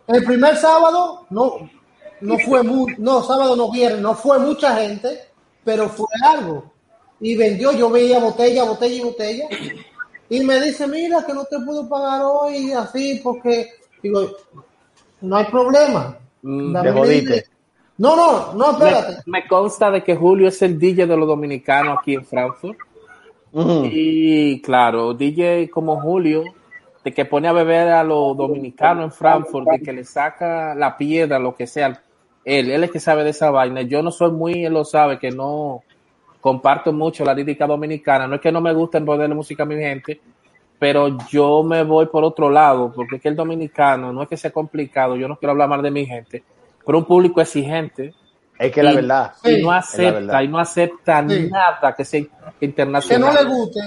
El 0.08 0.24
primer 0.24 0.56
sábado 0.56 1.26
no, 1.30 1.70
no 2.22 2.40
fue 2.40 2.64
muy, 2.64 2.96
no, 2.98 3.22
sábado 3.24 3.58
no 3.58 3.70
viernes, 3.72 4.00
no 4.02 4.16
fue 4.16 4.40
mucha 4.40 4.76
gente, 4.78 5.20
pero 5.66 5.90
fue 5.90 6.08
algo. 6.26 6.72
Y 7.20 7.36
vendió, 7.36 7.74
yo 7.74 7.90
veía 7.90 8.20
botella, 8.20 8.64
botella 8.64 8.96
y 8.96 9.02
botella. 9.02 9.46
Y 10.30 10.40
me 10.46 10.62
dice, 10.62 10.88
mira, 10.88 11.26
que 11.26 11.34
no 11.34 11.44
te 11.44 11.60
puedo 11.60 11.90
pagar 11.90 12.22
hoy 12.24 12.72
así 12.72 13.20
porque, 13.22 13.68
digo, 14.02 14.30
no 15.22 15.36
hay 15.36 15.46
problema. 15.46 16.18
Mm, 16.42 16.72
te 16.84 16.92
jodiste. 16.94 17.46
No, 18.00 18.16
no, 18.16 18.54
no, 18.54 18.72
espérate. 18.72 19.22
me, 19.26 19.42
me 19.42 19.48
consta 19.48 19.92
de 19.92 20.04
que 20.04 20.16
Julio 20.16 20.48
es 20.48 20.62
el 20.62 20.80
DJ 20.80 21.06
de 21.06 21.18
los 21.18 21.28
dominicanos 21.28 21.98
aquí 22.00 22.16
en 22.16 22.26
Frankfurt. 22.26 22.80
Y 23.54 24.62
claro, 24.62 25.14
DJ 25.14 25.70
como 25.70 26.00
Julio, 26.00 26.44
de 27.04 27.12
que 27.12 27.26
pone 27.26 27.48
a 27.48 27.54
beber 27.54 27.90
a 27.90 28.04
los 28.04 28.38
dominicanos 28.38 29.06
en 29.06 29.12
Frankfurt, 29.12 29.68
de 29.70 29.82
que 29.82 29.94
le 29.94 30.06
saca 30.06 30.74
la 30.76 30.98
piedra, 30.98 31.40
lo 31.40 31.56
que 31.56 31.68
sea. 31.68 32.02
Él, 32.46 32.72
él 32.72 32.84
es 32.84 32.92
que 32.92 33.00
sabe 33.00 33.24
de 33.24 33.32
esa 33.32 33.52
vaina. 33.52 33.82
Yo 33.82 34.02
no 34.02 34.12
soy 34.12 34.32
muy, 34.32 34.66
él 34.66 34.74
lo 34.74 34.86
sabe, 34.86 35.20
que 35.20 35.32
no 35.32 35.84
comparto 36.40 36.94
mucho 36.94 37.26
la 37.26 37.34
lírica 37.34 37.68
dominicana. 37.68 38.28
No 38.28 38.36
es 38.36 38.42
que 38.42 38.52
no 38.52 38.62
me 38.62 38.74
guste 38.74 39.02
ponerle 39.02 39.36
música 39.36 39.64
a 39.64 39.66
mi 39.66 39.76
gente, 39.76 40.22
pero 40.78 41.18
yo 41.30 41.64
me 41.64 41.84
voy 41.84 42.06
por 42.06 42.24
otro 42.24 42.50
lado, 42.50 42.92
porque 42.96 43.18
es 43.18 43.22
que 43.22 43.30
el 43.30 43.36
dominicano 43.36 44.14
no 44.14 44.24
es 44.24 44.30
que 44.30 44.38
sea 44.38 44.52
complicado, 44.52 45.18
yo 45.18 45.28
no 45.28 45.36
quiero 45.36 45.52
hablar 45.52 45.68
mal 45.68 45.82
de 45.82 45.92
mi 45.92 46.06
gente, 46.06 46.44
pero 46.90 46.98
un 46.98 47.06
público 47.06 47.40
exigente 47.40 48.16
Es 48.58 48.72
que 48.74 48.82
la 48.84 48.92
Y- 48.92 48.96
verdad. 48.96 49.34
y 49.46 49.62
no 49.62 49.72
la 49.72 49.78
acepta, 49.78 50.12
verdad. 50.20 50.42
y 50.42 50.48
no 50.50 50.60
acepta 50.60 51.26
Sí. 51.30 51.50
nada 51.50 51.96
que 51.96 52.04
sea 52.04 52.22
Que 52.22 52.28
no 52.28 52.54
internacional, 52.62 53.36
le 53.36 53.44
guste. 53.54 53.80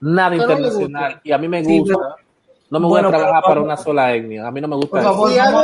nada 0.00 0.28
no 0.30 0.36
internacional, 0.36 1.12
guste. 1.14 1.28
y 1.28 1.32
a 1.32 1.38
mí 1.38 1.48
me 1.48 1.62
gusta, 1.64 1.94
no 2.70 2.78
me 2.78 2.84
voy 2.86 2.90
Bueno, 2.90 3.08
a 3.08 3.10
trabajar 3.10 3.42
para 3.42 3.60
una 3.62 3.76
sola 3.76 4.14
etnia, 4.14 4.46
a 4.46 4.50
mí 4.52 4.60
no 4.60 4.68
me 4.68 4.76
gusta 4.76 4.90
Por 4.90 5.00
eso. 5.00 5.08
favor, 5.08 5.32
Y 5.32 5.38
algo, 5.38 5.62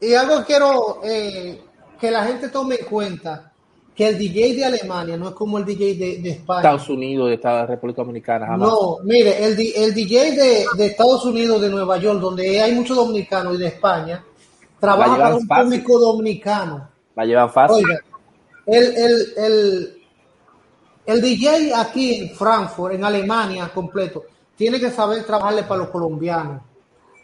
y 0.00 0.14
algo 0.14 0.44
quiero 0.44 1.00
eh, 1.04 1.60
que 2.00 2.10
la 2.10 2.24
gente 2.24 2.48
tome 2.48 2.76
en 2.80 2.86
cuenta 2.86 3.52
que 3.94 4.08
el 4.08 4.18
DJ 4.18 4.54
de 4.56 4.64
Alemania 4.64 5.16
no 5.16 5.28
es 5.28 5.34
como 5.36 5.58
el 5.58 5.64
DJ 5.64 5.94
de, 5.94 6.18
de 6.20 6.30
España. 6.30 6.58
Estados 6.62 6.88
Unidos, 6.88 7.28
de 7.28 7.34
Estados 7.36 7.68
República 7.70 8.02
Dominicana, 8.02 8.44
jamás. 8.46 8.68
No, 8.68 8.96
mire, 9.04 9.44
el, 9.44 9.52
el 9.76 9.94
DJ 9.94 10.32
de, 10.32 10.64
de 10.76 10.86
Estados 10.86 11.24
Unidos, 11.26 11.60
de 11.60 11.70
Nueva 11.70 11.96
York, 11.98 12.18
donde 12.18 12.60
hay 12.60 12.72
muchos 12.72 12.96
dominicanos 12.96 13.54
y 13.54 13.58
de 13.58 13.68
España, 13.68 14.24
trabaja 14.84 15.16
para 15.16 15.34
un 15.36 15.46
fácil. 15.46 15.64
público 15.64 15.98
dominicano. 15.98 16.88
La 17.16 17.24
llevan 17.24 17.50
fácil. 17.50 17.84
Oiga, 17.84 17.98
el, 18.66 18.84
el, 18.96 19.32
el, 19.36 20.02
el 21.06 21.20
DJ 21.20 21.74
aquí 21.74 22.14
en 22.14 22.30
Frankfurt, 22.36 22.94
en 22.94 23.04
Alemania 23.04 23.70
completo, 23.72 24.24
tiene 24.56 24.80
que 24.80 24.90
saber 24.90 25.24
trabajarle 25.24 25.64
para 25.64 25.78
los 25.80 25.88
colombianos, 25.90 26.62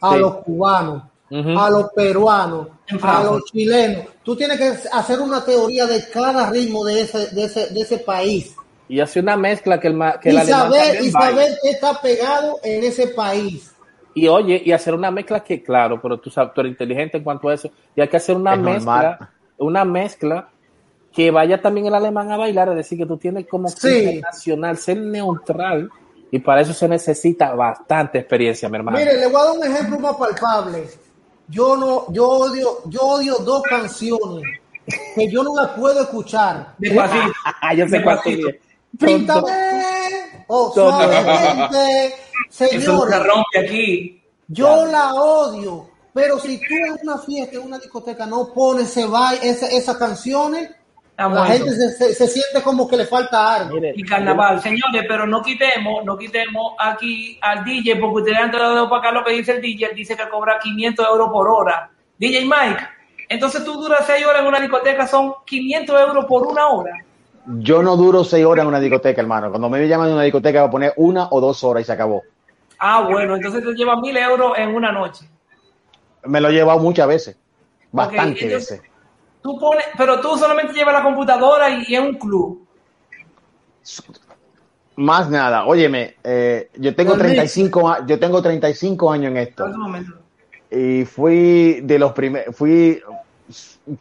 a 0.01 0.13
Sí. 0.13 0.19
los 0.19 0.37
cubanos, 0.39 1.03
Ujú. 1.31 1.59
a 1.59 1.71
los 1.71 1.91
peruanos, 1.93 2.69
a 3.03 3.23
los 3.25 3.45
chilenos. 3.45 4.07
Tú 4.25 4.35
tienes 4.37 4.59
que 4.59 4.89
hacer 4.93 5.21
una 5.21 5.45
teoría 5.45 5.87
de 5.87 6.09
cada 6.11 6.51
ritmo 6.51 6.85
de 6.85 7.03
ese, 7.03 7.29
de 7.29 7.45
ese, 7.45 7.67
de 7.69 7.81
ese 7.81 7.99
país. 7.99 8.55
Y 8.89 8.99
hace 8.99 9.21
una 9.21 9.37
mezcla 9.37 9.79
que 9.79 9.87
el, 9.89 9.99
que 10.21 10.31
el 10.31 10.35
Y 10.35 10.39
alemán 10.39 10.61
saber, 10.63 10.83
también 10.83 11.05
y 11.05 11.11
saber 11.13 11.59
qué 11.63 11.71
está 11.71 12.01
pegado 12.01 12.59
en 12.65 12.83
ese 12.85 13.07
país. 13.09 13.71
Y 14.21 14.29
oye, 14.29 14.61
y 14.65 14.73
hacer 14.73 14.95
una 14.95 15.11
mezcla 15.11 15.41
que, 15.43 15.63
claro, 15.63 16.01
pero 16.01 16.19
tú, 16.19 16.31
sabes, 16.31 16.53
tú 16.55 16.61
eres 16.61 16.73
inteligente 16.73 17.17
en 17.19 17.25
cuanto 17.25 17.49
a 17.49 17.55
eso, 17.55 17.71
y 17.97 18.01
hay 18.01 18.09
que 18.09 18.17
hacer 18.19 18.37
una 18.37 18.55
Es 18.55 18.61
mezcla, 18.61 19.03
normal. 19.03 19.29
una 19.59 19.85
mezcla 19.85 20.49
que 21.13 21.31
vaya 21.31 21.61
también 21.61 21.87
el 21.87 21.95
alemán 21.95 22.31
a 22.31 22.37
bailar, 22.37 22.69
es 22.71 22.77
decir, 22.77 22.99
que 22.99 23.07
tú 23.07 23.17
tienes 23.17 23.47
como 23.49 23.69
que 23.69 23.81
Sí. 23.81 23.89
internacional, 24.05 24.77
ser 24.77 24.99
neutral, 24.99 25.91
y 26.31 26.39
para 26.39 26.61
eso 26.61 26.73
se 26.73 26.87
necesita 26.89 27.55
bastante 27.55 28.19
experiencia, 28.19 28.69
mi 28.69 28.77
hermano. 28.77 28.99
Mire, 28.99 29.17
le 29.17 29.27
voy 29.27 29.41
a 29.41 29.45
dar 29.45 29.57
un 29.59 29.65
ejemplo 29.65 29.99
más 29.99 30.17
palpable. 30.17 30.85
Yo 31.49 31.77
no, 31.77 32.13
yo 32.13 32.29
odio, 32.29 32.79
yo 32.87 33.01
odio 33.01 33.35
dos 33.39 33.63
canciones 33.63 34.45
que 35.17 35.31
yo 35.31 35.43
no 35.43 35.55
las 35.57 35.69
puedo 35.71 36.01
escuchar. 36.03 36.75
Yo 36.79 37.87
sé 37.89 37.97
es. 37.97 38.57
Píntame, 38.99 39.51
oh 40.49 40.73
Tonto. 40.75 40.91
suavemente, 40.91 42.15
Eso 42.51 42.67
se 42.69 42.81
señores. 42.81 43.19
rompe 43.27 43.59
aquí. 43.59 44.23
Yo 44.49 44.85
la 44.87 45.15
odio, 45.15 45.89
pero 46.13 46.39
si 46.39 46.59
tú 46.59 46.75
en 46.75 46.97
una 47.03 47.19
fiesta, 47.19 47.57
en 47.57 47.63
una 47.63 47.79
discoteca, 47.79 48.27
no 48.27 48.53
pones 48.53 48.89
ese 48.91 49.07
baile, 49.07 49.49
esa- 49.49 49.69
esas 49.69 49.97
canciones, 49.97 50.65
Está 51.11 51.23
la 51.23 51.29
bueno. 51.29 51.45
gente 51.47 51.71
se, 51.73 51.91
se- 51.93 52.15
se 52.15 52.27
siente 52.27 52.63
como 52.65 52.89
que 52.89 52.97
le 52.97 53.07
falta 53.07 53.55
algo. 53.55 53.79
Y 53.95 54.03
carnaval. 54.03 54.61
Señores, 54.61 55.05
pero 55.07 55.27
no 55.27 55.41
quitemos, 55.43 56.05
no 56.05 56.19
quitemos 56.19 56.73
aquí 56.79 57.39
al 57.41 57.63
DJ, 57.65 57.97
porque 57.97 58.17
ustedes 58.23 58.39
han 58.39 58.51
tratado 58.51 58.89
para 58.91 59.01
acá 59.01 59.13
lo 59.13 59.25
que 59.25 59.33
dice 59.35 59.53
el 59.53 59.61
DJ, 59.63 59.87
él 59.91 59.95
dice 59.97 60.17
que 60.17 60.29
cobra 60.29 60.59
500 60.61 61.07
euros 61.07 61.29
por 61.31 61.47
hora. 61.49 61.91
DJ 62.19 62.41
Mike, 62.45 62.83
entonces 63.29 63.65
tú 63.65 63.75
duras 63.75 64.01
6 64.07 64.27
horas 64.27 64.43
en 64.43 64.49
una 64.49 64.59
discoteca, 64.61 65.07
son 65.07 65.35
500 65.47 66.01
euros 66.01 66.25
por 66.25 66.47
una 66.47 66.67
hora. 66.69 66.93
Yo 67.47 67.83
no 67.83 67.97
duro 67.97 68.23
seis 68.23 68.45
horas 68.45 68.63
en 68.65 68.69
una 68.69 68.81
discoteca, 68.81 69.21
hermano. 69.21 69.49
Cuando 69.51 69.69
me 69.71 69.87
llaman 69.89 70.09
de 70.09 70.15
una 70.15 70.23
discoteca, 70.25 70.61
voy 70.61 70.69
a 70.69 70.71
poner 70.71 70.93
una 70.97 71.29
o 71.31 71.41
dos 71.41 71.65
horas 71.65 71.83
y 71.83 71.87
se 71.87 71.93
acabó. 71.93 72.23
Ah, 72.81 73.03
bueno, 73.09 73.37
entonces 73.37 73.63
te 73.63 73.75
lleva 73.75 74.01
1000 74.01 74.17
euros 74.17 74.53
en 74.57 74.75
una 74.75 74.91
noche. 74.91 75.29
Me 76.25 76.41
lo 76.41 76.49
he 76.49 76.53
llevado 76.53 76.79
muchas 76.81 77.07
veces. 77.07 77.37
Bastante 77.93 78.45
entonces- 78.45 78.71
veces. 78.81 78.91
Tú 79.43 79.59
pones, 79.59 79.85
pero 79.97 80.21
tú 80.21 80.37
solamente 80.37 80.73
llevas 80.75 80.95
la 80.95 81.03
computadora 81.03 81.71
y 81.71 81.95
es 81.95 82.01
un 82.01 82.15
club. 82.19 82.67
Más 84.97 85.31
nada. 85.31 85.65
Óyeme, 85.67 86.17
eh, 86.23 86.69
yo 86.77 86.95
tengo 86.95 87.13
Dormir. 87.13 87.29
35, 87.37 87.89
a- 87.89 88.07
yo 88.07 88.19
tengo 88.19 88.43
35 88.43 89.11
años 89.11 89.31
en 89.31 89.37
esto. 89.39 89.67
Y 90.71 91.05
fui 91.07 91.81
de 91.83 91.99
los 91.99 92.13
primeros, 92.13 92.55
fui, 92.55 93.01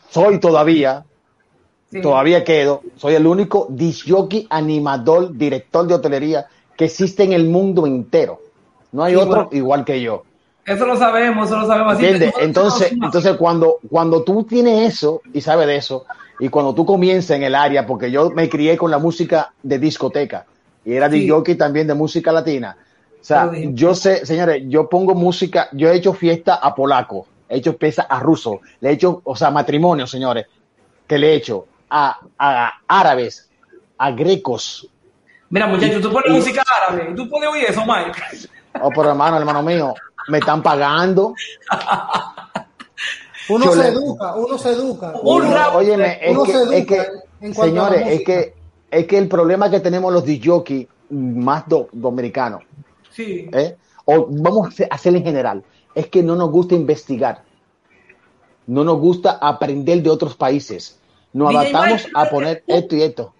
soy 0.10 0.40
todavía, 0.40 1.06
Sí. 1.90 2.02
todavía 2.02 2.44
quedo, 2.44 2.82
soy 2.98 3.16
el 3.16 3.26
único 3.26 3.68
disjockey, 3.70 4.46
animador, 4.50 5.36
director 5.36 5.88
de 5.88 5.94
hotelería 5.96 6.48
que 6.78 6.86
existe 6.86 7.24
en 7.24 7.34
el 7.34 7.46
mundo 7.46 7.88
entero. 7.88 8.42
No 8.92 9.04
hay 9.04 9.16
otro 9.16 9.50
igual 9.52 9.86
que 9.86 10.02
yo. 10.02 10.24
Eso 10.66 10.86
lo 10.86 10.96
sabemos, 10.98 11.48
eso 11.50 11.60
lo 11.60 11.68
sabemos. 11.68 11.94
Así 11.94 12.06
¿Entiendes? 12.06 12.34
Entonces, 12.40 12.92
entonces 12.92 13.36
cuando, 13.38 13.78
cuando 13.90 14.24
tú 14.24 14.44
tienes 14.44 14.94
eso 14.96 15.22
y 15.34 15.42
sabes 15.42 15.68
de 15.68 15.78
eso, 15.78 16.06
y 16.40 16.50
cuando 16.50 16.74
tú 16.76 16.86
comienzas 16.86 17.32
en 17.38 17.44
el 17.44 17.56
área, 17.56 17.86
porque 17.86 18.12
yo 18.12 18.30
me 18.30 18.48
crié 18.50 18.78
con 18.78 18.92
la 18.92 18.98
música 19.00 19.52
de 19.64 19.80
discoteca 19.80 20.46
y 20.86 20.94
era 20.94 21.10
Sí. 21.10 21.22
DJ 21.22 21.56
también 21.56 21.88
de 21.88 21.94
música 21.96 22.32
latina. 22.32 22.78
O 23.20 23.24
sea, 23.24 23.52
yo 23.54 23.94
sé, 23.96 24.26
señores, 24.26 24.64
yo 24.68 24.88
pongo 24.88 25.14
música, 25.14 25.68
yo 25.74 25.90
he 25.90 25.96
hecho 25.98 26.14
fiesta 26.14 26.56
a 26.56 26.74
polaco, 26.74 27.28
he 27.50 27.58
hecho 27.58 27.74
fiesta 27.78 28.04
a 28.04 28.20
ruso, 28.20 28.62
le 28.80 28.90
he 28.90 28.94
hecho, 28.94 29.22
o 29.26 29.36
sea, 29.36 29.52
matrimonio, 29.52 30.08
señores, 30.08 30.46
que 31.06 31.18
le 31.18 31.32
he 31.32 31.36
hecho 31.36 31.66
a, 31.90 32.18
a 32.38 32.72
árabes, 32.88 33.50
a 33.98 34.12
grecos. 34.12 34.88
Mira, 35.50 35.68
muchachos, 35.68 36.02
tú 36.02 36.12
pones 36.12 36.30
y- 36.30 36.34
música 36.36 36.64
árabe. 36.88 37.14
¿Tú 37.16 37.28
puedes 37.30 37.50
oír 37.50 37.66
eso, 37.68 37.82
Mike? 37.86 38.12
Oh, 38.82 38.90
pero 38.90 39.10
hermano, 39.10 39.38
hermano 39.38 39.64
mío, 39.64 39.94
me 40.28 40.38
están 40.40 40.62
pagando. 40.64 41.34
Uno 43.50 43.66
Yo 43.66 43.72
se 43.74 43.80
le- 43.82 43.88
educa, 43.90 44.36
uno 44.36 44.58
se 44.60 44.70
educa. 44.72 45.14
Un 45.24 45.46
Uno- 45.46 45.68
Óyeme, 45.74 46.20
es 46.22 46.32
uno 46.32 46.44
que, 46.44 46.52
se 46.52 46.58
educa 46.62 46.76
es 46.78 46.86
que, 46.86 47.54
señores, 47.56 48.08
es 48.08 48.22
que, 48.24 48.54
es 48.92 49.08
que 49.08 49.18
el 49.18 49.28
problema 49.28 49.72
que 49.72 49.80
tenemos 49.80 50.14
los 50.14 50.24
DJ 50.24 50.88
más 51.10 51.68
do- 51.68 51.90
dominicanos, 51.92 52.62
Sí. 53.12 53.50
¿eh? 53.52 53.76
o 54.06 54.28
vamos 54.30 54.66
a 54.68 54.70
hacer- 54.70 54.88
hacer 54.92 55.16
en 55.16 55.24
general, 55.24 55.64
es 55.96 56.08
que 56.08 56.22
no 56.22 56.36
nos 56.36 56.52
gusta 56.52 56.76
investigar, 56.76 57.42
no 58.68 58.84
nos 58.84 59.00
gusta 59.00 59.40
aprender 59.42 60.04
de 60.04 60.12
otros 60.12 60.36
países, 60.36 61.00
nos 61.34 61.50
DJ 61.50 61.60
adaptamos 61.62 62.04
Mike, 62.06 62.12
a 62.14 62.30
poner 62.30 62.64
esto 62.68 62.96
y 62.96 63.02
esto. 63.02 63.34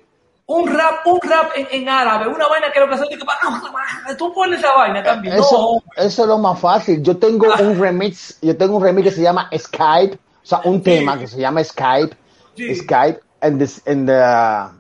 Un 0.52 0.68
rap, 0.68 1.06
un 1.06 1.20
rap 1.22 1.52
en, 1.56 1.68
en 1.70 1.88
árabe, 1.88 2.28
una 2.28 2.48
vaina 2.48 2.72
que 2.74 2.80
lo 2.80 2.88
que 2.88 2.96
hace 2.96 3.04
es 3.04 3.10
que 3.12 4.16
tú 4.16 4.34
pones 4.34 4.60
esa 4.60 4.74
vaina 4.74 5.04
también. 5.04 5.36
Eso, 5.36 5.82
no, 5.86 6.04
eso 6.04 6.22
es 6.24 6.28
lo 6.28 6.40
más 6.40 6.60
fácil. 6.60 7.04
Yo 7.04 7.16
tengo 7.18 7.46
un 7.60 7.80
remix, 7.80 8.40
yo 8.42 8.58
tengo 8.58 8.78
un 8.78 8.84
remix 8.84 9.10
que 9.10 9.16
se 9.16 9.22
llama 9.22 9.48
Skype, 9.56 10.16
o 10.16 10.46
sea, 10.46 10.62
un 10.64 10.82
tema 10.82 11.20
que 11.20 11.28
se 11.28 11.40
llama 11.40 11.64
Skype, 11.64 12.18
Sí. 12.56 12.76
Skype 12.76 13.20
and 13.42 13.60
this 13.60 13.82
in 13.88 14.08
the 14.08 14.72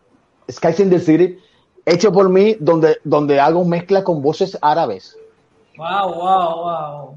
Skype 0.51 0.81
in 0.81 0.89
the 0.89 0.99
City, 0.99 1.37
hecho 1.85 2.11
por 2.11 2.29
mí, 2.29 2.57
donde, 2.59 2.97
donde 3.03 3.39
hago 3.39 3.63
mezcla 3.63 4.03
con 4.03 4.21
voces 4.23 4.57
árabes. 4.61 5.15
wow, 5.77 6.13
wow, 6.13 6.63
wow. 6.63 7.15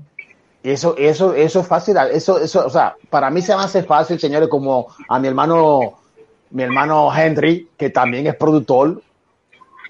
Y 0.62 0.70
eso, 0.70 0.94
eso, 0.96 1.34
eso 1.34 1.60
es 1.60 1.66
fácil. 1.66 1.96
Eso, 2.12 2.38
eso, 2.38 2.66
o 2.66 2.70
sea, 2.70 2.94
para 3.10 3.30
mí 3.30 3.42
se 3.42 3.56
me 3.56 3.62
hace 3.62 3.82
fácil, 3.82 4.20
señores, 4.20 4.48
como 4.48 4.88
a 5.08 5.18
mi 5.18 5.26
hermano, 5.26 5.94
mi 6.52 6.62
hermano 6.62 7.10
Henry, 7.14 7.68
que 7.76 7.90
también 7.90 8.26
es 8.26 8.36
productor, 8.36 9.02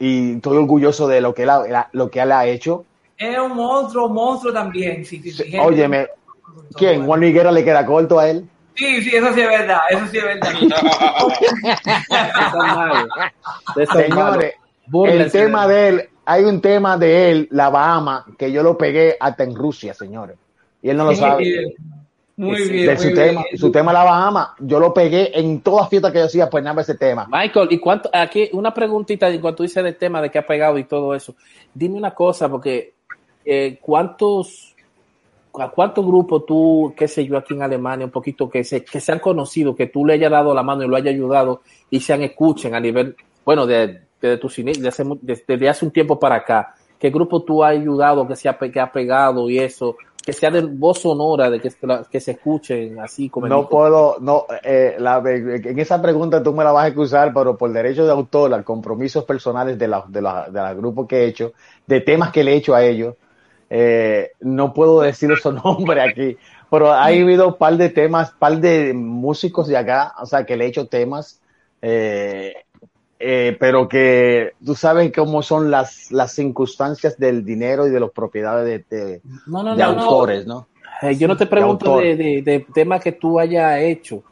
y 0.00 0.36
estoy 0.36 0.56
orgulloso 0.56 1.06
de 1.06 1.20
lo 1.20 1.34
que 1.34 1.42
él 1.42 1.50
ha, 1.50 1.88
lo 1.92 2.10
que 2.10 2.20
él 2.20 2.32
ha 2.32 2.46
hecho. 2.46 2.84
Es 3.16 3.38
un 3.38 3.54
monstruo, 3.54 4.08
monstruo 4.08 4.52
también. 4.52 5.04
Sí, 5.04 5.20
sí, 5.22 5.30
sí. 5.30 5.56
Óyeme, 5.58 6.08
¿quién? 6.76 7.06
Juan 7.06 7.20
Liguera 7.20 7.52
le 7.52 7.64
queda 7.64 7.86
corto 7.86 8.18
a 8.18 8.28
él. 8.28 8.48
Sí, 8.74 9.02
sí, 9.02 9.14
eso 9.14 9.32
sí 9.34 9.40
es 9.42 9.48
verdad, 9.48 9.80
eso 9.90 10.06
sí 10.10 10.18
es 10.18 10.24
verdad. 10.24 10.50
Señores, 13.92 14.54
el 15.06 15.30
tema 15.30 15.68
de- 15.68 15.88
él, 15.88 16.08
hay 16.24 16.44
un 16.44 16.60
tema 16.60 16.96
de 16.96 17.30
él, 17.30 17.48
La 17.50 17.68
Bahama, 17.68 18.24
que 18.38 18.50
yo 18.50 18.62
lo 18.62 18.78
pegué 18.78 19.16
hasta 19.20 19.44
en 19.44 19.54
Rusia, 19.54 19.92
señores. 19.94 20.36
Y 20.80 20.90
él 20.90 20.96
no 20.96 21.04
lo 21.04 21.12
Muy 22.42 22.68
bien, 22.68 22.86
de 22.88 22.96
su 22.98 23.04
muy 23.06 23.14
tema, 23.14 23.44
bien. 23.48 23.58
su 23.58 23.70
tema 23.70 23.92
La 23.92 24.02
Bahama, 24.02 24.54
yo 24.58 24.80
lo 24.80 24.92
pegué 24.92 25.38
en 25.38 25.60
todas 25.60 25.88
fiestas 25.88 26.10
que 26.10 26.18
yo 26.18 26.24
hacía, 26.24 26.50
pues 26.50 26.64
nada, 26.64 26.82
ese 26.82 26.96
tema. 26.96 27.28
Michael, 27.30 27.68
¿y 27.70 27.78
cuánto? 27.78 28.10
Aquí 28.12 28.50
una 28.52 28.74
preguntita 28.74 29.28
en 29.28 29.40
cuanto 29.40 29.62
dices 29.62 29.84
del 29.84 29.96
tema 29.96 30.20
de 30.20 30.28
que 30.28 30.38
ha 30.38 30.46
pegado 30.46 30.76
y 30.76 30.84
todo 30.84 31.14
eso. 31.14 31.36
Dime 31.72 31.96
una 31.96 32.12
cosa, 32.12 32.48
porque 32.48 32.94
eh, 33.44 33.78
¿cuántos, 33.80 34.74
a 35.54 35.68
cuántos 35.68 36.04
grupos 36.04 36.44
tú, 36.44 36.92
qué 36.96 37.06
sé 37.06 37.24
yo, 37.24 37.36
aquí 37.36 37.54
en 37.54 37.62
Alemania, 37.62 38.06
un 38.06 38.12
poquito 38.12 38.50
que 38.50 38.64
se, 38.64 38.84
que 38.84 38.98
se 38.98 39.12
han 39.12 39.20
conocido, 39.20 39.76
que 39.76 39.86
tú 39.86 40.04
le 40.04 40.14
hayas 40.14 40.32
dado 40.32 40.52
la 40.52 40.64
mano 40.64 40.82
y 40.82 40.88
lo 40.88 40.96
hayas 40.96 41.14
ayudado 41.14 41.62
y 41.90 42.00
se 42.00 42.12
han 42.12 42.22
escuchen 42.22 42.74
a 42.74 42.80
nivel, 42.80 43.14
bueno, 43.44 43.66
de, 43.66 44.00
de 44.20 44.36
tus 44.38 44.58
inicios, 44.58 44.82
de 44.82 44.88
hace 44.88 45.04
desde 45.20 45.68
hace 45.68 45.84
un 45.84 45.92
tiempo 45.92 46.18
para 46.18 46.36
acá? 46.36 46.74
¿Qué 46.98 47.10
grupo 47.10 47.42
tú 47.42 47.64
has 47.64 47.72
ayudado 47.72 48.26
que 48.28 48.36
se 48.36 48.48
ha, 48.48 48.56
que 48.56 48.78
ha 48.78 48.90
pegado 48.90 49.50
y 49.50 49.58
eso? 49.58 49.96
Que 50.24 50.32
sea 50.32 50.50
de 50.50 50.62
voz 50.62 51.00
sonora, 51.00 51.50
de 51.50 51.60
que, 51.60 51.70
que 52.10 52.20
se 52.20 52.32
escuchen 52.32 52.98
así 53.00 53.28
como 53.28 53.46
No 53.46 53.68
puedo, 53.68 54.18
no, 54.20 54.46
eh, 54.62 54.94
la- 54.98 55.20
en 55.26 55.78
esa 55.80 56.00
pregunta 56.00 56.42
tú 56.42 56.52
me 56.52 56.62
la 56.62 56.70
vas 56.70 56.84
a 56.84 56.88
excusar, 56.88 57.32
pero 57.34 57.56
por 57.58 57.72
derecho 57.72 58.04
de 58.04 58.12
autor, 58.12 58.54
a 58.54 58.62
compromisos 58.62 59.24
personales 59.24 59.78
de 59.78 59.88
los 59.88 60.10
de 60.12 60.22
la, 60.22 60.46
de 60.48 60.60
la 60.60 60.74
grupos 60.74 61.08
que 61.08 61.24
he 61.24 61.26
hecho, 61.26 61.52
de 61.86 62.00
temas 62.00 62.30
que 62.30 62.44
le 62.44 62.52
he 62.52 62.56
hecho 62.56 62.74
a 62.74 62.84
ellos, 62.84 63.16
eh, 63.68 64.30
no 64.40 64.72
puedo 64.72 65.00
decir 65.00 65.30
esos 65.32 65.54
nombres 65.64 66.04
aquí, 66.08 66.36
pero 66.70 66.92
ha 66.92 67.06
habido 67.06 67.48
un 67.48 67.54
par 67.58 67.76
de 67.76 67.88
temas, 67.88 68.30
par 68.32 68.58
de 68.60 68.92
músicos 68.94 69.66
de 69.66 69.76
acá, 69.76 70.14
o 70.20 70.26
sea, 70.26 70.44
que 70.46 70.56
le 70.56 70.66
he 70.66 70.68
hecho 70.68 70.86
temas, 70.86 71.40
eh, 71.80 72.54
eh, 73.24 73.56
pero 73.60 73.88
que 73.88 74.52
tú 74.64 74.74
sabes 74.74 75.12
cómo 75.14 75.42
son 75.42 75.70
las, 75.70 76.10
las 76.10 76.32
circunstancias 76.32 77.16
del 77.18 77.44
dinero 77.44 77.86
y 77.86 77.90
de 77.90 78.00
las 78.00 78.10
propiedades 78.10 78.84
de, 78.88 78.96
de- 78.96 79.20
No, 79.46 79.62
no, 79.62 79.76
de 79.76 79.82
no, 79.82 79.92
no. 79.94 80.02
autores, 80.02 80.46
¿no? 80.46 80.66
Eh, 81.02 81.16
yo 81.16 81.28
no 81.28 81.36
te 81.36 81.46
pregunto 81.46 81.98
de, 81.98 82.16
de, 82.16 82.42
de 82.42 82.66
temas 82.74 83.02
que 83.02 83.12
tú 83.12 83.38
hayas 83.38 83.80
hecho, 83.80 84.22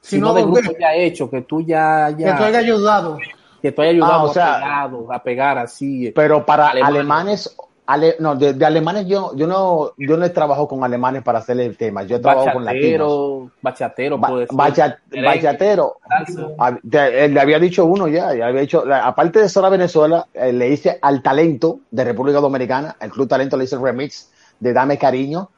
sino 0.00 0.28
no, 0.28 0.34
de 0.34 0.42
grupos 0.42 0.74
ya 0.78 0.94
hechos, 0.94 1.30
que 1.30 1.40
tú 1.42 1.62
ya, 1.62 2.10
Que 2.16 2.22
ya 2.24 2.36
tú 2.36 2.44
hayas 2.44 2.62
ayudado. 2.64 3.18
que 3.62 3.72
tú 3.72 3.82
hayas 3.82 3.94
ayudado 3.94 4.12
Ah, 4.12 4.24
o 4.24 4.32
sea, 4.34 4.52
a, 4.54 4.58
pegado, 4.58 5.12
a 5.12 5.22
pegar 5.22 5.58
así. 5.58 6.12
Pero 6.14 6.44
para 6.44 6.68
Alemanes. 6.68 6.96
alemanes, 6.96 7.56
ale- 7.86 8.16
no, 8.18 8.34
de, 8.36 8.54
de 8.54 8.64
alemanes 8.64 9.06
yo, 9.06 9.34
yo 9.36 9.46
no, 9.46 9.92
yo 9.98 10.16
no 10.16 10.24
he 10.24 10.30
trabajado 10.30 10.66
con 10.68 10.82
alemanes 10.84 11.22
para 11.22 11.38
hacer 11.40 11.60
el 11.60 11.76
tema, 11.76 12.02
yo 12.04 12.16
he 12.16 12.18
trabajado 12.20 12.52
con 12.54 12.64
latinos. 12.64 13.50
bachatero, 13.60 14.18
bachatero, 14.18 14.18
Ba- 14.18 14.28
puede 14.28 14.46
ser. 14.46 14.56
bacha- 14.56 14.98
Merengue, 15.10 15.26
bachatero, 15.46 15.96
eh, 16.92 17.28
le 17.28 17.40
había 17.40 17.58
dicho 17.58 17.84
uno 17.84 18.08
ya, 18.08 18.34
ya 18.34 18.46
había 18.46 18.62
dicho, 18.62 18.84
aparte 18.92 19.40
de 19.40 19.48
Zona 19.48 19.68
Venezuela, 19.68 20.26
eh, 20.34 20.52
le 20.52 20.68
hice 20.68 20.98
al 21.00 21.22
talento 21.22 21.80
de 21.90 22.04
República 22.04 22.40
Dominicana, 22.40 22.96
el 23.00 23.10
Club 23.10 23.28
Talento 23.28 23.56
le 23.56 23.64
hice 23.64 23.76
el 23.76 23.82
remix 23.82 24.30
de 24.60 24.72
Dame 24.72 24.98
Cariño, 24.98 25.50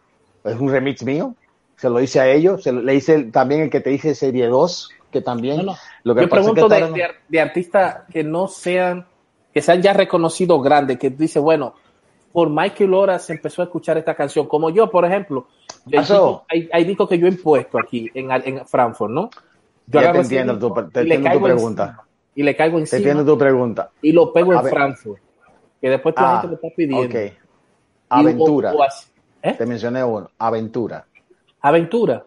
es 0.45 0.57
un 0.57 0.71
remix 0.71 1.03
mío, 1.05 1.35
se 1.77 1.91
lo 1.91 2.01
hice 2.01 2.21
a 2.21 2.29
ellos, 2.29 2.63
se 2.63 2.73
lo- 2.73 2.81
le 2.83 2.95
hice 2.95 3.25
también 3.25 3.63
el 3.63 3.71
que 3.71 3.81
te 3.81 3.93
hice 3.93 4.15
Serie 4.15 4.47
2, 4.49 4.91
que 5.11 5.21
también, 5.21 5.59
No, 5.59 5.63
no. 5.65 5.77
lo 6.05 6.15
que 6.15 6.23
Yo 6.23 6.27
que 6.29 6.31
pregunto 6.35 6.69
de, 6.69 7.09
de 7.29 7.41
artistas 7.41 7.99
que 8.13 8.25
no 8.25 8.49
sean, 8.49 9.07
que 9.53 9.63
sean 9.63 9.81
ya 9.83 9.93
reconocidos 9.93 10.63
grandes, 10.63 10.99
que 10.99 11.11
dice, 11.11 11.39
bueno, 11.39 11.75
por 12.37 12.51
Michael 12.51 12.91
Lora 12.91 13.19
se 13.19 13.33
empezó 13.33 13.63
a 13.63 13.65
escuchar 13.65 13.97
esta 13.97 14.15
canción, 14.15 14.47
como 14.47 14.69
yo, 14.69 14.91
por 14.91 15.07
ejemplo, 15.07 15.47
hay, 15.91 16.01
discos, 16.01 16.43
hay, 16.51 16.69
hay 16.71 16.85
discos 16.85 17.09
que 17.09 17.19
yo 17.19 17.27
he 17.27 17.31
impuesto 17.31 17.79
aquí 17.79 18.11
en, 18.13 18.31
en 18.31 18.67
Frankfurt, 18.67 19.11
¿no? 19.11 19.31
Yo 19.87 20.03
Ya 20.03 20.13
te 20.13 20.19
entiendo 20.19 20.59
tu- 20.59 20.75
te 20.91 21.03
y 21.03 21.07
le 21.07 21.15
entiendo 21.15 21.39
tu 21.39 21.45
pregunta. 21.47 21.85
encima, 21.85 22.05
y 22.35 22.43
le 22.43 22.55
caigo 22.55 22.77
te 22.77 22.81
encima 22.83 22.99
entiendo 22.99 23.25
tu 23.33 23.39
pregunta. 23.39 23.91
y 24.03 24.13
lo 24.13 24.35
pego 24.35 24.53
A 24.53 24.57
en 24.59 24.65
ver. 24.65 24.71
Frankfurt, 24.75 25.23
que 25.81 25.89
después 25.89 26.15
toda 26.15 26.27
la 26.27 26.37
Ah, 26.37 26.41
gente 26.43 26.49
me 26.49 26.55
está 26.67 26.77
pidiendo. 26.77 27.19
Aventura. 28.11 28.73
¿Eh? 29.43 29.55
te 29.55 29.65
mencioné 29.65 30.05
uno, 30.05 30.29
Aventura. 30.39 31.07
Aventura. 31.63 32.23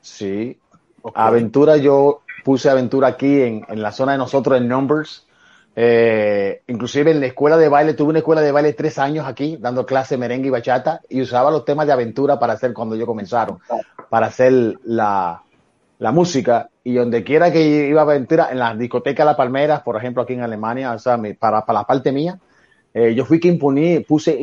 Sí. 0.00 0.58
Aventura, 1.14 1.76
yo 1.76 2.22
puse 2.42 2.70
Aventura 2.70 3.06
aquí 3.06 3.40
en, 3.40 3.64
en 3.68 3.80
la 3.82 3.92
zona 3.92 4.12
de 4.12 4.18
nosotros 4.18 4.58
en 4.58 4.66
Numbers. 4.66 5.28
Eh, 5.76 6.62
inclusive 6.68 7.10
en 7.10 7.20
la 7.20 7.26
escuela 7.26 7.56
de 7.56 7.68
baile, 7.68 7.94
tuve 7.94 8.10
una 8.10 8.18
escuela 8.20 8.40
de 8.40 8.52
baile 8.52 8.72
tres 8.74 8.98
años 8.98 9.26
aquí, 9.26 9.56
dando 9.60 9.84
clase 9.84 10.16
merengue 10.16 10.48
y 10.48 10.50
bachata, 10.50 11.00
y 11.08 11.20
usaba 11.20 11.50
los 11.50 11.64
temas 11.64 11.86
de 11.86 11.92
aventura 11.92 12.38
para 12.38 12.52
hacer 12.52 12.72
cuando 12.72 12.94
yo 12.94 13.06
comenzaron, 13.06 13.58
para 14.08 14.26
hacer 14.26 14.78
la, 14.84 15.42
la 15.98 16.12
música. 16.12 16.68
Y 16.84 16.94
donde 16.94 17.24
quiera 17.24 17.50
que 17.50 17.88
iba 17.88 18.02
a 18.02 18.04
aventura, 18.04 18.48
en 18.50 18.58
la 18.58 18.74
discoteca 18.74 19.24
La 19.24 19.36
Palmeras, 19.36 19.82
por 19.82 19.96
ejemplo, 19.96 20.22
aquí 20.22 20.34
en 20.34 20.42
Alemania, 20.42 20.92
o 20.92 20.98
sea, 20.98 21.18
para, 21.38 21.64
para 21.64 21.80
la 21.80 21.84
parte 21.84 22.12
mía, 22.12 22.38
eh, 22.92 23.14
yo 23.14 23.24
fui 23.24 23.40
que 23.40 23.48
imponí, 23.48 24.00
puse, 24.00 24.38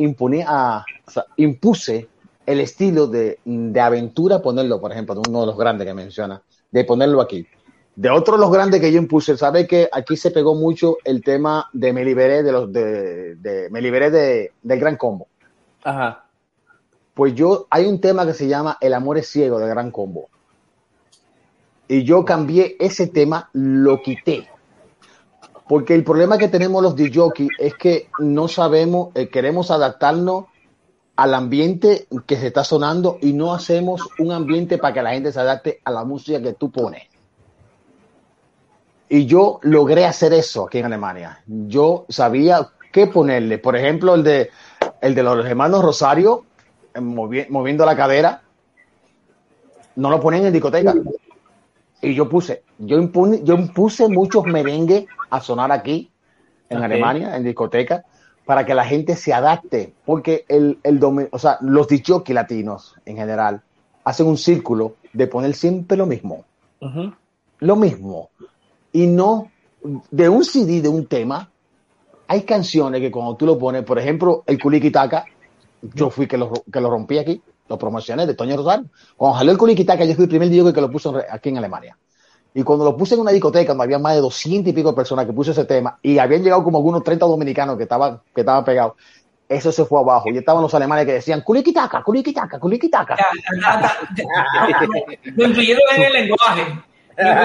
impuse 1.36 2.08
el 2.44 2.60
estilo 2.60 3.06
de, 3.06 3.38
de 3.44 3.80
aventura, 3.80 4.42
ponerlo, 4.42 4.80
por 4.80 4.92
ejemplo, 4.92 5.14
de 5.14 5.22
uno 5.26 5.40
de 5.40 5.46
los 5.46 5.56
grandes 5.56 5.86
que 5.86 5.94
menciona, 5.94 6.42
de 6.70 6.84
ponerlo 6.84 7.20
aquí. 7.20 7.46
De 7.94 8.08
otro 8.10 8.34
de 8.34 8.40
los 8.40 8.50
grandes 8.50 8.80
que 8.80 8.90
yo 8.90 8.98
impuse, 8.98 9.36
sabe 9.36 9.66
que 9.66 9.88
aquí 9.92 10.16
se 10.16 10.30
pegó 10.30 10.54
mucho 10.54 10.96
el 11.04 11.22
tema 11.22 11.68
de 11.72 11.92
me 11.92 12.04
liberé 12.04 12.42
de 12.42 12.52
los 12.52 12.72
de, 12.72 13.34
de- 13.36 13.68
me 13.70 13.82
liberé 13.82 14.10
de, 14.10 14.52
del 14.62 14.80
gran 14.80 14.96
combo. 14.96 15.26
Ajá. 15.84 16.24
Pues 17.14 17.34
yo 17.34 17.66
hay 17.68 17.86
un 17.86 18.00
tema 18.00 18.24
que 18.24 18.32
se 18.32 18.48
llama 18.48 18.78
El 18.80 18.94
amor 18.94 19.18
es 19.18 19.28
ciego 19.28 19.58
del 19.58 19.68
gran 19.68 19.90
combo. 19.90 20.28
Y 21.88 22.04
yo 22.04 22.24
cambié 22.24 22.76
ese 22.80 23.08
tema, 23.08 23.50
lo 23.52 24.00
quité. 24.00 24.48
Porque 25.68 25.94
el 25.94 26.04
problema 26.04 26.38
que 26.38 26.48
tenemos 26.48 26.82
los 26.82 26.96
DJ 26.96 27.20
es 27.58 27.74
que 27.74 28.08
no 28.18 28.48
sabemos, 28.48 29.10
eh, 29.14 29.28
queremos 29.28 29.70
adaptarnos 29.70 30.46
al 31.16 31.34
ambiente 31.34 32.06
que 32.26 32.36
se 32.36 32.46
está 32.46 32.64
sonando 32.64 33.18
y 33.20 33.34
no 33.34 33.52
hacemos 33.52 34.00
un 34.18 34.32
ambiente 34.32 34.78
para 34.78 34.94
que 34.94 35.02
la 35.02 35.12
gente 35.12 35.30
se 35.32 35.40
adapte 35.40 35.80
a 35.84 35.90
la 35.90 36.04
música 36.04 36.40
que 36.40 36.54
tú 36.54 36.70
pones. 36.70 37.02
Y 39.14 39.26
yo 39.26 39.60
logré 39.60 40.06
hacer 40.06 40.32
eso 40.32 40.64
aquí 40.64 40.78
en 40.78 40.86
Alemania. 40.86 41.38
Yo 41.46 42.06
sabía 42.08 42.70
qué 42.90 43.06
ponerle. 43.06 43.58
Por 43.58 43.76
ejemplo, 43.76 44.14
el 44.14 44.22
de, 44.22 44.48
el 45.02 45.14
de 45.14 45.22
los 45.22 45.44
hermanos 45.44 45.84
Rosario, 45.84 46.46
eh, 46.94 46.98
movi- 46.98 47.46
moviendo 47.50 47.84
la 47.84 47.94
cadera, 47.94 48.40
no 49.96 50.08
lo 50.08 50.18
ponen 50.18 50.46
en 50.46 50.52
discoteca. 50.54 50.94
Y 52.00 52.14
yo 52.14 52.26
puse, 52.26 52.62
yo 52.78 52.96
impune, 52.96 53.42
yo 53.44 53.54
impuse 53.54 54.08
muchos 54.08 54.46
merengues 54.46 55.04
a 55.28 55.42
sonar 55.42 55.72
aquí, 55.72 56.10
en. 56.70 56.82
Alemania, 56.82 57.36
en 57.36 57.44
discoteca, 57.44 58.06
para 58.46 58.64
que 58.64 58.74
la 58.74 58.86
gente 58.86 59.14
se 59.14 59.34
adapte. 59.34 59.92
Porque 60.06 60.46
el, 60.48 60.78
el 60.82 60.98
o 61.30 61.38
sea, 61.38 61.58
los 61.60 61.86
dichoki 61.86 62.32
latinos 62.32 62.94
en 63.04 63.18
general 63.18 63.60
hacen 64.04 64.26
un 64.26 64.38
círculo 64.38 64.94
de 65.12 65.26
poner 65.26 65.52
siempre 65.52 65.98
lo 65.98 66.06
mismo 66.06 66.46
lo 67.60 67.76
mismo. 67.76 68.30
Y 68.92 69.06
no 69.06 69.50
de 69.82 70.28
un 70.28 70.44
CD, 70.44 70.80
de 70.80 70.88
un 70.88 71.06
tema, 71.06 71.50
hay 72.28 72.42
canciones 72.42 73.00
que 73.00 73.10
cuando 73.10 73.36
tú 73.36 73.46
lo 73.46 73.58
pones, 73.58 73.84
por 73.84 73.98
ejemplo, 73.98 74.42
el 74.46 74.60
Kulikitaka, 74.60 75.24
yo 75.82 76.10
fui 76.10 76.26
que 76.26 76.38
lo, 76.38 76.52
que 76.72 76.80
lo 76.80 76.90
rompí 76.90 77.18
aquí, 77.18 77.42
lo 77.68 77.78
promocioné 77.78 78.26
de 78.26 78.34
Toño 78.34 78.56
Rosario. 78.56 78.86
Cuando 79.16 79.38
salió 79.38 79.52
el 79.52 79.58
Kulikitaka, 79.58 80.04
yo 80.04 80.14
fui 80.14 80.24
el 80.24 80.30
primer 80.30 80.48
DJ 80.48 80.72
que 80.72 80.80
lo 80.80 80.90
puso 80.90 81.20
aquí 81.30 81.48
en 81.48 81.58
Alemania. 81.58 81.96
Y 82.54 82.62
cuando 82.62 82.84
lo 82.84 82.96
puse 82.96 83.14
en 83.14 83.20
una 83.20 83.30
discoteca, 83.30 83.72
donde 83.72 83.84
había 83.84 83.98
más 83.98 84.14
de 84.14 84.20
200 84.20 84.70
y 84.70 84.74
pico 84.74 84.94
personas 84.94 85.26
que 85.26 85.32
puse 85.32 85.52
ese 85.52 85.64
tema, 85.64 85.98
y 86.02 86.18
habían 86.18 86.42
llegado 86.42 86.62
como 86.62 86.78
algunos 86.78 87.02
30 87.02 87.24
dominicanos 87.24 87.76
que 87.76 87.84
estaban, 87.84 88.20
que 88.34 88.42
estaban 88.42 88.64
pegados, 88.64 88.94
eso 89.48 89.72
se 89.72 89.84
fue 89.84 90.00
abajo. 90.00 90.28
Y 90.30 90.36
estaban 90.36 90.62
los 90.62 90.74
alemanes 90.74 91.06
que 91.06 91.14
decían, 91.14 91.42
ya, 93.18 93.26
ya, 94.68 94.78
ya. 94.80 95.32
Lo 95.34 95.48
incluyeron 95.48 95.82
en 95.96 96.02
el 96.02 96.12
lenguaje. 96.12 96.82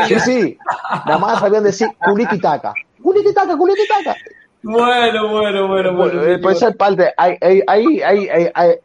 Sí, 0.08 0.20
sí. 0.20 0.58
Nada 1.06 1.18
más 1.18 1.40
sabían 1.40 1.64
decir 1.64 1.88
Kulikitaka. 2.04 2.74
Kulikitaka, 3.02 3.58
Kulikitaka. 3.58 4.16
Bueno, 4.64 5.30
bueno, 5.30 5.68
bueno, 5.68 5.96
bueno. 5.96 6.24
Eh, 6.24 6.40
Por 6.40 6.52
esa 6.52 6.72
parte, 6.72 7.14
hay, 7.16 7.38
hay, 7.42 7.62
hay, 7.68 8.02
hay- 8.02 8.28
hay- 8.30 8.52
hay- 8.54 8.76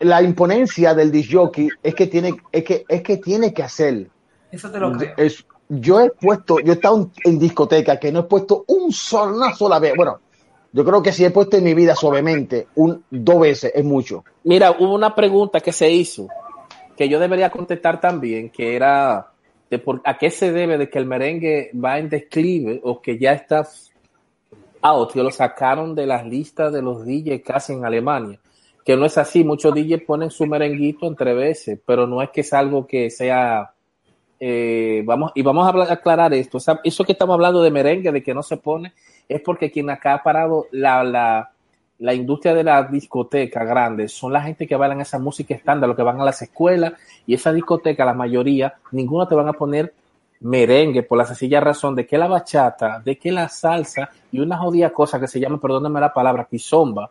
la 0.00 0.22
imponencia 0.22 0.94
del 0.94 1.12
disjockey 1.12 1.68
es 1.82 1.94
que 1.94 2.06
tiene, 2.06 2.34
es 2.50 2.64
que, 2.64 2.84
es 2.88 3.02
que 3.02 3.18
tiene 3.18 3.52
que 3.52 3.62
hacer. 3.62 4.08
Eso 4.50 4.70
te 4.70 4.78
lo 4.78 4.92
creo. 4.92 5.14
Es- 5.16 5.44
yo 5.68 6.00
he 6.00 6.10
puesto, 6.10 6.58
yo 6.60 6.72
he 6.72 6.74
estado 6.76 6.96
en, 6.96 7.12
en 7.24 7.38
discoteca 7.38 7.98
que 7.98 8.10
no 8.12 8.20
he 8.20 8.24
puesto 8.24 8.64
un 8.68 8.92
solo, 8.92 9.36
una 9.36 9.54
sola 9.54 9.78
vez. 9.78 9.94
Bueno, 9.96 10.18
yo 10.72 10.84
creo 10.84 11.02
que 11.02 11.12
si 11.12 11.24
he 11.24 11.30
puesto 11.30 11.56
en 11.56 11.64
mi 11.64 11.74
vida 11.74 11.94
suavemente 11.94 12.66
un, 12.76 13.04
dos 13.10 13.40
veces 13.40 13.72
es 13.74 13.84
mucho. 13.84 14.24
Mira, 14.44 14.72
hubo 14.72 14.94
una 14.94 15.14
pregunta 15.14 15.60
que 15.60 15.72
se 15.72 15.90
hizo 15.90 16.28
que 16.96 17.08
yo 17.08 17.18
debería 17.18 17.50
contestar 17.50 18.00
también, 18.00 18.50
que 18.50 18.74
era 18.76 19.31
a 20.04 20.18
qué 20.18 20.30
se 20.30 20.52
debe 20.52 20.78
de 20.78 20.88
que 20.88 20.98
el 20.98 21.06
merengue 21.06 21.70
va 21.72 21.98
en 21.98 22.08
declive 22.08 22.80
o 22.82 23.00
que 23.00 23.18
ya 23.18 23.32
está 23.32 23.66
out, 24.82 25.12
que 25.12 25.22
lo 25.22 25.30
sacaron 25.30 25.94
de 25.94 26.06
las 26.06 26.26
listas 26.26 26.72
de 26.72 26.82
los 26.82 27.04
DJs 27.04 27.42
casi 27.44 27.72
en 27.72 27.84
Alemania. 27.84 28.38
Que 28.84 28.96
no 28.96 29.06
es 29.06 29.16
así, 29.16 29.44
muchos 29.44 29.74
DJs 29.74 30.02
ponen 30.02 30.30
su 30.30 30.46
merenguito 30.46 31.06
entre 31.06 31.34
veces, 31.34 31.78
pero 31.86 32.06
no 32.06 32.20
es 32.20 32.30
que 32.30 32.40
es 32.40 32.52
algo 32.52 32.86
que 32.86 33.10
sea 33.10 33.72
eh, 34.44 35.04
vamos, 35.06 35.30
y 35.36 35.42
vamos 35.42 35.68
a 35.68 35.92
aclarar 35.92 36.34
esto. 36.34 36.58
Eso 36.82 37.04
que 37.04 37.12
estamos 37.12 37.34
hablando 37.34 37.62
de 37.62 37.70
merengue, 37.70 38.10
de 38.10 38.24
que 38.24 38.34
no 38.34 38.42
se 38.42 38.56
pone, 38.56 38.92
es 39.28 39.40
porque 39.40 39.70
quien 39.70 39.88
acá 39.88 40.14
ha 40.14 40.22
parado 40.24 40.66
la, 40.72 41.04
la, 41.04 41.51
la 42.02 42.12
industria 42.12 42.52
de 42.52 42.64
la 42.64 42.82
discoteca 42.82 43.62
grande 43.64 44.08
son 44.08 44.32
la 44.32 44.42
gente 44.42 44.66
que 44.66 44.74
bailan 44.74 45.00
esa 45.00 45.20
música 45.20 45.54
estándar, 45.54 45.86
los 45.86 45.96
que 45.96 46.02
van 46.02 46.20
a 46.20 46.24
las 46.24 46.42
escuelas 46.42 46.94
y 47.26 47.34
esa 47.34 47.52
discoteca, 47.52 48.04
la 48.04 48.12
mayoría, 48.12 48.74
ninguno 48.90 49.28
te 49.28 49.36
van 49.36 49.48
a 49.48 49.52
poner 49.52 49.94
merengue 50.40 51.04
por 51.04 51.16
la 51.16 51.24
sencilla 51.24 51.60
razón 51.60 51.94
de 51.94 52.04
que 52.04 52.18
la 52.18 52.26
bachata, 52.26 53.00
de 53.04 53.16
que 53.16 53.30
la 53.30 53.48
salsa 53.48 54.10
y 54.32 54.40
una 54.40 54.58
jodida 54.58 54.90
cosa 54.90 55.20
que 55.20 55.28
se 55.28 55.38
llama, 55.38 55.60
perdóname 55.60 56.00
la 56.00 56.12
palabra, 56.12 56.48
quizomba, 56.50 57.08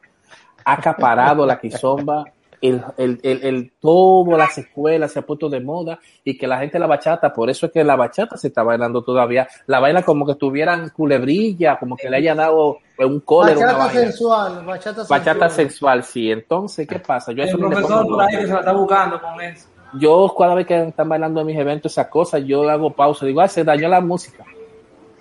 ha 0.66 0.74
acaparado 0.74 1.46
la 1.46 1.58
quizomba, 1.58 2.26
el, 2.62 2.84
el, 2.98 3.20
el, 3.24 3.44
el- 3.44 3.72
todo 3.80 4.38
las 4.38 4.58
escuelas 4.58 5.12
se 5.12 5.20
ha 5.20 5.22
puesto 5.24 5.50
de 5.50 5.60
moda 5.62 6.00
y 6.24 6.38
que 6.38 6.48
la 6.48 6.60
gente 6.60 6.78
la 6.80 6.88
bachata, 6.88 7.34
por 7.34 7.50
eso 7.50 7.66
es 7.66 7.72
que 7.72 7.84
la 7.84 7.96
bachata 7.96 8.38
se 8.38 8.48
está 8.50 8.64
bailando 8.64 9.04
todavía, 9.04 9.48
la 9.68 9.80
baila 9.80 10.04
como 10.04 10.26
que 10.26 10.36
tuvieran 10.36 10.90
culebrilla, 10.90 11.78
como 11.80 11.98
que 11.98 12.10
le 12.10 12.18
haya 12.18 12.36
dado 12.36 12.78
un 13.00 13.20
cólera, 13.22 13.58
una 13.60 13.72
Bachata 13.74 13.86
vaina. 13.86 14.02
sensual, 14.12 14.66
bachata, 14.66 15.06
Bachata 15.06 15.50
sensual. 15.50 15.52
sexual, 15.52 16.04
sí. 16.04 16.32
Entonces, 16.32 16.88
¿qué 16.88 17.00
pasa? 17.00 17.32
Yo, 17.32 17.44
El 17.44 17.58
profesor 17.58 18.08
por 18.08 18.22
ahí 18.22 18.38
que 18.38 18.46
se 18.48 18.54
la 18.54 18.60
está 18.60 18.74
buscando 18.74 19.20
con 19.22 19.42
eso. 19.42 19.68
yo 19.92 20.34
cada 20.38 20.56
vez 20.56 20.68
que 20.68 20.82
están 20.88 21.10
bailando 21.10 21.42
en 21.42 21.48
mis 21.48 21.58
eventos 21.58 21.92
esas 21.92 22.08
cosas, 22.08 22.44
yo 22.46 22.70
hago 22.70 22.94
pausa, 22.94 23.26
digo, 23.26 23.42
ah, 23.42 23.48
se 23.48 23.64
dañó 23.64 23.88
la 23.90 24.02
música. 24.02 24.46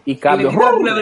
Y 0.04 0.12
Y 0.12 0.14
le 0.14 0.20
cambio. 0.20 0.50
una 0.50 1.00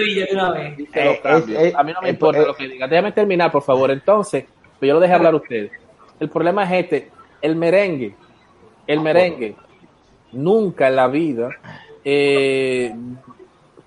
Eh, 0.94 1.72
a 1.76 1.82
mí 1.82 1.92
no 1.92 2.00
me 2.02 2.08
eh, 2.08 2.12
importa 2.12 2.40
eh, 2.40 2.46
lo 2.46 2.54
que 2.54 2.68
diga. 2.68 2.86
Déjame 2.88 3.12
terminar, 3.12 3.50
por 3.50 3.62
favor. 3.62 3.90
Entonces, 3.90 4.44
Pero 4.78 4.88
yo 4.88 4.94
lo 4.94 5.00
dejé 5.00 5.14
hablar 5.14 5.34
a 5.34 5.36
ustedes. 5.36 5.72
El 6.20 6.28
problema 6.28 6.64
es 6.64 6.84
este, 6.84 7.10
el 7.42 7.56
merengue, 7.56 8.14
el 8.86 9.00
merengue, 9.00 9.56
nunca 10.32 10.88
en 10.88 10.96
la 10.96 11.08
vida, 11.08 11.50
eh, 12.04 12.94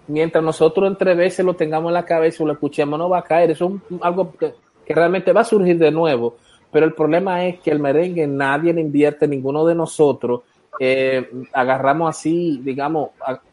mientras 0.08 0.44
nosotros 0.44 0.88
entre 0.90 1.16
veces 1.16 1.46
lo 1.46 1.54
tengamos 1.56 1.90
en 1.90 1.96
la 1.96 2.06
cabeza 2.06 2.44
o 2.44 2.48
lo 2.48 2.54
escuchemos, 2.54 2.98
no 2.98 3.10
va 3.10 3.20
a 3.20 3.24
caer. 3.24 3.52
Eso 3.52 3.66
es 3.66 3.72
un- 3.72 4.00
algo 4.02 4.34
que, 4.34 4.54
realmente 4.94 5.32
va 5.32 5.42
a 5.42 5.46
surgir 5.46 5.78
de 5.78 5.90
nuevo. 5.90 6.36
Pero 6.70 6.86
el 6.86 6.94
problema 6.94 7.46
es 7.46 7.60
que 7.62 7.72
el 7.72 7.80
merengue 7.80 8.28
nadie 8.28 8.74
le 8.74 8.82
invierte, 8.82 9.28
ninguno 9.28 9.66
de 9.66 9.76
nosotros. 9.76 10.42
eh, 10.80 11.30
agarramos 11.54 12.10
así, 12.10 12.60
digamos, 12.64 13.10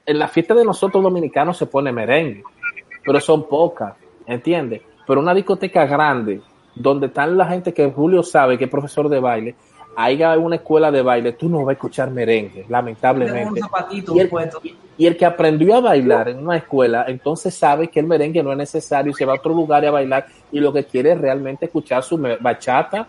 en 0.07 0.19
la 0.19 0.29
fiesta 0.29 0.55
de 0.55 0.65
nosotros 0.65 1.03
dominicanos 1.03 1.59
se 1.59 1.67
pone 1.67 1.93
merengue, 1.93 2.43
pero 3.05 3.21
son 3.21 3.47
pocas, 3.49 3.95
¿entiendes? 4.27 4.81
Pero 5.07 5.21
una 5.21 5.35
discoteca 5.35 5.85
grande, 5.85 6.41
donde 6.79 7.07
están 7.07 7.37
la 7.37 7.47
gente 7.47 7.73
que 7.73 7.91
Julio 7.91 8.23
sabe 8.23 8.59
que 8.59 8.65
es 8.65 8.71
profesor 8.71 9.09
de 9.09 9.21
baile, 9.21 9.55
hay 9.97 10.23
una 10.23 10.57
escuela 10.57 10.93
de 10.93 11.03
baile, 11.03 11.33
tú 11.33 11.49
no 11.49 11.59
vas 11.59 11.71
a 11.71 11.73
escuchar 11.73 12.11
merengue, 12.11 12.65
lamentablemente. 12.69 13.61
zapatito 13.61 14.15
Y 14.15 14.21
el, 14.21 14.29
puesto. 14.29 14.61
y 14.97 15.07
el 15.07 15.17
que 15.17 15.27
aprendió 15.27 15.75
a 15.75 15.81
bailar 15.81 16.29
en 16.29 16.39
una 16.39 16.57
escuela, 16.57 17.05
entonces 17.09 17.53
sabe 17.53 17.89
que 17.89 17.99
el 17.99 18.07
merengue 18.07 18.43
no 18.43 18.53
es 18.53 18.59
necesario 18.59 19.11
y 19.11 19.15
se 19.15 19.25
va 19.25 19.33
a 19.33 19.37
otro 19.37 19.53
lugar 19.53 19.85
a 19.85 19.91
bailar 19.91 20.27
y 20.53 20.61
lo 20.61 20.73
que 20.73 20.85
quiere 20.85 21.13
es 21.13 21.21
realmente 21.21 21.65
escuchar 21.65 22.05
su 22.05 22.17
bachata, 22.41 23.09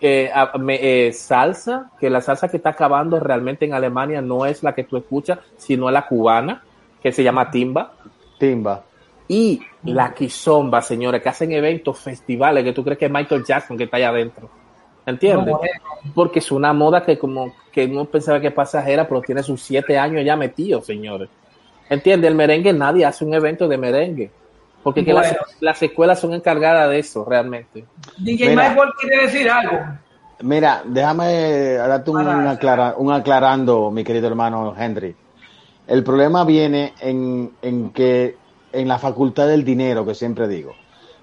eh, 0.00 0.30
eh, 0.68 1.12
salsa, 1.12 1.90
que 1.98 2.08
la 2.08 2.20
salsa 2.20 2.48
que 2.48 2.58
está 2.58 2.70
acabando 2.70 3.18
realmente 3.18 3.64
en 3.64 3.74
Alemania 3.74 4.20
no 4.20 4.46
es 4.46 4.62
la 4.62 4.74
que 4.74 4.84
tú 4.84 4.96
escuchas, 4.96 5.40
sino 5.56 5.90
la 5.90 6.06
cubana, 6.06 6.62
que 7.02 7.10
se 7.10 7.24
llama 7.24 7.50
timba, 7.50 7.94
Timba. 8.38 8.82
Y 9.28 9.60
la 9.84 10.12
quizomba, 10.14 10.80
señores, 10.82 11.22
que 11.22 11.28
hacen 11.28 11.52
eventos, 11.52 11.98
festivales, 11.98 12.62
que 12.64 12.72
tú 12.72 12.84
crees 12.84 12.98
que 12.98 13.06
es 13.06 13.10
Michael 13.10 13.44
Jackson 13.44 13.76
que 13.76 13.84
está 13.84 13.96
allá 13.96 14.10
adentro. 14.10 14.48
¿Entiendes? 15.04 15.46
No, 15.46 15.58
bueno. 15.58 15.72
Porque 16.14 16.40
es 16.40 16.50
una 16.50 16.72
moda 16.72 17.02
que 17.04 17.18
como 17.18 17.52
que 17.72 17.86
uno 17.86 18.04
pensaba 18.06 18.40
que 18.40 18.48
es 18.48 18.52
pasajera, 18.52 19.06
pero 19.08 19.20
tiene 19.22 19.42
sus 19.42 19.62
siete 19.62 19.98
años 19.98 20.24
ya 20.24 20.36
metido, 20.36 20.82
señores. 20.82 21.28
¿Entiendes? 21.88 22.28
El 22.30 22.36
merengue, 22.36 22.72
nadie 22.72 23.04
hace 23.04 23.24
un 23.24 23.34
evento 23.34 23.68
de 23.68 23.78
merengue. 23.78 24.30
Porque 24.82 25.04
que 25.04 25.12
las, 25.12 25.36
las 25.60 25.82
escuelas 25.82 26.20
son 26.20 26.32
encargadas 26.34 26.88
de 26.90 26.98
eso, 27.00 27.24
realmente. 27.24 27.84
DJ 28.18 28.50
Mira. 28.50 28.70
Michael 28.70 28.90
quiere 29.00 29.22
decir 29.22 29.50
algo. 29.50 29.78
Mira, 30.42 30.82
déjame 30.84 31.72
darte 31.74 32.10
un, 32.10 32.18
un 32.26 32.46
aclara- 32.46 32.94
un 32.96 33.12
aclarando, 33.12 33.90
mi 33.90 34.04
querido 34.04 34.26
hermano 34.28 34.74
Henry. 34.78 35.14
El 35.86 36.02
problema 36.04 36.44
viene 36.44 36.92
en, 37.00 37.52
en 37.62 37.90
que 37.90 38.36
en 38.76 38.88
la 38.88 38.98
facultad 38.98 39.48
del 39.48 39.64
dinero, 39.64 40.04
que 40.04 40.14
siempre 40.14 40.48
digo. 40.48 40.72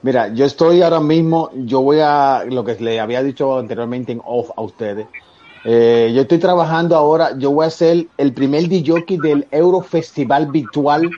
Mira, 0.02 0.34
yo 0.34 0.46
estoy 0.46 0.82
ahora 0.82 1.00
mismo, 1.00 1.50
yo 1.54 1.82
voy 1.82 2.00
a, 2.02 2.44
lo 2.50 2.66
que 2.66 2.76
le 2.76 3.00
había 3.00 3.24
dicho 3.24 3.58
anteriormente 3.58 4.12
en 4.12 4.22
off 4.26 4.50
a 4.56 4.62
ustedes, 4.62 5.08
eh, 5.66 6.12
yo 6.14 6.24
estoy 6.24 6.40
trabajando 6.40 6.98
ahora, 6.98 7.38
yo 7.38 7.52
voy 7.52 7.66
a 7.66 7.70
ser 7.70 8.08
el 8.18 8.34
primer 8.34 8.68
DJ 8.68 9.06
del 9.22 9.48
Euro 9.50 9.80
Festival 9.80 10.48
Virtual 10.48 11.10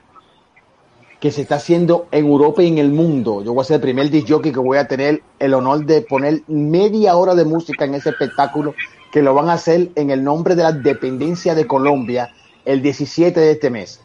que 1.20 1.32
se 1.32 1.42
está 1.42 1.56
haciendo 1.56 2.08
en 2.12 2.28
Europa 2.28 2.62
y 2.62 2.68
en 2.68 2.78
el 2.78 2.92
mundo. 2.92 3.44
Yo 3.44 3.54
voy 3.54 3.62
a 3.62 3.66
ser 3.66 3.78
el 3.78 3.82
primer 3.82 4.12
DJ 4.12 4.42
que 4.42 4.52
voy 4.52 4.78
a 4.78 4.88
tener 4.88 5.24
el 5.40 5.56
honor 5.56 5.84
de 5.86 6.02
poner 6.02 6.44
media 6.48 7.16
hora 7.16 7.34
de 7.34 7.46
música 7.46 7.86
en 7.86 7.96
ese 7.96 8.10
espectáculo 8.12 8.76
que 9.12 9.24
lo 9.24 9.34
van 9.34 9.50
a 9.50 9.54
hacer 9.54 9.90
en 9.96 10.12
el 10.12 10.24
nombre 10.24 10.54
de 10.54 10.62
la 10.62 10.72
dependencia 10.72 11.56
de 11.56 11.66
Colombia 11.66 12.30
el 12.66 12.84
17 12.84 13.40
de 13.40 13.52
este 13.52 13.70
mes. 13.72 14.02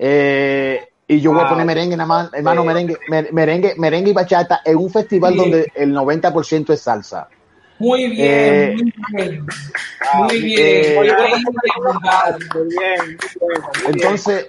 Eh, 0.00 0.88
y 1.08 1.20
yo 1.20 1.30
voy 1.32 1.40
a 1.40 1.44
Wow. 1.44 1.50
poner 1.52 1.66
merengue 1.66 1.96
nada 1.96 2.06
más, 2.06 2.30
hermano, 2.34 2.62
merengue, 2.64 2.96
mer- 3.08 3.32
merengue, 3.32 3.74
merengue 3.78 4.10
y 4.10 4.12
bachata 4.14 4.60
en 4.64 4.76
un 4.76 4.90
festival 4.90 5.34
donde 5.36 5.72
el 5.74 5.92
90% 5.94 6.70
es 6.74 6.80
salsa. 6.82 7.26
Ah. 7.30 7.34
Muy 7.80 8.08
bien, 8.10 8.92
muy 10.18 10.40
bien, 10.40 10.94
muy 10.94 12.68
bien. 12.68 13.18
Entonces, 13.88 14.48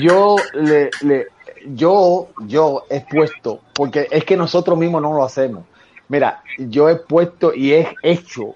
yo 0.00 0.36
le, 0.54 0.90
le- 1.02 1.26
yo, 1.74 2.28
yo 2.46 2.84
he 2.90 3.00
puesto, 3.00 3.60
porque 3.74 4.08
es 4.10 4.24
que 4.24 4.36
nosotros 4.36 4.78
mismos 4.78 5.02
no 5.02 5.12
lo 5.12 5.24
hacemos. 5.24 5.64
Mira, 6.08 6.42
yo 6.58 6.88
he 6.88 6.96
puesto 6.96 7.52
y 7.54 7.72
he 7.72 7.88
hecho 8.02 8.54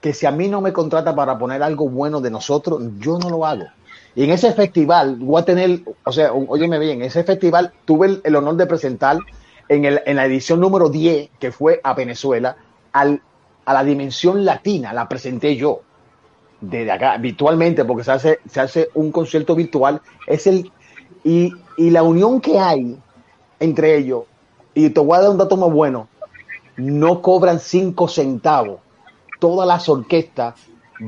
que 0.00 0.12
si 0.12 0.26
a 0.26 0.30
mí 0.30 0.48
no 0.48 0.60
me 0.60 0.72
contrata 0.72 1.14
para 1.14 1.38
poner 1.38 1.62
algo 1.62 1.88
bueno 1.88 2.20
de 2.20 2.30
nosotros, 2.30 2.80
yo 2.98 3.18
no 3.18 3.30
lo 3.30 3.46
hago. 3.46 3.66
Y 4.14 4.24
en 4.24 4.30
ese 4.30 4.52
festival 4.52 5.16
voy 5.16 5.40
a 5.40 5.44
tener, 5.44 5.80
o 6.04 6.12
sea, 6.12 6.32
óyeme 6.32 6.78
bien, 6.78 6.98
en 6.98 7.06
ese 7.06 7.24
festival 7.24 7.72
tuve 7.84 8.08
el, 8.08 8.20
el 8.24 8.36
honor 8.36 8.56
de 8.56 8.66
presentar 8.66 9.18
en, 9.68 9.84
el, 9.84 10.02
en 10.04 10.16
la 10.16 10.26
edición 10.26 10.60
número 10.60 10.90
10, 10.90 11.30
que 11.38 11.50
fue 11.50 11.80
a 11.82 11.94
Venezuela, 11.94 12.56
al, 12.92 13.22
a 13.64 13.72
la 13.72 13.84
dimensión 13.84 14.44
latina, 14.44 14.92
la 14.92 15.08
presenté 15.08 15.56
yo 15.56 15.80
desde 16.60 16.90
acá, 16.90 17.16
virtualmente, 17.16 17.84
porque 17.84 18.04
se 18.04 18.12
hace, 18.12 18.38
se 18.48 18.60
hace 18.60 18.88
un 18.94 19.10
concierto 19.10 19.54
virtual, 19.54 20.00
es 20.26 20.46
el, 20.46 20.70
y, 21.24 21.52
y 21.76 21.90
la 21.90 22.02
unión 22.02 22.40
que 22.40 22.58
hay 22.58 22.98
entre 23.60 23.96
ellos, 23.96 24.24
y 24.74 24.90
te 24.90 25.00
voy 25.00 25.16
a 25.16 25.22
dar 25.22 25.30
un 25.30 25.38
dato 25.38 25.56
más 25.56 25.70
bueno, 25.70 26.08
no 26.76 27.22
cobran 27.22 27.60
cinco 27.60 28.08
centavos, 28.08 28.80
todas 29.40 29.66
las 29.66 29.88
orquestas 29.88 30.54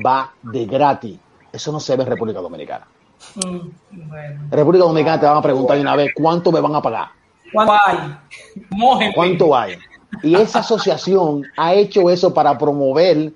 va 0.05 0.33
de 0.41 0.65
gratis, 0.65 1.19
eso 1.51 1.71
no 1.71 1.79
se 1.79 1.95
ve 1.95 2.03
en 2.03 2.09
República 2.09 2.41
Dominicana. 2.41 2.87
Mm, 3.35 4.07
Bueno. 4.09 4.41
República 4.51 4.85
Dominicana 4.85 5.19
te 5.19 5.25
van 5.25 5.37
a 5.37 5.41
preguntar 5.41 5.75
de 5.77 5.81
una 5.81 5.95
vez 5.95 6.11
cuánto 6.15 6.51
me 6.51 6.59
van 6.59 6.75
a 6.75 6.81
pagar, 6.81 7.07
¿Cuánto 7.51 7.73
hay? 7.85 9.11
Cuánto 9.13 9.55
hay. 9.55 9.77
Y 10.23 10.35
esa 10.35 10.59
asociación 10.59 11.43
ha 11.57 11.73
hecho 11.73 12.09
eso 12.09 12.33
para 12.33 12.57
promover 12.57 13.33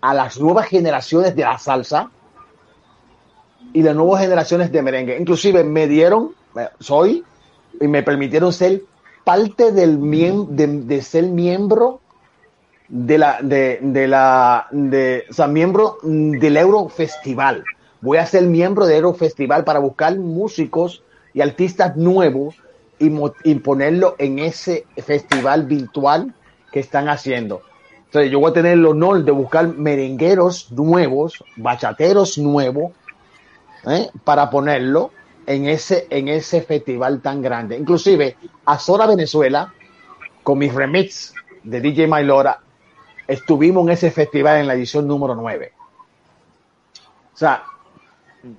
a 0.00 0.14
las 0.14 0.38
nuevas 0.40 0.66
generaciones 0.66 1.34
de 1.36 1.42
la 1.42 1.58
salsa 1.58 2.10
y 3.72 3.82
las 3.82 3.94
nuevas 3.94 4.20
generaciones 4.22 4.70
de 4.72 4.82
merengue. 4.82 5.18
Inclusive 5.18 5.64
me 5.64 5.86
dieron, 5.86 6.32
eh, 6.56 6.68
soy, 6.80 7.24
y 7.80 7.88
me 7.88 8.02
permitieron 8.02 8.52
ser 8.52 8.82
parte 9.24 9.72
del 9.72 9.98
miem- 9.98 10.46
de, 10.48 10.66
de 10.66 11.02
ser 11.02 11.24
miembro 11.24 12.00
de 12.88 13.18
la, 13.18 13.38
de, 13.42 13.78
de 13.82 14.06
la, 14.08 14.66
de, 14.70 15.24
o 15.28 15.32
sea, 15.32 15.46
miembro 15.48 15.98
del 16.02 16.56
Eurofestival. 16.56 17.64
Voy 18.00 18.18
a 18.18 18.26
ser 18.26 18.44
miembro 18.44 18.86
del 18.86 18.98
Eurofestival 18.98 19.64
para 19.64 19.78
buscar 19.78 20.18
músicos 20.18 21.02
y 21.34 21.40
artistas 21.40 21.96
nuevos 21.96 22.56
y, 22.98 23.12
y 23.44 23.54
ponerlo 23.56 24.14
en 24.18 24.38
ese 24.38 24.86
festival 24.96 25.64
virtual 25.64 26.34
que 26.72 26.80
están 26.80 27.08
haciendo. 27.08 27.62
Entonces 28.06 28.30
yo 28.30 28.40
voy 28.40 28.50
a 28.50 28.54
tener 28.54 28.72
el 28.74 28.86
honor 28.86 29.24
de 29.24 29.32
buscar 29.32 29.68
merengueros 29.68 30.70
nuevos, 30.72 31.44
bachateros 31.56 32.38
nuevos, 32.38 32.92
¿eh? 33.86 34.08
para 34.24 34.48
ponerlo 34.48 35.10
en 35.46 35.66
ese, 35.66 36.06
en 36.10 36.28
ese 36.28 36.62
festival 36.62 37.20
tan 37.20 37.42
grande. 37.42 37.76
Inclusive, 37.76 38.36
Azora 38.64 39.06
Venezuela, 39.06 39.72
con 40.42 40.58
mis 40.58 40.72
remix 40.74 41.34
de 41.62 41.80
DJ 41.80 42.06
Mailora, 42.06 42.60
estuvimos 43.26 43.86
en 43.86 43.92
ese 43.92 44.10
festival 44.10 44.60
en 44.60 44.66
la 44.66 44.74
edición 44.74 45.06
número 45.06 45.34
9. 45.34 45.72
O 47.34 47.36
sea, 47.36 47.64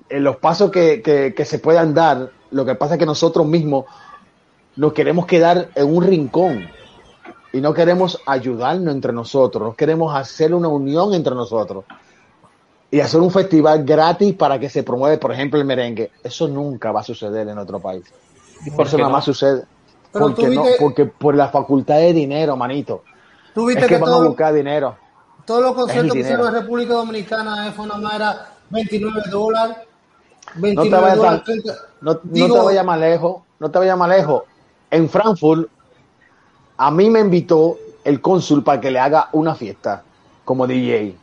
en 0.08 0.24
los 0.24 0.36
pasos 0.36 0.70
que, 0.70 1.02
que- 1.02 1.34
que 1.34 1.44
se 1.44 1.58
puedan 1.58 1.94
dar, 1.94 2.30
lo 2.50 2.64
que 2.64 2.74
pasa 2.74 2.94
es 2.94 2.98
que 2.98 3.06
nosotros 3.06 3.46
mismos 3.46 3.84
nos 4.76 4.92
queremos 4.92 5.26
quedar 5.26 5.68
en 5.74 5.94
un 5.96 6.04
rincón 6.04 6.68
y 7.52 7.60
no 7.60 7.74
queremos 7.74 8.20
ayudarnos 8.26 8.94
entre 8.94 9.12
nosotros, 9.12 9.62
no 9.62 9.74
queremos 9.74 10.14
hacer 10.14 10.54
una 10.54 10.68
unión 10.68 11.14
entre 11.14 11.34
nosotros 11.34 11.84
y 12.90 13.00
hacer 13.00 13.20
un 13.20 13.30
festival 13.30 13.84
gratis 13.84 14.34
para 14.34 14.58
que 14.58 14.70
se 14.70 14.82
promueva, 14.82 15.18
por 15.18 15.32
ejemplo, 15.32 15.58
el 15.60 15.66
merengue. 15.66 16.10
Eso 16.22 16.48
nunca 16.48 16.90
va 16.92 17.00
a 17.00 17.04
suceder 17.04 17.46
en 17.48 17.58
otro 17.58 17.80
país. 17.80 18.04
¿Y 18.64 18.70
por 18.70 18.86
Eso 18.86 18.96
qué 18.96 19.02
nada 19.02 19.10
no? 19.10 19.16
más 19.16 19.24
sucede. 19.24 19.64
Pero 20.12 20.26
porque 20.26 20.48
no, 20.48 20.62
viste- 20.62 20.76
porque 20.80 21.04
por 21.06 21.34
la 21.36 21.48
facultad 21.48 21.96
de 21.96 22.12
dinero, 22.14 22.56
manito. 22.56 23.02
Tú 23.54 23.66
viste 23.66 23.82
Es 23.82 23.88
que 23.88 23.94
que, 23.96 24.00
van 24.00 24.12
a 24.12 24.26
buscar 24.26 24.54
dinero. 24.54 24.96
todos 25.44 25.62
los 25.62 25.74
conciertos 25.74 26.12
que 26.14 26.20
hicieron 26.20 26.46
en 26.48 26.54
República 26.62 26.94
Dominicana 26.94 27.68
eh, 27.68 27.72
fue 27.72 27.86
nada 27.86 28.00
más 28.00 28.14
era 28.14 28.46
29 28.70 29.22
dólares. 29.30 29.76
No 30.54 30.62
29 30.62 30.88
te 30.90 31.02
vayas 31.02 31.16
dólares, 31.16 31.38
tan- 31.38 31.44
30. 31.44 31.72
No, 32.00 32.20
no 32.22 32.54
te 32.54 32.60
vayas 32.60 32.84
más 32.84 33.00
lejos, 33.00 33.42
no 33.58 33.70
te 33.70 33.78
vayas 33.78 33.98
más 33.98 34.08
lejos. 34.08 34.42
En 34.90 35.08
Frankfurt, 35.08 35.68
a 36.76 36.90
mí 36.90 37.10
me 37.10 37.20
invitó 37.20 37.76
el 38.04 38.20
cónsul 38.20 38.62
para 38.64 38.80
que 38.80 38.90
le 38.90 38.98
haga 38.98 39.28
una 39.32 39.54
fiesta 39.54 40.02
como 40.44 40.66
DJ. 40.66 41.16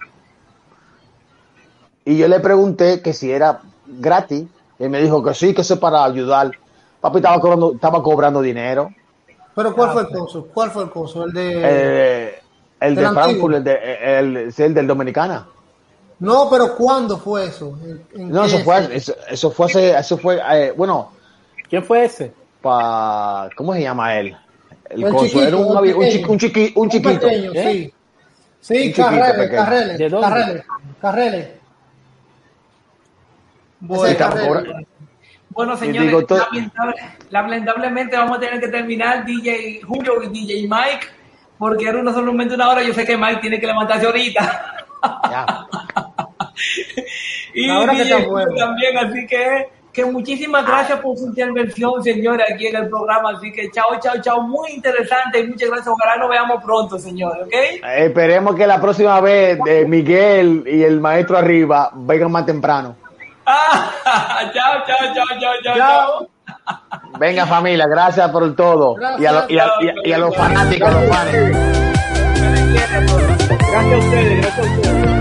Y 2.06 2.18
yo 2.18 2.28
le 2.28 2.40
pregunté 2.40 3.02
que 3.02 3.14
si 3.14 3.32
era 3.32 3.62
gratis. 3.88 4.46
Y 4.78 4.90
me 4.90 5.02
dijo 5.02 5.24
que 5.24 5.34
sí, 5.34 5.54
que 5.54 5.62
eso 5.62 5.76
es 5.76 5.80
para 5.80 6.04
ayudar. 6.04 6.52
Papi 7.02 7.18
estaba 7.18 7.40
cobrando, 7.40 7.74
estaba 7.74 8.04
cobrando 8.04 8.42
dinero. 8.42 8.94
Pero 9.56 9.74
¿cuál 9.74 9.92
fue 9.92 10.02
el 10.02 10.10
coso? 10.10 10.48
¿Cuál 10.54 10.70
fue 10.72 10.84
el 10.84 10.90
coso? 10.90 11.24
El 11.24 11.32
de... 11.32 11.62
Eh, 11.64 12.40
el 12.82 12.96
de 12.96 13.02
El. 13.04 13.14
Frankfurt, 13.14 13.56
el, 13.56 13.64
de, 13.64 14.20
el, 14.20 14.54
sí, 14.54 14.64
el 14.64 14.74
del 14.74 14.86
Dominicana. 14.86 15.48
No, 16.20 16.50
pero 16.50 16.76
¿cuándo 16.76 17.18
fue 17.18 17.46
eso? 17.48 17.78
¿En- 17.84 18.06
en 18.22 18.30
No, 18.32 18.46
eso 18.46 18.60
fue, 18.60 18.96
eso, 18.96 19.14
eso 19.30 19.52
fue 19.52 19.66
hace, 19.66 19.98
eso 19.98 20.18
fue, 20.18 20.40
eh, 20.52 20.74
bueno, 20.76 21.12
¿Quién 21.70 21.84
fue 21.84 22.06
ese? 22.06 22.32
pa, 22.62 23.50
¿cómo 23.56 23.74
se 23.74 23.82
llama 23.82 24.16
él? 24.18 24.36
El 24.90 25.04
El 25.04 25.12
coso 25.14 25.42
era 25.42 25.56
un, 25.58 25.86
el 25.88 25.96
un, 25.96 26.04
chiqui- 26.06 26.28
un, 26.30 26.40
chiqui- 26.40 26.72
un 26.76 26.90
chiquito. 26.90 27.20
pequeño, 27.28 27.52
¿eh? 27.54 27.64
sí. 27.72 27.94
Sí, 28.62 28.88
Un 28.88 28.94
Carreles. 28.94 29.50
Carreles. 29.52 30.12
Carreles, 30.22 30.66
Carreles. 31.02 31.48
Bueno, 35.50 35.78
señores, 35.78 36.08
digo, 36.10 36.26
to- 36.26 36.38
lamentable- 36.38 36.96
lamentablemente 37.30 38.18
vamos 38.18 38.38
a 38.38 38.40
tener 38.40 38.60
que 38.60 38.68
terminar 38.70 39.26
DJ 39.26 39.82
Julio 39.84 40.22
y 40.24 40.28
DJ 40.30 40.62
Mike, 40.68 41.08
porque 41.58 41.88
era 41.88 42.00
uno 42.00 42.12
solamente 42.14 42.56
una 42.56 42.70
hora. 42.70 42.84
Yo 42.84 42.94
sé 42.94 43.06
que 43.06 43.16
Mike 43.18 43.42
tiene 43.42 43.60
que 43.60 43.68
levantarse 43.68 44.06
ahorita. 44.06 44.76
Ya. 45.30 45.46
y 47.54 47.70
Ahora 47.70 47.94
que 47.94 48.04
DJ 48.04 48.10
está 48.16 48.16
Julio 48.30 48.46
bueno. 48.48 48.56
también, 48.66 48.98
así 48.98 49.28
que, 49.28 49.70
que 49.94 50.06
muchísimas 50.06 50.66
gracias 50.66 51.00
por 51.00 51.18
su 51.18 51.26
intervención, 51.28 52.04
señores, 52.04 52.46
aquí 52.54 52.68
en 52.68 52.76
el 52.76 52.90
programa. 52.90 53.32
Así 53.38 53.52
que 53.52 53.70
chao, 53.72 53.98
chao, 54.02 54.16
chao. 54.22 54.42
Muy 54.42 54.72
interesante 54.72 55.40
y 55.40 55.48
muchas 55.48 55.70
gracias. 55.70 55.88
Ojalá 55.88 56.18
nos 56.18 56.30
veamos 56.30 56.64
pronto, 56.64 57.00
señores, 57.00 57.44
¿ok? 57.46 57.54
Esperemos 57.98 58.56
que 58.56 58.68
la 58.68 58.80
próxima 58.82 59.20
vez 59.22 59.58
eh, 59.68 59.86
Miguel 59.88 60.64
y 60.68 60.84
el 60.84 61.00
maestro 61.00 61.38
arriba 61.38 61.92
vengan 61.94 62.32
más 62.32 62.46
temprano. 62.46 62.96
Ah, 63.48 64.52
chao, 64.54 64.84
chao, 64.88 65.14
chao, 65.14 65.26
chao, 65.40 65.54
chao. 65.64 65.76
Chao. 65.78 66.28
Venga 67.20 67.46
familia, 67.46 67.86
gracias 67.88 68.30
por 68.32 68.56
todo. 68.56 68.96
Y 69.20 69.26
a, 69.26 69.32
lo- 69.32 69.46
y 69.50 69.60
a- 69.60 69.70
y 69.82 69.88
a- 69.88 69.94
y 70.04 70.12
a 70.14 70.18
los 70.18 70.36
fanáticos, 70.36 70.92
los 70.92 71.06
fans. 71.08 71.32
Gracias 72.72 73.94
a 73.94 73.98
ustedes, 73.98 74.42
gracias 74.42 74.58
a 74.58 74.62
ustedes. 74.72 75.15